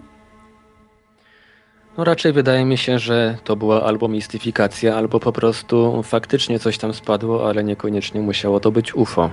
No 1.97 2.03
raczej 2.03 2.33
wydaje 2.33 2.65
mi 2.65 2.77
się, 2.77 2.99
że 2.99 3.37
to 3.43 3.55
była 3.55 3.83
albo 3.83 4.07
mistyfikacja, 4.07 4.95
albo 4.95 5.19
po 5.19 5.31
prostu 5.31 6.03
faktycznie 6.03 6.59
coś 6.59 6.77
tam 6.77 6.93
spadło, 6.93 7.49
ale 7.49 7.63
niekoniecznie 7.63 8.21
musiało 8.21 8.59
to 8.59 8.71
być 8.71 8.95
UFO. 8.95 9.29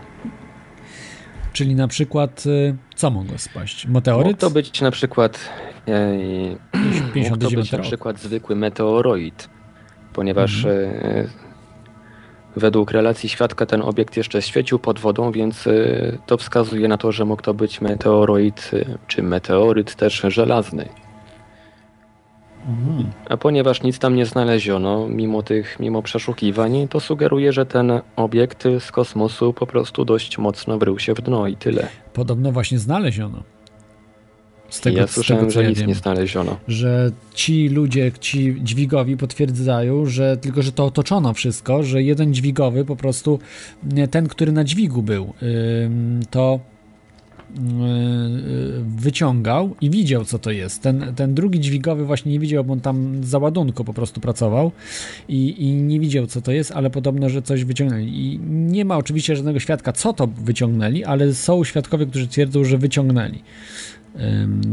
Czyli 1.52 1.74
na 1.74 1.88
przykład, 1.88 2.46
y, 2.46 2.76
co 2.94 3.10
mogło 3.10 3.38
spaść? 3.38 3.86
Meteoryt? 3.86 4.26
Mógł 4.26 4.38
to 4.40 4.50
być 4.50 4.80
na 4.80 4.90
przykład 4.90 5.38
e, 5.88 6.16
mógł 6.74 7.06
to 7.06 7.12
59 7.14 7.54
być 7.54 7.72
na 7.72 7.78
przykład 7.78 8.18
zwykły 8.20 8.56
meteoroid, 8.56 9.48
ponieważ 10.12 10.64
Mhm. 10.64 11.26
e, 11.26 11.28
według 12.56 12.90
relacji 12.90 13.28
świadka 13.28 13.66
ten 13.66 13.82
obiekt 13.82 14.16
jeszcze 14.16 14.42
świecił 14.42 14.78
pod 14.78 14.98
wodą, 14.98 15.32
więc 15.32 15.66
e, 15.66 15.72
to 16.26 16.36
wskazuje 16.36 16.88
na 16.88 16.96
to, 16.98 17.12
że 17.12 17.24
mógł 17.24 17.42
to 17.42 17.54
być 17.54 17.80
meteoroid 17.80 18.70
e, 18.74 18.98
czy 19.06 19.22
meteoryt 19.22 19.94
też 19.94 20.22
żelazny. 20.28 20.88
Mhm. 22.68 23.10
A 23.28 23.36
ponieważ 23.36 23.82
nic 23.82 23.98
tam 23.98 24.14
nie 24.14 24.26
znaleziono, 24.26 25.08
mimo 25.08 25.42
tych, 25.42 25.80
mimo 25.80 26.02
przeszukiwań, 26.02 26.88
to 26.88 27.00
sugeruje, 27.00 27.52
że 27.52 27.66
ten 27.66 27.92
obiekt 28.16 28.64
z 28.78 28.92
kosmosu 28.92 29.52
po 29.52 29.66
prostu 29.66 30.04
dość 30.04 30.38
mocno 30.38 30.78
wrył 30.78 30.98
się 30.98 31.14
w 31.14 31.20
dno 31.20 31.46
i 31.46 31.56
tyle. 31.56 31.88
Podobno 32.12 32.52
właśnie 32.52 32.78
znaleziono. 32.78 33.42
Z 34.68 34.80
tego, 34.80 34.98
ja 34.98 35.06
z 35.06 35.10
słyszałem, 35.10 35.42
tego, 35.42 35.52
że 35.52 35.62
ja 35.62 35.68
nic 35.68 35.78
wiem. 35.78 35.88
nie 35.88 35.94
znaleziono. 35.94 36.56
że 36.68 37.10
ci 37.34 37.68
ludzie, 37.68 38.12
ci 38.20 38.56
dźwigowi 38.62 39.16
potwierdzają, 39.16 40.06
że 40.06 40.36
tylko, 40.36 40.62
że 40.62 40.72
to 40.72 40.84
otoczono 40.84 41.34
wszystko, 41.34 41.82
że 41.82 42.02
jeden 42.02 42.34
dźwigowy 42.34 42.84
po 42.84 42.96
prostu, 42.96 43.38
ten, 44.10 44.28
który 44.28 44.52
na 44.52 44.64
dźwigu 44.64 45.02
był, 45.02 45.34
to 46.30 46.60
wyciągał 48.96 49.74
i 49.80 49.90
widział, 49.90 50.24
co 50.24 50.38
to 50.38 50.50
jest. 50.50 50.82
Ten, 50.82 51.12
ten 51.16 51.34
drugi 51.34 51.60
dźwigowy 51.60 52.04
właśnie 52.04 52.32
nie 52.32 52.38
widział, 52.40 52.64
bo 52.64 52.72
on 52.72 52.80
tam 52.80 53.24
za 53.24 53.38
ładunku 53.38 53.84
po 53.84 53.94
prostu 53.94 54.20
pracował 54.20 54.72
i, 55.28 55.64
i 55.64 55.72
nie 55.74 56.00
widział, 56.00 56.26
co 56.26 56.40
to 56.40 56.52
jest, 56.52 56.72
ale 56.72 56.90
podobno, 56.90 57.28
że 57.28 57.42
coś 57.42 57.64
wyciągnęli. 57.64 58.08
I 58.08 58.38
nie 58.50 58.84
ma 58.84 58.96
oczywiście 58.96 59.36
żadnego 59.36 59.60
świadka, 59.60 59.92
co 59.92 60.12
to 60.12 60.26
wyciągnęli, 60.26 61.04
ale 61.04 61.34
są 61.34 61.64
świadkowie, 61.64 62.06
którzy 62.06 62.28
twierdzą, 62.28 62.64
że 62.64 62.78
wyciągnęli 62.78 63.42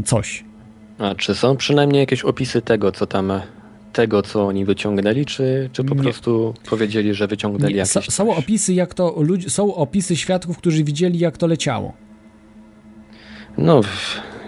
coś. 0.04 0.44
A 0.98 1.14
czy 1.14 1.34
są 1.34 1.56
przynajmniej 1.56 2.00
jakieś 2.00 2.22
opisy 2.22 2.62
tego, 2.62 2.92
co 2.92 3.06
tam, 3.06 3.32
tego, 3.92 4.22
co 4.22 4.46
oni 4.46 4.64
wyciągnęli, 4.64 5.24
czy, 5.26 5.70
czy 5.72 5.84
po 5.84 5.94
Nie. 5.94 6.00
prostu 6.02 6.54
powiedzieli, 6.70 7.14
że 7.14 7.26
wyciągnęli 7.26 7.72
Nie, 7.74 7.78
jakieś 7.78 7.96
s- 8.08 8.14
są 8.14 8.34
opisy, 8.34 8.74
jak 8.74 8.94
to 8.94 9.14
ludzi, 9.22 9.50
są 9.50 9.74
opisy 9.74 10.16
świadków, 10.16 10.58
którzy 10.58 10.84
widzieli, 10.84 11.18
jak 11.18 11.36
to 11.38 11.46
leciało. 11.46 11.92
No, 13.58 13.80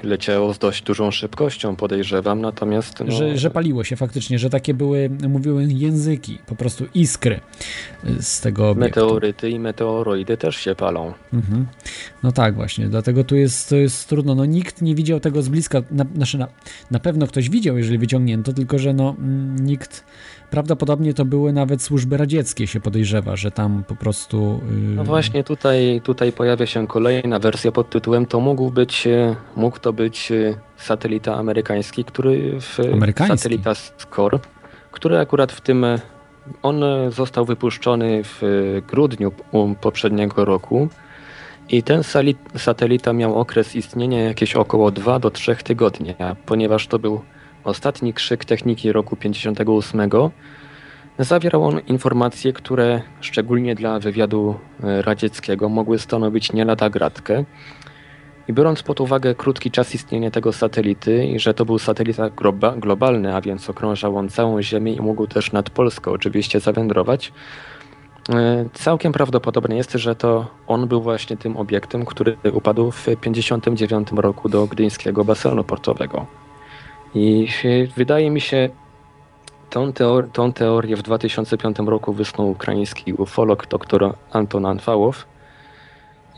leciało 0.02 0.54
z 0.54 0.58
dość 0.58 0.82
dużą 0.82 1.10
szybkością, 1.10 1.76
podejrzewam, 1.76 2.40
natomiast 2.40 3.00
no, 3.00 3.12
Że, 3.12 3.38
że 3.38 3.50
paliło 3.50 3.84
się 3.84 3.96
faktycznie, 3.96 4.38
że 4.38 4.50
takie 4.50 4.74
były, 4.74 5.10
mówiły 5.28 5.64
języki, 5.64 6.38
po 6.46 6.54
prostu 6.54 6.86
iskry 6.94 7.40
z 8.20 8.40
tego 8.40 8.70
obiektu. 8.70 9.00
meteoryty 9.00 9.50
i 9.50 9.58
meteoroidy 9.58 10.36
też 10.36 10.56
się 10.56 10.74
palą. 10.74 11.12
Mhm. 11.32 11.66
No 12.22 12.32
tak, 12.32 12.54
właśnie, 12.54 12.88
dlatego 12.88 13.24
tu 13.24 13.36
jest, 13.36 13.68
to 13.68 13.76
jest 13.76 14.08
trudno. 14.08 14.34
No, 14.34 14.44
nikt 14.44 14.82
nie 14.82 14.94
widział 14.94 15.20
tego 15.20 15.42
z 15.42 15.48
bliska. 15.48 15.82
Na, 15.90 16.04
znaczy 16.14 16.38
na, 16.38 16.48
na 16.90 16.98
pewno 16.98 17.26
ktoś 17.26 17.50
widział, 17.50 17.78
jeżeli 17.78 17.98
wyciągnięto, 17.98 18.52
tylko 18.52 18.78
że 18.78 18.92
no, 18.92 19.16
mm, 19.18 19.56
nikt. 19.66 20.04
Prawdopodobnie 20.50 21.14
to 21.14 21.24
były 21.24 21.52
nawet 21.52 21.82
służby 21.82 22.16
radzieckie, 22.16 22.66
się 22.66 22.80
podejrzewa, 22.80 23.36
że 23.36 23.50
tam 23.50 23.84
po 23.88 23.96
prostu. 23.96 24.60
Yy, 24.70 24.94
No 24.94 25.04
właśnie 25.04 25.44
tutaj, 25.44 26.00
tutaj 26.04 26.32
pojawia 26.32 26.66
się 26.66 26.86
kolejna 26.86 27.38
wersja 27.38 27.72
pod 27.72 27.90
tytułem 27.90 28.26
to 28.26 28.40
mógł 28.40 28.70
być, 28.70 29.06
e, 29.06 29.36
mógł 29.56 29.78
to 29.78 29.92
być 29.92 30.32
y, 30.32 30.54
satelita 30.76 31.36
amerykański, 31.36 32.04
który 32.04 32.60
w 32.60 32.78
Amerykański? 32.92 33.38
satelita 33.38 33.74
SCORE, 33.74 34.38
który 34.92 35.18
akurat 35.18 35.52
w 35.52 35.60
tym 35.60 35.84
y, 35.84 36.00
on 36.62 36.82
y, 36.82 37.10
został 37.10 37.44
wypuszczony 37.44 38.24
w 38.24 38.42
y, 38.42 38.82
grudniu 38.88 39.32
poprzedniego 39.80 40.44
roku 40.44 40.88
i 41.68 41.82
ten 41.82 42.02
satelita 42.56 43.12
miał 43.12 43.38
okres 43.38 43.76
istnienia 43.76 44.24
jakieś 44.24 44.56
około 44.56 44.90
2 44.90 45.18
do 45.18 45.30
3 45.30 45.56
tygodni, 45.56 46.14
ponieważ 46.46 46.86
to 46.86 46.98
był 46.98 47.20
ostatni 47.64 48.14
krzyk 48.14 48.44
techniki 48.44 48.92
roku 48.92 49.16
58, 49.16 50.00
zawierał 51.18 51.64
on 51.64 51.80
informacje, 51.80 52.52
które 52.52 53.02
szczególnie 53.20 53.74
dla 53.74 53.98
wywiadu 53.98 54.54
y, 54.84 55.02
radzieckiego 55.02 55.68
mogły 55.68 55.98
stanowić 55.98 56.52
nie 56.52 56.64
lada 56.64 56.90
gratkę. 56.90 57.44
I 58.48 58.52
biorąc 58.52 58.82
pod 58.82 59.00
uwagę 59.00 59.34
krótki 59.34 59.70
czas 59.70 59.94
istnienia 59.94 60.30
tego 60.30 60.52
satelity 60.52 61.26
i 61.26 61.38
że 61.38 61.54
to 61.54 61.64
był 61.64 61.78
satelita 61.78 62.30
globa- 62.30 62.80
globalny, 62.80 63.34
a 63.34 63.40
więc 63.40 63.70
okrążał 63.70 64.16
on 64.16 64.28
całą 64.28 64.62
Ziemię 64.62 64.92
i 64.92 65.00
mógł 65.00 65.26
też 65.26 65.52
nad 65.52 65.70
Polską 65.70 66.10
oczywiście 66.10 66.60
zawędrować, 66.60 67.32
e, 68.28 68.64
całkiem 68.72 69.12
prawdopodobne 69.12 69.76
jest, 69.76 69.92
że 69.92 70.14
to 70.16 70.46
on 70.66 70.88
był 70.88 71.02
właśnie 71.02 71.36
tym 71.36 71.56
obiektem, 71.56 72.04
który 72.04 72.36
upadł 72.52 72.90
w 72.90 73.04
1959 73.04 74.08
roku 74.12 74.48
do 74.48 74.66
gdyńskiego 74.66 75.24
basenu 75.24 75.64
portowego. 75.64 76.39
I 77.14 77.48
wydaje 77.96 78.30
mi 78.30 78.40
się, 78.40 78.68
tą, 79.70 79.90
teor- 79.90 80.30
tą 80.32 80.52
teorię 80.52 80.96
w 80.96 81.02
2005 81.02 81.78
roku 81.78 82.12
wysnuł 82.12 82.50
ukraiński 82.50 83.12
ufolog 83.12 83.66
dr 83.66 84.14
Anton 84.32 84.66
Anfałow, 84.66 85.26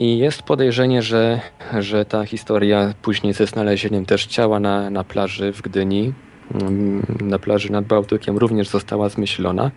i 0.00 0.18
jest 0.18 0.42
podejrzenie, 0.42 1.02
że, 1.02 1.40
że 1.78 2.04
ta 2.04 2.24
historia 2.24 2.94
później 3.02 3.32
ze 3.32 3.46
znalezieniem 3.46 4.06
też 4.06 4.26
ciała 4.26 4.60
na, 4.60 4.90
na 4.90 5.04
plaży 5.04 5.52
w 5.52 5.62
Gdyni, 5.62 6.12
mm, 6.54 7.02
na 7.20 7.38
plaży 7.38 7.72
nad 7.72 7.84
Bałtykiem 7.84 8.38
również 8.38 8.68
została 8.68 9.08
zmyślona. 9.08 9.70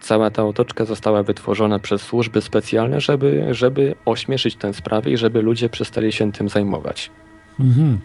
Cała 0.00 0.30
ta 0.30 0.44
otoczka 0.44 0.84
została 0.84 1.22
wytworzona 1.22 1.78
przez 1.78 2.02
służby 2.02 2.40
specjalne, 2.40 3.00
żeby, 3.00 3.46
żeby 3.50 3.94
ośmieszyć 4.04 4.56
tę 4.56 4.74
sprawę 4.74 5.10
i 5.10 5.16
żeby 5.16 5.42
ludzie 5.42 5.68
przestali 5.68 6.12
się 6.12 6.32
tym 6.32 6.48
zajmować. 6.48 7.10
Mhm. 7.60 7.98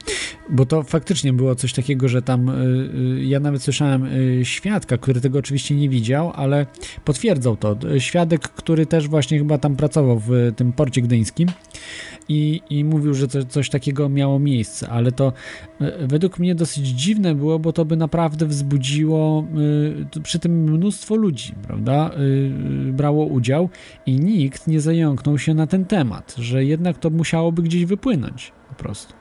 Bo 0.50 0.66
to 0.66 0.84
faktycznie 0.84 1.34
było 1.34 1.56
coś 1.56 1.74
takiego, 1.74 2.08
że 2.08 2.22
tam 2.22 2.50
y, 2.50 2.54
y, 3.22 3.26
ja 3.26 3.40
nawet 3.40 3.62
słyszałem 3.62 4.06
y, 4.06 4.46
świadka, 4.46 4.98
który 4.98 5.22
tego 5.22 5.40
oczywiście 5.40 5.76
nie 5.76 5.90
widział, 5.90 6.32
ale 6.36 6.66
potwierdzał 7.06 7.58
to. 7.58 7.76
Y, 7.96 8.02
Świadek, 8.02 8.42
który 8.42 8.86
też 8.86 9.08
właśnie 9.08 9.38
chyba 9.38 9.58
tam 9.58 9.76
pracował 9.76 10.20
w 10.20 10.34
y, 10.34 10.54
tym 10.56 10.74
porcie 10.74 11.02
gdyńskim 11.02 11.50
i, 12.30 12.62
i 12.70 12.84
mówił, 12.84 13.14
że 13.14 13.28
to, 13.28 13.46
coś 13.46 13.70
takiego 13.70 14.10
miało 14.10 14.40
miejsce, 14.40 14.90
ale 14.90 15.12
to 15.12 15.34
y, 15.82 16.08
według 16.08 16.40
mnie 16.40 16.56
dosyć 16.56 16.88
dziwne 16.88 17.36
było, 17.36 17.60
bo 17.60 17.74
to 17.74 17.86
by 17.86 17.98
naprawdę 17.98 18.46
wzbudziło 18.46 19.48
przy 20.24 20.40
tym 20.40 20.64
mnóstwo 20.64 21.16
ludzi, 21.16 21.54
prawda? 21.68 22.12
Brało 22.92 23.26
udział 23.26 23.70
i 24.06 24.20
nikt 24.20 24.68
nie 24.68 24.82
zająknął 24.82 25.38
się 25.38 25.54
na 25.54 25.68
ten 25.68 25.86
temat, 25.86 26.36
że 26.38 26.66
jednak 26.66 26.98
to 26.98 27.10
musiałoby 27.10 27.62
gdzieś 27.62 27.86
wypłynąć 27.86 28.52
po 28.70 28.76
prostu. 28.76 29.19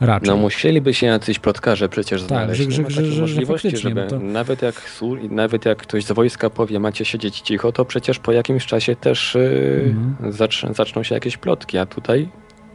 Raczej. 0.00 0.28
No 0.28 0.36
musieliby 0.36 0.94
się 0.94 1.06
jacyś 1.06 1.38
plotkarze 1.38 1.88
przecież 1.88 2.22
znaleźć. 2.22 2.60
że- 2.60 2.66
Nie 2.82 2.90
że- 2.90 2.90
że- 2.90 3.12
że- 3.12 3.20
możliwości, 3.20 3.68
faktycznie, 3.68 3.88
żeby 3.90 4.02
no 4.04 4.10
to- 4.10 4.18
nawet, 4.20 4.62
jak, 4.62 4.82
nawet 5.30 5.64
jak 5.64 5.78
ktoś 5.78 6.04
z 6.04 6.12
wojska 6.12 6.50
powie 6.50 6.80
macie 6.80 7.04
siedzieć 7.04 7.40
cicho, 7.40 7.72
to 7.72 7.84
przecież 7.84 8.18
po 8.18 8.32
jakimś 8.32 8.66
czasie 8.66 8.96
też 8.96 9.34
yy, 9.34 9.84
Mhm. 9.86 10.32
zacz- 10.32 10.74
zaczną 10.74 11.02
się 11.02 11.14
jakieś 11.14 11.36
plotki, 11.36 11.78
a 11.78 11.86
tutaj 11.86 12.28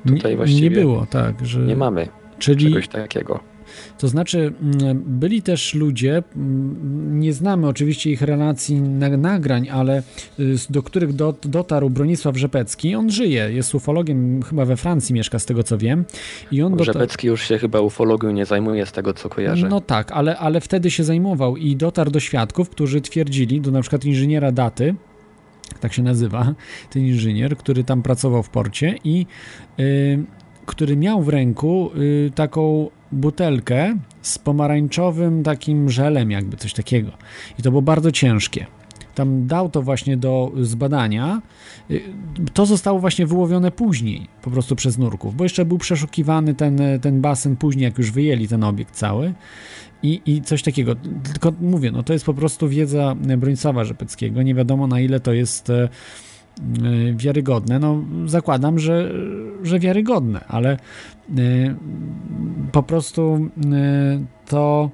tutaj 0.07 0.31
nie, 0.31 0.37
właściwie 0.37 0.69
nie 0.69 0.75
było, 0.75 1.05
tak, 1.09 1.45
że 1.45 1.59
nie 1.59 1.75
mamy 1.75 2.07
czyli 2.39 2.65
czegoś 2.65 2.87
takiego. 2.87 3.39
To 3.97 4.07
znaczy 4.07 4.53
mm, 4.61 5.03
byli 5.05 5.41
też 5.41 5.73
ludzie, 5.73 6.23
mm, 6.35 7.19
nie 7.19 7.33
znamy 7.33 7.67
oczywiście 7.67 8.11
ich 8.11 8.21
relacji 8.21 8.81
na, 8.81 9.09
nagrań, 9.09 9.69
ale 9.69 10.03
y, 10.39 10.55
do 10.69 10.83
których 10.83 11.13
dot, 11.13 11.47
dotarł 11.47 11.89
Bronisław 11.89 12.37
Rzepecki. 12.37 12.95
On 12.95 13.11
żyje, 13.11 13.51
jest 13.51 13.75
ufologiem, 13.75 14.43
chyba 14.43 14.65
we 14.65 14.77
Francji 14.77 15.15
mieszka 15.15 15.39
z 15.39 15.45
tego 15.45 15.63
co 15.63 15.77
wiem 15.77 16.05
i 16.51 16.61
on 16.61 16.83
Rzepecki 16.83 17.27
już 17.27 17.47
się 17.47 17.57
chyba 17.57 17.79
ufologią 17.79 18.31
nie 18.31 18.45
zajmuje 18.45 18.85
z 18.85 18.91
tego 18.91 19.13
co 19.13 19.29
kojarzę. 19.29 19.67
No 19.69 19.81
tak, 19.81 20.11
ale, 20.11 20.37
ale 20.37 20.61
wtedy 20.61 20.91
się 20.91 21.03
zajmował 21.03 21.57
i 21.57 21.75
dotarł 21.75 22.11
do 22.11 22.19
świadków, 22.19 22.69
którzy 22.69 23.01
twierdzili, 23.01 23.61
do 23.61 23.71
na 23.71 23.81
przykład 23.81 24.05
inżyniera 24.05 24.51
daty, 24.51 24.95
tak 25.79 25.93
się 25.93 26.03
nazywa, 26.03 26.53
ten 26.89 27.05
inżynier, 27.05 27.57
który 27.57 27.83
tam 27.83 28.01
pracował 28.01 28.43
w 28.43 28.49
porcie 28.49 28.95
i 29.03 29.25
y, 29.79 30.23
który 30.65 30.97
miał 30.97 31.21
w 31.21 31.29
ręku 31.29 31.91
y, 31.95 32.31
taką 32.35 32.89
butelkę 33.15 33.97
z 34.21 34.37
pomarańczowym 34.39 35.43
takim 35.43 35.89
żelem, 35.89 36.31
jakby 36.31 36.57
coś 36.57 36.73
takiego. 36.73 37.11
I 37.59 37.63
to 37.63 37.69
było 37.69 37.81
bardzo 37.81 38.11
ciężkie. 38.11 38.65
Tam 39.15 39.47
dał 39.47 39.69
to 39.69 39.81
właśnie 39.81 40.17
do 40.17 40.51
zbadania. 40.61 41.41
Y, 41.91 42.01
To 42.53 42.65
zostało 42.65 42.99
właśnie 42.99 43.25
wyłowione 43.25 43.71
później, 43.71 44.27
po 44.41 44.51
prostu 44.51 44.75
przez 44.75 44.97
nurków, 44.97 45.35
bo 45.35 45.43
jeszcze 45.43 45.65
był 45.65 45.77
przeszukiwany 45.77 46.53
ten, 46.53 46.79
ten 47.01 47.21
basen 47.21 47.55
później, 47.55 47.83
jak 47.83 47.97
już 47.97 48.11
wyjęli 48.11 48.47
ten 48.47 48.63
obiekt 48.63 48.95
cały. 48.95 49.33
I, 50.03 50.21
I 50.25 50.41
coś 50.41 50.63
takiego. 50.63 50.95
Tylko 51.23 51.53
mówię, 51.61 51.91
no 51.91 52.03
to 52.03 52.13
jest 52.13 52.25
po 52.25 52.33
prostu 52.33 52.69
wiedza 52.69 53.15
Bronisława 53.37 53.83
Rzepeckiego. 53.83 54.41
Nie 54.43 54.55
wiadomo 54.55 54.87
na 54.87 54.99
ile 54.99 55.19
to 55.19 55.33
jest 55.33 55.69
e, 55.69 55.89
wiarygodne. 57.15 57.79
No, 57.79 58.03
zakładam, 58.25 58.79
że, 58.79 59.11
że 59.63 59.79
wiarygodne, 59.79 60.45
ale 60.47 60.71
e, 60.71 60.77
po 62.71 62.83
prostu 62.83 63.49
e, 63.73 64.25
to, 64.47 64.89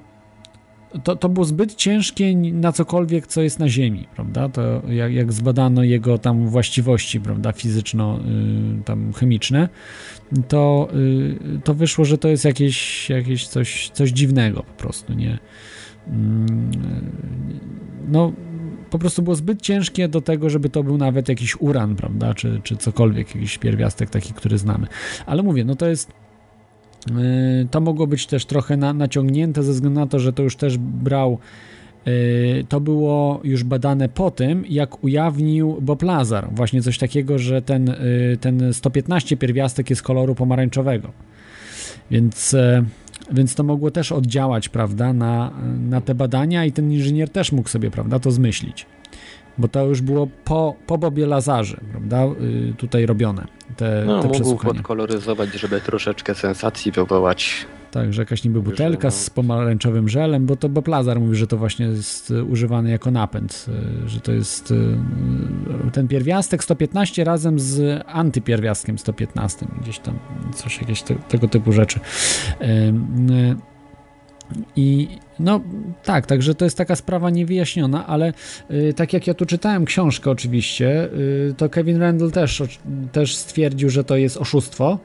to, 1.04 1.16
to 1.16 1.30
było 1.30 1.46
zbyt 1.46 1.76
ciężkie 1.76 2.36
na 2.36 2.72
cokolwiek, 2.72 3.28
co 3.28 3.42
jest 3.42 3.60
na 3.60 3.70
Ziemi, 3.70 4.08
prawda? 4.16 4.50
To 4.50 4.82
jak, 4.88 5.14
jak 5.14 5.34
zbadano 5.34 5.84
jego 5.84 6.18
tam 6.18 6.48
właściwości, 6.48 7.22
prawda, 7.22 7.52
fizyczno, 7.52 8.20
y, 8.80 8.84
tam 8.84 9.14
chemiczne, 9.14 9.70
to, 10.48 10.90
y, 10.96 11.60
to 11.64 11.74
wyszło, 11.74 12.06
że 12.06 12.18
to 12.18 12.28
jest 12.28 12.46
jakieś, 12.46 13.10
jakieś 13.10 13.48
coś, 13.48 13.90
coś 13.90 14.10
dziwnego 14.10 14.64
po 14.64 14.74
prostu, 14.74 15.14
nie? 15.14 15.40
Mm, 16.08 16.72
No, 18.08 18.34
po 18.90 19.00
prostu 19.00 19.22
było 19.22 19.36
zbyt 19.36 19.62
ciężkie 19.62 20.08
do 20.08 20.22
tego, 20.22 20.50
żeby 20.50 20.70
to 20.70 20.84
był 20.84 20.98
nawet 20.98 21.30
jakiś 21.30 21.62
uran, 21.62 21.96
prawda, 21.96 22.34
czy, 22.34 22.62
czy 22.64 22.78
cokolwiek, 22.78 23.36
jakiś 23.36 23.58
pierwiastek 23.58 24.10
taki, 24.10 24.34
który 24.34 24.58
znamy. 24.58 24.88
Ale 25.26 25.44
mówię, 25.44 25.66
no 25.66 25.76
to 25.76 25.88
jest 25.88 26.12
y, 27.10 27.68
to 27.72 27.82
mogło 27.82 28.08
być 28.08 28.26
też 28.26 28.46
trochę 28.46 28.78
na, 28.78 28.94
naciągnięte 28.94 29.64
ze 29.64 29.72
względu 29.72 30.00
na 30.00 30.08
to, 30.08 30.20
że 30.20 30.34
to 30.34 30.44
już 30.44 30.56
też 30.56 30.78
brał 30.78 31.40
y, 32.08 32.66
to 32.70 32.80
było 32.80 33.42
już 33.44 33.64
badane 33.64 34.10
po 34.10 34.32
tym, 34.32 34.66
jak 34.70 35.04
ujawnił 35.04 35.78
Bob 35.82 36.04
Lazar. 36.04 36.48
Właśnie 36.52 36.82
coś 36.82 36.98
takiego, 36.98 37.40
że 37.40 37.62
ten, 37.62 37.90
y, 37.90 38.38
ten 38.42 38.74
115 38.74 39.38
pierwiastek 39.38 39.90
jest 39.90 40.02
koloru 40.02 40.36
pomarańczowego. 40.36 41.12
Więc, 42.12 42.56
więc 43.32 43.56
to 43.56 43.64
mogło 43.64 43.92
też 43.92 44.12
oddziałać, 44.12 44.70
prawda, 44.70 45.14
na, 45.14 45.52
na 45.90 46.02
te 46.02 46.16
badania 46.16 46.66
i 46.66 46.72
ten 46.72 46.92
inżynier 46.92 47.30
też 47.30 47.52
mógł 47.52 47.70
sobie, 47.70 47.92
prawda, 47.92 48.20
to 48.20 48.32
zmyślić. 48.32 48.86
Bo 49.58 49.68
to 49.68 49.86
już 49.86 50.02
było 50.02 50.28
po, 50.44 50.76
po 50.88 50.98
Bobie 50.98 51.26
Lazarze, 51.26 51.78
prawda, 51.92 52.26
y, 52.26 52.74
tutaj 52.78 53.06
robione, 53.06 53.46
te, 53.78 54.04
No, 54.06 54.22
te 54.22 54.40
mógł 54.40 54.64
podkoloryzować, 54.64 55.54
żeby 55.54 55.82
troszeczkę 55.82 56.36
sensacji 56.36 56.92
wywołać. 56.92 57.66
Tak, 57.92 58.14
że 58.14 58.22
jakaś 58.22 58.44
niby 58.44 58.62
butelka 58.62 59.12
z 59.12 59.30
pomarańczowym 59.30 60.10
żelem, 60.10 60.46
bo 60.46 60.56
to 60.56 60.70
Bob 60.70 60.88
Lazar 60.88 61.20
mówi, 61.20 61.36
że 61.36 61.48
to 61.48 61.58
właśnie 61.58 61.86
jest 61.86 62.32
y, 62.32 62.44
używany 62.44 62.90
jako 62.90 63.12
napęd, 63.12 63.66
y, 64.06 64.10
że 64.10 64.20
to 64.20 64.32
jest 64.32 64.72
y, 64.72 64.98
ten 65.94 66.08
pierwiastek 66.08 66.64
115 66.64 67.24
razem 67.24 67.60
z 67.60 68.04
antypierwiastkiem 68.08 68.98
115, 68.98 69.68
gdzieś 69.82 70.00
tam 70.00 70.20
coś, 70.56 70.82
jakieś 70.82 71.02
te, 71.02 71.16
tego 71.16 71.48
typu 71.48 71.72
rzeczy. 71.72 72.00
I 74.76 75.08
no 75.40 75.62
tak, 76.04 76.26
także 76.26 76.56
to 76.56 76.66
jest 76.66 76.78
taka 76.78 76.96
sprawa 76.96 77.30
niewyjaśniona, 77.30 78.08
ale 78.08 78.34
y, 78.72 78.94
tak 78.94 79.14
jak 79.14 79.28
ja 79.28 79.34
tu 79.34 79.46
czytałem 79.46 79.86
książkę 79.86 80.32
oczywiście, 80.32 81.10
y, 81.50 81.54
to 81.58 81.70
Kevin 81.70 81.98
Randall 81.98 82.32
też, 82.32 82.64
też 83.12 83.36
stwierdził, 83.36 83.90
że 83.90 84.04
to 84.04 84.18
jest 84.18 84.38
oszustwo. 84.38 85.00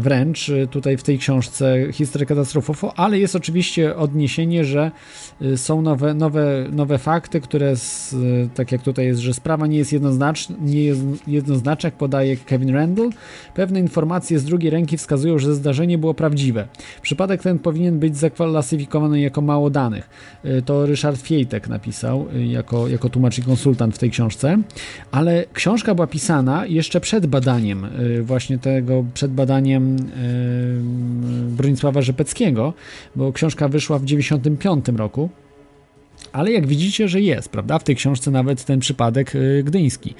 Wręcz 0.00 0.48
y, 0.48 0.66
tutaj 0.70 0.96
w 0.96 1.02
tej 1.02 1.18
książce 1.18 1.76
Historia 1.92 2.26
katastrofów, 2.26 2.84
ale 2.96 3.18
jest 3.18 3.36
oczywiście 3.36 3.96
odniesienie, 3.96 4.64
że 4.64 4.90
y, 5.42 5.56
są 5.56 5.82
nowe, 5.82 6.14
nowe, 6.14 6.66
nowe 6.72 6.98
fakty, 6.98 7.40
które 7.40 7.76
z, 7.76 8.12
y, 8.12 8.48
tak 8.54 8.72
jak 8.72 8.82
tutaj 8.82 9.06
jest, 9.06 9.20
że 9.20 9.34
sprawa 9.34 9.66
nie 9.66 9.78
jest 9.78 9.92
jednoznaczna, 9.92 10.56
nie 10.60 10.84
jest 10.84 11.00
jednoznaczna, 11.26 11.86
jak 11.86 11.94
podaje 11.94 12.36
Kevin 12.36 12.74
Randall. 12.74 13.10
Pewne 13.54 13.80
informacje 13.80 14.38
z 14.38 14.44
drugiej 14.44 14.70
ręki 14.70 14.96
wskazują, 14.96 15.38
że 15.38 15.54
zdarzenie 15.54 15.98
było 15.98 16.14
prawdziwe. 16.14 16.68
Przypadek 17.02 17.42
ten 17.42 17.58
powinien 17.58 17.98
być 17.98 18.16
zaklasyfikowany 18.16 19.20
jako 19.20 19.40
mało 19.40 19.70
danych. 19.70 20.10
To 20.64 20.86
Ryszard 20.86 21.22
Fiejtek 21.22 21.68
napisał 21.68 22.26
jako, 22.48 22.88
jako 22.88 23.08
tłumacz 23.08 23.38
i 23.38 23.42
konsultant 23.42 23.94
w 23.94 23.98
tej 23.98 24.10
książce, 24.10 24.58
ale 25.10 25.44
książka 25.52 25.94
była 25.94 26.06
pisana 26.06 26.66
jeszcze 26.66 27.00
przed 27.00 27.26
badaniem 27.26 27.86
właśnie 28.22 28.33
właśnie 28.34 28.58
tego 28.58 29.04
przed 29.14 29.32
badaniem 29.32 29.96
yy, 29.96 30.04
Bronisława 31.56 32.02
Rzepeckiego, 32.02 32.74
bo 33.16 33.32
książka 33.32 33.68
wyszła 33.68 33.98
w 33.98 34.04
95 34.04 34.88
roku. 34.96 35.30
Ale 36.32 36.52
jak 36.52 36.66
widzicie, 36.66 37.08
że 37.08 37.20
jest, 37.20 37.48
prawda? 37.48 37.78
W 37.78 37.84
tej 37.84 37.96
książce 37.96 38.30
nawet 38.30 38.64
ten 38.64 38.80
przypadek 38.80 39.34
y, 39.34 39.62
gdyński, 39.66 40.14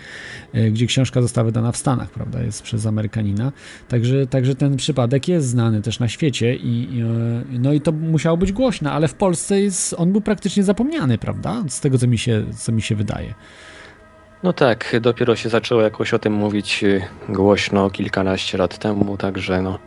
y, 0.54 0.70
gdzie 0.70 0.86
książka 0.86 1.22
została 1.22 1.44
wydana 1.44 1.72
w 1.72 1.76
Stanach, 1.76 2.10
prawda? 2.10 2.42
Jest 2.42 2.62
przez 2.62 2.86
Amerykanina. 2.86 3.52
Także, 3.88 4.26
także 4.26 4.54
ten 4.54 4.76
przypadek 4.76 5.28
jest 5.28 5.48
znany 5.48 5.82
też 5.82 5.98
na 5.98 6.08
świecie 6.08 6.56
i, 6.56 6.88
i 7.52 7.58
no 7.58 7.72
i 7.72 7.80
to 7.80 7.92
musiało 7.92 8.36
być 8.36 8.52
głośne, 8.52 8.92
ale 8.92 9.08
w 9.08 9.14
Polsce 9.14 9.60
jest, 9.60 9.94
on 9.98 10.12
był 10.12 10.20
praktycznie 10.20 10.62
zapomniany, 10.62 11.18
prawda? 11.18 11.64
Z 11.68 11.80
tego, 11.80 11.98
co 11.98 12.06
mi 12.06 12.18
się, 12.18 12.44
co 12.56 12.72
mi 12.72 12.82
się 12.82 12.94
wydaje. 12.96 13.34
No 14.44 14.52
tak, 14.52 14.96
dopiero 15.00 15.36
się 15.36 15.48
zaczęło 15.48 15.82
jakoś 15.82 16.14
o 16.14 16.18
tym 16.18 16.32
mówić 16.32 16.84
głośno 17.28 17.90
kilkanaście 17.90 18.58
lat 18.58 18.78
temu, 18.78 19.16
także 19.16 19.62
no 19.62 19.78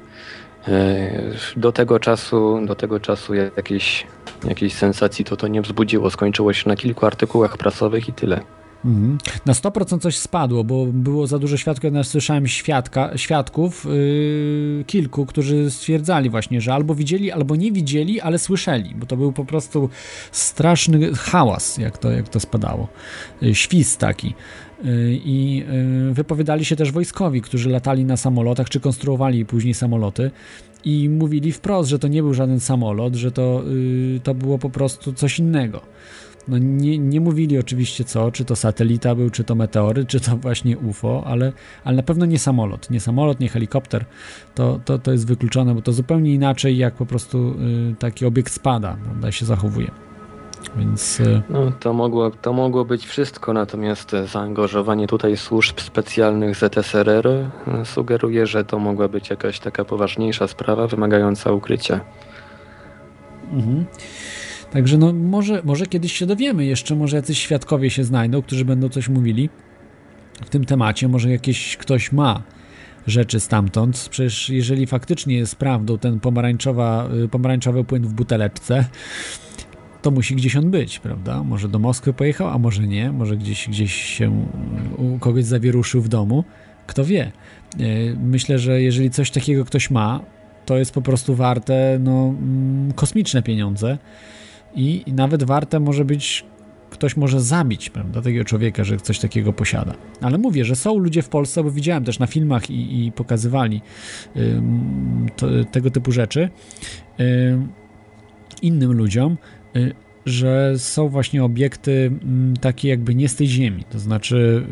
do 1.58 1.72
tego 1.72 2.00
czasu, 2.00 2.60
do 2.66 2.76
tego 2.76 3.00
czasu 3.00 3.34
jakieś 3.34 4.08
jakiejś 4.44 4.74
sensacji 4.74 5.26
to 5.26 5.38
to 5.38 5.48
nie 5.48 5.62
wzbudziło. 5.62 6.10
Skończyło 6.10 6.54
się 6.54 6.70
na 6.70 6.76
kilku 6.76 7.06
artykułach 7.06 7.58
prasowych 7.58 8.10
i 8.10 8.14
tyle. 8.14 8.42
Mhm. 8.88 9.18
Na 9.46 9.54
100% 9.54 10.00
coś 10.00 10.18
spadło, 10.18 10.64
bo 10.64 10.86
było 10.86 11.28
za 11.28 11.40
dużo 11.40 11.58
świadków. 11.58 11.94
Ja 11.94 12.04
słyszałem 12.04 12.48
świadka, 12.48 13.18
świadków, 13.18 13.86
yy, 13.86 14.84
kilku, 14.88 15.26
którzy 15.26 15.72
stwierdzali 15.72 16.30
właśnie, 16.30 16.62
że 16.62 16.74
albo 16.74 16.96
widzieli, 16.96 17.32
albo 17.32 17.56
nie 17.56 17.72
widzieli, 17.72 18.22
ale 18.22 18.40
słyszeli, 18.40 18.96
bo 18.96 19.06
to 19.06 19.18
był 19.18 19.32
po 19.32 19.46
prostu 19.46 19.90
straszny 20.32 21.14
hałas, 21.14 21.78
jak 21.78 21.98
to, 21.98 22.12
jak 22.12 22.30
to 22.30 22.40
spadało. 22.40 22.88
Yy, 23.42 23.56
świst 23.56 24.00
taki. 24.00 24.34
Yy, 24.84 25.20
I 25.26 25.58
yy, 25.58 26.14
wypowiadali 26.14 26.66
się 26.66 26.76
też 26.76 26.92
wojskowi, 26.92 27.42
którzy 27.42 27.70
latali 27.70 28.06
na 28.06 28.18
samolotach, 28.18 28.70
czy 28.70 28.80
konstruowali 28.80 29.46
później 29.46 29.74
samoloty 29.74 30.32
i 30.86 31.10
mówili 31.10 31.52
wprost, 31.52 31.90
że 31.90 32.00
to 32.00 32.08
nie 32.08 32.22
był 32.22 32.34
żaden 32.34 32.60
samolot, 32.60 33.16
że 33.16 33.32
to, 33.32 33.64
yy, 34.14 34.20
to 34.20 34.34
było 34.34 34.58
po 34.58 34.70
prostu 34.70 35.14
coś 35.14 35.40
innego. 35.40 35.82
No 36.48 36.58
nie, 36.58 36.98
nie 36.98 37.22
mówili 37.22 37.60
oczywiście 37.60 38.04
co, 38.04 38.32
czy 38.32 38.46
to 38.46 38.56
satelita 38.56 39.16
był, 39.16 39.30
czy 39.30 39.44
to 39.44 39.56
meteory, 39.56 40.06
czy 40.06 40.20
to 40.20 40.38
właśnie 40.38 40.78
UFO, 40.78 41.24
ale, 41.26 41.54
ale 41.84 41.96
na 41.96 42.04
pewno 42.04 42.26
nie 42.26 42.40
samolot. 42.40 42.90
Nie 42.90 43.00
samolot, 43.00 43.40
nie 43.40 43.50
helikopter. 43.50 44.06
To, 44.56 44.80
to, 44.86 45.00
to 45.00 45.12
jest 45.12 45.28
wykluczone, 45.28 45.76
bo 45.76 45.82
to 45.82 45.94
zupełnie 45.94 46.34
inaczej, 46.34 46.78
jak 46.78 46.94
po 46.94 47.06
prostu 47.06 47.56
y, 47.92 47.96
taki 48.00 48.26
obiekt 48.26 48.54
spada, 48.54 48.98
prawda, 49.04 49.32
się 49.32 49.46
zachowuje. 49.46 49.92
Więc... 50.78 51.20
Y, 51.20 51.42
no, 51.50 51.72
to, 51.80 51.94
mogło, 51.94 52.32
to 52.32 52.54
mogło 52.54 52.86
być 52.86 53.06
wszystko, 53.06 53.54
natomiast 53.54 54.12
zaangażowanie 54.32 55.08
tutaj 55.08 55.38
służb 55.38 55.80
specjalnych 55.80 56.56
ZSRR 56.56 57.28
y, 57.28 57.50
sugeruje, 57.86 58.48
że 58.48 58.66
to 58.66 58.80
mogła 58.80 59.08
być 59.08 59.30
jakaś 59.30 59.60
taka 59.60 59.86
poważniejsza 59.86 60.48
sprawa 60.48 60.88
wymagająca 60.88 61.52
ukrycia. 61.52 62.00
Mhm. 63.54 63.86
Także 64.72 64.98
no 64.98 65.14
może, 65.14 65.62
może 65.64 65.86
kiedyś 65.86 66.14
się 66.14 66.26
dowiemy 66.26 66.66
jeszcze, 66.66 66.96
może 66.96 67.18
jacyś 67.18 67.40
świadkowie 67.40 67.90
się 67.90 68.04
znajdą, 68.04 68.42
którzy 68.42 68.66
będą 68.66 68.90
coś 68.90 69.10
mówili 69.10 69.50
w 70.46 70.50
tym 70.50 70.66
temacie, 70.66 71.08
może 71.08 71.32
jakieś 71.32 71.78
ktoś 71.78 72.12
ma 72.12 72.44
rzeczy 73.08 73.40
stamtąd. 73.40 74.08
Przecież 74.12 74.50
jeżeli 74.50 74.88
faktycznie 74.88 75.36
jest 75.36 75.56
prawdą 75.56 75.98
ten 75.98 76.20
pomarańczowa, 76.20 77.10
y, 77.26 77.28
pomarańczowy 77.28 77.84
płyn 77.84 78.04
w 78.04 78.14
buteleczce, 78.14 78.86
to 80.02 80.12
musi 80.12 80.36
gdzieś 80.36 80.56
on 80.56 80.72
być, 80.72 81.00
prawda? 81.00 81.44
Może 81.44 81.68
do 81.68 81.80
Moskwy 81.80 82.14
pojechał, 82.14 82.48
a 82.48 82.58
może 82.58 82.88
nie, 82.88 83.12
może 83.12 83.38
gdzieś, 83.38 83.68
gdzieś 83.68 83.94
się 83.94 84.46
u 84.98 85.20
kogoś 85.20 85.44
zawieruszył 85.44 86.02
w 86.02 86.08
domu. 86.08 86.44
Kto 86.88 87.06
wie? 87.06 87.32
Y, 87.80 88.18
myślę, 88.24 88.60
że 88.60 88.82
jeżeli 88.82 89.10
coś 89.10 89.32
takiego 89.32 89.66
ktoś 89.66 89.92
ma, 89.92 90.20
to 90.66 90.78
jest 90.78 90.92
po 90.92 91.02
prostu 91.02 91.36
warte 91.36 92.00
no, 92.04 92.34
mm, 92.40 92.92
kosmiczne 92.92 93.44
pieniądze 93.44 93.98
i, 94.76 95.04
nawet 95.08 95.44
warte 95.44 95.80
może 95.80 96.06
być 96.06 96.46
ktoś 96.90 97.18
może 97.18 97.42
zabić 97.42 97.90
prawda, 97.90 98.22
takiego 98.22 98.46
człowieka, 98.46 98.84
że 98.84 98.98
coś 98.98 99.20
takiego 99.20 99.54
posiada. 99.54 99.94
Ale 100.22 100.38
mówię, 100.38 100.66
że 100.66 100.76
są 100.76 100.98
ludzie 100.98 101.22
w 101.22 101.30
Polsce, 101.30 101.64
bo 101.64 101.72
widziałem 101.72 102.04
też 102.04 102.20
na 102.20 102.28
filmach 102.28 102.70
i, 102.70 103.06
i 103.06 103.12
pokazywali 103.12 103.82
to, 105.36 105.48
tego 105.72 105.92
typu 105.92 106.12
rzeczy 106.12 106.50
innym 108.62 108.94
ludziom, 108.94 109.38
y, 109.76 109.94
że 110.26 110.74
są 110.78 111.10
właśnie 111.10 111.44
obiekty 111.44 112.12
takie 112.62 112.90
jakby 112.90 113.16
nie 113.16 113.30
z 113.30 113.36
tej 113.36 113.48
ziemi. 113.48 113.84
To 113.90 114.00
znaczy 114.00 114.66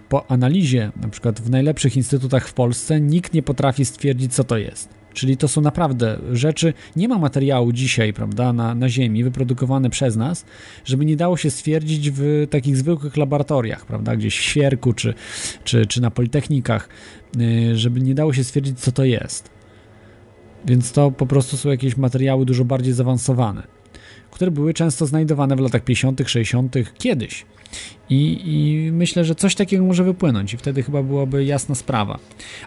y, 0.00 0.08
po 0.08 0.30
analizie, 0.30 0.92
na 1.02 1.08
przykład 1.08 1.40
w 1.40 1.50
najlepszych 1.50 1.96
instytutach 1.96 2.48
w 2.48 2.52
Polsce, 2.52 3.00
nikt 3.00 3.34
nie 3.34 3.42
potrafi 3.42 3.84
stwierdzić, 3.84 4.34
co 4.34 4.44
to 4.44 4.58
jest. 4.58 4.99
Czyli 5.14 5.36
to 5.36 5.48
są 5.48 5.60
naprawdę 5.60 6.18
rzeczy, 6.32 6.74
nie 6.96 7.08
ma 7.08 7.18
materiału 7.18 7.72
dzisiaj, 7.72 8.12
prawda, 8.12 8.52
na, 8.52 8.74
na 8.74 8.88
Ziemi 8.88 9.24
wyprodukowane 9.24 9.90
przez 9.90 10.16
nas, 10.16 10.44
żeby 10.84 11.04
nie 11.04 11.16
dało 11.16 11.36
się 11.36 11.50
stwierdzić 11.50 12.10
w 12.10 12.46
takich 12.50 12.76
zwykłych 12.76 13.16
laboratoriach, 13.16 13.86
prawda, 13.86 14.16
gdzieś 14.16 14.38
w 14.38 14.42
Świerku 14.42 14.92
czy, 14.92 15.14
czy, 15.64 15.86
czy 15.86 16.00
na 16.00 16.10
politechnikach, 16.10 16.88
y, 17.40 17.76
żeby 17.76 18.00
nie 18.00 18.14
dało 18.14 18.32
się 18.32 18.44
stwierdzić, 18.44 18.80
co 18.80 18.92
to 18.92 19.04
jest. 19.04 19.50
Więc 20.64 20.92
to 20.92 21.10
po 21.10 21.26
prostu 21.26 21.56
są 21.56 21.68
jakieś 21.68 21.96
materiały 21.96 22.46
dużo 22.46 22.64
bardziej 22.64 22.92
zaawansowane, 22.92 23.62
które 24.30 24.50
były 24.50 24.74
często 24.74 25.06
znajdowane 25.06 25.56
w 25.56 25.60
latach 25.60 25.84
50., 25.84 26.20
60., 26.26 26.74
kiedyś. 26.98 27.44
I, 28.10 28.40
I, 28.44 28.92
myślę, 28.92 29.24
że 29.24 29.34
coś 29.34 29.54
takiego 29.54 29.84
może 29.84 30.04
wypłynąć 30.04 30.54
i 30.54 30.56
wtedy 30.56 30.82
chyba 30.82 31.02
byłaby 31.02 31.44
jasna 31.44 31.74
sprawa. 31.74 32.18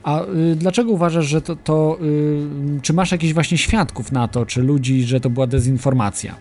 A 0.03 0.25
y, 0.25 0.55
dlaczego 0.55 0.91
uważasz, 0.91 1.25
że 1.25 1.41
to, 1.41 1.55
to 1.55 1.97
y, 2.77 2.81
czy 2.81 2.93
masz 2.93 3.11
jakichś 3.11 3.33
właśnie 3.33 3.57
świadków 3.57 4.11
na 4.11 4.27
to, 4.27 4.45
czy 4.45 4.61
ludzi, 4.61 5.03
że 5.03 5.19
to 5.19 5.29
była 5.29 5.47
dezinformacja, 5.47 6.35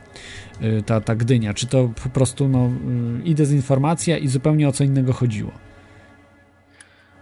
y, 0.63 0.83
ta, 0.87 1.01
ta 1.01 1.15
Gdynia, 1.15 1.55
czy 1.55 1.67
to 1.67 1.91
po 2.03 2.09
prostu 2.09 2.49
no, 2.49 2.67
y, 2.67 3.23
i 3.25 3.35
dezinformacja 3.35 4.19
i 4.19 4.29
zupełnie 4.29 4.69
o 4.69 4.73
co 4.73 4.85
innego 4.85 5.13
chodziło? 5.13 5.51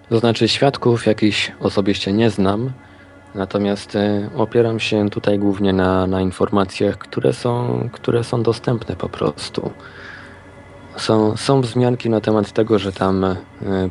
To 0.09 0.19
znaczy 0.19 0.49
świadków 0.49 1.07
jakichś 1.07 1.53
osobiście 1.61 2.13
nie 2.13 2.31
znam, 2.31 2.73
natomiast 3.35 3.95
y, 3.95 4.31
opieram 4.37 4.81
się 4.81 5.11
tutaj 5.11 5.39
głównie 5.39 5.73
na, 5.73 6.07
na 6.07 6.21
informacjach, 6.21 6.99
które 6.99 7.33
są, 7.33 7.89
które 7.93 8.25
są 8.25 8.43
dostępne 8.43 8.97
po 8.97 9.09
prostu. 9.09 9.71
Są, 10.97 11.37
są 11.37 11.61
wzmianki 11.61 12.11
na 12.11 12.21
temat 12.21 12.53
tego, 12.53 12.79
że 12.79 12.93
tam 12.93 13.25
e, 13.25 13.37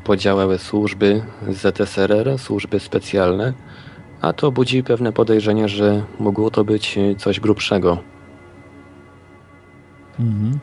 podziałały 0.03 0.57
służby 0.57 1.23
ZSRR, 1.49 2.37
służby 2.37 2.79
specjalne, 2.79 3.53
a 4.21 4.33
to 4.33 4.51
budzi 4.51 4.83
pewne 4.83 5.13
podejrzenie, 5.13 5.69
że 5.69 6.03
mogło 6.19 6.51
to 6.51 6.63
być 6.63 6.97
e, 6.97 7.15
coś 7.15 7.39
grubszego. 7.39 7.97
Mhm. 10.19 10.59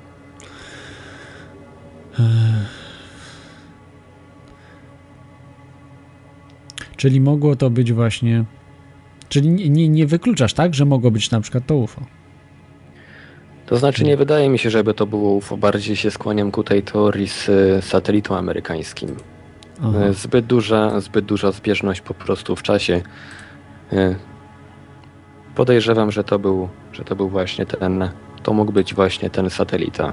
Czyli 6.96 7.20
mogło 7.20 7.56
to 7.56 7.70
być 7.70 7.92
właśnie. 7.92 8.44
Czyli 9.28 9.48
nie, 9.48 9.68
nie, 9.68 9.88
nie 9.88 10.06
wykluczasz, 10.06 10.54
tak, 10.54 10.74
że 10.74 10.84
mogło 10.84 11.10
być 11.10 11.30
na 11.30 11.40
przykład 11.40 11.66
to 11.66 11.76
UFO? 11.76 12.00
To 13.66 13.76
znaczy 13.76 14.04
nie 14.04 14.16
wydaje 14.16 14.48
mi 14.48 14.58
się, 14.58 14.70
żeby 14.70 14.94
to 14.94 15.06
było 15.06 15.32
UFO. 15.32 15.56
Bardziej 15.56 15.96
się 15.96 16.10
skłaniam 16.10 16.50
ku 16.50 16.64
tej 16.64 16.82
teorii 16.82 17.28
z 17.28 17.50
satelitą 17.84 18.36
amerykańskim. 18.36 19.16
Aha. 19.82 19.98
E, 19.98 20.12
zbyt 20.12 20.46
duża, 20.46 21.00
zbyt 21.00 21.24
duża 21.24 21.52
zbieżność 21.52 22.00
po 22.00 22.14
prostu 22.14 22.56
w 22.56 22.62
czasie. 22.62 23.02
E, 23.92 24.14
podejrzewam, 25.54 26.12
że 26.12 26.24
to 26.24 26.38
był, 26.38 26.68
że 26.92 27.04
to 27.04 27.16
był 27.16 27.28
właśnie 27.28 27.66
ten, 27.66 28.08
to 28.42 28.52
mógł 28.52 28.72
być 28.72 28.94
właśnie 28.94 29.30
ten 29.30 29.50
satelita. 29.50 30.12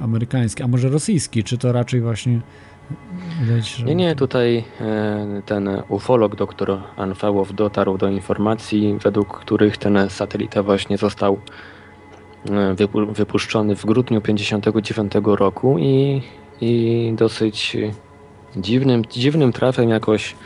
Amerykański, 0.00 0.62
a 0.62 0.68
może 0.68 0.88
rosyjski, 0.88 1.44
czy 1.44 1.58
to 1.58 1.72
raczej 1.72 2.00
właśnie 2.00 2.40
Widać. 3.42 3.82
Nie, 3.84 3.94
nie, 3.94 4.16
tutaj 4.16 4.64
e, 4.80 5.42
ten 5.46 5.82
ufolog, 5.88 6.36
doktor 6.36 6.80
Anfałow 6.96 7.54
dotarł 7.54 7.98
do 7.98 8.08
informacji, 8.08 8.98
według 9.02 9.38
których 9.38 9.76
ten 9.76 9.98
satelita 10.10 10.62
właśnie 10.62 10.98
został 10.98 11.38
E, 12.50 12.74
wypuszczony 13.12 13.76
w 13.76 13.86
grudniu 13.86 14.20
59 14.20 15.12
roku 15.24 15.78
i, 15.78 16.22
i 16.60 17.12
dosyć 17.16 17.76
dziwnym, 18.56 19.04
dziwnym 19.04 19.52
trafem 19.52 19.88
jakoś 19.88 20.36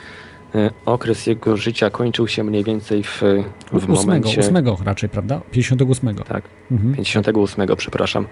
e, 0.54 0.70
okres 0.86 1.26
jego 1.26 1.56
życia 1.56 1.90
kończył 1.90 2.28
się 2.28 2.44
mniej 2.44 2.64
więcej 2.64 3.02
w, 3.02 3.22
w 3.72 3.74
8, 3.74 3.90
momencie... 3.90 4.40
8 4.40 4.64
raczej, 4.84 5.08
prawda? 5.08 5.40
58. 5.50 6.14
Tak, 6.14 6.44
mhm. 6.70 6.94
58, 6.94 7.76
przepraszam. 7.76 8.26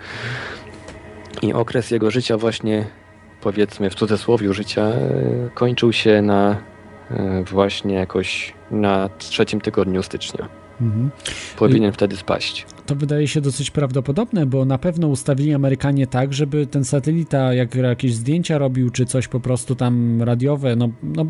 I 1.43 1.53
okres 1.53 1.91
jego 1.91 2.11
życia 2.11 2.37
właśnie, 2.37 2.87
powiedzmy 3.40 3.90
w 3.90 3.94
cudzysłowie 3.94 4.54
życia, 4.54 4.82
e, 4.82 5.50
kończył 5.54 5.92
się 5.92 6.22
na 6.22 6.56
właśnie 7.44 7.94
jakoś 7.94 8.54
na 8.70 9.08
trzecim 9.18 9.60
tygodniu 9.60 10.02
stycznia. 10.02 10.60
Mhm. 10.81 11.11
powinien 11.59 11.93
wtedy 11.93 12.16
spaść. 12.16 12.66
To 12.86 12.94
wydaje 12.94 13.28
się 13.28 13.40
dosyć 13.40 13.70
prawdopodobne, 13.70 14.47
bo 14.47 14.65
na 14.65 14.78
pewno 14.78 15.09
ustawili 15.09 15.55
Amerykanie 15.55 16.07
tak, 16.07 16.35
żeby 16.35 16.66
ten 16.66 16.85
satelita, 16.85 17.55
jak 17.55 17.74
jakieś 17.74 18.15
zdjęcia 18.15 18.59
robił, 18.59 18.90
czy 18.90 19.07
coś 19.07 19.28
po 19.28 19.40
prostu 19.40 19.74
tam 19.74 20.23
radiowe, 20.23 20.77
no, 20.77 20.89
no 21.02 21.24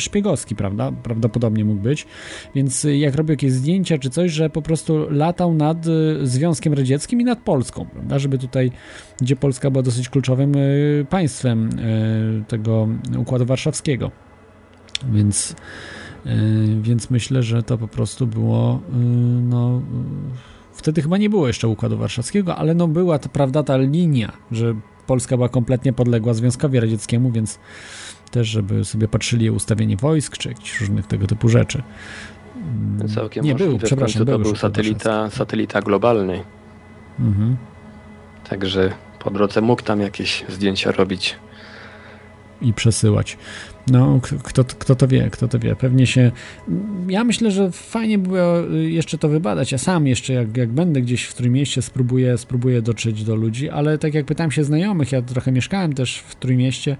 szpiegowski, 0.00 0.56
prawda? 0.56 0.92
Prawdopodobnie 1.02 1.64
mógł 1.64 1.82
być. 1.82 2.06
Więc 2.54 2.86
jak 2.90 3.14
robił 3.14 3.32
jakieś 3.32 3.52
zdjęcia, 3.52 3.98
czy 3.98 4.10
coś, 4.10 4.32
że 4.32 4.50
po 4.50 4.62
prostu 4.62 5.10
latał 5.10 5.54
nad 5.54 5.86
y, 5.86 6.26
Związkiem 6.26 6.72
Radzieckim 6.72 7.20
i 7.20 7.24
nad 7.24 7.38
Polską, 7.38 7.86
prawda? 7.92 8.18
Żeby 8.18 8.38
tutaj, 8.38 8.70
gdzie 9.20 9.36
Polska 9.36 9.70
była 9.70 9.82
dosyć 9.82 10.08
kluczowym 10.08 10.56
y, 10.56 11.06
państwem 11.10 11.78
y, 11.78 12.44
tego 12.48 12.88
Układu 13.18 13.46
Warszawskiego. 13.46 14.10
Więc 15.12 15.56
więc 16.80 17.10
myślę, 17.10 17.42
że 17.42 17.62
to 17.62 17.78
po 17.78 17.88
prostu 17.88 18.26
było 18.26 18.80
yy, 18.88 18.98
no 19.42 19.70
yy, 19.70 20.36
wtedy 20.72 21.02
chyba 21.02 21.16
nie 21.18 21.30
było 21.30 21.46
jeszcze 21.46 21.68
Układu 21.68 21.98
Warszawskiego, 21.98 22.56
ale 22.56 22.74
no 22.74 22.88
była 22.88 23.18
to 23.18 23.28
prawda 23.28 23.62
ta 23.62 23.76
linia, 23.76 24.32
że 24.52 24.74
Polska 25.06 25.36
była 25.36 25.48
kompletnie 25.48 25.92
podległa 25.92 26.34
Związkowi 26.34 26.80
Radzieckiemu, 26.80 27.30
więc 27.30 27.58
też 28.30 28.48
żeby 28.48 28.84
sobie 28.84 29.08
patrzyli 29.08 29.50
ustawienie 29.50 29.96
wojsk 29.96 30.36
czy 30.36 30.48
jakichś 30.48 30.80
różnych 30.80 31.06
tego 31.06 31.26
typu 31.26 31.48
rzeczy. 31.48 31.82
Całkiem 33.14 33.44
nie 33.44 33.54
był, 33.54 33.78
przepraszam, 33.78 34.20
to 34.20 34.24
był 34.24 34.38
był 34.38 34.50
już 34.50 34.58
satelita, 34.58 35.30
satelita 35.30 35.82
globalny. 35.82 36.42
Mhm. 37.20 37.56
Także 38.48 38.92
po 39.18 39.30
drodze 39.30 39.60
mógł 39.60 39.82
tam 39.82 40.00
jakieś 40.00 40.44
zdjęcia 40.48 40.92
robić. 40.92 41.36
I 42.62 42.72
przesyłać. 42.72 43.38
No, 43.90 44.20
kto, 44.42 44.64
kto 44.64 44.94
to 44.94 45.08
wie, 45.08 45.30
kto 45.30 45.48
to 45.48 45.58
wie. 45.58 45.76
Pewnie 45.76 46.06
się. 46.06 46.32
Ja 47.08 47.24
myślę, 47.24 47.50
że 47.50 47.70
fajnie 47.70 48.18
by 48.18 48.28
było 48.28 48.60
jeszcze 48.70 49.18
to 49.18 49.28
wybadać. 49.28 49.72
Ja 49.72 49.78
sam 49.78 50.06
jeszcze, 50.06 50.32
jak, 50.32 50.56
jak 50.56 50.68
będę 50.68 51.00
gdzieś 51.00 51.24
w 51.24 51.34
Trójmieście, 51.34 51.82
spróbuję, 51.82 52.38
spróbuję 52.38 52.82
dotrzeć 52.82 53.24
do 53.24 53.36
ludzi, 53.36 53.70
ale 53.70 53.98
tak 53.98 54.14
jak 54.14 54.26
pytałem 54.26 54.50
się 54.50 54.64
znajomych, 54.64 55.12
ja 55.12 55.22
trochę 55.22 55.52
mieszkałem 55.52 55.92
też 55.92 56.18
w 56.18 56.34
Trójmieście, 56.34 56.96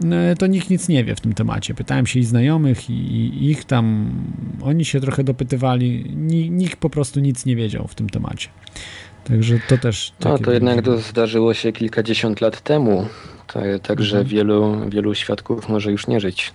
no, 0.00 0.16
to 0.38 0.46
nikt 0.46 0.70
nic 0.70 0.88
nie 0.88 1.04
wie 1.04 1.14
w 1.14 1.20
tym 1.20 1.32
temacie. 1.32 1.74
Pytałem 1.74 2.06
się 2.06 2.20
i 2.20 2.24
znajomych, 2.24 2.90
i, 2.90 2.92
i 2.92 3.50
ich 3.50 3.64
tam, 3.64 4.10
oni 4.62 4.84
się 4.84 5.00
trochę 5.00 5.24
dopytywali. 5.24 6.04
Nikt 6.50 6.76
po 6.76 6.90
prostu 6.90 7.20
nic 7.20 7.46
nie 7.46 7.56
wiedział 7.56 7.88
w 7.88 7.94
tym 7.94 8.10
temacie. 8.10 8.48
Także 9.24 9.60
to 9.68 9.78
też. 9.78 10.12
No 10.24 10.38
to 10.38 10.52
jednak 10.52 10.84
to 10.84 10.98
zdarzyło 10.98 11.54
się 11.54 11.72
kilkadziesiąt 11.72 12.40
lat 12.40 12.60
temu. 12.60 13.06
Także 13.82 14.18
mhm. 14.18 14.36
wielu, 14.36 14.90
wielu 14.90 15.14
świadków 15.14 15.68
może 15.68 15.92
już 15.92 16.06
nie 16.06 16.20
żyć. 16.20 16.52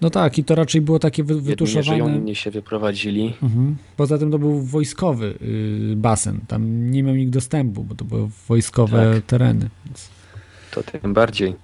No 0.00 0.10
tak, 0.10 0.38
i 0.38 0.44
to 0.44 0.54
raczej 0.54 0.80
było 0.80 0.98
takie 0.98 1.24
wy, 1.24 1.40
wytuszowane. 1.40 1.98
Jedni 1.98 2.16
inni 2.16 2.34
się 2.34 2.50
wyprowadzili. 2.50 3.34
Mhm. 3.42 3.76
Poza 3.96 4.18
tym 4.18 4.30
to 4.30 4.38
był 4.38 4.62
wojskowy 4.62 5.34
y, 5.42 5.96
basen. 5.96 6.40
Tam 6.48 6.90
nie 6.90 7.02
miał 7.02 7.14
nikt 7.14 7.32
dostępu, 7.32 7.84
bo 7.84 7.94
to 7.94 8.04
były 8.04 8.28
wojskowe 8.48 9.14
tak. 9.14 9.26
tereny. 9.26 9.68
Więc... 9.86 10.08
To 10.70 10.82
tym 10.82 11.14
bardziej. 11.14 11.54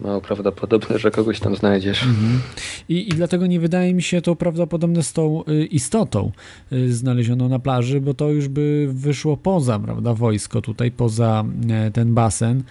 Mało 0.00 0.20
prawdopodobne, 0.20 0.98
że 0.98 1.10
kogoś 1.10 1.40
tam 1.40 1.56
znajdziesz. 1.56 2.02
Mhm. 2.02 2.40
I, 2.88 3.08
I 3.08 3.10
dlatego 3.10 3.46
nie 3.46 3.60
wydaje 3.60 3.94
mi 3.94 4.02
się 4.02 4.20
to 4.20 4.36
prawdopodobne 4.36 5.02
z 5.02 5.12
tą 5.12 5.44
y, 5.48 5.64
istotą 5.64 6.32
y, 6.72 6.92
znalezioną 6.92 7.48
na 7.48 7.58
plaży, 7.58 8.00
bo 8.00 8.14
to 8.14 8.30
już 8.30 8.48
by 8.48 8.88
wyszło 8.92 9.36
poza, 9.36 9.78
prawda, 9.78 10.14
wojsko 10.14 10.60
tutaj, 10.60 10.90
poza 10.90 11.44
y, 11.88 11.90
ten 11.90 12.14
basen 12.14 12.62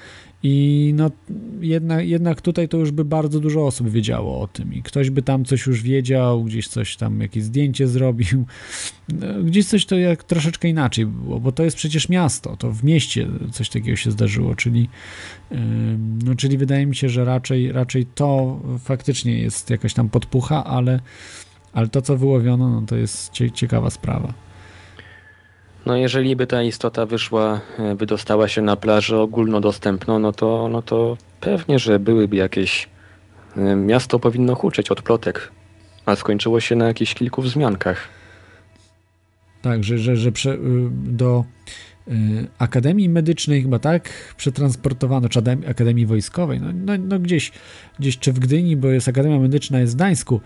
i 0.43 0.93
no, 0.95 1.11
jednak, 1.61 2.07
jednak 2.07 2.41
tutaj 2.41 2.67
to 2.67 2.77
już 2.77 2.91
by 2.91 3.05
bardzo 3.05 3.39
dużo 3.39 3.67
osób 3.67 3.89
wiedziało 3.89 4.41
o 4.41 4.47
tym 4.47 4.73
i 4.73 4.83
ktoś 4.83 5.09
by 5.09 5.21
tam 5.21 5.45
coś 5.45 5.67
już 5.67 5.81
wiedział, 5.81 6.43
gdzieś 6.43 6.67
coś 6.67 6.95
tam, 6.95 7.21
jakieś 7.21 7.43
zdjęcie 7.43 7.87
zrobił. 7.87 8.45
No, 9.09 9.43
gdzieś 9.43 9.65
coś 9.65 9.85
to 9.85 9.97
jak 9.97 10.23
troszeczkę 10.23 10.67
inaczej 10.67 11.05
było, 11.05 11.39
bo 11.39 11.51
to 11.51 11.63
jest 11.63 11.77
przecież 11.77 12.09
miasto, 12.09 12.57
to 12.57 12.71
w 12.71 12.83
mieście 12.83 13.27
coś 13.51 13.69
takiego 13.69 13.97
się 13.97 14.11
zdarzyło, 14.11 14.55
czyli, 14.55 14.89
no, 16.25 16.35
czyli 16.35 16.57
wydaje 16.57 16.85
mi 16.85 16.95
się, 16.95 17.09
że 17.09 17.25
raczej, 17.25 17.71
raczej 17.71 18.05
to 18.05 18.59
faktycznie 18.79 19.39
jest 19.39 19.69
jakaś 19.69 19.93
tam 19.93 20.09
podpucha, 20.09 20.63
ale, 20.63 20.99
ale 21.73 21.87
to, 21.87 22.01
co 22.01 22.17
wyłowiono, 22.17 22.69
no, 22.69 22.87
to 22.87 22.95
jest 22.95 23.31
ciekawa 23.53 23.89
sprawa. 23.89 24.33
No 25.85 25.95
jeżeli 25.95 26.35
by 26.35 26.47
ta 26.47 26.63
istota 26.63 27.05
wyszła, 27.05 27.61
e, 27.79 27.95
wydostała 27.95 28.47
się 28.47 28.61
na 28.61 28.75
plażę 28.75 29.19
ogólnodostępną, 29.19 30.19
no 30.19 30.31
to, 30.31 30.69
no 30.71 30.81
to 30.81 31.17
pewnie, 31.39 31.79
że 31.79 31.99
byłyby 31.99 32.35
jakieś... 32.35 32.89
E, 33.57 33.75
miasto 33.75 34.19
powinno 34.19 34.55
huczeć 34.55 34.91
od 34.91 35.01
plotek, 35.01 35.51
a 36.05 36.15
skończyło 36.15 36.59
się 36.59 36.75
na 36.75 36.87
jakichś 36.87 37.13
kilku 37.13 37.41
wzmiankach. 37.41 38.09
Tak, 39.61 39.83
że, 39.83 39.97
że, 39.97 40.15
że 40.15 40.31
prze, 40.31 40.53
y, 40.53 40.59
do 40.91 41.43
y, 42.07 42.11
Akademii 42.57 43.09
Medycznej 43.09 43.61
chyba 43.61 43.79
tak 43.79 44.09
przetransportowano, 44.37 45.29
czy 45.29 45.39
Akademii 45.67 46.05
Wojskowej, 46.05 46.61
no, 46.61 46.67
no, 46.73 46.93
no, 46.97 47.19
gdzieś, 47.19 47.51
gdzieś 47.99 48.19
czy 48.19 48.33
w 48.33 48.39
Gdyni, 48.39 48.77
bo 48.77 48.87
jest 48.87 49.07
Akademia 49.07 49.39
Medyczna 49.39 49.79
jest 49.79 49.93
w 49.93 49.95
Gdańsku, 49.95 50.41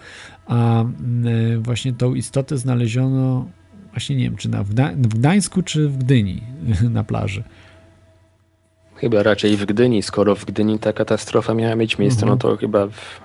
a 0.45 0.83
y, 0.83 1.57
właśnie 1.57 1.93
tą 1.93 2.13
istotę 2.13 2.57
znaleziono 2.57 3.45
Właśnie 3.91 4.15
nie 4.15 4.23
wiem, 4.23 4.35
czy 4.35 4.49
na, 4.49 4.63
w, 4.63 4.73
Gdańsku, 5.07 5.63
czy 5.63 5.89
w 5.89 5.97
Gdyni 5.97 6.41
na 6.89 7.03
plaży. 7.03 7.43
Chyba 8.95 9.23
raczej 9.23 9.57
w 9.57 9.65
Gdyni. 9.65 10.01
Skoro 10.01 10.35
w 10.35 10.45
Gdyni 10.45 10.79
ta 10.79 10.93
katastrofa 10.93 11.53
miała 11.53 11.75
mieć 11.75 11.97
miejsce, 11.97 12.25
no 12.25 12.37
to 12.37 12.57
chyba 12.57 12.87
w, 12.87 13.19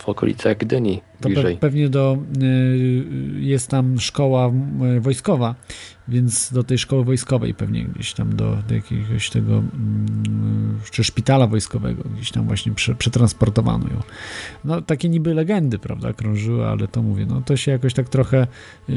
w 0.00 0.08
okolicach 0.08 0.56
Gdyni 0.56 1.00
to 1.20 1.28
bliżej. 1.28 1.54
Pe 1.54 1.60
pewnie 1.60 1.88
do, 1.88 2.18
y, 2.42 3.04
jest 3.40 3.68
tam 3.68 4.00
szkoła 4.00 4.52
y, 4.96 5.00
wojskowa, 5.00 5.54
więc 6.08 6.52
do 6.52 6.64
tej 6.64 6.78
szkoły 6.78 7.04
wojskowej 7.04 7.54
pewnie 7.54 7.84
gdzieś 7.84 8.12
tam 8.12 8.36
do, 8.36 8.56
do 8.68 8.74
jakiegoś 8.74 9.30
tego 9.30 9.52
mm, 9.52 10.80
czy 10.90 11.04
szpitala 11.04 11.46
wojskowego 11.46 12.02
gdzieś 12.16 12.30
tam 12.30 12.46
właśnie 12.46 12.72
prze, 12.72 12.94
przetransportowano 12.94 13.88
ją. 13.88 14.00
No 14.64 14.82
takie 14.82 15.08
niby 15.08 15.34
legendy, 15.34 15.78
prawda, 15.78 16.12
krążyły, 16.12 16.66
ale 16.66 16.88
to 16.88 17.02
mówię, 17.02 17.26
no 17.26 17.42
to 17.42 17.56
się 17.56 17.70
jakoś 17.70 17.94
tak 17.94 18.08
trochę 18.08 18.46
yy, 18.88 18.96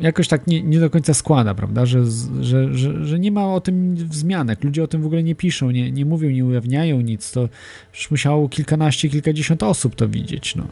jakoś 0.00 0.28
tak 0.28 0.46
nie, 0.46 0.62
nie 0.62 0.80
do 0.80 0.90
końca 0.90 1.14
składa, 1.14 1.54
prawda, 1.54 1.86
że, 1.86 2.06
że, 2.40 2.74
że, 2.74 3.06
że 3.06 3.18
nie 3.18 3.32
ma 3.32 3.54
o 3.54 3.60
tym 3.60 3.94
wzmianek, 3.94 4.64
ludzie 4.64 4.84
o 4.84 4.86
tym 4.86 5.02
w 5.02 5.06
ogóle 5.06 5.22
nie 5.22 5.34
piszą, 5.34 5.70
nie, 5.70 5.92
nie 5.92 6.04
mówią, 6.04 6.30
nie 6.30 6.44
ujawniają 6.44 7.00
nic, 7.00 7.32
to 7.32 7.48
już 7.94 8.10
musiało 8.10 8.48
kilkanaście, 8.48 9.08
kilkadziesiąt 9.08 9.62
osób 9.62 9.94
to 9.94 10.08
widzieć, 10.08 10.56
no. 10.56 10.68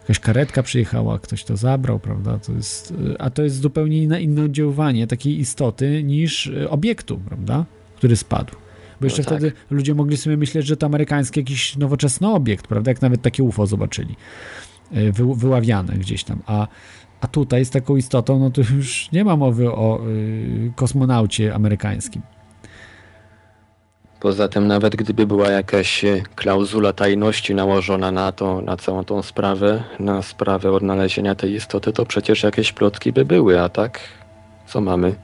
Jakaś 0.00 0.18
karetka 0.18 0.62
przyjechała, 0.62 1.18
ktoś 1.18 1.44
to 1.44 1.56
zabrał, 1.56 1.98
prawda, 1.98 2.38
to 2.38 2.52
jest, 2.52 2.94
a 3.18 3.30
to 3.30 3.42
jest 3.42 3.60
zupełnie 3.60 4.02
inne, 4.02 4.22
inne 4.22 4.44
oddziaływanie 4.44 5.06
takiej 5.06 5.40
istoty 5.40 6.02
niż 6.02 6.46
e, 6.46 6.70
obiektu, 6.70 7.18
prawda, 7.18 7.64
który 7.96 8.16
spadł. 8.16 8.54
Bo 9.00 9.06
jeszcze 9.06 9.22
no 9.22 9.28
tak. 9.28 9.38
wtedy 9.38 9.52
ludzie 9.70 9.94
mogli 9.94 10.16
sobie 10.16 10.36
myśleć, 10.36 10.66
że 10.66 10.76
to 10.76 10.86
amerykański 10.86 11.40
jakiś 11.40 11.76
nowoczesny 11.76 12.28
obiekt, 12.28 12.66
prawda, 12.66 12.90
jak 12.90 13.02
nawet 13.02 13.22
takie 13.22 13.42
UFO 13.42 13.66
zobaczyli, 13.66 14.16
e, 14.92 15.12
wy, 15.12 15.34
wyławiane 15.34 15.94
gdzieś 15.94 16.24
tam, 16.24 16.42
a 16.46 16.68
a 17.20 17.26
tutaj 17.26 17.64
z 17.64 17.70
taką 17.70 17.96
istotą, 17.96 18.38
no 18.38 18.50
to 18.50 18.60
już 18.60 19.12
nie 19.12 19.24
ma 19.24 19.36
mowy 19.36 19.72
o 19.72 20.00
y, 20.06 20.72
kosmonaucie 20.76 21.54
amerykańskim. 21.54 22.22
Poza 24.20 24.48
tym, 24.48 24.66
nawet 24.66 24.96
gdyby 24.96 25.26
była 25.26 25.48
jakaś 25.48 26.04
y, 26.04 26.22
klauzula 26.34 26.92
tajności 26.92 27.54
nałożona 27.54 28.10
na 28.10 28.32
to, 28.32 28.60
na 28.60 28.76
całą 28.76 29.04
tą 29.04 29.22
sprawę, 29.22 29.84
na 30.00 30.22
sprawę 30.22 30.72
odnalezienia 30.72 31.34
tej 31.34 31.54
istoty, 31.54 31.92
to 31.92 32.06
przecież 32.06 32.42
jakieś 32.42 32.72
plotki 32.72 33.12
by 33.12 33.24
były, 33.24 33.60
a 33.60 33.68
tak 33.68 34.00
co 34.66 34.80
mamy? 34.80 35.14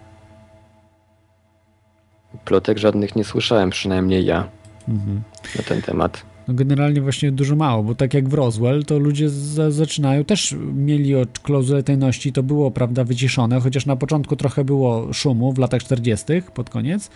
Plotek 2.44 2.78
żadnych 2.78 3.16
nie 3.16 3.24
słyszałem, 3.24 3.70
przynajmniej 3.70 4.24
ja, 4.24 4.48
mhm. 4.88 5.22
na 5.56 5.62
ten 5.62 5.82
temat. 5.82 6.35
No 6.48 6.54
generalnie 6.54 7.00
właśnie 7.00 7.32
dużo 7.32 7.56
mało, 7.56 7.82
bo 7.82 7.94
tak 7.94 8.14
jak 8.14 8.28
w 8.28 8.34
Roswell, 8.34 8.84
to 8.84 8.98
ludzie 8.98 9.28
zaczynają, 9.68 10.24
też 10.24 10.54
mieli 10.74 11.14
o 11.14 11.26
klauzulę 11.42 11.82
tajności, 11.82 12.32
to 12.32 12.42
było, 12.42 12.70
prawda, 12.70 13.04
wyciszone, 13.04 13.60
chociaż 13.60 13.86
na 13.86 13.96
początku 13.96 14.36
trochę 14.36 14.64
było 14.64 15.12
szumu 15.12 15.52
w 15.52 15.58
latach 15.58 15.82
40. 15.82 16.26
pod 16.54 16.70
koniec, 16.70 17.10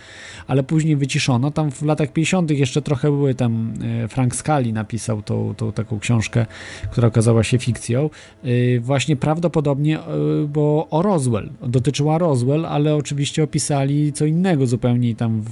ale 0.47 0.63
później 0.63 0.95
wyciszono. 0.95 1.51
Tam 1.51 1.71
w 1.71 1.81
latach 1.81 2.13
50. 2.13 2.51
jeszcze 2.51 2.81
trochę 2.81 3.11
były 3.11 3.35
tam, 3.35 3.73
e, 4.03 4.07
Frank 4.07 4.35
Scali 4.35 4.73
napisał 4.73 5.21
tą, 5.21 5.53
tą 5.57 5.71
taką 5.71 5.99
książkę, 5.99 6.45
która 6.91 7.07
okazała 7.07 7.43
się 7.43 7.57
fikcją, 7.57 8.09
e, 8.43 8.79
właśnie 8.79 9.15
prawdopodobnie, 9.15 9.99
e, 9.99 10.03
bo 10.47 10.87
o 10.89 11.01
Roswell, 11.01 11.49
dotyczyła 11.67 12.17
Roswell, 12.17 12.65
ale 12.65 12.95
oczywiście 12.95 13.43
opisali 13.43 14.13
co 14.13 14.25
innego 14.25 14.67
zupełnie 14.67 15.15
tam 15.15 15.43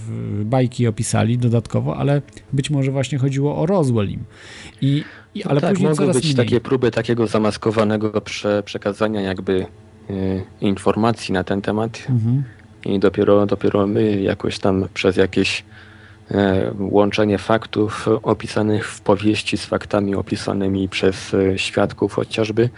bajki 0.45 0.87
opisali 0.87 1.37
dodatkowo, 1.37 1.97
ale 1.97 2.21
być 2.53 2.69
może 2.69 2.91
właśnie 2.91 3.17
chodziło 3.17 3.57
o 3.57 3.68
Roswell 3.69 4.09
im. 4.09 4.23
I, 4.81 5.03
i, 5.35 5.43
ale 5.43 5.55
no 5.55 5.61
tak, 5.61 5.69
później 5.69 5.89
mogły 5.89 6.13
być 6.13 6.23
mniej. 6.23 6.35
takie 6.35 6.61
próby 6.61 6.91
takiego 6.91 7.27
zamaskowanego 7.27 8.21
prze, 8.21 8.63
przekazania 8.63 9.21
jakby 9.21 9.65
y, 10.09 10.43
informacji 10.61 11.33
na 11.33 11.43
ten 11.43 11.61
temat 11.61 11.99
mhm. 12.09 12.43
i 12.85 12.99
dopiero, 12.99 13.45
dopiero 13.45 13.87
my 13.87 14.21
jakoś 14.21 14.59
tam 14.59 14.87
przez 14.93 15.17
jakieś 15.17 15.63
e, 16.31 16.71
łączenie 16.79 17.37
faktów 17.37 18.07
opisanych 18.23 18.87
w 18.87 19.01
powieści 19.01 19.57
z 19.57 19.65
faktami 19.65 20.15
opisanymi 20.15 20.89
przez 20.89 21.33
e, 21.33 21.57
świadków 21.57 22.13
chociażby, 22.13 22.69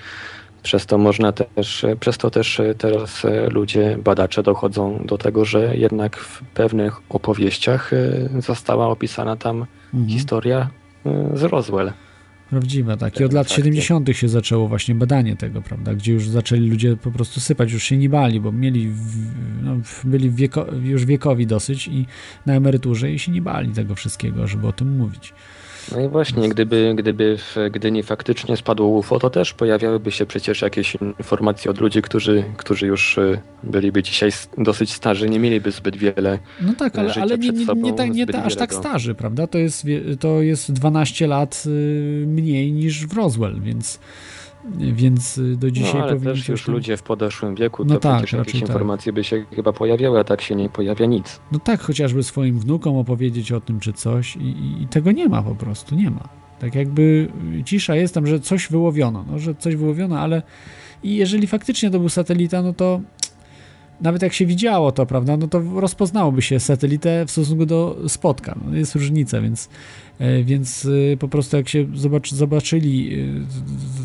Przez 0.64 0.86
to 0.86 0.98
można 0.98 1.32
też, 1.32 1.86
przez 2.00 2.18
to 2.18 2.30
też 2.30 2.62
teraz 2.78 3.24
ludzie, 3.50 3.98
badacze 4.04 4.44
dochodzą 4.44 5.00
do 5.06 5.18
tego, 5.18 5.46
że 5.46 5.78
jednak 5.78 6.18
w 6.18 6.42
pewnych 6.54 7.02
opowieściach 7.10 7.92
została 8.40 8.88
opisana 8.88 9.36
tam 9.36 9.66
Mhm. 9.94 10.10
historia 10.10 10.70
z 11.34 11.44
Roswell. 11.44 11.94
Prawdziwe, 12.50 12.98
tak. 12.98 13.20
I 13.20 13.24
od 13.24 13.34
lat 13.34 13.48
Fakty. 13.48 13.62
70. 13.62 14.10
się 14.12 14.30
zaczęło 14.30 14.68
właśnie 14.68 14.96
badanie 14.96 15.36
tego, 15.36 15.62
prawda? 15.62 15.94
Gdzie 15.94 16.14
już 16.14 16.30
zaczęli 16.30 16.70
ludzie 16.70 16.98
po 16.98 17.12
prostu 17.12 17.40
sypać, 17.40 17.72
już 17.72 17.84
się 17.84 17.98
nie 17.98 18.10
bali, 18.10 18.40
bo 18.40 18.52
mieli, 18.52 18.90
w, 18.90 19.64
no, 19.64 19.78
byli 20.04 20.32
wieko, 20.32 20.68
już 20.84 21.06
wiekowi 21.06 21.48
dosyć 21.48 21.88
i 21.88 22.06
na 22.46 22.54
emeryturze 22.54 23.12
i 23.12 23.20
się 23.20 23.32
nie 23.32 23.42
bali 23.42 23.72
tego 23.72 23.96
wszystkiego, 23.96 24.48
żeby 24.48 24.68
o 24.68 24.74
tym 24.74 24.98
mówić. 24.98 25.34
No 25.92 26.02
i 26.02 26.08
właśnie, 26.08 26.50
gdyby, 26.50 26.94
gdyby 26.96 27.38
w 27.38 27.56
Gdyni 27.72 28.04
faktycznie 28.04 28.58
spadło 28.58 28.88
UFO, 28.88 29.20
to 29.20 29.30
też 29.30 29.54
pojawiałyby 29.54 30.12
się 30.12 30.26
przecież 30.26 30.62
jakieś 30.62 30.96
informacje 31.20 31.72
od 31.72 31.82
ludzi, 31.82 32.02
którzy, 32.02 32.44
którzy 32.58 32.88
już 32.88 33.18
y, 33.18 33.42
byliby 33.64 34.04
dzisiaj 34.04 34.32
dosyć 34.58 34.94
starzy, 34.94 35.30
nie 35.30 35.40
mieliby 35.40 35.72
zbyt 35.72 35.96
wiele. 35.96 36.40
No 36.62 36.74
tak, 36.74 36.98
ale, 36.98 37.10
Życia 37.10 37.22
ale 37.22 37.38
nie, 37.38 37.50
nie, 37.50 37.66
nie, 37.76 37.94
tak, 37.94 38.14
nie 38.14 38.28
ta, 38.28 38.44
aż 38.44 38.56
tak 38.56 38.74
starzy, 38.74 39.16
prawda? 39.16 39.48
To 39.48 39.58
jest, 39.58 39.86
to 40.20 40.42
jest 40.42 40.72
12 40.72 41.28
lat 41.28 41.64
y, 41.68 42.24
mniej 42.28 42.72
niż 42.72 43.08
w 43.08 43.18
Roswell, 43.18 43.62
więc, 43.62 44.00
więc 44.76 45.38
y, 45.38 45.56
do 45.58 45.72
dzisiaj 45.72 45.94
no 45.94 46.04
ale 46.04 46.20
też 46.20 46.48
już 46.50 46.66
tam- 46.66 46.76
ludzie 46.76 46.98
w 46.98 47.04
podeszłym 47.04 47.56
wieku, 47.56 47.86
No 47.86 47.94
to 47.94 48.00
tak, 48.00 48.18
przecież 48.18 48.38
jakieś 48.40 48.54
tak. 48.62 48.70
informacje 48.70 49.14
by 49.14 49.24
się 49.24 49.46
chyba 49.56 49.74
pojawiały, 49.74 50.20
a 50.20 50.24
tak 50.24 50.42
się 50.42 50.56
nie 50.56 50.70
pojawia 50.70 51.06
nic. 51.06 51.40
No 51.52 51.60
tak, 51.60 51.82
chociażby 51.82 52.24
swoim 52.24 52.60
wnukom 52.60 52.98
opowiedzieć 52.98 53.52
o 53.52 53.62
tym 53.62 53.80
czy 53.80 53.94
coś 53.94 54.36
i, 54.36 54.40
i, 54.40 54.84
i 54.84 54.88
tego 54.88 55.12
nie 55.12 55.30
ma 55.30 55.44
po 55.44 55.56
prostu, 55.56 55.96
nie 55.96 56.12
ma. 56.12 56.30
Tak 56.60 56.76
jakby 56.76 57.28
cisza 57.66 57.96
jest 57.96 58.14
tam, 58.14 58.28
że 58.28 58.40
coś 58.40 58.68
wyłowiono, 58.68 59.26
no, 59.32 59.40
że 59.40 59.56
coś 59.56 59.76
wyłowiono, 59.76 60.20
ale 60.20 60.42
i 61.04 61.16
jeżeli 61.16 61.48
faktycznie 61.48 61.90
to 61.92 62.00
był 62.00 62.10
satelita, 62.10 62.62
no 62.62 62.74
to 62.74 63.02
nawet 64.02 64.22
jak 64.22 64.34
się 64.34 64.46
widziało 64.46 64.92
to, 64.92 65.06
prawda, 65.06 65.38
no 65.38 65.48
to 65.48 65.62
rozpoznałoby 65.76 66.42
się 66.42 66.60
satelitę 66.60 67.26
w 67.26 67.32
stosunku 67.32 67.66
do 67.66 67.98
spotka. 68.08 68.56
No, 68.66 68.76
jest 68.76 68.96
różnica, 68.96 69.42
więc, 69.42 69.70
e, 70.20 70.44
więc 70.44 70.88
e, 71.14 71.18
po 71.18 71.28
prostu 71.28 71.58
jak 71.58 71.70
się 71.70 71.86
zobacz, 71.94 72.34
zobaczyli 72.34 73.14
e, 73.14 73.18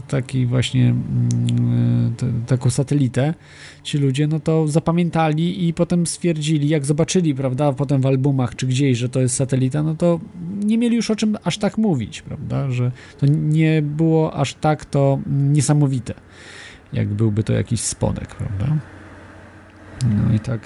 taki 0.09 0.47
właśnie 0.47 0.89
mm, 0.89 2.15
taką 2.47 2.71
satelitę, 2.71 3.35
ci 3.83 3.99
ludzie, 3.99 4.27
no 4.27 4.41
to 4.41 4.69
zapamiętali 4.69 5.69
i 5.69 5.75
potem 5.75 6.07
stwierdzili, 6.07 6.69
jak 6.69 6.87
zobaczyli, 6.87 7.35
prawda, 7.35 7.73
potem 7.73 8.01
w 8.01 8.07
albumach 8.07 8.57
czy 8.57 8.67
gdzieś, 8.67 8.99
że 8.99 9.09
to 9.09 9.21
jest 9.21 9.37
satelita, 9.37 9.83
no 9.83 9.95
to 9.95 10.21
nie 10.65 10.79
mieli 10.79 10.97
już 10.97 11.11
o 11.11 11.17
czym 11.17 11.37
aż 11.45 11.59
tak 11.59 11.79
mówić, 11.79 12.23
prawda, 12.23 12.71
że 12.71 12.93
to 13.19 13.27
nie 13.27 13.83
było 13.83 14.35
aż 14.35 14.55
tak 14.55 14.85
to 14.85 15.19
niesamowite, 15.27 16.15
jak 16.93 17.09
byłby 17.09 17.43
to 17.43 17.53
jakiś 17.53 17.81
spodek, 17.81 18.35
prawda. 18.35 18.96
No 20.05 20.35
i 20.35 20.41
tak. 20.41 20.61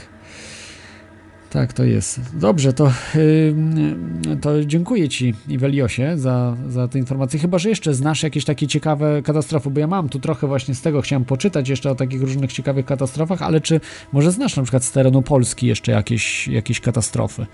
Tak, 1.51 1.73
to 1.73 1.85
jest. 1.85 2.39
Dobrze, 2.39 2.73
to, 2.73 2.93
ym, 3.17 4.21
to 4.41 4.65
dziękuję 4.65 5.09
Ci, 5.09 5.35
Iweliosie, 5.49 6.19
za, 6.19 6.57
za 6.69 6.89
te 6.89 6.99
informacje. 6.99 7.41
Chyba, 7.41 7.59
że 7.59 7.69
jeszcze 7.69 7.95
znasz 7.95 8.23
jakieś 8.23 8.45
takie 8.45 8.67
ciekawe 8.67 9.23
katastrofy, 9.23 9.71
bo 9.71 9.81
ja 9.81 9.87
mam 9.87 10.09
tu 10.09 10.19
trochę 10.21 10.47
właśnie 10.47 10.75
z 10.75 10.83
tego, 10.83 11.03
chciałem 11.03 11.25
poczytać 11.25 11.69
jeszcze 11.69 11.91
o 11.91 11.95
takich 11.95 12.21
różnych 12.21 12.53
ciekawych 12.53 12.87
katastrofach, 12.87 13.43
ale 13.43 13.61
czy 13.61 13.81
może 14.13 14.33
znasz 14.33 14.57
na 14.57 14.63
przykład 14.63 14.85
z 14.85 14.93
terenu 14.93 15.23
Polski 15.23 15.67
jeszcze 15.67 15.93
jakieś, 15.93 16.49
jakieś 16.49 16.81
katastrofy? 16.81 17.47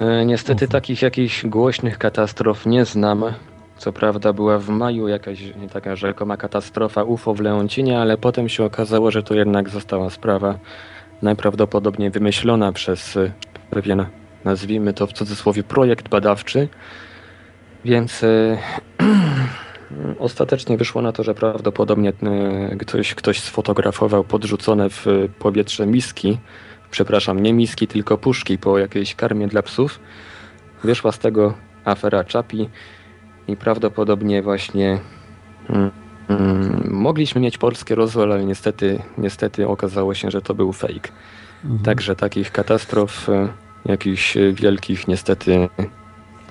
E, 0.00 0.26
Niestety 0.26 0.64
UFO. 0.64 0.72
takich 0.72 1.02
jakichś 1.02 1.46
głośnych 1.46 1.98
katastrof 1.98 2.66
nie 2.66 2.84
znam. 2.84 3.24
Co 3.80 3.92
prawda 3.92 4.32
była 4.32 4.58
w 4.58 4.68
maju 4.68 5.08
jakaś 5.08 5.38
taka 5.72 5.96
rzekoma 5.96 6.36
katastrofa 6.36 7.02
UFO 7.02 7.34
w 7.34 7.40
Leoncinie, 7.40 8.00
ale 8.00 8.18
potem 8.18 8.48
się 8.48 8.64
okazało, 8.64 9.10
że 9.10 9.22
to 9.22 9.34
jednak 9.34 9.68
została 9.68 10.10
sprawa 10.10 10.58
najprawdopodobniej 11.22 12.10
wymyślona 12.10 12.72
przez 12.72 13.16
e, 13.16 13.32
pewien, 13.70 14.06
nazwijmy 14.44 14.92
to 14.92 15.06
w 15.06 15.12
cudzysłowie, 15.12 15.62
projekt 15.62 16.08
badawczy. 16.08 16.68
Więc 17.84 18.24
e, 18.24 18.58
ostatecznie 20.18 20.76
wyszło 20.76 21.02
na 21.02 21.12
to, 21.12 21.22
że 21.22 21.34
prawdopodobnie 21.34 22.12
e, 22.22 22.76
ktoś, 22.76 23.14
ktoś 23.14 23.40
sfotografował 23.40 24.24
podrzucone 24.24 24.90
w 24.90 25.06
powietrze 25.38 25.86
miski, 25.86 26.38
przepraszam, 26.90 27.40
nie 27.40 27.52
miski, 27.52 27.86
tylko 27.86 28.18
puszki 28.18 28.58
po 28.58 28.78
jakiejś 28.78 29.14
karmie 29.14 29.48
dla 29.48 29.62
psów. 29.62 30.00
Wyszła 30.84 31.12
z 31.12 31.18
tego 31.18 31.54
afera 31.84 32.24
Czapi 32.24 32.68
i 33.48 33.56
prawdopodobnie 33.56 34.42
właśnie 34.42 34.98
mm, 35.68 35.90
mm, 36.28 36.88
mogliśmy 36.90 37.40
mieć 37.40 37.58
polskie 37.58 37.94
Roswell, 37.94 38.32
ale 38.32 38.44
niestety, 38.44 39.02
niestety 39.18 39.68
okazało 39.68 40.14
się, 40.14 40.30
że 40.30 40.42
to 40.42 40.54
był 40.54 40.72
fake. 40.72 41.08
Mhm. 41.64 41.82
Także 41.82 42.16
takich 42.16 42.52
katastrof 42.52 43.28
e, 43.28 43.48
jakichś 43.84 44.36
wielkich 44.52 45.08
niestety, 45.08 45.68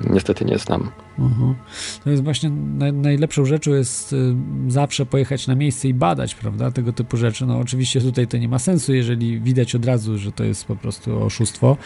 niestety 0.09 0.45
nie 0.45 0.57
znam. 0.57 0.89
Mhm. 1.19 1.55
To 2.03 2.09
jest 2.09 2.23
właśnie 2.23 2.49
naj, 2.49 2.93
najlepszą 2.93 3.45
rzeczą 3.45 3.71
jest 3.71 4.13
y, 4.13 4.35
zawsze 4.67 5.05
pojechać 5.05 5.47
na 5.47 5.55
miejsce 5.55 5.87
i 5.87 5.93
badać, 5.93 6.35
prawda, 6.35 6.71
tego 6.71 6.93
typu 6.93 7.17
rzeczy. 7.17 7.45
No 7.45 7.57
oczywiście 7.57 8.01
tutaj 8.01 8.27
to 8.27 8.37
nie 8.37 8.49
ma 8.49 8.59
sensu, 8.59 8.93
jeżeli 8.93 9.39
widać 9.39 9.75
od 9.75 9.85
razu, 9.85 10.17
że 10.17 10.31
to 10.31 10.43
jest 10.43 10.65
po 10.65 10.75
prostu 10.75 11.23
oszustwo. 11.23 11.77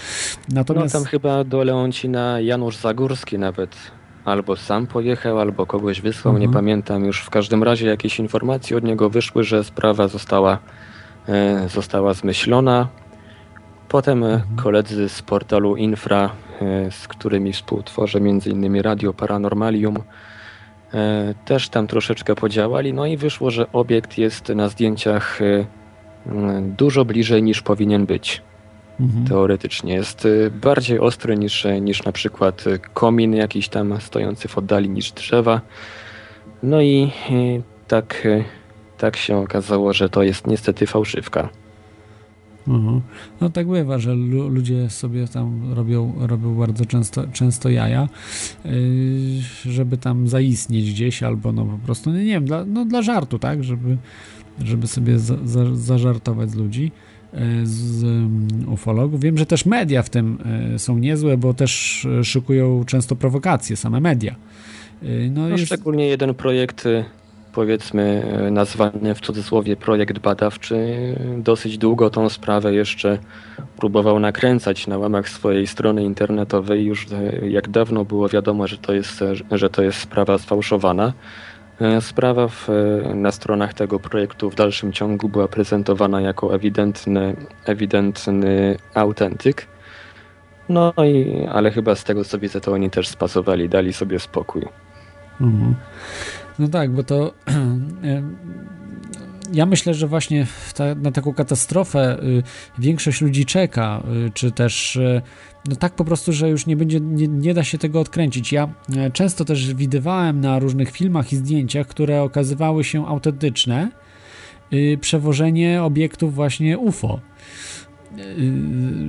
No 0.50 0.56
Natomiast 0.56 0.94
tam 0.94 1.04
chyba 1.04 1.44
do 1.44 1.64
Leoncina 1.64 2.40
Janusz 2.40 2.78
Zagórski 2.78 3.40
nawet 3.40 3.76
albo 4.26 4.56
sam 4.56 4.88
pojechał, 4.88 5.40
albo 5.40 5.66
kogoś 5.66 6.02
wysłał, 6.02 6.34
nie 6.38 6.46
Mhm. 6.46 6.54
pamiętam 6.64 7.06
już. 7.06 7.22
W 7.22 7.30
każdym 7.30 7.64
razie 7.64 7.88
jakieś 7.88 8.20
informacje 8.20 8.78
od 8.78 8.84
niego 8.84 9.10
wyszły, 9.10 9.44
że 9.44 9.64
sprawa 9.64 10.08
została, 10.08 10.58
e, 11.30 11.70
została 11.70 12.14
zmyślona. 12.14 12.88
Potem 13.90 14.24
e, 14.24 14.34
Mhm. 14.34 14.56
koledzy 14.56 15.10
z 15.10 15.22
portalu 15.22 15.76
Infra, 15.76 16.30
e, 16.62 16.92
z 16.92 17.08
którymi 17.08 17.54
współtworzę 17.54 18.20
m.in. 18.20 18.82
Radio 18.82 19.14
Paranormalium, 19.14 19.98
e, 20.94 21.34
też 21.46 21.70
tam 21.70 21.88
troszeczkę 21.88 22.36
podziałali. 22.36 22.94
No 22.94 23.06
i 23.06 23.18
wyszło, 23.18 23.52
że 23.52 23.72
obiekt 23.72 24.18
jest 24.18 24.50
na 24.50 24.70
zdjęciach 24.70 25.40
e, 25.42 25.66
dużo 26.62 27.06
bliżej 27.06 27.44
niż 27.44 27.62
powinien 27.62 28.06
być 28.06 28.42
mhm. 29.00 29.26
teoretycznie. 29.26 29.94
Jest 29.94 30.26
y, 30.26 30.52
bardziej 30.62 31.00
ostry 31.00 31.38
niż, 31.38 31.68
niż 31.82 32.04
na 32.04 32.12
przykład 32.12 32.68
y, 32.68 32.80
komin 32.94 33.34
jakiś 33.34 33.70
tam 33.70 34.02
stojący 34.02 34.48
w 34.48 34.58
oddali 34.58 34.90
niż 34.90 35.12
drzewa. 35.12 35.62
No 36.64 36.82
i 36.82 37.12
y, 37.32 37.62
tak, 37.88 38.26
y, 38.26 38.44
tak 38.98 39.18
się 39.18 39.38
okazało, 39.38 39.94
że 39.94 40.10
to 40.10 40.24
jest 40.24 40.48
niestety 40.48 40.88
fałszywka. 40.88 41.50
Mhm. 42.68 43.02
No 43.42 43.50
tak 43.50 43.68
bywa, 43.68 44.00
że 44.00 44.16
lu- 44.16 44.48
ludzie 44.48 44.90
sobie 44.90 45.28
tam 45.28 45.74
robią, 45.74 46.14
robią 46.20 46.56
bardzo 46.56 46.86
często, 46.86 47.24
często 47.34 47.70
jaja, 47.70 48.10
yy, 48.66 48.72
żeby 49.66 49.98
tam 49.98 50.28
zaistnieć 50.28 50.92
gdzieś, 50.92 51.24
albo 51.24 51.52
no 51.52 51.66
po 51.66 51.78
prostu, 51.86 52.10
no 52.10 52.18
nie 52.18 52.26
wiem, 52.26 52.46
dla, 52.46 52.66
no 52.66 52.86
dla 52.86 53.02
żartu, 53.02 53.40
tak, 53.40 53.64
żeby, 53.64 53.98
żeby 54.64 54.88
sobie 54.88 55.20
za, 55.20 55.36
za, 55.46 55.76
zażartować 55.76 56.52
z 56.52 56.56
ludzi, 56.56 56.92
z 57.64 58.04
um, 58.04 58.48
ufologów. 58.68 59.22
Wiem, 59.22 59.38
że 59.38 59.46
też 59.46 59.66
media 59.66 60.04
w 60.04 60.10
tym 60.10 60.38
yy, 60.72 60.80
są 60.80 60.98
niezłe, 60.98 61.38
bo 61.38 61.54
też 61.54 62.04
yy, 62.18 62.24
szykują 62.24 62.84
często 62.86 63.16
prowokacje, 63.16 63.76
same 63.76 64.00
media. 64.00 64.36
No 65.30 65.50
No, 65.50 65.58
szczególnie 65.58 66.08
jeden 66.08 66.34
projekt, 66.34 66.86
y, 66.86 67.06
powiedzmy 67.54 68.24
nazwany 68.52 69.16
w 69.16 69.22
cudzysłowie 69.22 69.76
projekt 69.76 70.20
badawczy, 70.20 70.96
dosyć 71.38 71.78
długo 71.78 72.10
tą 72.10 72.30
sprawę 72.30 72.74
jeszcze 72.74 73.18
próbował 73.78 74.20
nakręcać 74.20 74.88
na 74.88 74.98
łamach 74.98 75.30
swojej 75.30 75.68
strony 75.68 76.04
internetowej. 76.04 76.86
Już 76.86 77.08
jak 77.50 77.70
dawno 77.70 78.06
było 78.06 78.30
wiadomo, 78.30 78.68
że 78.68 78.78
to 78.78 78.94
jest, 78.94 79.24
że 79.52 79.70
to 79.70 79.84
jest 79.84 80.00
sprawa 80.00 80.38
sfałszowana. 80.38 81.14
Y, 81.82 82.02
Sprawa 82.02 82.48
w, 82.48 82.70
y, 82.70 83.16
na 83.16 83.32
stronach 83.32 83.74
tego 83.74 84.00
projektu 84.00 84.50
w 84.50 84.56
dalszym 84.56 84.94
ciągu 84.94 85.30
była 85.30 85.48
prezentowana 85.48 86.22
jako 86.22 86.56
ewidentny, 86.56 87.36
ewidentny 87.66 88.78
autentyk. 88.94 89.68
No 90.70 90.94
i, 90.98 91.46
ale 91.52 91.72
chyba 91.72 91.96
z 91.96 92.04
tego 92.04 92.26
co 92.26 92.40
widzę, 92.40 92.62
to 92.62 92.72
oni 92.72 92.90
też 92.90 93.08
spasowali, 93.08 93.70
dali 93.70 93.94
sobie 93.94 94.20
spokój. 94.20 94.66
Mhm. 95.42 95.76
No 96.60 96.68
tak, 96.68 96.92
bo 96.92 97.04
to 97.04 97.34
em, 97.46 98.38
ja 99.54 99.66
myślę, 99.66 99.94
że 99.94 100.08
właśnie 100.08 100.48
ta, 100.76 100.96
na 100.96 101.12
taką 101.12 101.34
katastrofę 101.34 102.18
y, 102.24 102.44
większość 102.78 103.22
ludzi 103.22 103.46
czeka, 103.46 104.04
y, 104.28 104.32
czy 104.34 104.52
też 104.52 104.96
y, 104.96 105.22
no 105.70 105.76
tak 105.76 105.94
po 105.94 106.06
prostu, 106.06 106.34
że 106.34 106.50
już 106.50 106.66
nie 106.66 106.76
będzie, 106.76 107.00
nie, 107.00 107.28
nie 107.28 107.54
da 107.54 107.64
się 107.64 107.78
tego 107.78 108.00
odkręcić. 108.00 108.52
Ja 108.52 108.70
e, 108.98 109.12
często 109.12 109.46
też 109.46 109.74
widywałem 109.74 110.42
na 110.42 110.60
różnych 110.60 110.92
filmach 110.92 111.34
i 111.34 111.36
zdjęciach, 111.36 111.88
które 111.88 112.22
okazywały 112.22 112.84
się 112.84 113.08
autentyczne, 113.08 113.92
y, 114.74 114.98
przewożenie 115.02 115.84
obiektów 115.84 116.36
właśnie 116.36 116.78
UFO. 116.78 117.20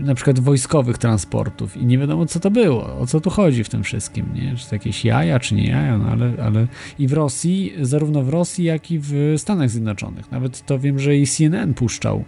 na 0.04 0.14
przykład 0.14 0.40
wojskowych 0.40 0.98
transportów 0.98 1.76
i 1.76 1.86
nie 1.86 1.98
wiadomo 1.98 2.26
co 2.26 2.40
to 2.40 2.50
było, 2.50 2.98
o 2.98 3.06
co 3.06 3.20
tu 3.20 3.30
chodzi 3.30 3.64
w 3.64 3.68
tym 3.68 3.82
wszystkim, 3.82 4.26
nie? 4.34 4.56
Czy 4.56 4.68
to 4.68 4.74
jakieś 4.74 5.04
jaja, 5.04 5.40
czy 5.40 5.54
nie 5.54 5.66
jaja, 5.66 5.98
no 5.98 6.08
ale, 6.08 6.32
ale 6.42 6.66
i 6.98 7.08
w 7.08 7.12
Rosji, 7.12 7.72
zarówno 7.80 8.22
w 8.22 8.28
Rosji, 8.28 8.64
jak 8.64 8.90
i 8.90 8.98
w 8.98 9.34
Stanach 9.36 9.70
Zjednoczonych. 9.70 10.30
Nawet 10.30 10.66
to 10.66 10.78
wiem, 10.78 10.98
że 10.98 11.16
i 11.16 11.26
CNN 11.26 11.74
puszczał 11.74 12.24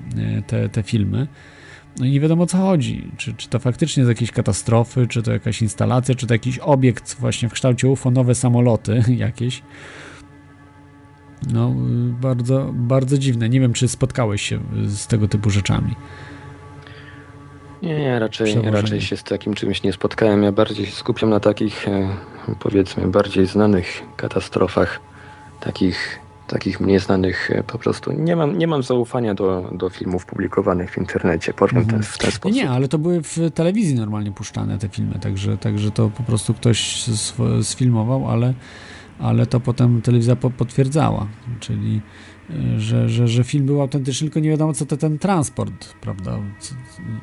te, 0.47 0.69
te 0.69 0.83
filmy. 0.83 1.27
No 1.99 2.07
i 2.07 2.11
nie 2.11 2.21
wiadomo 2.21 2.43
o 2.43 2.47
co 2.47 2.59
chodzi. 2.59 3.11
Czy, 3.17 3.35
czy 3.35 3.49
to 3.49 3.59
faktycznie 3.59 4.01
jest 4.01 4.09
jakieś 4.09 4.31
katastrofy, 4.31 5.07
czy 5.07 5.23
to 5.23 5.33
jakaś 5.33 5.63
instalacja, 5.63 6.15
czy 6.15 6.27
to 6.27 6.35
jakiś 6.35 6.59
obiekt 6.59 7.17
właśnie 7.21 7.49
w 7.49 7.53
kształcie 7.53 7.89
UFO, 7.89 8.11
nowe 8.11 8.35
samoloty 8.35 9.03
jakieś. 9.17 9.63
No, 11.53 11.75
bardzo, 12.21 12.71
bardzo 12.73 13.19
dziwne. 13.19 13.49
Nie 13.49 13.61
wiem, 13.61 13.73
czy 13.73 13.89
spotkałeś 13.89 14.43
się 14.43 14.61
z 14.87 15.07
tego 15.07 15.29
typu 15.29 15.51
rzeczami. 15.51 15.95
Nie, 17.83 18.19
raczej, 18.19 18.63
raczej 18.63 19.01
się 19.01 19.17
z 19.17 19.25
takim 19.25 19.55
czymś 19.55 19.83
nie 19.83 19.93
spotkałem. 19.93 20.43
Ja 20.43 20.53
bardziej 20.53 20.87
się 20.87 20.93
skupiam 20.93 21.31
na 21.31 21.41
takich, 21.41 21.89
e, 21.89 22.09
powiedzmy, 22.59 23.09
bardziej 23.09 23.47
znanych 23.47 24.03
katastrofach, 24.17 25.01
takich, 25.61 26.21
takich 26.47 26.81
mniej 26.81 26.99
znanych 26.99 27.51
e, 27.51 27.63
po 27.63 27.79
prostu. 27.79 28.13
Nie 28.13 28.37
mam, 28.37 28.59
nie 28.59 28.67
mam 28.67 28.83
zaufania 28.83 29.35
do, 29.35 29.71
do 29.73 29.91
filmów 29.91 30.27
publikowanych 30.27 30.91
w 30.91 30.99
internecie, 30.99 31.53
powiem 31.55 31.77
mhm. 31.77 32.03
ten, 32.03 32.03
w 32.03 32.19
ten 32.19 32.31
sposób. 32.31 32.57
Nie, 32.57 32.71
ale 32.71 32.89
to 32.89 32.99
były 32.99 33.23
w 33.23 33.39
telewizji 33.55 33.95
normalnie 33.95 34.33
puszczane 34.33 34.79
te 34.79 34.89
filmy, 34.89 35.19
także, 35.19 35.59
także 35.59 35.91
to 35.91 36.11
po 36.11 36.23
prostu 36.23 36.55
ktoś 36.55 37.05
sfilmował, 37.63 38.31
ale, 38.31 38.55
ale 39.19 39.47
to 39.47 39.61
potem 39.61 40.03
telewizja 40.03 40.37
potwierdzała, 40.37 41.27
czyli 41.61 42.01
że, 42.79 43.09
że, 43.09 43.29
że 43.29 43.45
film 43.45 43.67
był 43.67 43.81
autentyczny, 43.81 44.27
tylko 44.27 44.41
nie 44.41 44.51
wiadomo, 44.51 44.73
co 44.73 44.87
to 44.87 44.97
ten 44.97 45.19
transport, 45.19 45.95
prawda? 46.01 46.39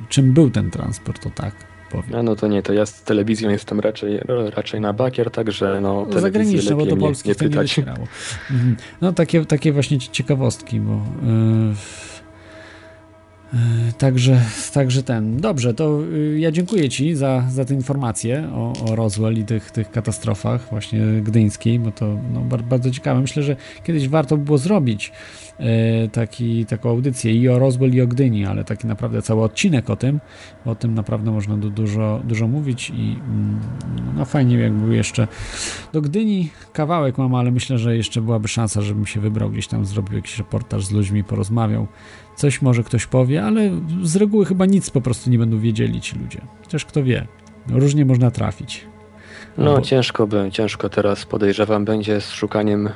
Czym 0.09 0.33
był 0.33 0.49
ten 0.49 0.71
transport, 0.71 1.23
to 1.23 1.29
tak 1.29 1.72
powiem. 1.93 2.19
A 2.19 2.23
no 2.23 2.35
to 2.35 2.47
nie, 2.47 2.63
to 2.63 2.73
ja 2.73 2.85
z 2.85 3.01
telewizją 3.01 3.49
jestem 3.49 3.79
raczej, 3.79 4.19
raczej 4.55 4.81
na 4.81 4.93
bakier, 4.93 5.31
także 5.31 5.81
no, 5.81 6.07
no 6.13 6.19
Zagraniczne, 6.19 6.75
bo 6.75 6.85
do 6.85 6.97
Polski 6.97 7.29
nie, 7.29 7.31
nie 7.31 7.35
to 7.35 7.43
nie 7.43 7.49
docierało. 7.49 8.07
Mhm. 8.51 8.75
No 9.01 9.13
takie, 9.13 9.45
takie 9.45 9.71
właśnie 9.71 9.99
ciekawostki, 9.99 10.79
bo... 10.79 10.93
Yy 10.93 12.12
także, 13.97 14.41
także 14.73 15.03
ten. 15.03 15.37
Dobrze, 15.37 15.73
to 15.73 16.03
y, 16.03 16.39
ja 16.39 16.51
dziękuję 16.51 16.89
Ci 16.89 17.15
za, 17.15 17.43
za 17.49 17.65
tę 17.65 17.73
informację 17.73 18.49
o, 18.53 18.73
o 18.89 18.95
Roswell 18.95 19.37
i 19.37 19.45
tych, 19.45 19.71
tych 19.71 19.91
katastrofach 19.91 20.69
właśnie 20.69 20.99
gdyńskiej, 21.21 21.79
bo 21.79 21.91
to 21.91 22.17
no, 22.33 22.41
bardzo 22.57 22.91
ciekawe. 22.91 23.21
Myślę, 23.21 23.43
że 23.43 23.55
kiedyś 23.83 24.07
warto 24.07 24.37
by 24.37 24.45
było 24.45 24.57
zrobić 24.57 25.11
e, 25.59 26.07
taki, 26.07 26.65
taką 26.65 26.89
audycję 26.89 27.33
i 27.33 27.49
o 27.49 27.59
Roswell 27.59 27.93
i 27.93 28.01
o 28.01 28.07
Gdyni, 28.07 28.45
ale 28.45 28.63
taki 28.63 28.87
naprawdę 28.87 29.21
cały 29.21 29.43
odcinek 29.43 29.89
o 29.89 29.95
tym, 29.95 30.19
o 30.65 30.75
tym 30.75 30.93
naprawdę 30.93 31.31
można 31.31 31.57
dużo, 31.57 32.21
dużo 32.23 32.47
mówić 32.47 32.89
i 32.89 33.17
mm, 33.27 33.59
no 34.15 34.25
fajnie 34.25 34.57
jakby 34.57 34.95
jeszcze 34.95 35.27
do 35.93 36.01
Gdyni 36.01 36.49
kawałek 36.73 37.17
mam, 37.17 37.35
ale 37.35 37.51
myślę, 37.51 37.77
że 37.77 37.97
jeszcze 37.97 38.21
byłaby 38.21 38.47
szansa, 38.47 38.81
żebym 38.81 39.05
się 39.05 39.19
wybrał 39.19 39.49
gdzieś 39.49 39.67
tam, 39.67 39.85
zrobił 39.85 40.15
jakiś 40.15 40.37
reportaż 40.37 40.85
z 40.85 40.91
ludźmi, 40.91 41.23
porozmawiał 41.23 41.87
Coś 42.35 42.61
może 42.61 42.83
ktoś 42.83 43.05
powie, 43.05 43.43
ale 43.43 43.71
z 44.03 44.15
reguły 44.15 44.45
chyba 44.45 44.65
nic 44.65 44.89
po 44.89 45.01
prostu 45.01 45.29
nie 45.29 45.37
będą 45.37 45.59
wiedzieli 45.59 46.01
ci 46.01 46.19
ludzie. 46.19 46.41
Chociaż 46.63 46.85
kto 46.85 47.03
wie, 47.03 47.27
różnie 47.69 48.05
można 48.05 48.31
trafić. 48.31 48.85
No 49.57 49.69
Albo... 49.69 49.81
ciężko 49.81 50.27
by, 50.27 50.49
ciężko 50.51 50.89
teraz 50.89 51.25
podejrzewam 51.25 51.85
będzie 51.85 52.21
z 52.21 52.31
szukaniem 52.31 52.89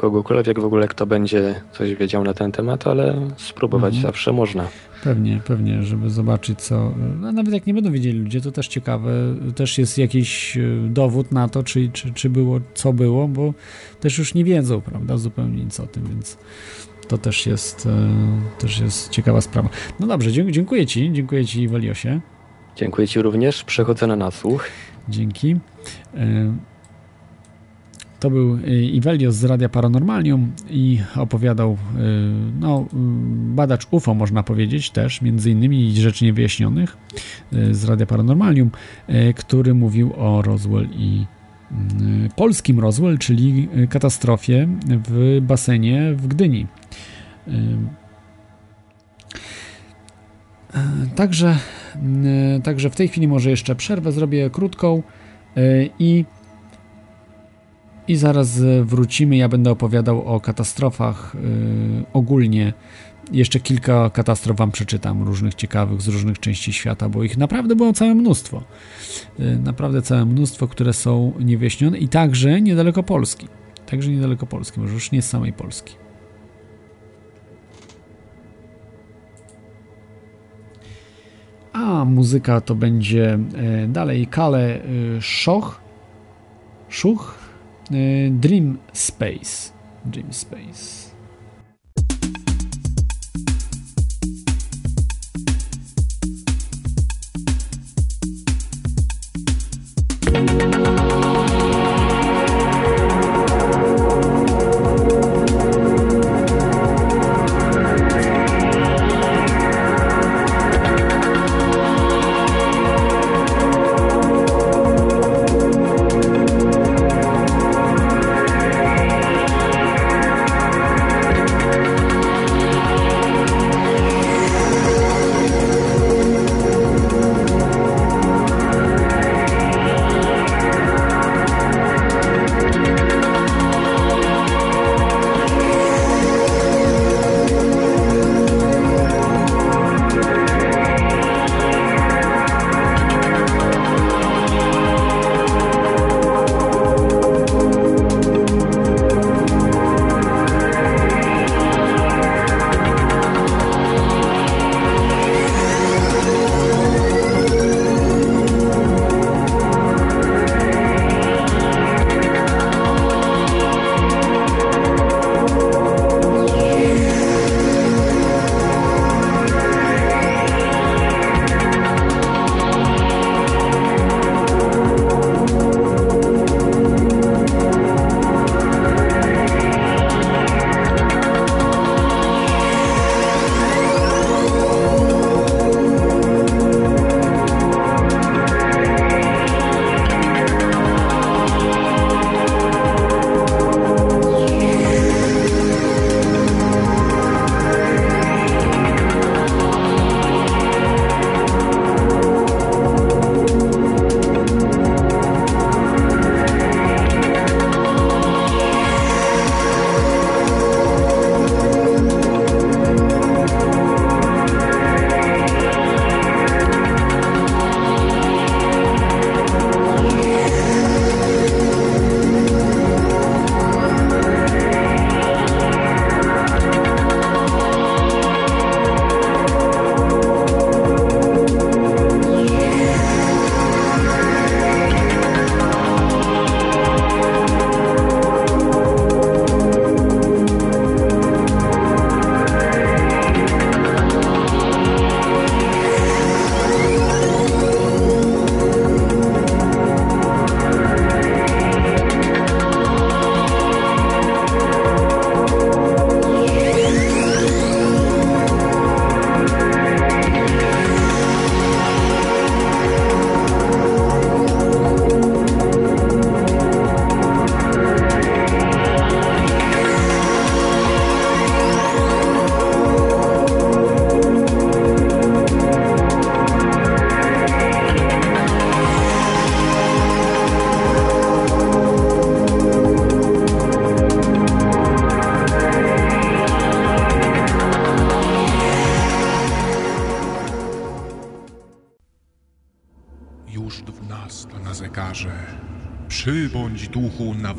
kogokolwiek 0.00 0.60
w 0.60 0.64
ogóle, 0.64 0.88
kto 0.88 1.06
będzie 1.06 1.54
coś 1.72 1.94
wiedział 1.94 2.24
na 2.24 2.34
ten 2.34 2.52
temat, 2.52 2.86
ale 2.86 3.28
spróbować 3.36 3.94
mhm. 3.94 4.12
zawsze 4.12 4.32
można. 4.32 4.68
Pewnie, 5.04 5.40
pewnie, 5.44 5.82
żeby 5.82 6.10
zobaczyć 6.10 6.60
co, 6.60 6.92
no, 7.20 7.32
nawet 7.32 7.54
jak 7.54 7.66
nie 7.66 7.74
będą 7.74 7.92
wiedzieli 7.92 8.18
ludzie, 8.18 8.40
to 8.40 8.52
też 8.52 8.68
ciekawe, 8.68 9.12
też 9.54 9.78
jest 9.78 9.98
jakiś 9.98 10.56
e, 10.56 10.60
dowód 10.88 11.32
na 11.32 11.48
to, 11.48 11.62
czy, 11.62 11.90
czy, 11.92 12.12
czy 12.12 12.30
było, 12.30 12.60
co 12.74 12.92
było, 12.92 13.28
bo 13.28 13.54
też 14.00 14.18
już 14.18 14.34
nie 14.34 14.44
wiedzą, 14.44 14.80
prawda, 14.80 15.16
zupełnie 15.16 15.64
nic 15.64 15.80
o 15.80 15.86
tym, 15.86 16.04
więc 16.06 16.38
to 17.10 17.18
też 17.18 17.46
jest, 17.46 17.86
e, 17.86 18.60
też 18.60 18.80
jest 18.80 19.10
ciekawa 19.10 19.40
sprawa. 19.40 19.68
No 20.00 20.06
dobrze, 20.06 20.32
dziękuję 20.32 20.86
Ci, 20.86 21.12
dziękuję 21.12 21.46
Ci 21.46 21.68
Waliosie. 21.68 22.20
Dziękuję 22.76 23.08
Ci 23.08 23.22
również, 23.22 23.64
przechodzę 23.64 24.06
na 24.06 24.16
nasłuch. 24.16 24.66
Dzięki. 25.08 25.56
E, 26.14 26.54
to 28.20 28.30
był 28.30 28.54
e, 28.54 28.82
Iwelios 28.82 29.34
z 29.34 29.44
Radia 29.44 29.68
Paranormalium 29.68 30.52
i 30.70 31.00
opowiadał, 31.16 31.76
no, 32.60 32.86
badacz 33.54 33.86
UFO 33.90 34.14
można 34.14 34.42
powiedzieć 34.42 34.90
też, 34.90 35.22
między 35.22 35.50
innymi 35.50 35.92
rzeczy 35.92 36.24
niewyjaśnionych 36.24 36.96
z 37.70 37.84
Radia 37.84 38.06
Paranormalium, 38.06 38.70
który 39.36 39.74
mówił 39.74 40.12
o 40.16 40.42
Roswell 40.42 40.88
i 40.92 41.26
polskim 42.36 42.80
Roswell, 42.80 43.18
czyli 43.18 43.68
katastrofie 43.88 44.68
w 45.08 45.38
basenie 45.42 46.12
w 46.16 46.26
Gdyni. 46.26 46.66
Także, 51.16 51.56
także 52.62 52.90
w 52.90 52.96
tej 52.96 53.08
chwili 53.08 53.28
może 53.28 53.50
jeszcze 53.50 53.74
przerwę 53.74 54.12
zrobię 54.12 54.50
krótką 54.50 55.02
i, 55.98 56.24
i 58.08 58.16
zaraz 58.16 58.60
wrócimy. 58.82 59.36
Ja 59.36 59.48
będę 59.48 59.70
opowiadał 59.70 60.22
o 60.34 60.40
katastrofach 60.40 61.36
ogólnie. 62.12 62.72
Jeszcze 63.32 63.60
kilka 63.60 64.10
katastrof 64.10 64.56
Wam 64.56 64.70
przeczytam, 64.70 65.22
różnych 65.22 65.54
ciekawych 65.54 66.02
z 66.02 66.08
różnych 66.08 66.38
części 66.40 66.72
świata, 66.72 67.08
bo 67.08 67.22
ich 67.22 67.36
naprawdę 67.36 67.76
było 67.76 67.92
całe 67.92 68.14
mnóstwo. 68.14 68.62
Naprawdę 69.64 70.02
całe 70.02 70.24
mnóstwo, 70.24 70.68
które 70.68 70.92
są 70.92 71.32
niewyjaśnione 71.40 71.98
i 71.98 72.08
także 72.08 72.60
niedaleko 72.60 73.02
Polski. 73.02 73.48
Także 73.86 74.10
niedaleko 74.10 74.46
Polski, 74.46 74.80
może 74.80 74.94
już 74.94 75.12
nie 75.12 75.22
z 75.22 75.28
samej 75.28 75.52
Polski. 75.52 75.94
a 81.80 82.04
muzyka 82.04 82.60
to 82.60 82.74
będzie 82.74 83.38
e, 83.54 83.88
dalej 83.88 84.26
Kale 84.26 84.74
e, 84.74 84.80
Szoch, 85.20 85.80
Szuch, 86.88 87.38
e, 87.90 87.94
Dream 88.30 88.78
Space. 88.92 89.72
Dream 90.04 90.32
Space. 90.32 91.10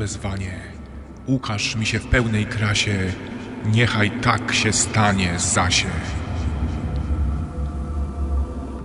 wezwanie, 0.01 0.59
ukaż 1.25 1.75
mi 1.75 1.85
się 1.85 1.99
w 1.99 2.07
pełnej 2.07 2.45
krasie, 2.45 3.13
niechaj 3.65 4.11
tak 4.11 4.53
się 4.53 4.73
stanie 4.73 5.39
zasie. 5.39 5.89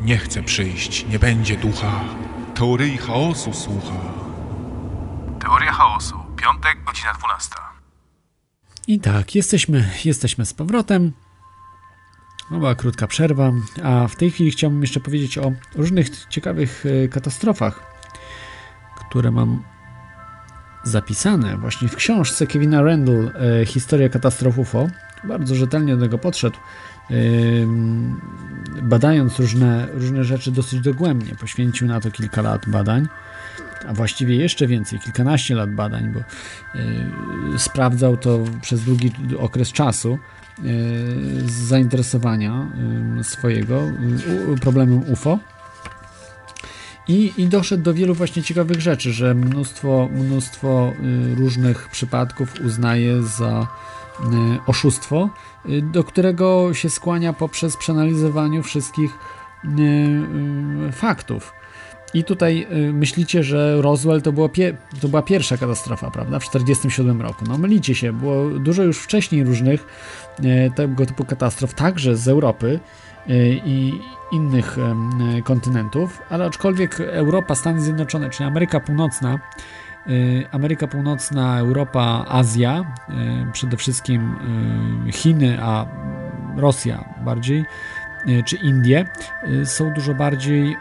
Nie 0.00 0.18
chcę 0.18 0.42
przyjść, 0.42 1.06
nie 1.06 1.18
będzie 1.18 1.56
ducha, 1.56 2.04
teorii 2.54 2.98
chaosu 2.98 3.52
słucha. 3.52 4.00
Teoria 5.40 5.72
chaosu. 5.72 6.14
Piątek, 6.36 6.84
godzina 6.84 7.12
12. 7.12 7.54
I 8.86 9.00
tak, 9.00 9.34
jesteśmy, 9.34 9.90
jesteśmy 10.04 10.46
z 10.46 10.54
powrotem. 10.54 11.12
No, 12.50 12.58
była 12.58 12.74
krótka 12.74 13.06
przerwa, 13.06 13.52
a 13.84 14.08
w 14.08 14.16
tej 14.16 14.30
chwili 14.30 14.50
chciałbym 14.50 14.80
jeszcze 14.80 15.00
powiedzieć 15.00 15.38
o 15.38 15.52
różnych 15.74 16.26
ciekawych 16.26 16.84
e, 16.86 17.08
katastrofach, 17.08 17.82
które 18.96 19.30
mam 19.30 19.75
zapisane 20.86 21.56
właśnie 21.56 21.88
w 21.88 21.96
książce 21.96 22.46
Kevina 22.46 22.82
Randall 22.82 23.30
e, 23.60 23.66
Historia 23.66 24.08
katastrof 24.08 24.58
UFO. 24.58 24.88
Bardzo 25.24 25.54
rzetelnie 25.54 25.96
do 25.96 26.02
tego 26.02 26.18
podszedł, 26.18 26.56
badając 28.82 29.38
różne, 29.38 29.88
różne 29.92 30.24
rzeczy 30.24 30.50
dosyć 30.50 30.80
dogłębnie. 30.80 31.34
Poświęcił 31.34 31.86
na 31.86 32.00
to 32.00 32.10
kilka 32.10 32.42
lat 32.42 32.68
badań, 32.68 33.08
a 33.88 33.94
właściwie 33.94 34.36
jeszcze 34.36 34.66
więcej, 34.66 34.98
kilkanaście 34.98 35.54
lat 35.54 35.70
badań, 35.70 36.12
bo 36.12 36.20
y, 36.20 37.58
sprawdzał 37.58 38.16
to 38.16 38.38
przez 38.62 38.84
długi 38.84 39.12
okres 39.38 39.72
czasu 39.72 40.18
y, 40.58 40.62
z 41.46 41.52
zainteresowania 41.52 42.66
swojego 43.22 43.82
problemem 44.60 45.12
UFO. 45.12 45.38
I, 47.08 47.32
I 47.36 47.46
doszedł 47.46 47.82
do 47.82 47.94
wielu 47.94 48.14
właśnie 48.14 48.42
ciekawych 48.42 48.80
rzeczy, 48.80 49.12
że 49.12 49.34
mnóstwo, 49.34 50.08
mnóstwo 50.12 50.92
y, 51.32 51.34
różnych 51.34 51.88
przypadków 51.88 52.54
uznaje 52.64 53.22
za 53.22 53.66
y, 54.20 54.26
oszustwo, 54.66 55.30
y, 55.68 55.82
do 55.82 56.04
którego 56.04 56.74
się 56.74 56.90
skłania 56.90 57.32
poprzez 57.32 57.76
przeanalizowanie 57.76 58.62
wszystkich 58.62 59.18
faktów. 60.92 61.52
I 62.14 62.24
tutaj 62.24 62.66
myślicie, 62.92 63.42
że 63.42 63.82
Roswell 63.82 64.22
to, 64.22 64.32
było 64.32 64.50
to 65.00 65.08
była 65.08 65.22
pierwsza 65.22 65.56
katastrofa, 65.56 66.10
prawda? 66.10 66.38
W 66.38 66.46
1947 66.46 67.22
roku. 67.22 67.44
No 67.48 67.58
mylicie 67.58 67.94
się, 67.94 68.12
było 68.12 68.50
dużo 68.50 68.82
już 68.82 68.98
wcześniej 68.98 69.44
różnych 69.44 69.86
tego 70.74 71.06
typu 71.06 71.24
katastrof, 71.24 71.74
także 71.74 72.16
z 72.16 72.28
Europy 72.28 72.80
i 73.64 73.92
innych 74.32 74.78
y, 75.38 75.42
kontynentów, 75.42 76.22
ale 76.30 76.44
aczkolwiek 76.46 77.00
Europa, 77.00 77.54
Stany 77.54 77.80
Zjednoczone, 77.80 78.30
czyli 78.30 78.48
Ameryka 78.48 78.80
Północna, 78.80 79.38
y, 80.08 80.46
Ameryka 80.52 80.86
Północna, 80.86 81.58
Europa, 81.58 82.24
Azja, 82.28 82.84
y, 83.48 83.52
przede 83.52 83.76
wszystkim 83.76 84.36
Chiny, 85.12 85.58
a 85.62 85.86
Rosja 86.56 87.04
bardziej, 87.24 87.64
czy 88.44 88.56
Indie, 88.56 89.06
są 89.64 89.92
dużo 89.92 90.14
bardziej 90.14 90.76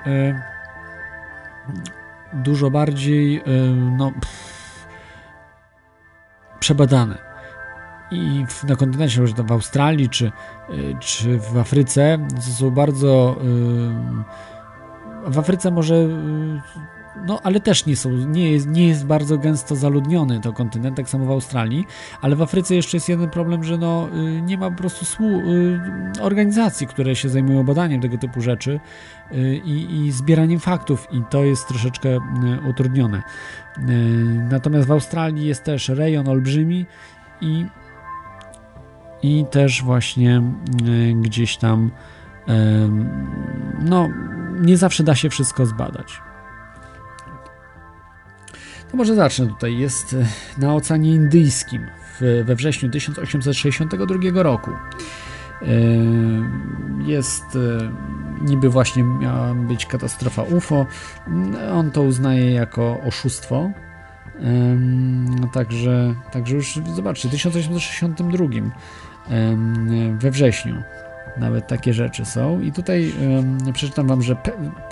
dużo 2.34 2.72
bardziej 2.72 3.44
no, 3.98 4.12
pff, 4.12 4.88
przebadane. 6.60 7.25
I 8.12 8.46
w, 8.50 8.64
na 8.64 8.76
kontynencie, 8.76 9.22
może 9.22 9.34
w 9.34 9.52
Australii 9.52 10.10
czy, 10.10 10.26
y, 10.70 10.96
czy 11.00 11.40
w 11.40 11.58
Afryce, 11.58 12.18
są 12.40 12.72
bardzo. 12.72 13.36
y, 15.28 15.32
W 15.32 15.40
Afryce 15.40 15.72
może. 15.72 15.96
y, 15.96 16.62
No, 17.28 17.40
ale 17.44 17.60
też 17.60 17.86
nie 17.86 17.96
są, 17.96 18.10
nie 18.12 18.52
jest, 18.52 18.68
nie 18.68 18.88
jest 18.88 19.06
bardzo 19.06 19.38
gęsto 19.38 19.76
zaludniony 19.76 20.40
to 20.40 20.54
kontynent, 20.54 20.98
tak 20.98 21.10
samo 21.10 21.26
w 21.26 21.32
Australii, 21.32 21.86
ale 22.22 22.36
w 22.36 22.42
Afryce 22.42 22.76
jeszcze 22.76 22.98
jest 22.98 23.10
jeden 23.10 23.30
problem, 23.30 23.64
że 23.64 23.78
no, 23.78 24.08
nie 24.42 24.58
ma 24.58 24.72
po 24.72 24.78
prostu 24.78 25.06
słu- 25.06 25.42
organizacji, 26.22 26.88
które 26.88 27.16
się 27.16 27.30
zajmują 27.30 27.64
badaniem 27.64 28.02
tego 28.02 28.18
typu 28.18 28.42
rzeczy 28.42 28.80
i, 29.66 29.88
i 30.06 30.12
zbieraniem 30.12 30.60
faktów 30.60 31.08
i 31.12 31.22
to 31.30 31.44
jest 31.44 31.68
troszeczkę 31.68 32.10
utrudnione. 32.70 33.24
Natomiast 34.50 34.88
w 34.88 34.92
Australii 34.92 35.46
jest 35.48 35.64
też 35.64 35.90
rejon 35.90 36.28
olbrzymi 36.28 36.86
i, 37.42 37.66
i 39.26 39.46
też 39.52 39.84
właśnie 39.84 40.42
y, 40.88 41.14
gdzieś 41.22 41.58
tam 41.58 41.92
em, 42.48 43.10
no 43.82 44.10
nie 44.62 44.78
zawsze 44.78 45.04
da 45.04 45.16
się 45.16 45.30
wszystko 45.30 45.66
zbadać. 45.66 46.22
To 48.92 48.98
może 48.98 49.16
zacznę 49.16 49.48
tutaj. 49.48 49.78
Jest 49.78 50.14
e, 50.14 50.26
na 50.62 50.76
Oceanie 50.76 51.14
Indyjskim 51.14 51.82
we 52.46 52.56
wrześniu 52.56 52.90
1862 52.90 54.44
roku. 54.44 54.72
E, 54.72 55.66
Jest 57.06 57.44
e, 57.56 57.92
niby 58.42 58.70
właśnie 58.70 59.04
miała 59.04 59.54
być 59.54 59.86
katastrofa 59.86 60.44
UFO. 60.44 60.86
On 61.74 61.92
to 61.92 62.02
uznaje 62.02 62.52
jako 62.52 63.02
oszustwo. 63.02 63.72
Także, 65.54 66.16
także 66.32 66.56
już 66.56 66.80
zobaczcie, 66.96 67.28
w 67.28 67.32
1862 67.32 68.46
em, 68.46 68.72
we 70.20 70.32
wrześniu 70.32 70.84
nawet 71.38 71.68
takie 71.68 71.94
rzeczy 71.94 72.26
są. 72.26 72.62
I 72.62 72.72
tutaj 72.72 73.14
em, 73.22 73.74
przeczytam 73.74 74.08
wam, 74.08 74.22
że 74.22 74.36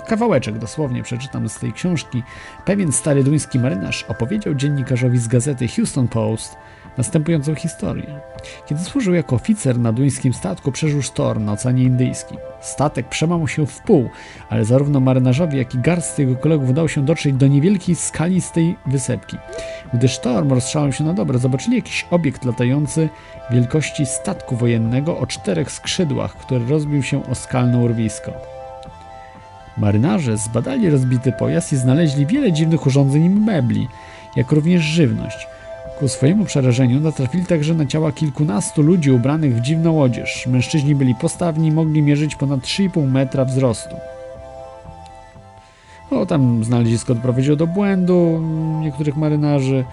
kawałeczek 0.06 0.58
dosłownie 0.58 1.02
przeczytam 1.02 1.48
z 1.48 1.58
tej 1.58 1.72
książki. 1.72 2.22
Pewien 2.64 2.92
stary 2.92 3.24
duński 3.24 3.58
marynarz 3.58 4.02
opowiedział 4.02 4.54
dziennikarzowi 4.54 5.18
z 5.18 5.28
gazety 5.28 5.68
Houston 5.68 6.08
Post 6.08 6.56
następującą 6.98 7.54
historię. 7.54 8.20
Kiedy 8.66 8.80
służył 8.80 9.14
jako 9.14 9.36
oficer 9.36 9.78
na 9.78 9.92
duńskim 9.92 10.34
statku, 10.34 10.72
przeżył 10.72 11.02
sztorm 11.02 11.44
na 11.44 11.52
Oceanie 11.52 11.82
Indyjskim. 11.82 12.38
Statek 12.60 13.08
przełamał 13.08 13.48
się 13.48 13.66
w 13.66 13.80
pół, 13.80 14.08
ale 14.50 14.64
zarówno 14.64 15.00
marynarzowi, 15.00 15.58
jak 15.58 15.74
i 15.74 15.78
garstce 15.78 16.22
jego 16.22 16.36
kolegów 16.36 16.70
udało 16.70 16.88
się 16.88 17.04
dotrzeć 17.04 17.34
do 17.34 17.46
niewielkiej 17.46 17.94
skalistej 17.94 18.76
wysepki. 18.86 19.36
Gdy 19.94 20.08
sztorm 20.08 20.52
rozszalał 20.52 20.92
się 20.92 21.04
na 21.04 21.14
dobre, 21.14 21.38
zobaczyli 21.38 21.76
jakiś 21.76 22.06
obiekt 22.10 22.44
latający 22.44 23.08
wielkości 23.50 24.06
statku 24.06 24.56
wojennego 24.56 25.18
o 25.18 25.26
czterech 25.26 25.70
skrzydłach, 25.70 26.36
który 26.36 26.66
rozbił 26.66 27.02
się 27.02 27.30
o 27.30 27.34
skalne 27.34 27.78
urwisko. 27.78 28.32
Marynarze 29.76 30.36
zbadali 30.36 30.90
rozbity 30.90 31.32
pojazd 31.32 31.72
i 31.72 31.76
znaleźli 31.76 32.26
wiele 32.26 32.52
dziwnych 32.52 32.86
urządzeń 32.86 33.24
i 33.24 33.30
mebli, 33.30 33.88
jak 34.36 34.52
również 34.52 34.82
żywność. 34.82 35.46
Ku 35.98 36.08
swojemu 36.08 36.44
przerażeniu 36.44 37.00
natrafili 37.00 37.46
także 37.46 37.74
na 37.74 37.86
ciała 37.86 38.12
kilkunastu 38.12 38.82
ludzi 38.82 39.10
ubranych 39.10 39.56
w 39.56 39.60
dziwną 39.60 40.02
odzież. 40.02 40.46
Mężczyźni 40.46 40.94
byli 40.94 41.14
postawni 41.14 41.68
i 41.68 41.72
mogli 41.72 42.02
mierzyć 42.02 42.36
ponad 42.36 42.60
3,5 42.60 43.10
metra 43.10 43.44
wzrostu. 43.44 43.96
O, 46.10 46.26
tam 46.26 46.64
znalezisko 46.64 47.14
doprowadziło 47.14 47.56
do 47.56 47.66
błędu 47.66 48.42
niektórych 48.80 49.16
marynarzy, 49.16 49.84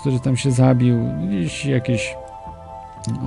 który 0.00 0.20
tam 0.20 0.36
się 0.36 0.50
zabił. 0.50 0.98
Gdzieś 1.28 1.66
jakieś 1.66 2.16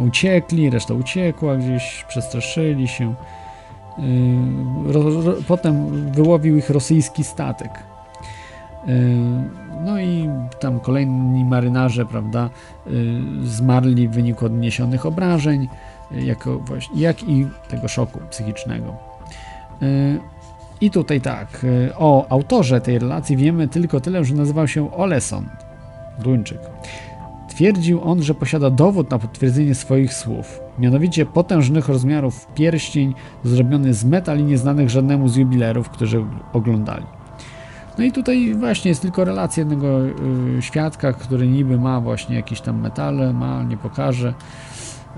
uciekli, 0.07 0.69
reszta 0.69 0.93
uciekła, 0.93 1.56
gdzieś 1.56 2.06
przestraszyli 2.07 2.88
się. 2.88 3.14
Ro, 4.85 5.01
potem 5.47 6.06
wyłowił 6.11 6.57
ich 6.57 6.69
rosyjski 6.69 7.23
statek. 7.23 7.89
Yy, 8.88 8.93
No 9.85 9.99
i 9.99 10.30
tam 10.60 10.80
kolejni 10.80 11.45
marynarze, 11.45 12.06
prawda, 12.06 12.49
yy, 12.88 13.47
zmarli 13.47 14.07
w 14.07 14.11
wyniku 14.11 14.45
odniesionych 14.45 15.06
obrażeń, 15.06 15.68
yy, 16.11 16.22
jako 16.23 16.61
jak 16.95 17.23
i 17.23 17.47
tego 17.69 17.88
szoku 17.88 18.19
psychicznego. 18.30 18.93
I 20.81 20.91
tutaj 20.91 21.22
tak, 21.22 21.65
o 21.97 22.26
autorze 22.30 22.81
tej 22.81 22.99
relacji 22.99 23.38
wiemy 23.38 23.68
tylko 23.68 23.99
tyle, 23.99 24.26
że 24.26 24.35
nazywał 24.35 24.68
się 24.68 24.91
Oleson, 24.91 25.49
Duńczyk. 26.19 26.60
Twierdził 27.49 28.03
on, 28.03 28.23
że 28.23 28.34
posiada 28.34 28.69
dowód 28.69 29.11
na 29.11 29.19
potwierdzenie 29.19 29.76
swoich 29.76 30.14
słów. 30.14 30.60
Mianowicie 30.80 31.26
potężnych 31.26 31.88
rozmiarów 31.88 32.47
pierścień 32.56 33.14
zrobiony 33.43 33.93
z 33.93 34.06
metali 34.06 34.43
nieznanych 34.43 34.89
żadnemu 34.89 35.27
z 35.27 35.35
jubilerów, 35.35 35.89
którzy 35.89 36.26
oglądali. 36.53 37.06
No 38.00 38.06
i 38.06 38.12
tutaj 38.12 38.56
właśnie 38.56 38.90
jest 38.90 39.02
tylko 39.02 39.26
relacja 39.26 39.62
jednego 39.62 40.06
y, 40.06 40.14
świadka, 40.62 41.14
który 41.14 41.48
niby 41.48 41.78
ma 41.78 42.02
właśnie 42.02 42.36
jakieś 42.36 42.62
tam 42.62 42.82
metale, 42.82 43.34
ma, 43.34 43.64
nie 43.64 43.78
pokaże. 43.78 44.34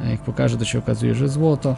Jak 0.09 0.19
pokaże, 0.19 0.57
to 0.57 0.65
się 0.65 0.79
okazuje, 0.79 1.15
że 1.15 1.29
złoto. 1.29 1.75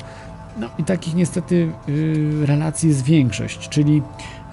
No 0.58 0.68
i 0.78 0.84
takich 0.84 1.16
niestety 1.16 1.72
y, 1.90 2.46
relacji 2.46 2.90
jest 2.90 3.04
większość, 3.04 3.70
czyli 3.70 4.02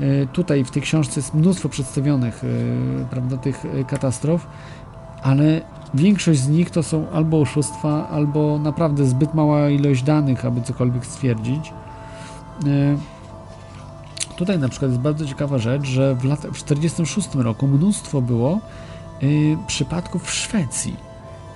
y, 0.01 0.29
tutaj 0.33 0.65
w 0.65 0.71
tej 0.71 0.83
książce 0.83 1.21
jest 1.21 1.35
mnóstwo 1.35 1.69
przedstawionych, 1.69 2.43
prawda, 3.11 3.37
tych 3.37 3.65
katastrof, 3.87 4.47
ale 5.23 5.61
większość 5.95 6.41
z 6.41 6.49
nich 6.49 6.71
to 6.71 6.83
są 6.83 7.11
albo 7.11 7.41
oszustwa, 7.41 8.09
albo 8.09 8.59
naprawdę 8.59 9.07
zbyt 9.07 9.35
mała 9.35 9.69
ilość 9.69 10.03
danych, 10.03 10.45
aby 10.45 10.63
cokolwiek 10.63 11.07
stwierdzić. 11.07 11.73
Tutaj 14.41 14.59
na 14.59 14.69
przykład 14.69 14.91
jest 14.91 15.03
bardzo 15.03 15.27
ciekawa 15.27 15.59
rzecz, 15.59 15.85
że 15.85 16.15
w 16.15 16.25
latach 16.25 16.51
w 16.51 16.63
1946 16.63 17.29
roku 17.35 17.67
mnóstwo 17.67 18.23
było 18.23 18.61
y, 19.23 19.57
przypadków 19.67 20.25
w 20.25 20.35
Szwecji. 20.35 20.97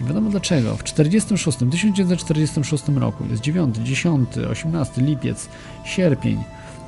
Nie 0.01 0.07
wiadomo 0.07 0.31
dlaczego. 0.31 0.77
W 0.77 0.85
46, 0.85 1.59
1946 1.71 2.85
roku 2.89 3.25
jest 3.31 3.43
9, 3.43 3.77
10, 3.77 4.29
18 4.51 5.03
lipiec, 5.03 5.49
sierpień, 5.85 6.45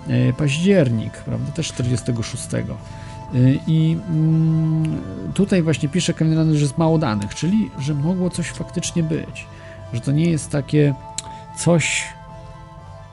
y, 0.08 0.34
październik, 0.38 1.12
prawda, 1.12 1.52
też 1.52 1.68
46. 1.68 2.44
Y, 2.54 3.58
I 3.66 3.98
mm, 4.08 5.00
tutaj 5.34 5.62
właśnie 5.62 5.88
pisze 5.88 6.14
Randall, 6.20 6.54
że 6.54 6.60
jest 6.60 6.78
mało 6.78 6.98
danych, 6.98 7.34
czyli 7.34 7.70
że 7.78 7.94
mogło 7.94 8.30
coś 8.30 8.50
faktycznie 8.50 9.02
być. 9.02 9.46
Że 9.92 10.00
to 10.00 10.12
nie 10.12 10.30
jest 10.30 10.50
takie 10.50 10.94
coś 11.58 12.04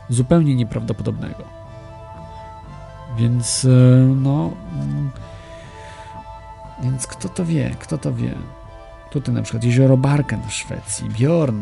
zupełnie 0.10 0.56
nieprawdopodobnego. 0.56 1.63
Więc 3.18 3.66
y, 3.66 3.68
no. 4.22 4.52
mm, 4.82 5.10
Więc 6.84 7.08
kto 7.08 7.30
to 7.30 7.46
wie, 7.46 7.76
kto 7.80 7.98
to 7.98 8.14
wie. 8.14 8.36
Tutaj 9.12 9.36
na 9.36 9.42
przykład 9.42 9.64
jezioro 9.64 9.98
Barken 9.98 10.42
w 10.48 10.54
Szwecji, 10.54 11.10
Bjorn, 11.10 11.62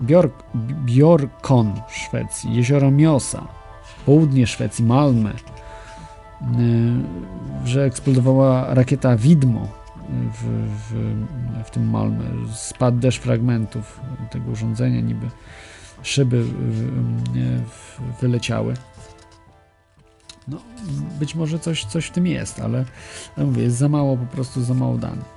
Bjork, 0.00 0.42
Bjorkon 0.84 1.72
w 1.88 1.96
Szwecji, 1.96 2.54
jezioro 2.54 2.90
Miosa, 2.90 3.46
południe 4.06 4.46
Szwecji, 4.46 4.84
Malmö, 4.84 5.30
y, 5.34 5.38
że 7.64 7.84
eksplodowała 7.84 8.74
rakieta 8.74 9.16
Widmo 9.16 9.68
w, 10.08 10.68
w, 10.88 11.14
w 11.64 11.70
tym 11.70 11.92
Malmö. 11.92 12.24
Spadł 12.52 12.98
deszcz 12.98 13.20
fragmentów 13.20 14.00
tego 14.30 14.50
urządzenia, 14.50 15.00
niby 15.00 15.26
szyby 16.02 16.36
y, 16.36 16.44
wyleciały. 18.20 18.74
No, 20.48 20.58
być 21.20 21.34
może 21.34 21.58
coś, 21.58 21.84
coś 21.84 22.06
w 22.06 22.10
tym 22.10 22.26
jest, 22.26 22.60
ale, 22.60 22.84
ale 23.36 23.46
mówię, 23.46 23.62
jest 23.62 23.76
za 23.76 23.88
mało, 23.88 24.16
po 24.16 24.26
prostu 24.26 24.62
za 24.62 24.74
mało 24.74 24.98
danych. 24.98 25.36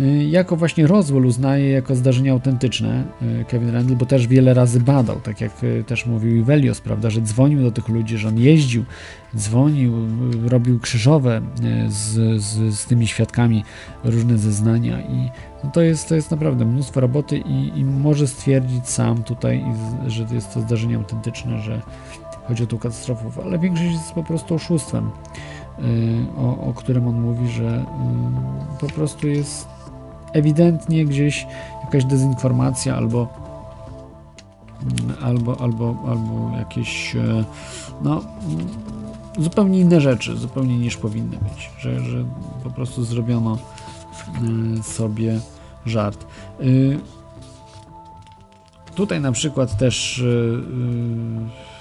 Y, 0.00 0.24
Jako 0.24 0.56
właśnie 0.56 0.86
Roswell 0.86 1.26
uznaje 1.26 1.70
jako 1.70 1.94
zdarzenie 1.94 2.32
autentyczne 2.32 3.04
y, 3.22 3.44
Kevin 3.48 3.70
Randall, 3.70 3.96
bo 3.96 4.06
też 4.06 4.26
wiele 4.26 4.54
razy 4.54 4.80
badał, 4.80 5.20
tak 5.20 5.40
jak 5.40 5.64
y, 5.64 5.84
też 5.86 6.06
mówił 6.06 6.36
Ivelios, 6.36 6.80
prawda, 6.80 7.10
że 7.10 7.20
dzwonił 7.20 7.62
do 7.62 7.70
tych 7.70 7.88
ludzi, 7.88 8.18
że 8.18 8.28
on 8.28 8.38
jeździł, 8.38 8.84
dzwonił, 9.36 9.92
robił 10.48 10.80
krzyżowe 10.80 11.40
z, 11.88 12.42
z, 12.42 12.74
z 12.74 12.86
tymi 12.86 13.06
świadkami 13.06 13.64
różne 14.04 14.38
zeznania 14.38 15.00
i 15.00 15.30
no 15.64 15.70
to, 15.70 15.82
jest, 15.82 16.08
to 16.08 16.14
jest 16.14 16.30
naprawdę 16.30 16.64
mnóstwo 16.64 17.00
roboty 17.00 17.38
i, 17.38 17.78
i 17.78 17.84
może 17.84 18.26
stwierdzić 18.26 18.88
sam 18.88 19.22
tutaj, 19.22 19.64
że 20.06 20.26
jest 20.32 20.54
to 20.54 20.60
zdarzenie 20.60 20.96
autentyczne, 20.96 21.62
że 21.62 21.82
chodzi 22.48 22.64
o 22.64 22.66
tą 22.66 22.78
katastrofę, 22.78 23.42
ale 23.44 23.58
większość 23.58 23.92
jest 23.92 24.12
po 24.12 24.24
prostu 24.24 24.54
oszustwem, 24.54 25.10
y, 25.78 25.82
o, 26.38 26.58
o 26.68 26.72
którym 26.74 27.08
on 27.08 27.20
mówi, 27.20 27.48
że 27.48 27.84
y, 28.76 28.80
po 28.80 28.86
prostu 28.86 29.28
jest 29.28 29.68
ewidentnie 30.32 31.04
gdzieś 31.04 31.46
jakaś 31.84 32.04
dezinformacja 32.04 32.96
albo 32.96 33.28
mm, 34.82 35.16
albo, 35.22 35.60
albo, 35.60 35.96
albo 36.08 36.56
jakieś 36.58 37.16
e, 37.16 37.44
no 38.02 38.22
mm, 38.48 38.66
zupełnie 39.38 39.80
inne 39.80 40.00
rzeczy, 40.00 40.36
zupełnie 40.36 40.78
niż 40.78 40.96
powinny 40.96 41.36
być, 41.36 41.70
że, 41.78 42.00
że 42.00 42.24
po 42.64 42.70
prostu 42.70 43.04
zrobiono 43.04 43.58
y, 44.78 44.82
sobie 44.82 45.40
żart. 45.86 46.26
Y, 46.60 46.98
Tutaj 48.94 49.20
na 49.20 49.32
przykład 49.32 49.78
też 49.78 50.22
po- 50.22 51.75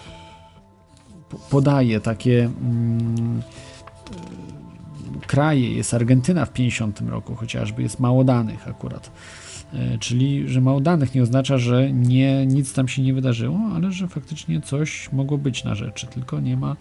podaje 1.49 1.99
takie 1.99 2.43
mm, 2.45 3.41
y, 5.23 5.27
kraje, 5.27 5.73
jest 5.73 5.93
Argentyna 5.93 6.45
w 6.45 6.53
50 6.53 7.01
roku 7.01 7.35
chociażby, 7.35 7.81
jest 7.81 7.99
mało 7.99 8.23
danych 8.23 8.67
akurat. 8.67 9.11
E, 9.73 9.97
Czyli, 9.97 10.49
że 10.49 10.61
mało 10.61 10.81
danych 10.81 11.15
nie 11.15 11.23
oznacza, 11.23 11.57
że 11.57 11.91
nie, 11.91 12.45
nic 12.45 12.73
tam 12.73 12.87
się 12.87 13.01
nie 13.01 13.13
wydarzyło, 13.13 13.59
ale 13.75 13.91
że 13.91 14.07
faktycznie 14.07 14.61
coś 14.61 15.11
mogło 15.11 15.37
być 15.37 15.63
na 15.63 15.75
rzeczy, 15.75 16.07
tylko 16.07 16.39
nie 16.39 16.57
ma, 16.57 16.75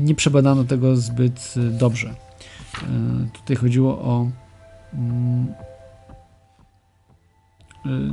nie 0.00 0.14
przebadano 0.14 0.64
tego 0.64 0.96
zbyt 0.96 1.54
y, 1.56 1.70
dobrze. 1.70 2.08
E, 2.08 3.28
Tutaj 3.32 3.56
chodziło 3.56 3.98
o 3.98 4.30
mm, 4.94 5.46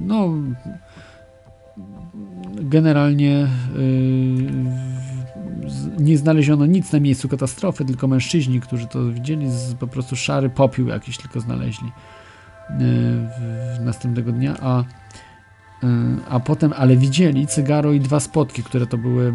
no 0.01 0.29
generalnie 2.61 3.47
nie 5.99 6.17
znaleziono 6.17 6.65
nic 6.65 6.91
na 6.91 6.99
miejscu 6.99 7.29
katastrofy, 7.29 7.85
tylko 7.85 8.07
mężczyźni, 8.07 8.61
którzy 8.61 8.87
to 8.87 9.11
widzieli, 9.11 9.51
z, 9.51 9.73
po 9.73 9.87
prostu 9.87 10.15
szary 10.15 10.49
popiół 10.49 10.87
jakiś 10.87 11.17
tylko 11.17 11.39
znaleźli 11.39 11.87
y, 11.87 11.91
w, 12.69 13.79
następnego 13.81 14.31
dnia, 14.31 14.55
a, 14.61 14.81
y, 14.81 14.85
a 16.29 16.39
potem, 16.39 16.73
ale 16.77 16.97
widzieli 16.97 17.47
cygaro 17.47 17.91
i 17.91 17.99
dwa 17.99 18.19
spotki, 18.19 18.63
które 18.63 18.87
to 18.87 18.97
były 18.97 19.27
y, 19.27 19.33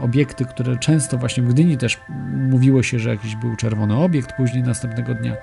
obiekty, 0.00 0.44
które 0.44 0.76
często 0.76 1.18
właśnie 1.18 1.42
w 1.42 1.48
Gdyni 1.48 1.78
też 1.78 2.00
mówiło 2.50 2.82
się, 2.82 2.98
że 2.98 3.10
jakiś 3.10 3.36
był 3.36 3.56
czerwony 3.56 3.96
obiekt 3.96 4.36
później 4.36 4.62
następnego 4.62 5.14
dnia. 5.14 5.36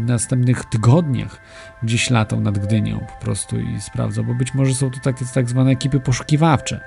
Następnych 0.00 0.64
tygodniach 0.64 1.40
gdzieś 1.82 2.10
latał 2.10 2.40
nad 2.40 2.58
Gdynią 2.58 2.98
po 2.98 3.24
prostu 3.24 3.60
i 3.60 3.80
sprawdzał, 3.80 4.24
bo 4.24 4.34
być 4.34 4.54
może 4.54 4.74
są 4.74 4.90
to 4.90 5.00
takie 5.00 5.24
tak 5.34 5.48
zwane 5.48 5.70
ekipy 5.70 6.00
poszukiwawcze, 6.00 6.80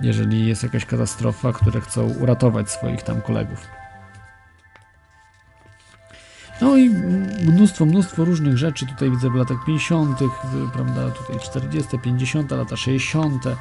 jeżeli 0.00 0.46
jest 0.46 0.62
jakaś 0.62 0.84
katastrofa, 0.84 1.52
które 1.52 1.80
chcą 1.80 2.14
uratować 2.20 2.70
swoich 2.70 3.02
tam 3.02 3.20
kolegów. 3.20 3.66
No 6.60 6.76
i 6.76 6.90
mnóstwo, 7.46 7.86
mnóstwo 7.86 8.24
różnych 8.24 8.58
rzeczy 8.58 8.86
tutaj 8.86 9.10
widzę 9.10 9.30
w 9.30 9.34
latach 9.34 9.64
50., 9.66 10.22
y, 10.22 10.26
prawda, 10.72 11.10
tutaj 11.10 11.40
40., 11.40 11.98
50., 11.98 12.50
lata 12.50 12.76
60. 12.76 13.46
Y, 13.46 13.52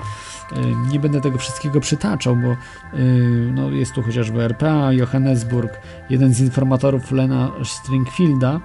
Nie 0.91 0.99
będę 0.99 1.21
tego 1.21 1.37
wszystkiego 1.37 1.79
przytaczał, 1.79 2.35
bo 2.35 2.51
y, 2.51 3.51
no, 3.53 3.69
jest 3.69 3.93
tu 3.93 4.01
chociażby 4.01 4.43
RPA, 4.43 4.93
Johannesburg, 4.93 5.79
jeden 6.09 6.33
z 6.33 6.39
informatorów 6.39 7.11
Lena 7.11 7.51
Stringfielda, 7.63 8.59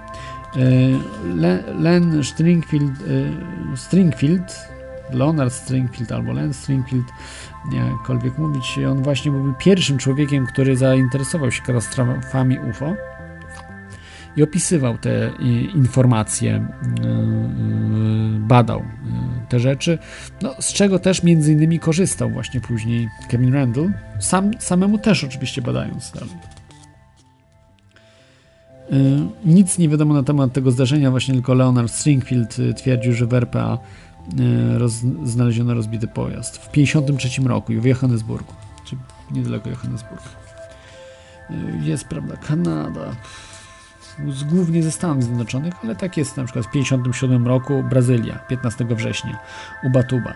Le, 1.35 1.62
Len 1.78 2.24
Stringfield, 2.24 2.93
Stringfield, 3.77 4.69
Leonard 5.12 5.53
Stringfield 5.53 6.12
albo 6.12 6.32
Len 6.32 6.55
Stringfield, 6.55 7.07
jakkolwiek 7.77 8.39
mówić, 8.39 8.78
on 8.90 9.03
właśnie 9.03 9.31
był 9.31 9.55
pierwszym 9.59 9.99
człowiekiem, 9.99 10.47
który 10.47 10.77
zainteresował 10.77 11.51
się 11.51 11.62
katastrofami 11.62 12.59
UFO 12.70 12.95
i 14.36 14.43
opisywał 14.43 14.99
te 14.99 15.31
informacje, 15.74 16.57
y, 16.57 17.07
y, 17.07 18.39
badał 18.39 18.81
y, 18.81 18.85
te 19.49 19.61
rzeczy, 19.61 19.99
no, 20.43 20.55
z 20.61 20.73
czego 20.73 20.99
też 20.99 21.23
między 21.23 21.53
innymi 21.53 21.78
korzystał 21.78 22.31
właśnie 22.31 22.61
później 22.61 23.09
Kevin 23.28 23.55
Randall, 23.55 23.93
sam, 24.20 24.51
samemu 24.59 24.99
też 24.99 25.24
oczywiście 25.24 25.62
badając 25.62 26.12
dalej. 26.12 26.35
Nic 29.45 29.78
nie 29.78 29.89
wiadomo 29.89 30.15
na 30.15 30.23
temat 30.23 30.53
tego 30.53 30.70
zdarzenia, 30.70 31.11
właśnie 31.11 31.35
tylko 31.35 31.55
Leonard 31.55 31.93
Stringfield 31.93 32.57
twierdził, 32.77 33.12
że 33.12 33.27
w 33.27 33.35
RPA 33.35 33.78
roz, 34.78 34.92
znaleziono 35.24 35.74
rozbity 35.74 36.09
pojazd 36.09 36.56
w 36.56 36.68
1953 36.68 37.48
roku 37.48 37.72
w 37.72 37.84
Johannesburgu, 37.84 38.52
czy 38.84 38.96
niedaleko 39.30 39.68
Johannesburg. 39.68 40.22
Y, 41.50 41.55
Jest, 41.82 42.05
prawda, 42.05 42.36
Kanada, 42.36 43.16
z, 44.28 44.44
głównie 44.44 44.82
ze 44.82 44.90
Stanów 44.90 45.24
Zjednoczonych, 45.24 45.74
ale 45.84 45.96
tak 45.96 46.16
jest 46.16 46.36
na 46.36 46.44
przykład 46.44 46.66
w 46.66 46.68
1957 46.68 47.46
roku 47.46 47.82
Brazylia, 47.90 48.38
15 48.38 48.84
września, 48.84 49.38
Ubatuba. 49.84 50.34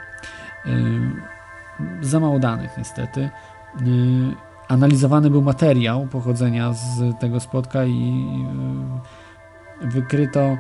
Yy, 0.67 2.07
za 2.07 2.21
mało 2.21 2.39
danych 2.39 2.71
niestety. 2.79 3.31
Analizowany 4.69 5.31
był 5.31 5.43
materiał 5.43 6.07
pochodzenia 6.07 6.73
z 6.73 7.21
tego 7.21 7.41
spotka 7.41 7.85
i 7.85 8.27
wykryto, 9.81 10.57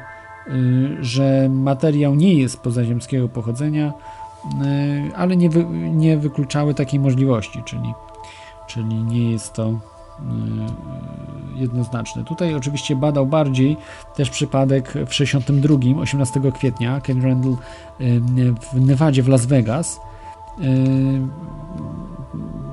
że 1.00 1.48
materiał 1.48 2.14
nie 2.14 2.34
jest 2.34 2.60
pozaziemskiego 2.60 3.28
pochodzenia, 3.28 3.92
yy, 4.44 5.16
ale 5.16 5.36
nie, 5.36 5.50
wy, 5.50 5.64
nie 5.74 6.18
wykluczały 6.18 6.74
takiej 6.74 7.00
możliwości, 7.00 7.62
czyli, 7.64 7.94
czyli 8.66 8.94
nie 8.94 9.30
jest 9.30 9.52
to 9.52 9.68
yy, 9.68 11.60
jednoznaczne. 11.60 12.24
Tutaj 12.24 12.54
oczywiście 12.54 12.96
badał 12.96 13.26
bardziej 13.26 13.76
też 14.16 14.30
przypadek 14.30 14.94
w 15.06 15.14
62, 15.14 16.00
18 16.00 16.40
kwietnia, 16.54 17.00
Ken 17.00 17.22
Randall 17.22 17.56
w 18.72 18.80
Nevadzie 18.80 19.22
w 19.22 19.28
Las 19.28 19.46
Vegas. 19.46 20.00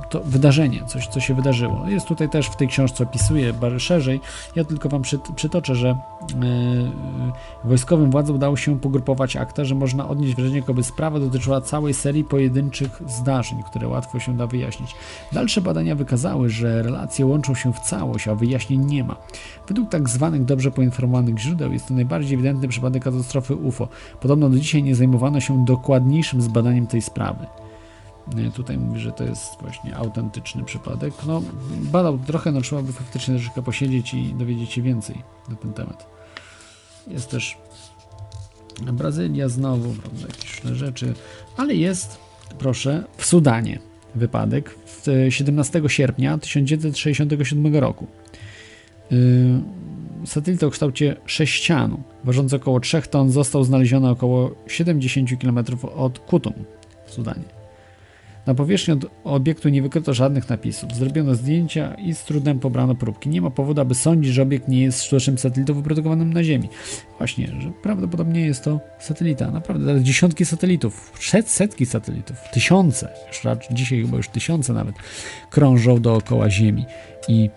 To 0.10 0.22
wydarzenie, 0.26 0.84
coś, 0.88 1.08
co 1.08 1.20
się 1.20 1.34
wydarzyło. 1.34 1.88
Jest 1.88 2.08
tutaj 2.08 2.30
też 2.30 2.48
w 2.48 2.56
tej 2.56 2.68
książce 2.68 3.06
bardzo 3.62 3.80
szerzej. 3.80 4.22
Ja 4.56 4.64
tylko 4.64 4.90
wam 4.90 5.02
przytoczę, 5.36 5.76
że 5.76 5.88
yy, 5.88 5.96
wojskowym 7.64 8.12
władzom 8.12 8.36
udało 8.36 8.58
się 8.58 8.80
pogrupować 8.80 9.36
akta, 9.36 9.66
że 9.66 9.76
można 9.76 10.10
odnieść 10.10 10.36
wrażenie, 10.36 10.58
jakoby 10.58 10.84
sprawa 10.84 11.20
dotyczyła 11.20 11.62
całej 11.62 11.94
serii 11.94 12.24
pojedynczych 12.24 13.02
zdarzeń, 13.08 13.64
które 13.64 13.88
łatwo 13.88 14.20
się 14.20 14.38
da 14.38 14.48
wyjaśnić. 14.48 14.96
Dalsze 15.32 15.62
badania 15.62 15.96
wykazały, 15.96 16.50
że 16.50 16.84
relacje 16.84 17.26
łączą 17.26 17.56
się 17.56 17.74
w 17.74 17.80
całość, 17.80 18.28
a 18.28 18.36
wyjaśnień 18.36 18.86
nie 18.86 19.04
ma. 19.04 19.16
Według 19.68 19.90
tak 19.90 20.10
zwanych 20.10 20.46
dobrze 20.46 20.72
poinformowanych 20.72 21.40
źródeł 21.40 21.74
jest 21.74 21.88
to 21.88 21.94
najbardziej 21.94 22.34
ewidentny 22.36 22.68
przypadek 22.68 23.04
katastrofy 23.04 23.56
UFO. 23.56 23.88
Podobno 24.22 24.50
do 24.50 24.60
dzisiaj 24.60 24.84
nie 24.84 24.96
zajmowano 24.96 25.40
się 25.40 25.66
dokładniejszym 25.66 26.42
zbadaniem 26.42 26.88
tej 26.88 27.02
sprawy. 27.02 27.46
Tutaj 28.56 28.78
mówi, 28.78 29.00
że 29.00 29.12
to 29.12 29.24
jest 29.24 29.62
właśnie 29.62 29.96
autentyczny 29.96 30.64
przypadek. 30.64 31.14
No, 31.28 31.42
badał 31.82 32.18
trochę, 32.18 32.52
no 32.52 32.62
trzeba 32.62 32.82
by 32.82 32.94
faktycznie 32.94 33.34
troszeczkę 33.36 33.62
posiedzieć 33.62 34.14
i 34.14 34.34
dowiedzieć 34.34 34.72
się 34.72 34.82
więcej 34.82 35.24
na 35.50 35.56
ten 35.56 35.74
temat. 35.74 36.06
Jest 37.08 37.30
też 37.30 37.58
Brazylia 38.94 39.50
znowu, 39.50 39.94
prawda, 39.94 40.28
jakieś 40.28 40.56
różne 40.56 40.76
rzeczy, 40.76 41.14
ale 41.58 41.76
jest, 41.76 42.18
proszę, 42.60 43.04
w 43.18 43.26
Sudanie 43.26 43.80
wypadek 44.16 44.76
17 45.30 45.82
sierpnia 45.88 46.38
1967 46.38 47.76
roku. 47.76 48.08
Yy, 49.12 49.18
satelita 50.26 50.68
o 50.68 50.70
kształcie 50.70 51.16
sześcianu, 51.26 52.04
ważący 52.24 52.56
około 52.56 52.80
3 52.80 53.02
ton, 53.02 53.30
został 53.30 53.64
znaleziony 53.64 54.10
około 54.10 54.52
70 54.68 55.30
km 55.42 55.60
od 55.96 56.20
Kutum 56.20 56.54
w 57.06 57.12
Sudanie. 57.12 57.59
Na 58.50 58.56
powierzchni 58.56 58.94
od 58.94 59.06
obiektu 59.24 59.70
nie 59.70 59.82
wykryto 59.82 60.14
żadnych 60.14 60.50
napisów. 60.50 60.96
Zrobiono 60.96 61.36
zdjęcia 61.36 61.94
i 61.94 62.14
z 62.14 62.24
trudem 62.24 62.60
pobrano 62.60 62.96
próbki. 62.96 63.30
Nie 63.30 63.42
ma 63.42 63.50
powodu, 63.50 63.82
aby 63.82 63.96
sądzić, 63.96 64.34
że 64.34 64.42
obiekt 64.42 64.68
nie 64.68 64.82
jest 64.82 65.04
sztucznym 65.04 65.38
satelitą 65.38 65.74
wyprodukowanym 65.74 66.34
na 66.34 66.44
Ziemi. 66.44 66.70
Właśnie, 67.18 67.48
że 67.60 67.72
prawdopodobnie 67.84 68.42
jest 68.42 68.64
to 68.64 68.80
satelita. 69.00 69.52
Naprawdę, 69.52 70.04
dziesiątki 70.04 70.46
satelitów, 70.46 71.12
setki 71.46 71.86
satelitów, 71.86 72.38
tysiące, 72.54 73.10
już 73.28 73.44
raczej, 73.44 73.76
dzisiaj 73.76 74.02
chyba 74.02 74.18
już 74.18 74.30
tysiące 74.30 74.74
nawet, 74.74 74.96
krążą 75.50 76.02
dookoła 76.02 76.50
Ziemi. 76.50 76.86
I 77.28 77.50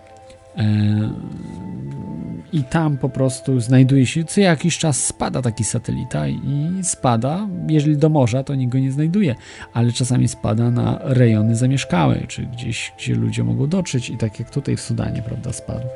i 2.53 2.63
tam 2.63 2.97
po 2.97 3.09
prostu 3.09 3.59
znajduje 3.59 4.05
się, 4.05 4.23
co 4.23 4.41
jakiś 4.41 4.77
czas 4.77 5.05
spada 5.05 5.41
taki 5.41 5.63
satelita 5.63 6.27
i 6.27 6.79
spada, 6.83 7.47
jeżeli 7.67 7.97
do 7.97 8.09
morza, 8.09 8.43
to 8.43 8.55
nikt 8.55 8.73
go 8.73 8.79
nie 8.79 8.91
znajduje, 8.91 9.35
ale 9.73 9.91
czasami 9.91 10.27
spada 10.27 10.71
na 10.71 10.99
rejony 11.01 11.55
zamieszkałe, 11.55 12.19
czy 12.27 12.45
gdzieś, 12.45 12.93
gdzie 12.97 13.15
ludzie 13.15 13.43
mogą 13.43 13.67
dotrzeć 13.67 14.09
i 14.09 14.17
tak 14.17 14.39
jak 14.39 14.49
tutaj 14.49 14.77
w 14.77 14.81
Sudanie, 14.81 15.21
prawda, 15.21 15.53
spadł. 15.53 15.87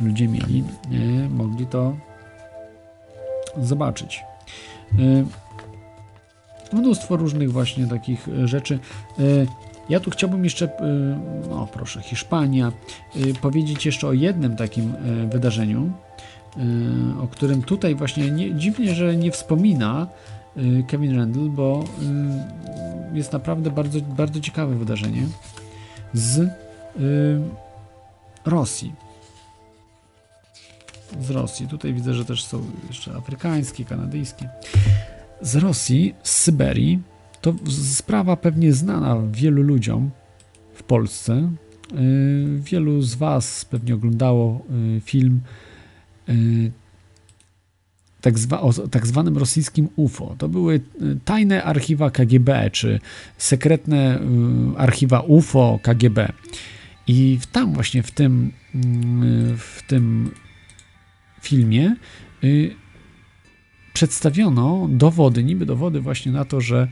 Ludzie 0.00 0.28
mieli, 0.28 0.64
nie, 0.90 1.28
mogli 1.28 1.66
to 1.66 1.96
zobaczyć. 3.58 4.22
E, 4.98 5.24
mnóstwo 6.76 7.16
różnych 7.16 7.52
właśnie 7.52 7.86
takich 7.86 8.28
rzeczy. 8.44 8.78
Ja 9.90 10.00
tu 10.00 10.10
chciałbym 10.10 10.44
jeszcze, 10.44 10.68
no 11.50 11.68
proszę, 11.72 12.02
Hiszpania, 12.02 12.72
powiedzieć 13.40 13.86
jeszcze 13.86 14.06
o 14.08 14.12
jednym 14.12 14.56
takim 14.56 14.94
wydarzeniu, 15.30 15.92
o 17.22 17.26
którym 17.26 17.62
tutaj 17.62 17.94
właśnie 17.94 18.30
nie, 18.30 18.54
dziwnie, 18.54 18.94
że 18.94 19.16
nie 19.16 19.30
wspomina 19.30 20.06
Kevin 20.88 21.16
Randall, 21.16 21.48
bo 21.48 21.84
jest 23.12 23.32
naprawdę 23.32 23.70
bardzo, 23.70 24.00
bardzo 24.00 24.40
ciekawe 24.40 24.74
wydarzenie 24.74 25.22
z 26.12 26.48
Rosji. 28.46 28.92
Z 31.20 31.30
Rosji. 31.30 31.68
Tutaj 31.68 31.94
widzę, 31.94 32.14
że 32.14 32.24
też 32.24 32.44
są 32.44 32.62
jeszcze 32.88 33.14
afrykańskie, 33.14 33.84
kanadyjskie. 33.84 34.48
Z 35.40 35.56
Rosji, 35.56 36.14
z 36.22 36.32
Syberii, 36.32 37.02
to 37.40 37.54
sprawa 37.68 38.36
pewnie 38.36 38.72
znana 38.72 39.16
wielu 39.32 39.62
ludziom 39.62 40.10
w 40.74 40.82
Polsce. 40.82 41.52
Y, 41.92 42.60
wielu 42.60 43.02
z 43.02 43.14
Was 43.14 43.64
pewnie 43.64 43.94
oglądało 43.94 44.66
y, 44.96 45.00
film 45.00 45.40
y, 46.28 46.72
tak, 48.20 48.38
zwa, 48.38 48.60
o 48.60 48.72
tak 48.72 49.06
zwanym 49.06 49.38
rosyjskim 49.38 49.88
UFO. 49.96 50.34
To 50.38 50.48
były 50.48 50.80
tajne 51.24 51.64
archiwa 51.64 52.10
KGB, 52.10 52.70
czy 52.72 53.00
sekretne 53.38 54.20
archiwa 54.76 55.20
UFO 55.20 55.78
KGB. 55.82 56.32
I 57.06 57.38
tam 57.52 57.72
właśnie 57.72 58.02
w 58.02 58.10
tym, 58.10 58.52
w 59.56 59.82
tym 59.86 60.30
filmie 61.40 61.96
przedstawiono 63.92 64.88
dowody, 64.90 65.44
niby 65.44 65.66
dowody 65.66 66.00
właśnie 66.00 66.32
na 66.32 66.44
to, 66.44 66.60
że 66.60 66.88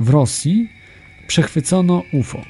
w 0.00 0.08
Rosji 0.08 0.68
przechwycono 1.26 2.02
UFO. 2.12 2.44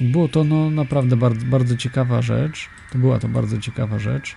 Było 0.00 0.28
to 0.28 0.44
no, 0.44 0.70
naprawdę 0.70 1.16
bardzo, 1.16 1.46
bardzo 1.46 1.76
ciekawa 1.76 2.22
rzecz. 2.22 2.68
To 2.92 2.98
była 2.98 3.18
to 3.18 3.28
bardzo 3.28 3.58
ciekawa 3.58 3.98
rzecz. 3.98 4.36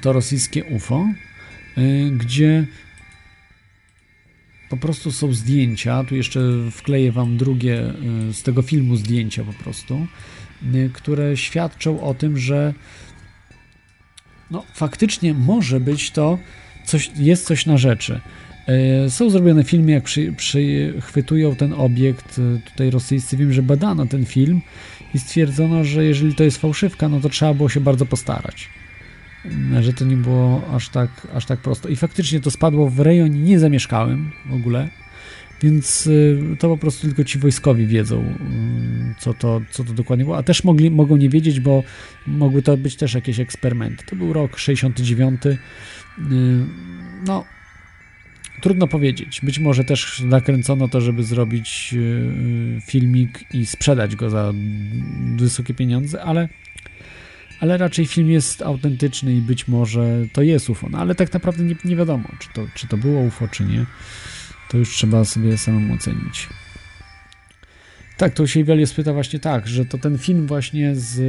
To 0.00 0.12
rosyjskie 0.12 0.64
UFO, 0.64 1.08
gdzie 2.12 2.66
po 4.68 4.76
prostu 4.76 5.12
są 5.12 5.32
zdjęcia. 5.32 6.04
Tu 6.04 6.16
jeszcze 6.16 6.40
wkleję 6.70 7.12
Wam 7.12 7.36
drugie 7.36 7.94
z 8.32 8.42
tego 8.42 8.62
filmu 8.62 8.96
zdjęcia 8.96 9.44
po 9.44 9.52
prostu, 9.52 10.06
które 10.92 11.36
świadczą 11.36 12.00
o 12.00 12.14
tym, 12.14 12.38
że 12.38 12.74
no 14.50 14.64
faktycznie 14.72 15.34
może 15.34 15.80
być 15.80 16.10
to, 16.10 16.38
coś, 16.84 17.10
jest 17.16 17.46
coś 17.46 17.66
na 17.66 17.76
rzeczy. 17.76 18.20
E, 18.66 19.10
są 19.10 19.30
zrobione 19.30 19.64
filmy, 19.64 19.92
jak 19.92 20.04
przy, 20.04 20.32
przychwytują 20.32 21.56
ten 21.56 21.72
obiekt 21.72 22.38
e, 22.38 22.70
tutaj 22.70 22.90
rosyjscy. 22.90 23.36
Wiem, 23.36 23.52
że 23.52 23.62
badano 23.62 24.06
ten 24.06 24.24
film 24.24 24.60
i 25.14 25.18
stwierdzono, 25.18 25.84
że 25.84 26.04
jeżeli 26.04 26.34
to 26.34 26.44
jest 26.44 26.58
fałszywka, 26.58 27.08
no 27.08 27.20
to 27.20 27.28
trzeba 27.28 27.54
było 27.54 27.68
się 27.68 27.80
bardzo 27.80 28.06
postarać. 28.06 28.68
E, 29.74 29.82
że 29.82 29.92
to 29.92 30.04
nie 30.04 30.16
było 30.16 30.68
aż 30.74 30.88
tak, 30.88 31.10
aż 31.34 31.46
tak 31.46 31.60
prosto. 31.60 31.88
I 31.88 31.96
faktycznie 31.96 32.40
to 32.40 32.50
spadło 32.50 32.90
w 32.90 33.00
rejonie 33.00 33.40
niezamieszkałym 33.40 34.32
w 34.46 34.54
ogóle, 34.54 34.88
więc 35.62 36.06
y, 36.06 36.56
to 36.58 36.68
po 36.68 36.76
prostu 36.76 37.06
tylko 37.06 37.24
ci 37.24 37.38
wojskowi 37.38 37.86
wiedzą, 37.86 38.22
y, 38.22 39.14
co 39.18 39.34
to, 39.34 39.60
co 39.70 39.84
to 39.84 39.92
dokładnie 39.92 40.24
było. 40.24 40.38
A 40.38 40.42
też 40.42 40.64
mogli, 40.64 40.90
mogą 40.90 41.16
nie 41.16 41.28
wiedzieć, 41.28 41.60
bo 41.60 41.82
mogły 42.26 42.62
to 42.62 42.76
być 42.76 42.96
też 42.96 43.14
jakieś 43.14 43.40
eksperymenty. 43.40 44.06
To 44.06 44.16
był 44.16 44.32
rok 44.32 44.58
69. 44.58 45.46
Y, 45.46 45.58
no, 47.26 47.44
trudno 48.62 48.86
powiedzieć. 48.86 49.40
Być 49.42 49.58
może 49.58 49.84
też 49.84 50.20
nakręcono 50.20 50.88
to, 50.88 51.00
żeby 51.00 51.24
zrobić 51.24 51.94
filmik 52.86 53.44
i 53.54 53.66
sprzedać 53.66 54.16
go 54.16 54.30
za 54.30 54.52
wysokie 55.36 55.74
pieniądze, 55.74 56.22
ale, 56.22 56.48
ale 57.60 57.76
raczej 57.76 58.06
film 58.06 58.30
jest 58.30 58.62
autentyczny 58.62 59.34
i 59.34 59.40
być 59.40 59.68
może 59.68 60.26
to 60.32 60.42
jest 60.42 60.70
UFO. 60.70 60.88
No, 60.90 60.98
ale 60.98 61.14
tak 61.14 61.32
naprawdę 61.32 61.64
nie, 61.64 61.76
nie 61.84 61.96
wiadomo, 61.96 62.28
czy 62.38 62.48
to, 62.54 62.66
czy 62.74 62.86
to 62.86 62.96
było 62.96 63.20
UFO, 63.20 63.48
czy 63.48 63.64
nie 63.64 63.86
to 64.68 64.78
już 64.78 64.96
trzeba 64.96 65.24
sobie 65.24 65.58
samemu 65.58 65.94
ocenić. 65.94 66.48
Tak, 68.16 68.34
to 68.34 68.46
się 68.46 68.60
Iwelius 68.60 68.94
pyta 68.94 69.12
właśnie 69.12 69.38
tak, 69.38 69.68
że 69.68 69.84
to 69.84 69.98
ten 69.98 70.18
film 70.18 70.46
właśnie 70.46 70.96
z 70.96 71.20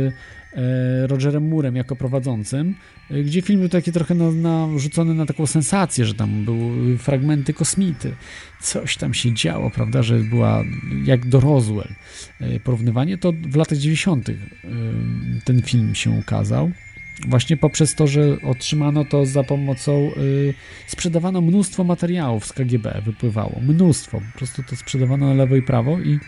e, 0.53 1.07
Rogerem 1.07 1.43
Murem 1.43 1.75
jako 1.75 1.95
prowadzącym, 1.95 2.75
e, 3.11 3.23
gdzie 3.23 3.41
film 3.41 3.59
był 3.59 3.69
taki 3.69 3.91
trochę 3.91 4.15
narzucony 4.15 5.13
na, 5.13 5.17
na 5.17 5.25
taką 5.25 5.47
sensację, 5.47 6.05
że 6.05 6.13
tam 6.13 6.45
były 6.45 6.97
fragmenty 6.97 7.53
kosmity, 7.53 8.11
coś 8.61 8.97
tam 8.97 9.13
się 9.13 9.33
działo, 9.33 9.69
prawda, 9.69 10.03
że 10.03 10.19
była 10.19 10.63
jak 11.05 11.25
do 11.25 11.39
Roswell 11.39 11.95
e, 12.41 12.59
porównywanie, 12.59 13.17
to 13.17 13.33
w 13.49 13.55
latach 13.55 13.77
90. 13.77 14.29
ten 15.45 15.61
film 15.61 15.95
się 15.95 16.11
ukazał 16.11 16.71
właśnie 17.25 17.57
poprzez 17.57 17.95
to, 17.95 18.07
że 18.07 18.37
otrzymano 18.41 19.05
to 19.05 19.25
za 19.25 19.43
pomocą, 19.43 20.11
y, 20.17 20.53
sprzedawano 20.87 21.41
mnóstwo 21.41 21.83
materiałów 21.83 22.45
z 22.45 22.53
KGB, 22.53 23.01
wypływało, 23.05 23.59
mnóstwo, 23.61 24.21
po 24.31 24.37
prostu 24.37 24.63
to 24.63 24.75
sprzedawano 24.75 25.27
na 25.27 25.33
lewo 25.33 25.55
i 25.55 25.61
prawo 25.61 25.99
i 25.99 26.19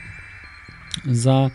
za 1.06 1.52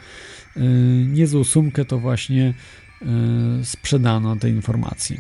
y, 0.57 0.61
niezłą 1.07 1.45
sumkę 1.45 1.85
to 1.85 1.99
właśnie 1.99 2.55
y, 3.03 3.65
sprzedano 3.65 4.37
te 4.37 4.51
informacje. 4.51 5.17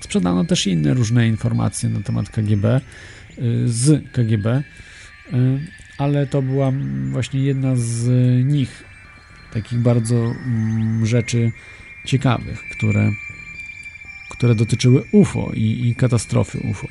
Sprzedano 0.00 0.44
też 0.44 0.66
inne 0.66 0.94
różne 0.94 1.28
informacje 1.28 1.88
na 1.88 2.00
temat 2.00 2.30
KGB, 2.30 2.80
y, 3.38 3.68
z 3.68 4.12
KGB, 4.12 4.62
ale 5.98 6.26
to 6.26 6.42
była 6.42 6.72
właśnie 7.10 7.40
jedna 7.40 7.76
z 7.76 8.08
nich, 8.46 8.84
takich 9.52 9.78
bardzo 9.78 10.16
mm, 10.16 11.06
rzeczy 11.06 11.52
ciekawych, 12.06 12.62
które 12.76 13.10
które 14.30 14.54
dotyczyły 14.54 15.02
UFO 15.12 15.50
i, 15.54 15.88
i 15.88 15.94
katastrofy 15.94 16.58
UFO. 16.70 16.88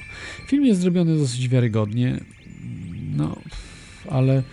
Film 0.47 0.65
jest 0.65 0.81
zrobiony 0.81 1.17
dosyć 1.17 1.47
wiarygodnie, 1.47 2.19
no, 3.15 3.35
ale 4.09 4.43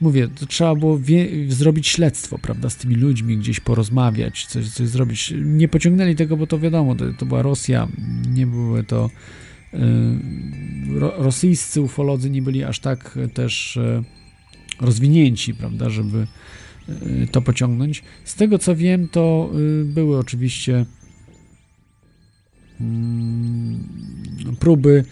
mówię, 0.00 0.28
to 0.28 0.46
trzeba 0.46 0.74
było 0.74 1.00
zrobić 1.48 1.88
śledztwo, 1.88 2.38
prawda, 2.38 2.70
z 2.70 2.76
tymi 2.76 2.94
ludźmi, 2.94 3.38
gdzieś 3.38 3.60
porozmawiać, 3.60 4.46
coś, 4.46 4.70
coś 4.70 4.88
zrobić. 4.88 5.34
Nie 5.44 5.68
pociągnęli 5.68 6.16
tego, 6.16 6.36
bo 6.36 6.46
to 6.46 6.58
wiadomo, 6.58 6.94
to, 6.94 7.04
to 7.12 7.26
była 7.26 7.42
Rosja, 7.42 7.88
nie 8.34 8.46
były 8.46 8.84
to 8.84 9.10
y, 9.74 9.78
ro, 10.98 11.12
rosyjscy 11.16 11.80
ufolodzy 11.80 12.30
nie 12.30 12.42
byli 12.42 12.64
aż 12.64 12.80
tak 12.80 13.18
też 13.34 13.76
y, 13.76 14.04
rozwinięci, 14.80 15.54
prawda, 15.54 15.90
żeby 15.90 16.26
y, 16.88 17.28
to 17.32 17.42
pociągnąć. 17.42 18.02
Z 18.24 18.34
tego 18.34 18.58
co 18.58 18.76
wiem, 18.76 19.08
to 19.08 19.50
były 19.84 20.18
oczywiście 20.18 20.86
próby 24.60 25.04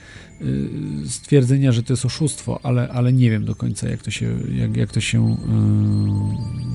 y, 0.42 1.08
stwierdzenia, 1.08 1.72
że 1.72 1.82
to 1.82 1.92
jest 1.92 2.04
oszustwo, 2.04 2.60
ale, 2.62 2.88
ale 2.88 3.12
nie 3.12 3.30
wiem 3.30 3.44
do 3.44 3.54
końca, 3.54 3.88
jak 3.88 4.02
to 4.02 4.10
się, 4.10 4.34
jak, 4.54 4.76
jak 4.76 4.92
to 4.92 5.00
się 5.00 5.36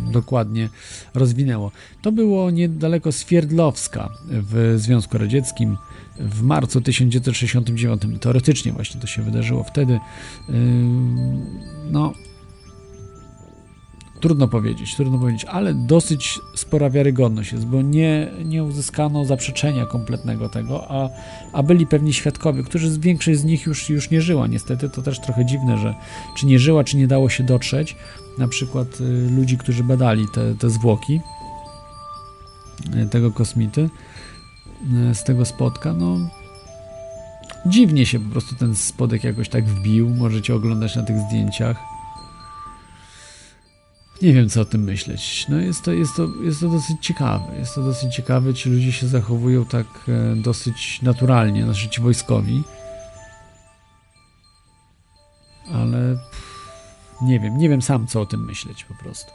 y, 0.09 0.11
dokładnie 0.11 0.69
rozwinęło. 1.13 1.72
To 2.01 2.11
było 2.11 2.51
niedaleko 2.51 3.11
Swierdlowska 3.11 4.09
w 4.30 4.76
Związku 4.77 5.18
Radzieckim 5.18 5.77
w 6.19 6.41
marcu 6.41 6.81
1969. 6.81 8.01
Teoretycznie 8.22 8.72
właśnie 8.72 9.01
to 9.01 9.07
się 9.07 9.22
wydarzyło 9.22 9.63
wtedy. 9.63 9.93
Y, 9.93 9.99
no, 11.91 12.13
Trudno 14.22 14.48
powiedzieć, 14.48 14.95
trudno 14.95 15.19
powiedzieć, 15.19 15.45
ale 15.45 15.73
dosyć 15.73 16.39
spora 16.56 16.89
wiarygodność 16.89 17.52
jest, 17.52 17.65
bo 17.65 17.81
nie, 17.81 18.31
nie 18.45 18.64
uzyskano 18.64 19.26
zaprzeczenia 19.26 19.85
kompletnego 19.85 20.49
tego, 20.49 20.91
a, 20.91 21.10
a 21.53 21.64
byli 21.64 21.88
pewni 21.88 22.14
świadkowie, 22.14 22.64
którzy 22.64 22.99
większość 22.99 23.39
z 23.39 23.43
nich 23.43 23.65
już, 23.65 23.89
już 23.89 24.10
nie 24.10 24.22
żyła. 24.22 24.48
Niestety 24.48 24.89
to 24.89 25.02
też 25.02 25.19
trochę 25.19 25.45
dziwne, 25.45 25.77
że 25.77 25.95
czy 26.38 26.45
nie 26.45 26.60
żyła, 26.60 26.84
czy 26.84 26.98
nie 26.98 27.07
dało 27.07 27.30
się 27.30 27.43
dotrzeć. 27.43 27.95
Na 28.38 28.48
przykład 28.48 29.02
y, 29.02 29.30
ludzi, 29.31 29.57
którzy 29.57 29.84
badali 29.84 30.26
te, 30.34 30.56
te 30.56 30.69
zwłoki 30.69 31.22
y, 32.95 33.10
tego 33.10 33.31
kosmity 33.31 33.89
y, 35.11 35.15
z 35.15 35.23
tego 35.23 35.45
spotka, 35.45 35.93
no 35.93 36.18
dziwnie 37.65 38.06
się 38.06 38.19
po 38.19 38.31
prostu 38.31 38.56
ten 38.56 38.76
spodek 38.76 39.23
jakoś 39.23 39.49
tak 39.49 39.65
wbił. 39.65 40.10
Możecie 40.10 40.56
oglądać 40.56 40.95
na 40.95 41.03
tych 41.03 41.19
zdjęciach. 41.19 42.01
Nie 44.22 44.34
wiem, 44.34 44.49
co 44.49 44.61
o 44.61 44.65
tym 44.65 44.84
myśleć. 44.84 45.45
No 45.49 45.60
jest 45.60 45.84
to, 45.84 45.91
jest 45.91 46.15
to, 46.15 46.27
jest 46.43 46.60
to 46.60 46.69
dosyć 46.69 46.98
ciekawe. 47.02 47.57
Jest 47.60 47.76
to 47.76 47.84
dosyć 47.84 48.15
ciekawe. 48.15 48.53
Ci 48.53 48.69
ludzie 48.69 48.91
się 48.91 49.07
zachowują 49.07 49.65
tak 49.65 49.88
e, 50.07 50.35
dosyć 50.35 51.02
naturalnie, 51.02 51.64
znaczy 51.64 51.89
ci 51.89 52.02
wojskowi. 52.02 52.64
Ale 55.73 56.18
pff, 56.31 56.72
nie 57.22 57.39
wiem, 57.39 57.57
nie 57.57 57.69
wiem 57.69 57.81
sam, 57.81 58.07
co 58.07 58.22
o 58.22 58.26
tym 58.26 58.45
myśleć 58.45 58.84
po 58.84 58.93
prostu. 59.03 59.31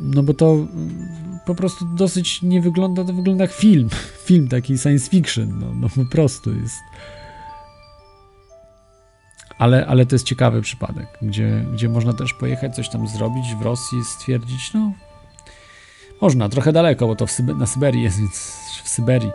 No 0.00 0.22
bo 0.22 0.34
to 0.34 0.52
mm, 0.52 1.38
po 1.46 1.54
prostu 1.54 1.84
dosyć 1.84 2.42
nie 2.42 2.60
wygląda, 2.60 3.04
to 3.04 3.12
wygląda 3.12 3.44
jak 3.44 3.52
film. 3.52 3.88
Film 4.26 4.48
taki 4.48 4.78
science 4.78 5.10
fiction, 5.10 5.58
no, 5.60 5.74
no 5.74 5.88
po 5.88 6.04
prostu 6.04 6.54
jest 6.54 6.82
ale, 9.58 9.86
ale 9.86 10.06
to 10.06 10.14
jest 10.14 10.26
ciekawy 10.26 10.62
przypadek, 10.62 11.06
gdzie, 11.22 11.64
gdzie 11.72 11.88
można 11.88 12.12
też 12.12 12.34
pojechać, 12.34 12.76
coś 12.76 12.88
tam 12.88 13.08
zrobić 13.08 13.54
w 13.54 13.62
Rosji, 13.62 14.04
stwierdzić, 14.04 14.74
no 14.74 14.92
można, 16.20 16.48
trochę 16.48 16.72
daleko, 16.72 17.06
bo 17.06 17.16
to 17.16 17.26
na 17.58 17.66
Syberii 17.66 18.02
jest, 18.02 18.18
więc 18.18 18.38
w 18.84 18.88
Syberii, 18.88 19.30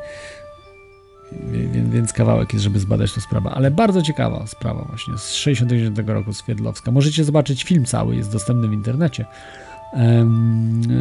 więc, 1.52 1.94
więc 1.94 2.14
kawałek 2.14 2.54
jest, 2.54 2.64
żeby 2.64 2.80
zbadać 2.80 3.14
tę 3.14 3.22
sprawę, 3.22 3.50
ale 3.50 3.72
bardzo 3.72 4.02
ciekawa 4.02 4.48
sprawa 4.48 4.86
właśnie, 4.90 5.18
z 5.18 5.34
69 5.34 5.98
roku 6.08 6.34
Swierdlowska. 6.34 6.91
Możecie 6.91 7.24
zobaczyć 7.24 7.64
film 7.64 7.86
cały, 7.86 8.16
jest 8.16 8.32
dostępny 8.32 8.68
w 8.68 8.74
internecie. 8.74 9.26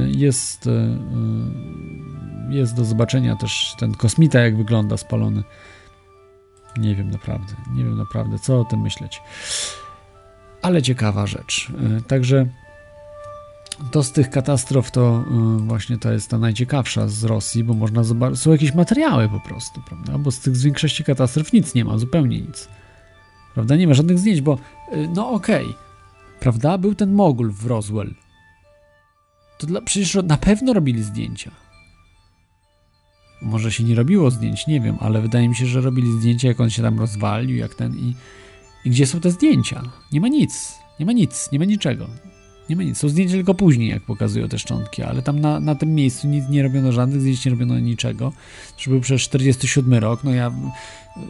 Jest, 0.06 0.66
e, 0.66 0.96
jest 2.50 2.76
do 2.76 2.84
zobaczenia 2.84 3.36
też 3.36 3.74
ten 3.78 3.94
kosmita, 3.94 4.40
jak 4.40 4.56
wygląda 4.56 4.96
spalony 4.96 5.42
nie 6.78 6.94
wiem 6.94 7.10
naprawdę, 7.10 7.54
nie 7.74 7.84
wiem 7.84 7.98
naprawdę, 7.98 8.38
co 8.38 8.60
o 8.60 8.64
tym 8.64 8.80
myśleć. 8.80 9.22
Ale 10.62 10.82
ciekawa 10.82 11.26
rzecz. 11.26 11.72
E, 11.98 12.00
także 12.00 12.46
to 13.90 14.02
z 14.02 14.12
tych 14.12 14.30
katastrof 14.30 14.90
to 14.90 15.24
e, 15.30 15.58
właśnie 15.60 15.98
to 15.98 16.12
jest 16.12 16.30
ta 16.30 16.38
najciekawsza 16.38 17.08
z 17.08 17.24
Rosji, 17.24 17.64
bo 17.64 17.74
można 17.74 18.04
zobaczyć, 18.04 18.40
są 18.40 18.52
jakieś 18.52 18.74
materiały 18.74 19.28
po 19.28 19.40
prostu, 19.40 19.82
prawda? 19.86 20.18
Bo 20.18 20.30
z 20.30 20.40
tych 20.40 20.56
z 20.56 20.62
większości 20.62 21.04
katastrof 21.04 21.52
nic 21.52 21.74
nie 21.74 21.84
ma, 21.84 21.98
zupełnie 21.98 22.40
nic. 22.40 22.68
Prawda? 23.54 23.76
Nie 23.76 23.88
ma 23.88 23.94
żadnych 23.94 24.18
zdjęć, 24.18 24.40
bo 24.40 24.58
e, 24.92 25.08
no 25.14 25.30
okej, 25.30 25.64
okay, 25.64 25.78
prawda? 26.40 26.78
Był 26.78 26.94
ten 26.94 27.12
mogul 27.12 27.52
w 27.52 27.66
Roswell. 27.66 28.14
To 29.58 29.66
dla, 29.66 29.80
przecież 29.82 30.14
na 30.14 30.36
pewno 30.36 30.72
robili 30.72 31.02
zdjęcia. 31.02 31.50
Może 33.42 33.72
się 33.72 33.84
nie 33.84 33.94
robiło 33.94 34.30
zdjęć, 34.30 34.66
nie 34.66 34.80
wiem, 34.80 34.96
ale 35.00 35.20
wydaje 35.20 35.48
mi 35.48 35.56
się, 35.56 35.66
że 35.66 35.80
robili 35.80 36.12
zdjęcia, 36.12 36.48
jak 36.48 36.60
on 36.60 36.70
się 36.70 36.82
tam 36.82 36.98
rozwalił, 36.98 37.56
jak 37.56 37.74
ten 37.74 37.96
i, 37.98 38.14
i 38.84 38.90
gdzie 38.90 39.06
są 39.06 39.20
te 39.20 39.30
zdjęcia? 39.30 39.82
Nie 40.12 40.20
ma 40.20 40.28
nic, 40.28 40.74
nie 41.00 41.06
ma 41.06 41.12
nic, 41.12 41.52
nie 41.52 41.58
ma 41.58 41.64
niczego. 41.64 42.06
Nie 42.68 42.76
ma 42.76 42.82
nic. 42.82 42.98
Są 42.98 43.08
zdjęcia 43.08 43.34
tylko 43.34 43.54
później, 43.54 43.88
jak 43.88 44.02
pokazują 44.02 44.48
te 44.48 44.58
szczątki, 44.58 45.02
ale 45.02 45.22
tam 45.22 45.40
na, 45.40 45.60
na 45.60 45.74
tym 45.74 45.94
miejscu 45.94 46.28
nic 46.28 46.48
nie 46.48 46.62
robiono 46.62 46.92
żadnych 46.92 47.20
zdjęć, 47.20 47.44
nie 47.44 47.50
robiono 47.50 47.78
niczego. 47.78 48.32
To 48.84 48.90
był 48.90 49.00
przez 49.00 49.22
47 49.22 49.94
rok, 49.94 50.24
no 50.24 50.34
ja 50.34 50.52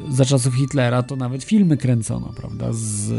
za 0.09 0.25
czasów 0.25 0.55
Hitlera 0.55 1.03
to 1.03 1.17
nawet 1.17 1.45
filmy 1.45 1.77
kręcono, 1.77 2.33
prawda? 2.37 2.69
Z, 2.73 3.13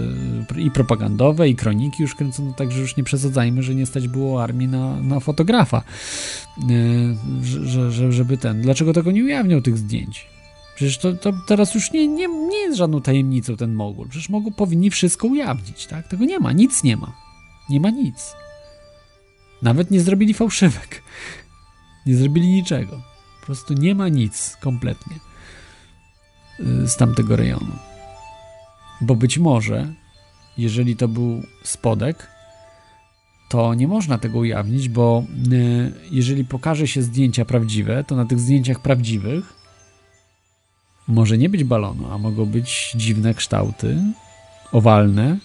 I 0.58 0.72
propagandowe, 0.72 1.50
i 1.50 1.56
kroniki 1.56 2.04
już 2.04 2.16
kręcono, 2.16 2.54
także 2.54 2.80
już 2.80 2.98
nie 2.98 3.04
przesadzajmy, 3.04 3.64
że 3.64 3.76
nie 3.76 3.86
stać 3.86 4.08
było 4.08 4.44
armii 4.44 4.68
na, 4.68 5.02
na 5.02 5.20
fotografa. 5.20 5.84
Yy, 6.58 7.46
że, 7.66 7.91
że, 7.91 8.12
żeby 8.12 8.38
ten. 8.38 8.62
Dlaczego 8.62 8.94
tego 8.94 9.12
nie 9.12 9.24
ujawniał 9.24 9.62
tych 9.62 9.78
zdjęć? 9.78 10.28
Przecież 10.76 10.98
to, 10.98 11.14
to 11.14 11.34
teraz 11.48 11.76
już 11.76 11.91
nie, 11.91 12.08
nie, 12.08 12.28
nie 12.28 12.58
jest 12.58 12.78
żadną 12.78 13.02
tajemnicą 13.02 13.58
ten 13.58 13.74
mogul. 13.74 14.08
Przecież 14.10 14.30
mogą, 14.30 14.52
powinni 14.52 14.90
wszystko 14.90 15.28
ujawnić, 15.28 15.86
tak? 15.86 16.08
Tego 16.08 16.26
nie 16.26 16.40
ma, 16.40 16.52
nic 16.52 16.84
nie 16.84 16.98
ma. 16.98 17.28
Nie 17.70 17.80
ma 17.80 17.90
nic. 17.90 18.36
Nawet 19.62 19.91
nie 19.91 20.02
zrobili 20.02 20.34
fałszywek. 20.34 21.04
Nie 22.06 22.16
zrobili 22.16 22.48
niczego. 22.48 23.02
Po 23.40 23.46
prostu 23.46 23.74
nie 23.74 23.96
ma 23.96 24.10
nic 24.10 24.58
kompletnie 24.62 25.16
y, 26.60 26.88
z 26.88 26.96
tamtego 26.96 27.36
rejonu. 27.36 27.72
Bo 29.02 29.16
być 29.16 29.38
może, 29.38 29.94
jeżeli 30.58 30.96
to 30.96 31.08
był 31.08 31.44
spodek, 31.64 32.28
to 33.50 33.74
nie 33.74 33.88
można 33.88 34.18
tego 34.18 34.40
ujawnić, 34.40 34.90
bo 34.90 35.24
y, 35.52 35.94
jeżeli 36.12 36.46
pokaże 36.46 36.88
się 36.88 37.02
zdjęcia 37.02 37.46
prawdziwe, 37.46 38.04
to 38.04 38.16
na 38.16 38.26
tych 38.26 38.40
zdjęciach 38.40 38.80
prawdziwych 38.80 39.54
może 41.08 41.38
nie 41.38 41.50
być 41.50 41.64
balonu, 41.64 42.12
a 42.12 42.18
mogą 42.18 42.46
być 42.46 42.94
dziwne 42.96 43.34
kształty, 43.34 43.98
owalne, 44.72 45.38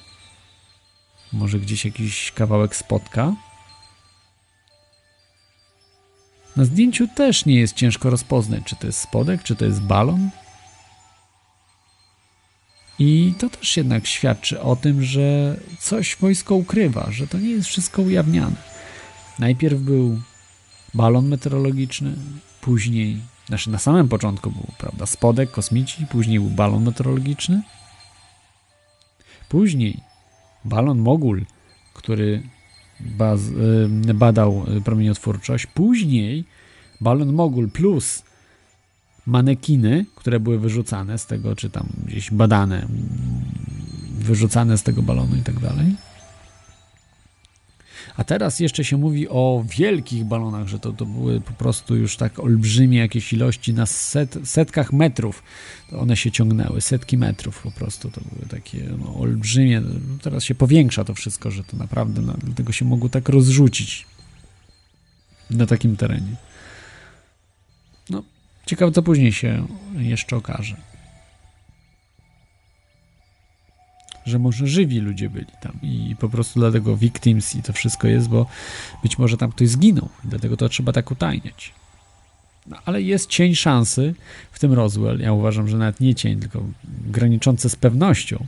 może 1.34 1.58
gdzieś 1.58 1.84
jakiś 1.84 2.32
kawałek 2.32 2.76
spotka. 2.76 3.32
Na 6.56 6.64
zdjęciu 6.64 7.08
też 7.08 7.46
nie 7.46 7.60
jest 7.60 7.74
ciężko 7.74 8.10
rozpoznać, 8.10 8.62
czy 8.64 8.76
to 8.76 8.86
jest 8.86 8.98
spodek, 8.98 9.42
czy 9.42 9.56
to 9.56 9.64
jest 9.64 9.82
balon. 9.82 10.30
I 12.98 13.34
to 13.38 13.50
też 13.50 13.76
jednak 13.76 14.06
świadczy 14.06 14.60
o 14.60 14.76
tym, 14.76 15.02
że 15.02 15.56
coś 15.80 16.16
wojsko 16.16 16.54
ukrywa, 16.54 17.06
że 17.10 17.26
to 17.26 17.38
nie 17.38 17.50
jest 17.50 17.68
wszystko 17.68 18.02
ujawniane. 18.02 18.56
Najpierw 19.38 19.80
był 19.80 20.20
balon 20.94 21.28
meteorologiczny, 21.28 22.16
później, 22.60 23.20
znaczy 23.46 23.70
na 23.70 23.78
samym 23.78 24.08
początku 24.08 24.50
był, 24.50 24.66
prawda, 24.78 25.06
spodek, 25.06 25.50
kosmici, 25.50 26.06
później 26.06 26.40
był 26.40 26.50
balon 26.50 26.84
meteorologiczny. 26.84 27.62
Później 29.48 30.00
balon 30.64 30.98
Mogul, 30.98 31.44
który 31.94 32.42
baz, 33.00 33.40
badał 34.14 34.64
promieniotwórczość. 34.84 35.66
Później 35.66 36.44
balon 37.00 37.32
Mogul 37.32 37.70
plus 37.70 38.22
manekiny, 39.26 40.06
które 40.14 40.40
były 40.40 40.58
wyrzucane 40.58 41.18
z 41.18 41.26
tego, 41.26 41.56
czy 41.56 41.70
tam 41.70 41.88
gdzieś 42.06 42.30
badane, 42.30 42.86
wyrzucane 44.18 44.78
z 44.78 44.82
tego 44.82 45.02
balonu 45.02 45.36
i 45.36 45.42
tak 45.42 45.60
dalej. 45.60 45.94
A 48.16 48.24
teraz 48.24 48.60
jeszcze 48.60 48.84
się 48.84 48.96
mówi 48.96 49.28
o 49.28 49.64
wielkich 49.78 50.24
balonach, 50.24 50.68
że 50.68 50.78
to, 50.78 50.92
to 50.92 51.06
były 51.06 51.40
po 51.40 51.52
prostu 51.52 51.96
już 51.96 52.16
tak 52.16 52.38
olbrzymie 52.38 52.98
jakieś 52.98 53.32
ilości 53.32 53.74
na 53.74 53.86
set, 53.86 54.38
setkach 54.44 54.92
metrów. 54.92 55.42
To 55.90 56.00
one 56.00 56.16
się 56.16 56.30
ciągnęły, 56.30 56.80
setki 56.80 57.18
metrów 57.18 57.62
po 57.62 57.70
prostu. 57.70 58.10
To 58.10 58.20
były 58.20 58.46
takie 58.48 58.88
no, 58.98 59.14
olbrzymie. 59.14 59.82
Teraz 60.22 60.44
się 60.44 60.54
powiększa 60.54 61.04
to 61.04 61.14
wszystko, 61.14 61.50
że 61.50 61.64
to 61.64 61.76
naprawdę 61.76 62.22
no, 62.22 62.34
dlatego 62.38 62.72
się 62.72 62.84
mogło 62.84 63.08
tak 63.08 63.28
rozrzucić 63.28 64.06
na 65.50 65.66
takim 65.66 65.96
terenie. 65.96 66.36
No, 68.10 68.22
Ciekawe, 68.66 68.92
co 68.92 69.02
później 69.02 69.32
się 69.32 69.66
jeszcze 69.96 70.36
okaże. 70.36 70.76
Że 74.26 74.38
może 74.38 74.66
żywi 74.66 75.00
ludzie 75.00 75.30
byli 75.30 75.52
tam 75.60 75.72
i 75.82 76.16
po 76.18 76.28
prostu 76.28 76.60
dlatego 76.60 76.96
victims 76.96 77.54
i 77.54 77.62
to 77.62 77.72
wszystko 77.72 78.08
jest, 78.08 78.28
bo 78.28 78.46
być 79.02 79.18
może 79.18 79.36
tam 79.36 79.52
ktoś 79.52 79.68
zginął 79.68 80.08
dlatego 80.24 80.56
to 80.56 80.68
trzeba 80.68 80.92
tak 80.92 81.10
utajniać. 81.10 81.72
No, 82.66 82.76
ale 82.84 83.02
jest 83.02 83.30
cień 83.30 83.54
szansy 83.54 84.14
w 84.52 84.58
tym 84.58 84.72
Roswell. 84.72 85.20
Ja 85.20 85.32
uważam, 85.32 85.68
że 85.68 85.78
nawet 85.78 86.00
nie 86.00 86.14
cień, 86.14 86.40
tylko 86.40 86.62
graniczące 87.06 87.70
z 87.70 87.76
pewnością, 87.76 88.46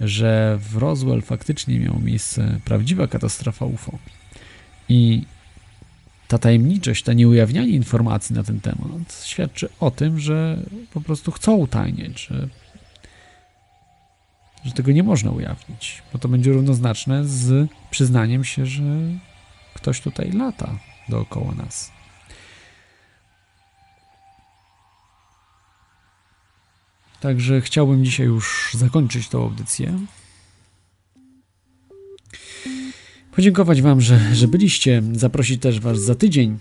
że 0.00 0.58
w 0.60 0.76
Roswell 0.76 1.22
faktycznie 1.22 1.80
miała 1.80 1.98
miejsce 1.98 2.60
prawdziwa 2.64 3.06
katastrofa 3.06 3.64
UFO. 3.64 3.98
I 4.88 5.22
ta 6.28 6.38
tajemniczość, 6.38 7.02
ta 7.02 7.12
nieujawnianie 7.12 7.72
informacji 7.72 8.34
na 8.36 8.42
ten 8.42 8.60
temat 8.60 9.24
świadczy 9.24 9.68
o 9.80 9.90
tym, 9.90 10.20
że 10.20 10.62
po 10.92 11.00
prostu 11.00 11.32
chcą 11.32 11.56
utajniać, 11.56 12.26
że, 12.26 12.48
że 14.64 14.72
tego 14.72 14.92
nie 14.92 15.02
można 15.02 15.30
ujawnić, 15.30 16.02
bo 16.12 16.18
to 16.18 16.28
będzie 16.28 16.52
równoznaczne 16.52 17.24
z 17.24 17.70
przyznaniem 17.90 18.44
się, 18.44 18.66
że 18.66 18.82
ktoś 19.74 20.00
tutaj 20.00 20.32
lata 20.32 20.78
dookoła 21.08 21.54
nas. 21.54 21.92
Także 27.20 27.60
chciałbym 27.60 28.04
dzisiaj 28.04 28.26
już 28.26 28.70
zakończyć 28.78 29.28
tą 29.28 29.42
audycję. 29.42 29.98
Podziękować 33.32 33.82
Wam, 33.82 34.00
że, 34.00 34.34
że 34.34 34.48
byliście. 34.48 35.02
Zaprosić 35.12 35.62
też 35.62 35.80
Was 35.80 36.00
za 36.00 36.14
tydzień. 36.14 36.58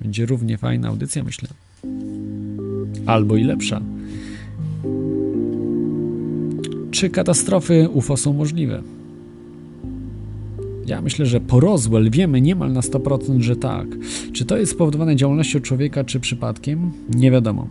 Będzie 0.00 0.26
równie 0.26 0.58
fajna 0.58 0.88
audycja, 0.88 1.24
myślę. 1.24 1.48
Albo 3.06 3.36
i 3.36 3.44
lepsza. 3.44 3.80
Czy 6.90 7.10
katastrofy 7.10 7.88
UFO 7.88 8.16
są 8.16 8.32
możliwe? 8.32 8.82
Ja 10.86 11.02
myślę, 11.02 11.26
że 11.26 11.40
po 11.40 11.60
Roswell 11.60 12.10
wiemy 12.10 12.40
niemal 12.40 12.72
na 12.72 12.80
100%, 12.80 13.40
że 13.40 13.56
tak. 13.56 13.86
Czy 14.32 14.44
to 14.44 14.56
jest 14.56 14.72
spowodowane 14.72 15.16
działalnością 15.16 15.60
człowieka, 15.60 16.04
czy 16.04 16.20
przypadkiem? 16.20 16.90
Nie 17.14 17.30
wiadomo. 17.30 17.68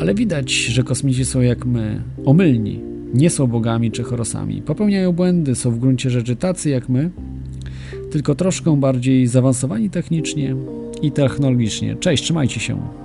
Ale 0.00 0.14
widać, 0.14 0.52
że 0.52 0.82
kosmici 0.82 1.24
są 1.24 1.40
jak 1.40 1.66
my, 1.66 2.02
omylni. 2.24 2.80
Nie 3.14 3.30
są 3.30 3.46
bogami 3.46 3.90
czy 3.90 4.02
chorosami. 4.02 4.62
Popełniają 4.62 5.12
błędy, 5.12 5.54
są 5.54 5.70
w 5.70 5.78
gruncie 5.78 6.10
rzeczy 6.10 6.36
tacy 6.36 6.70
jak 6.70 6.88
my, 6.88 7.10
tylko 8.10 8.34
troszkę 8.34 8.76
bardziej 8.76 9.26
zaawansowani 9.26 9.90
technicznie 9.90 10.56
i 11.02 11.12
technologicznie. 11.12 11.96
Cześć, 11.96 12.24
trzymajcie 12.24 12.60
się. 12.60 13.03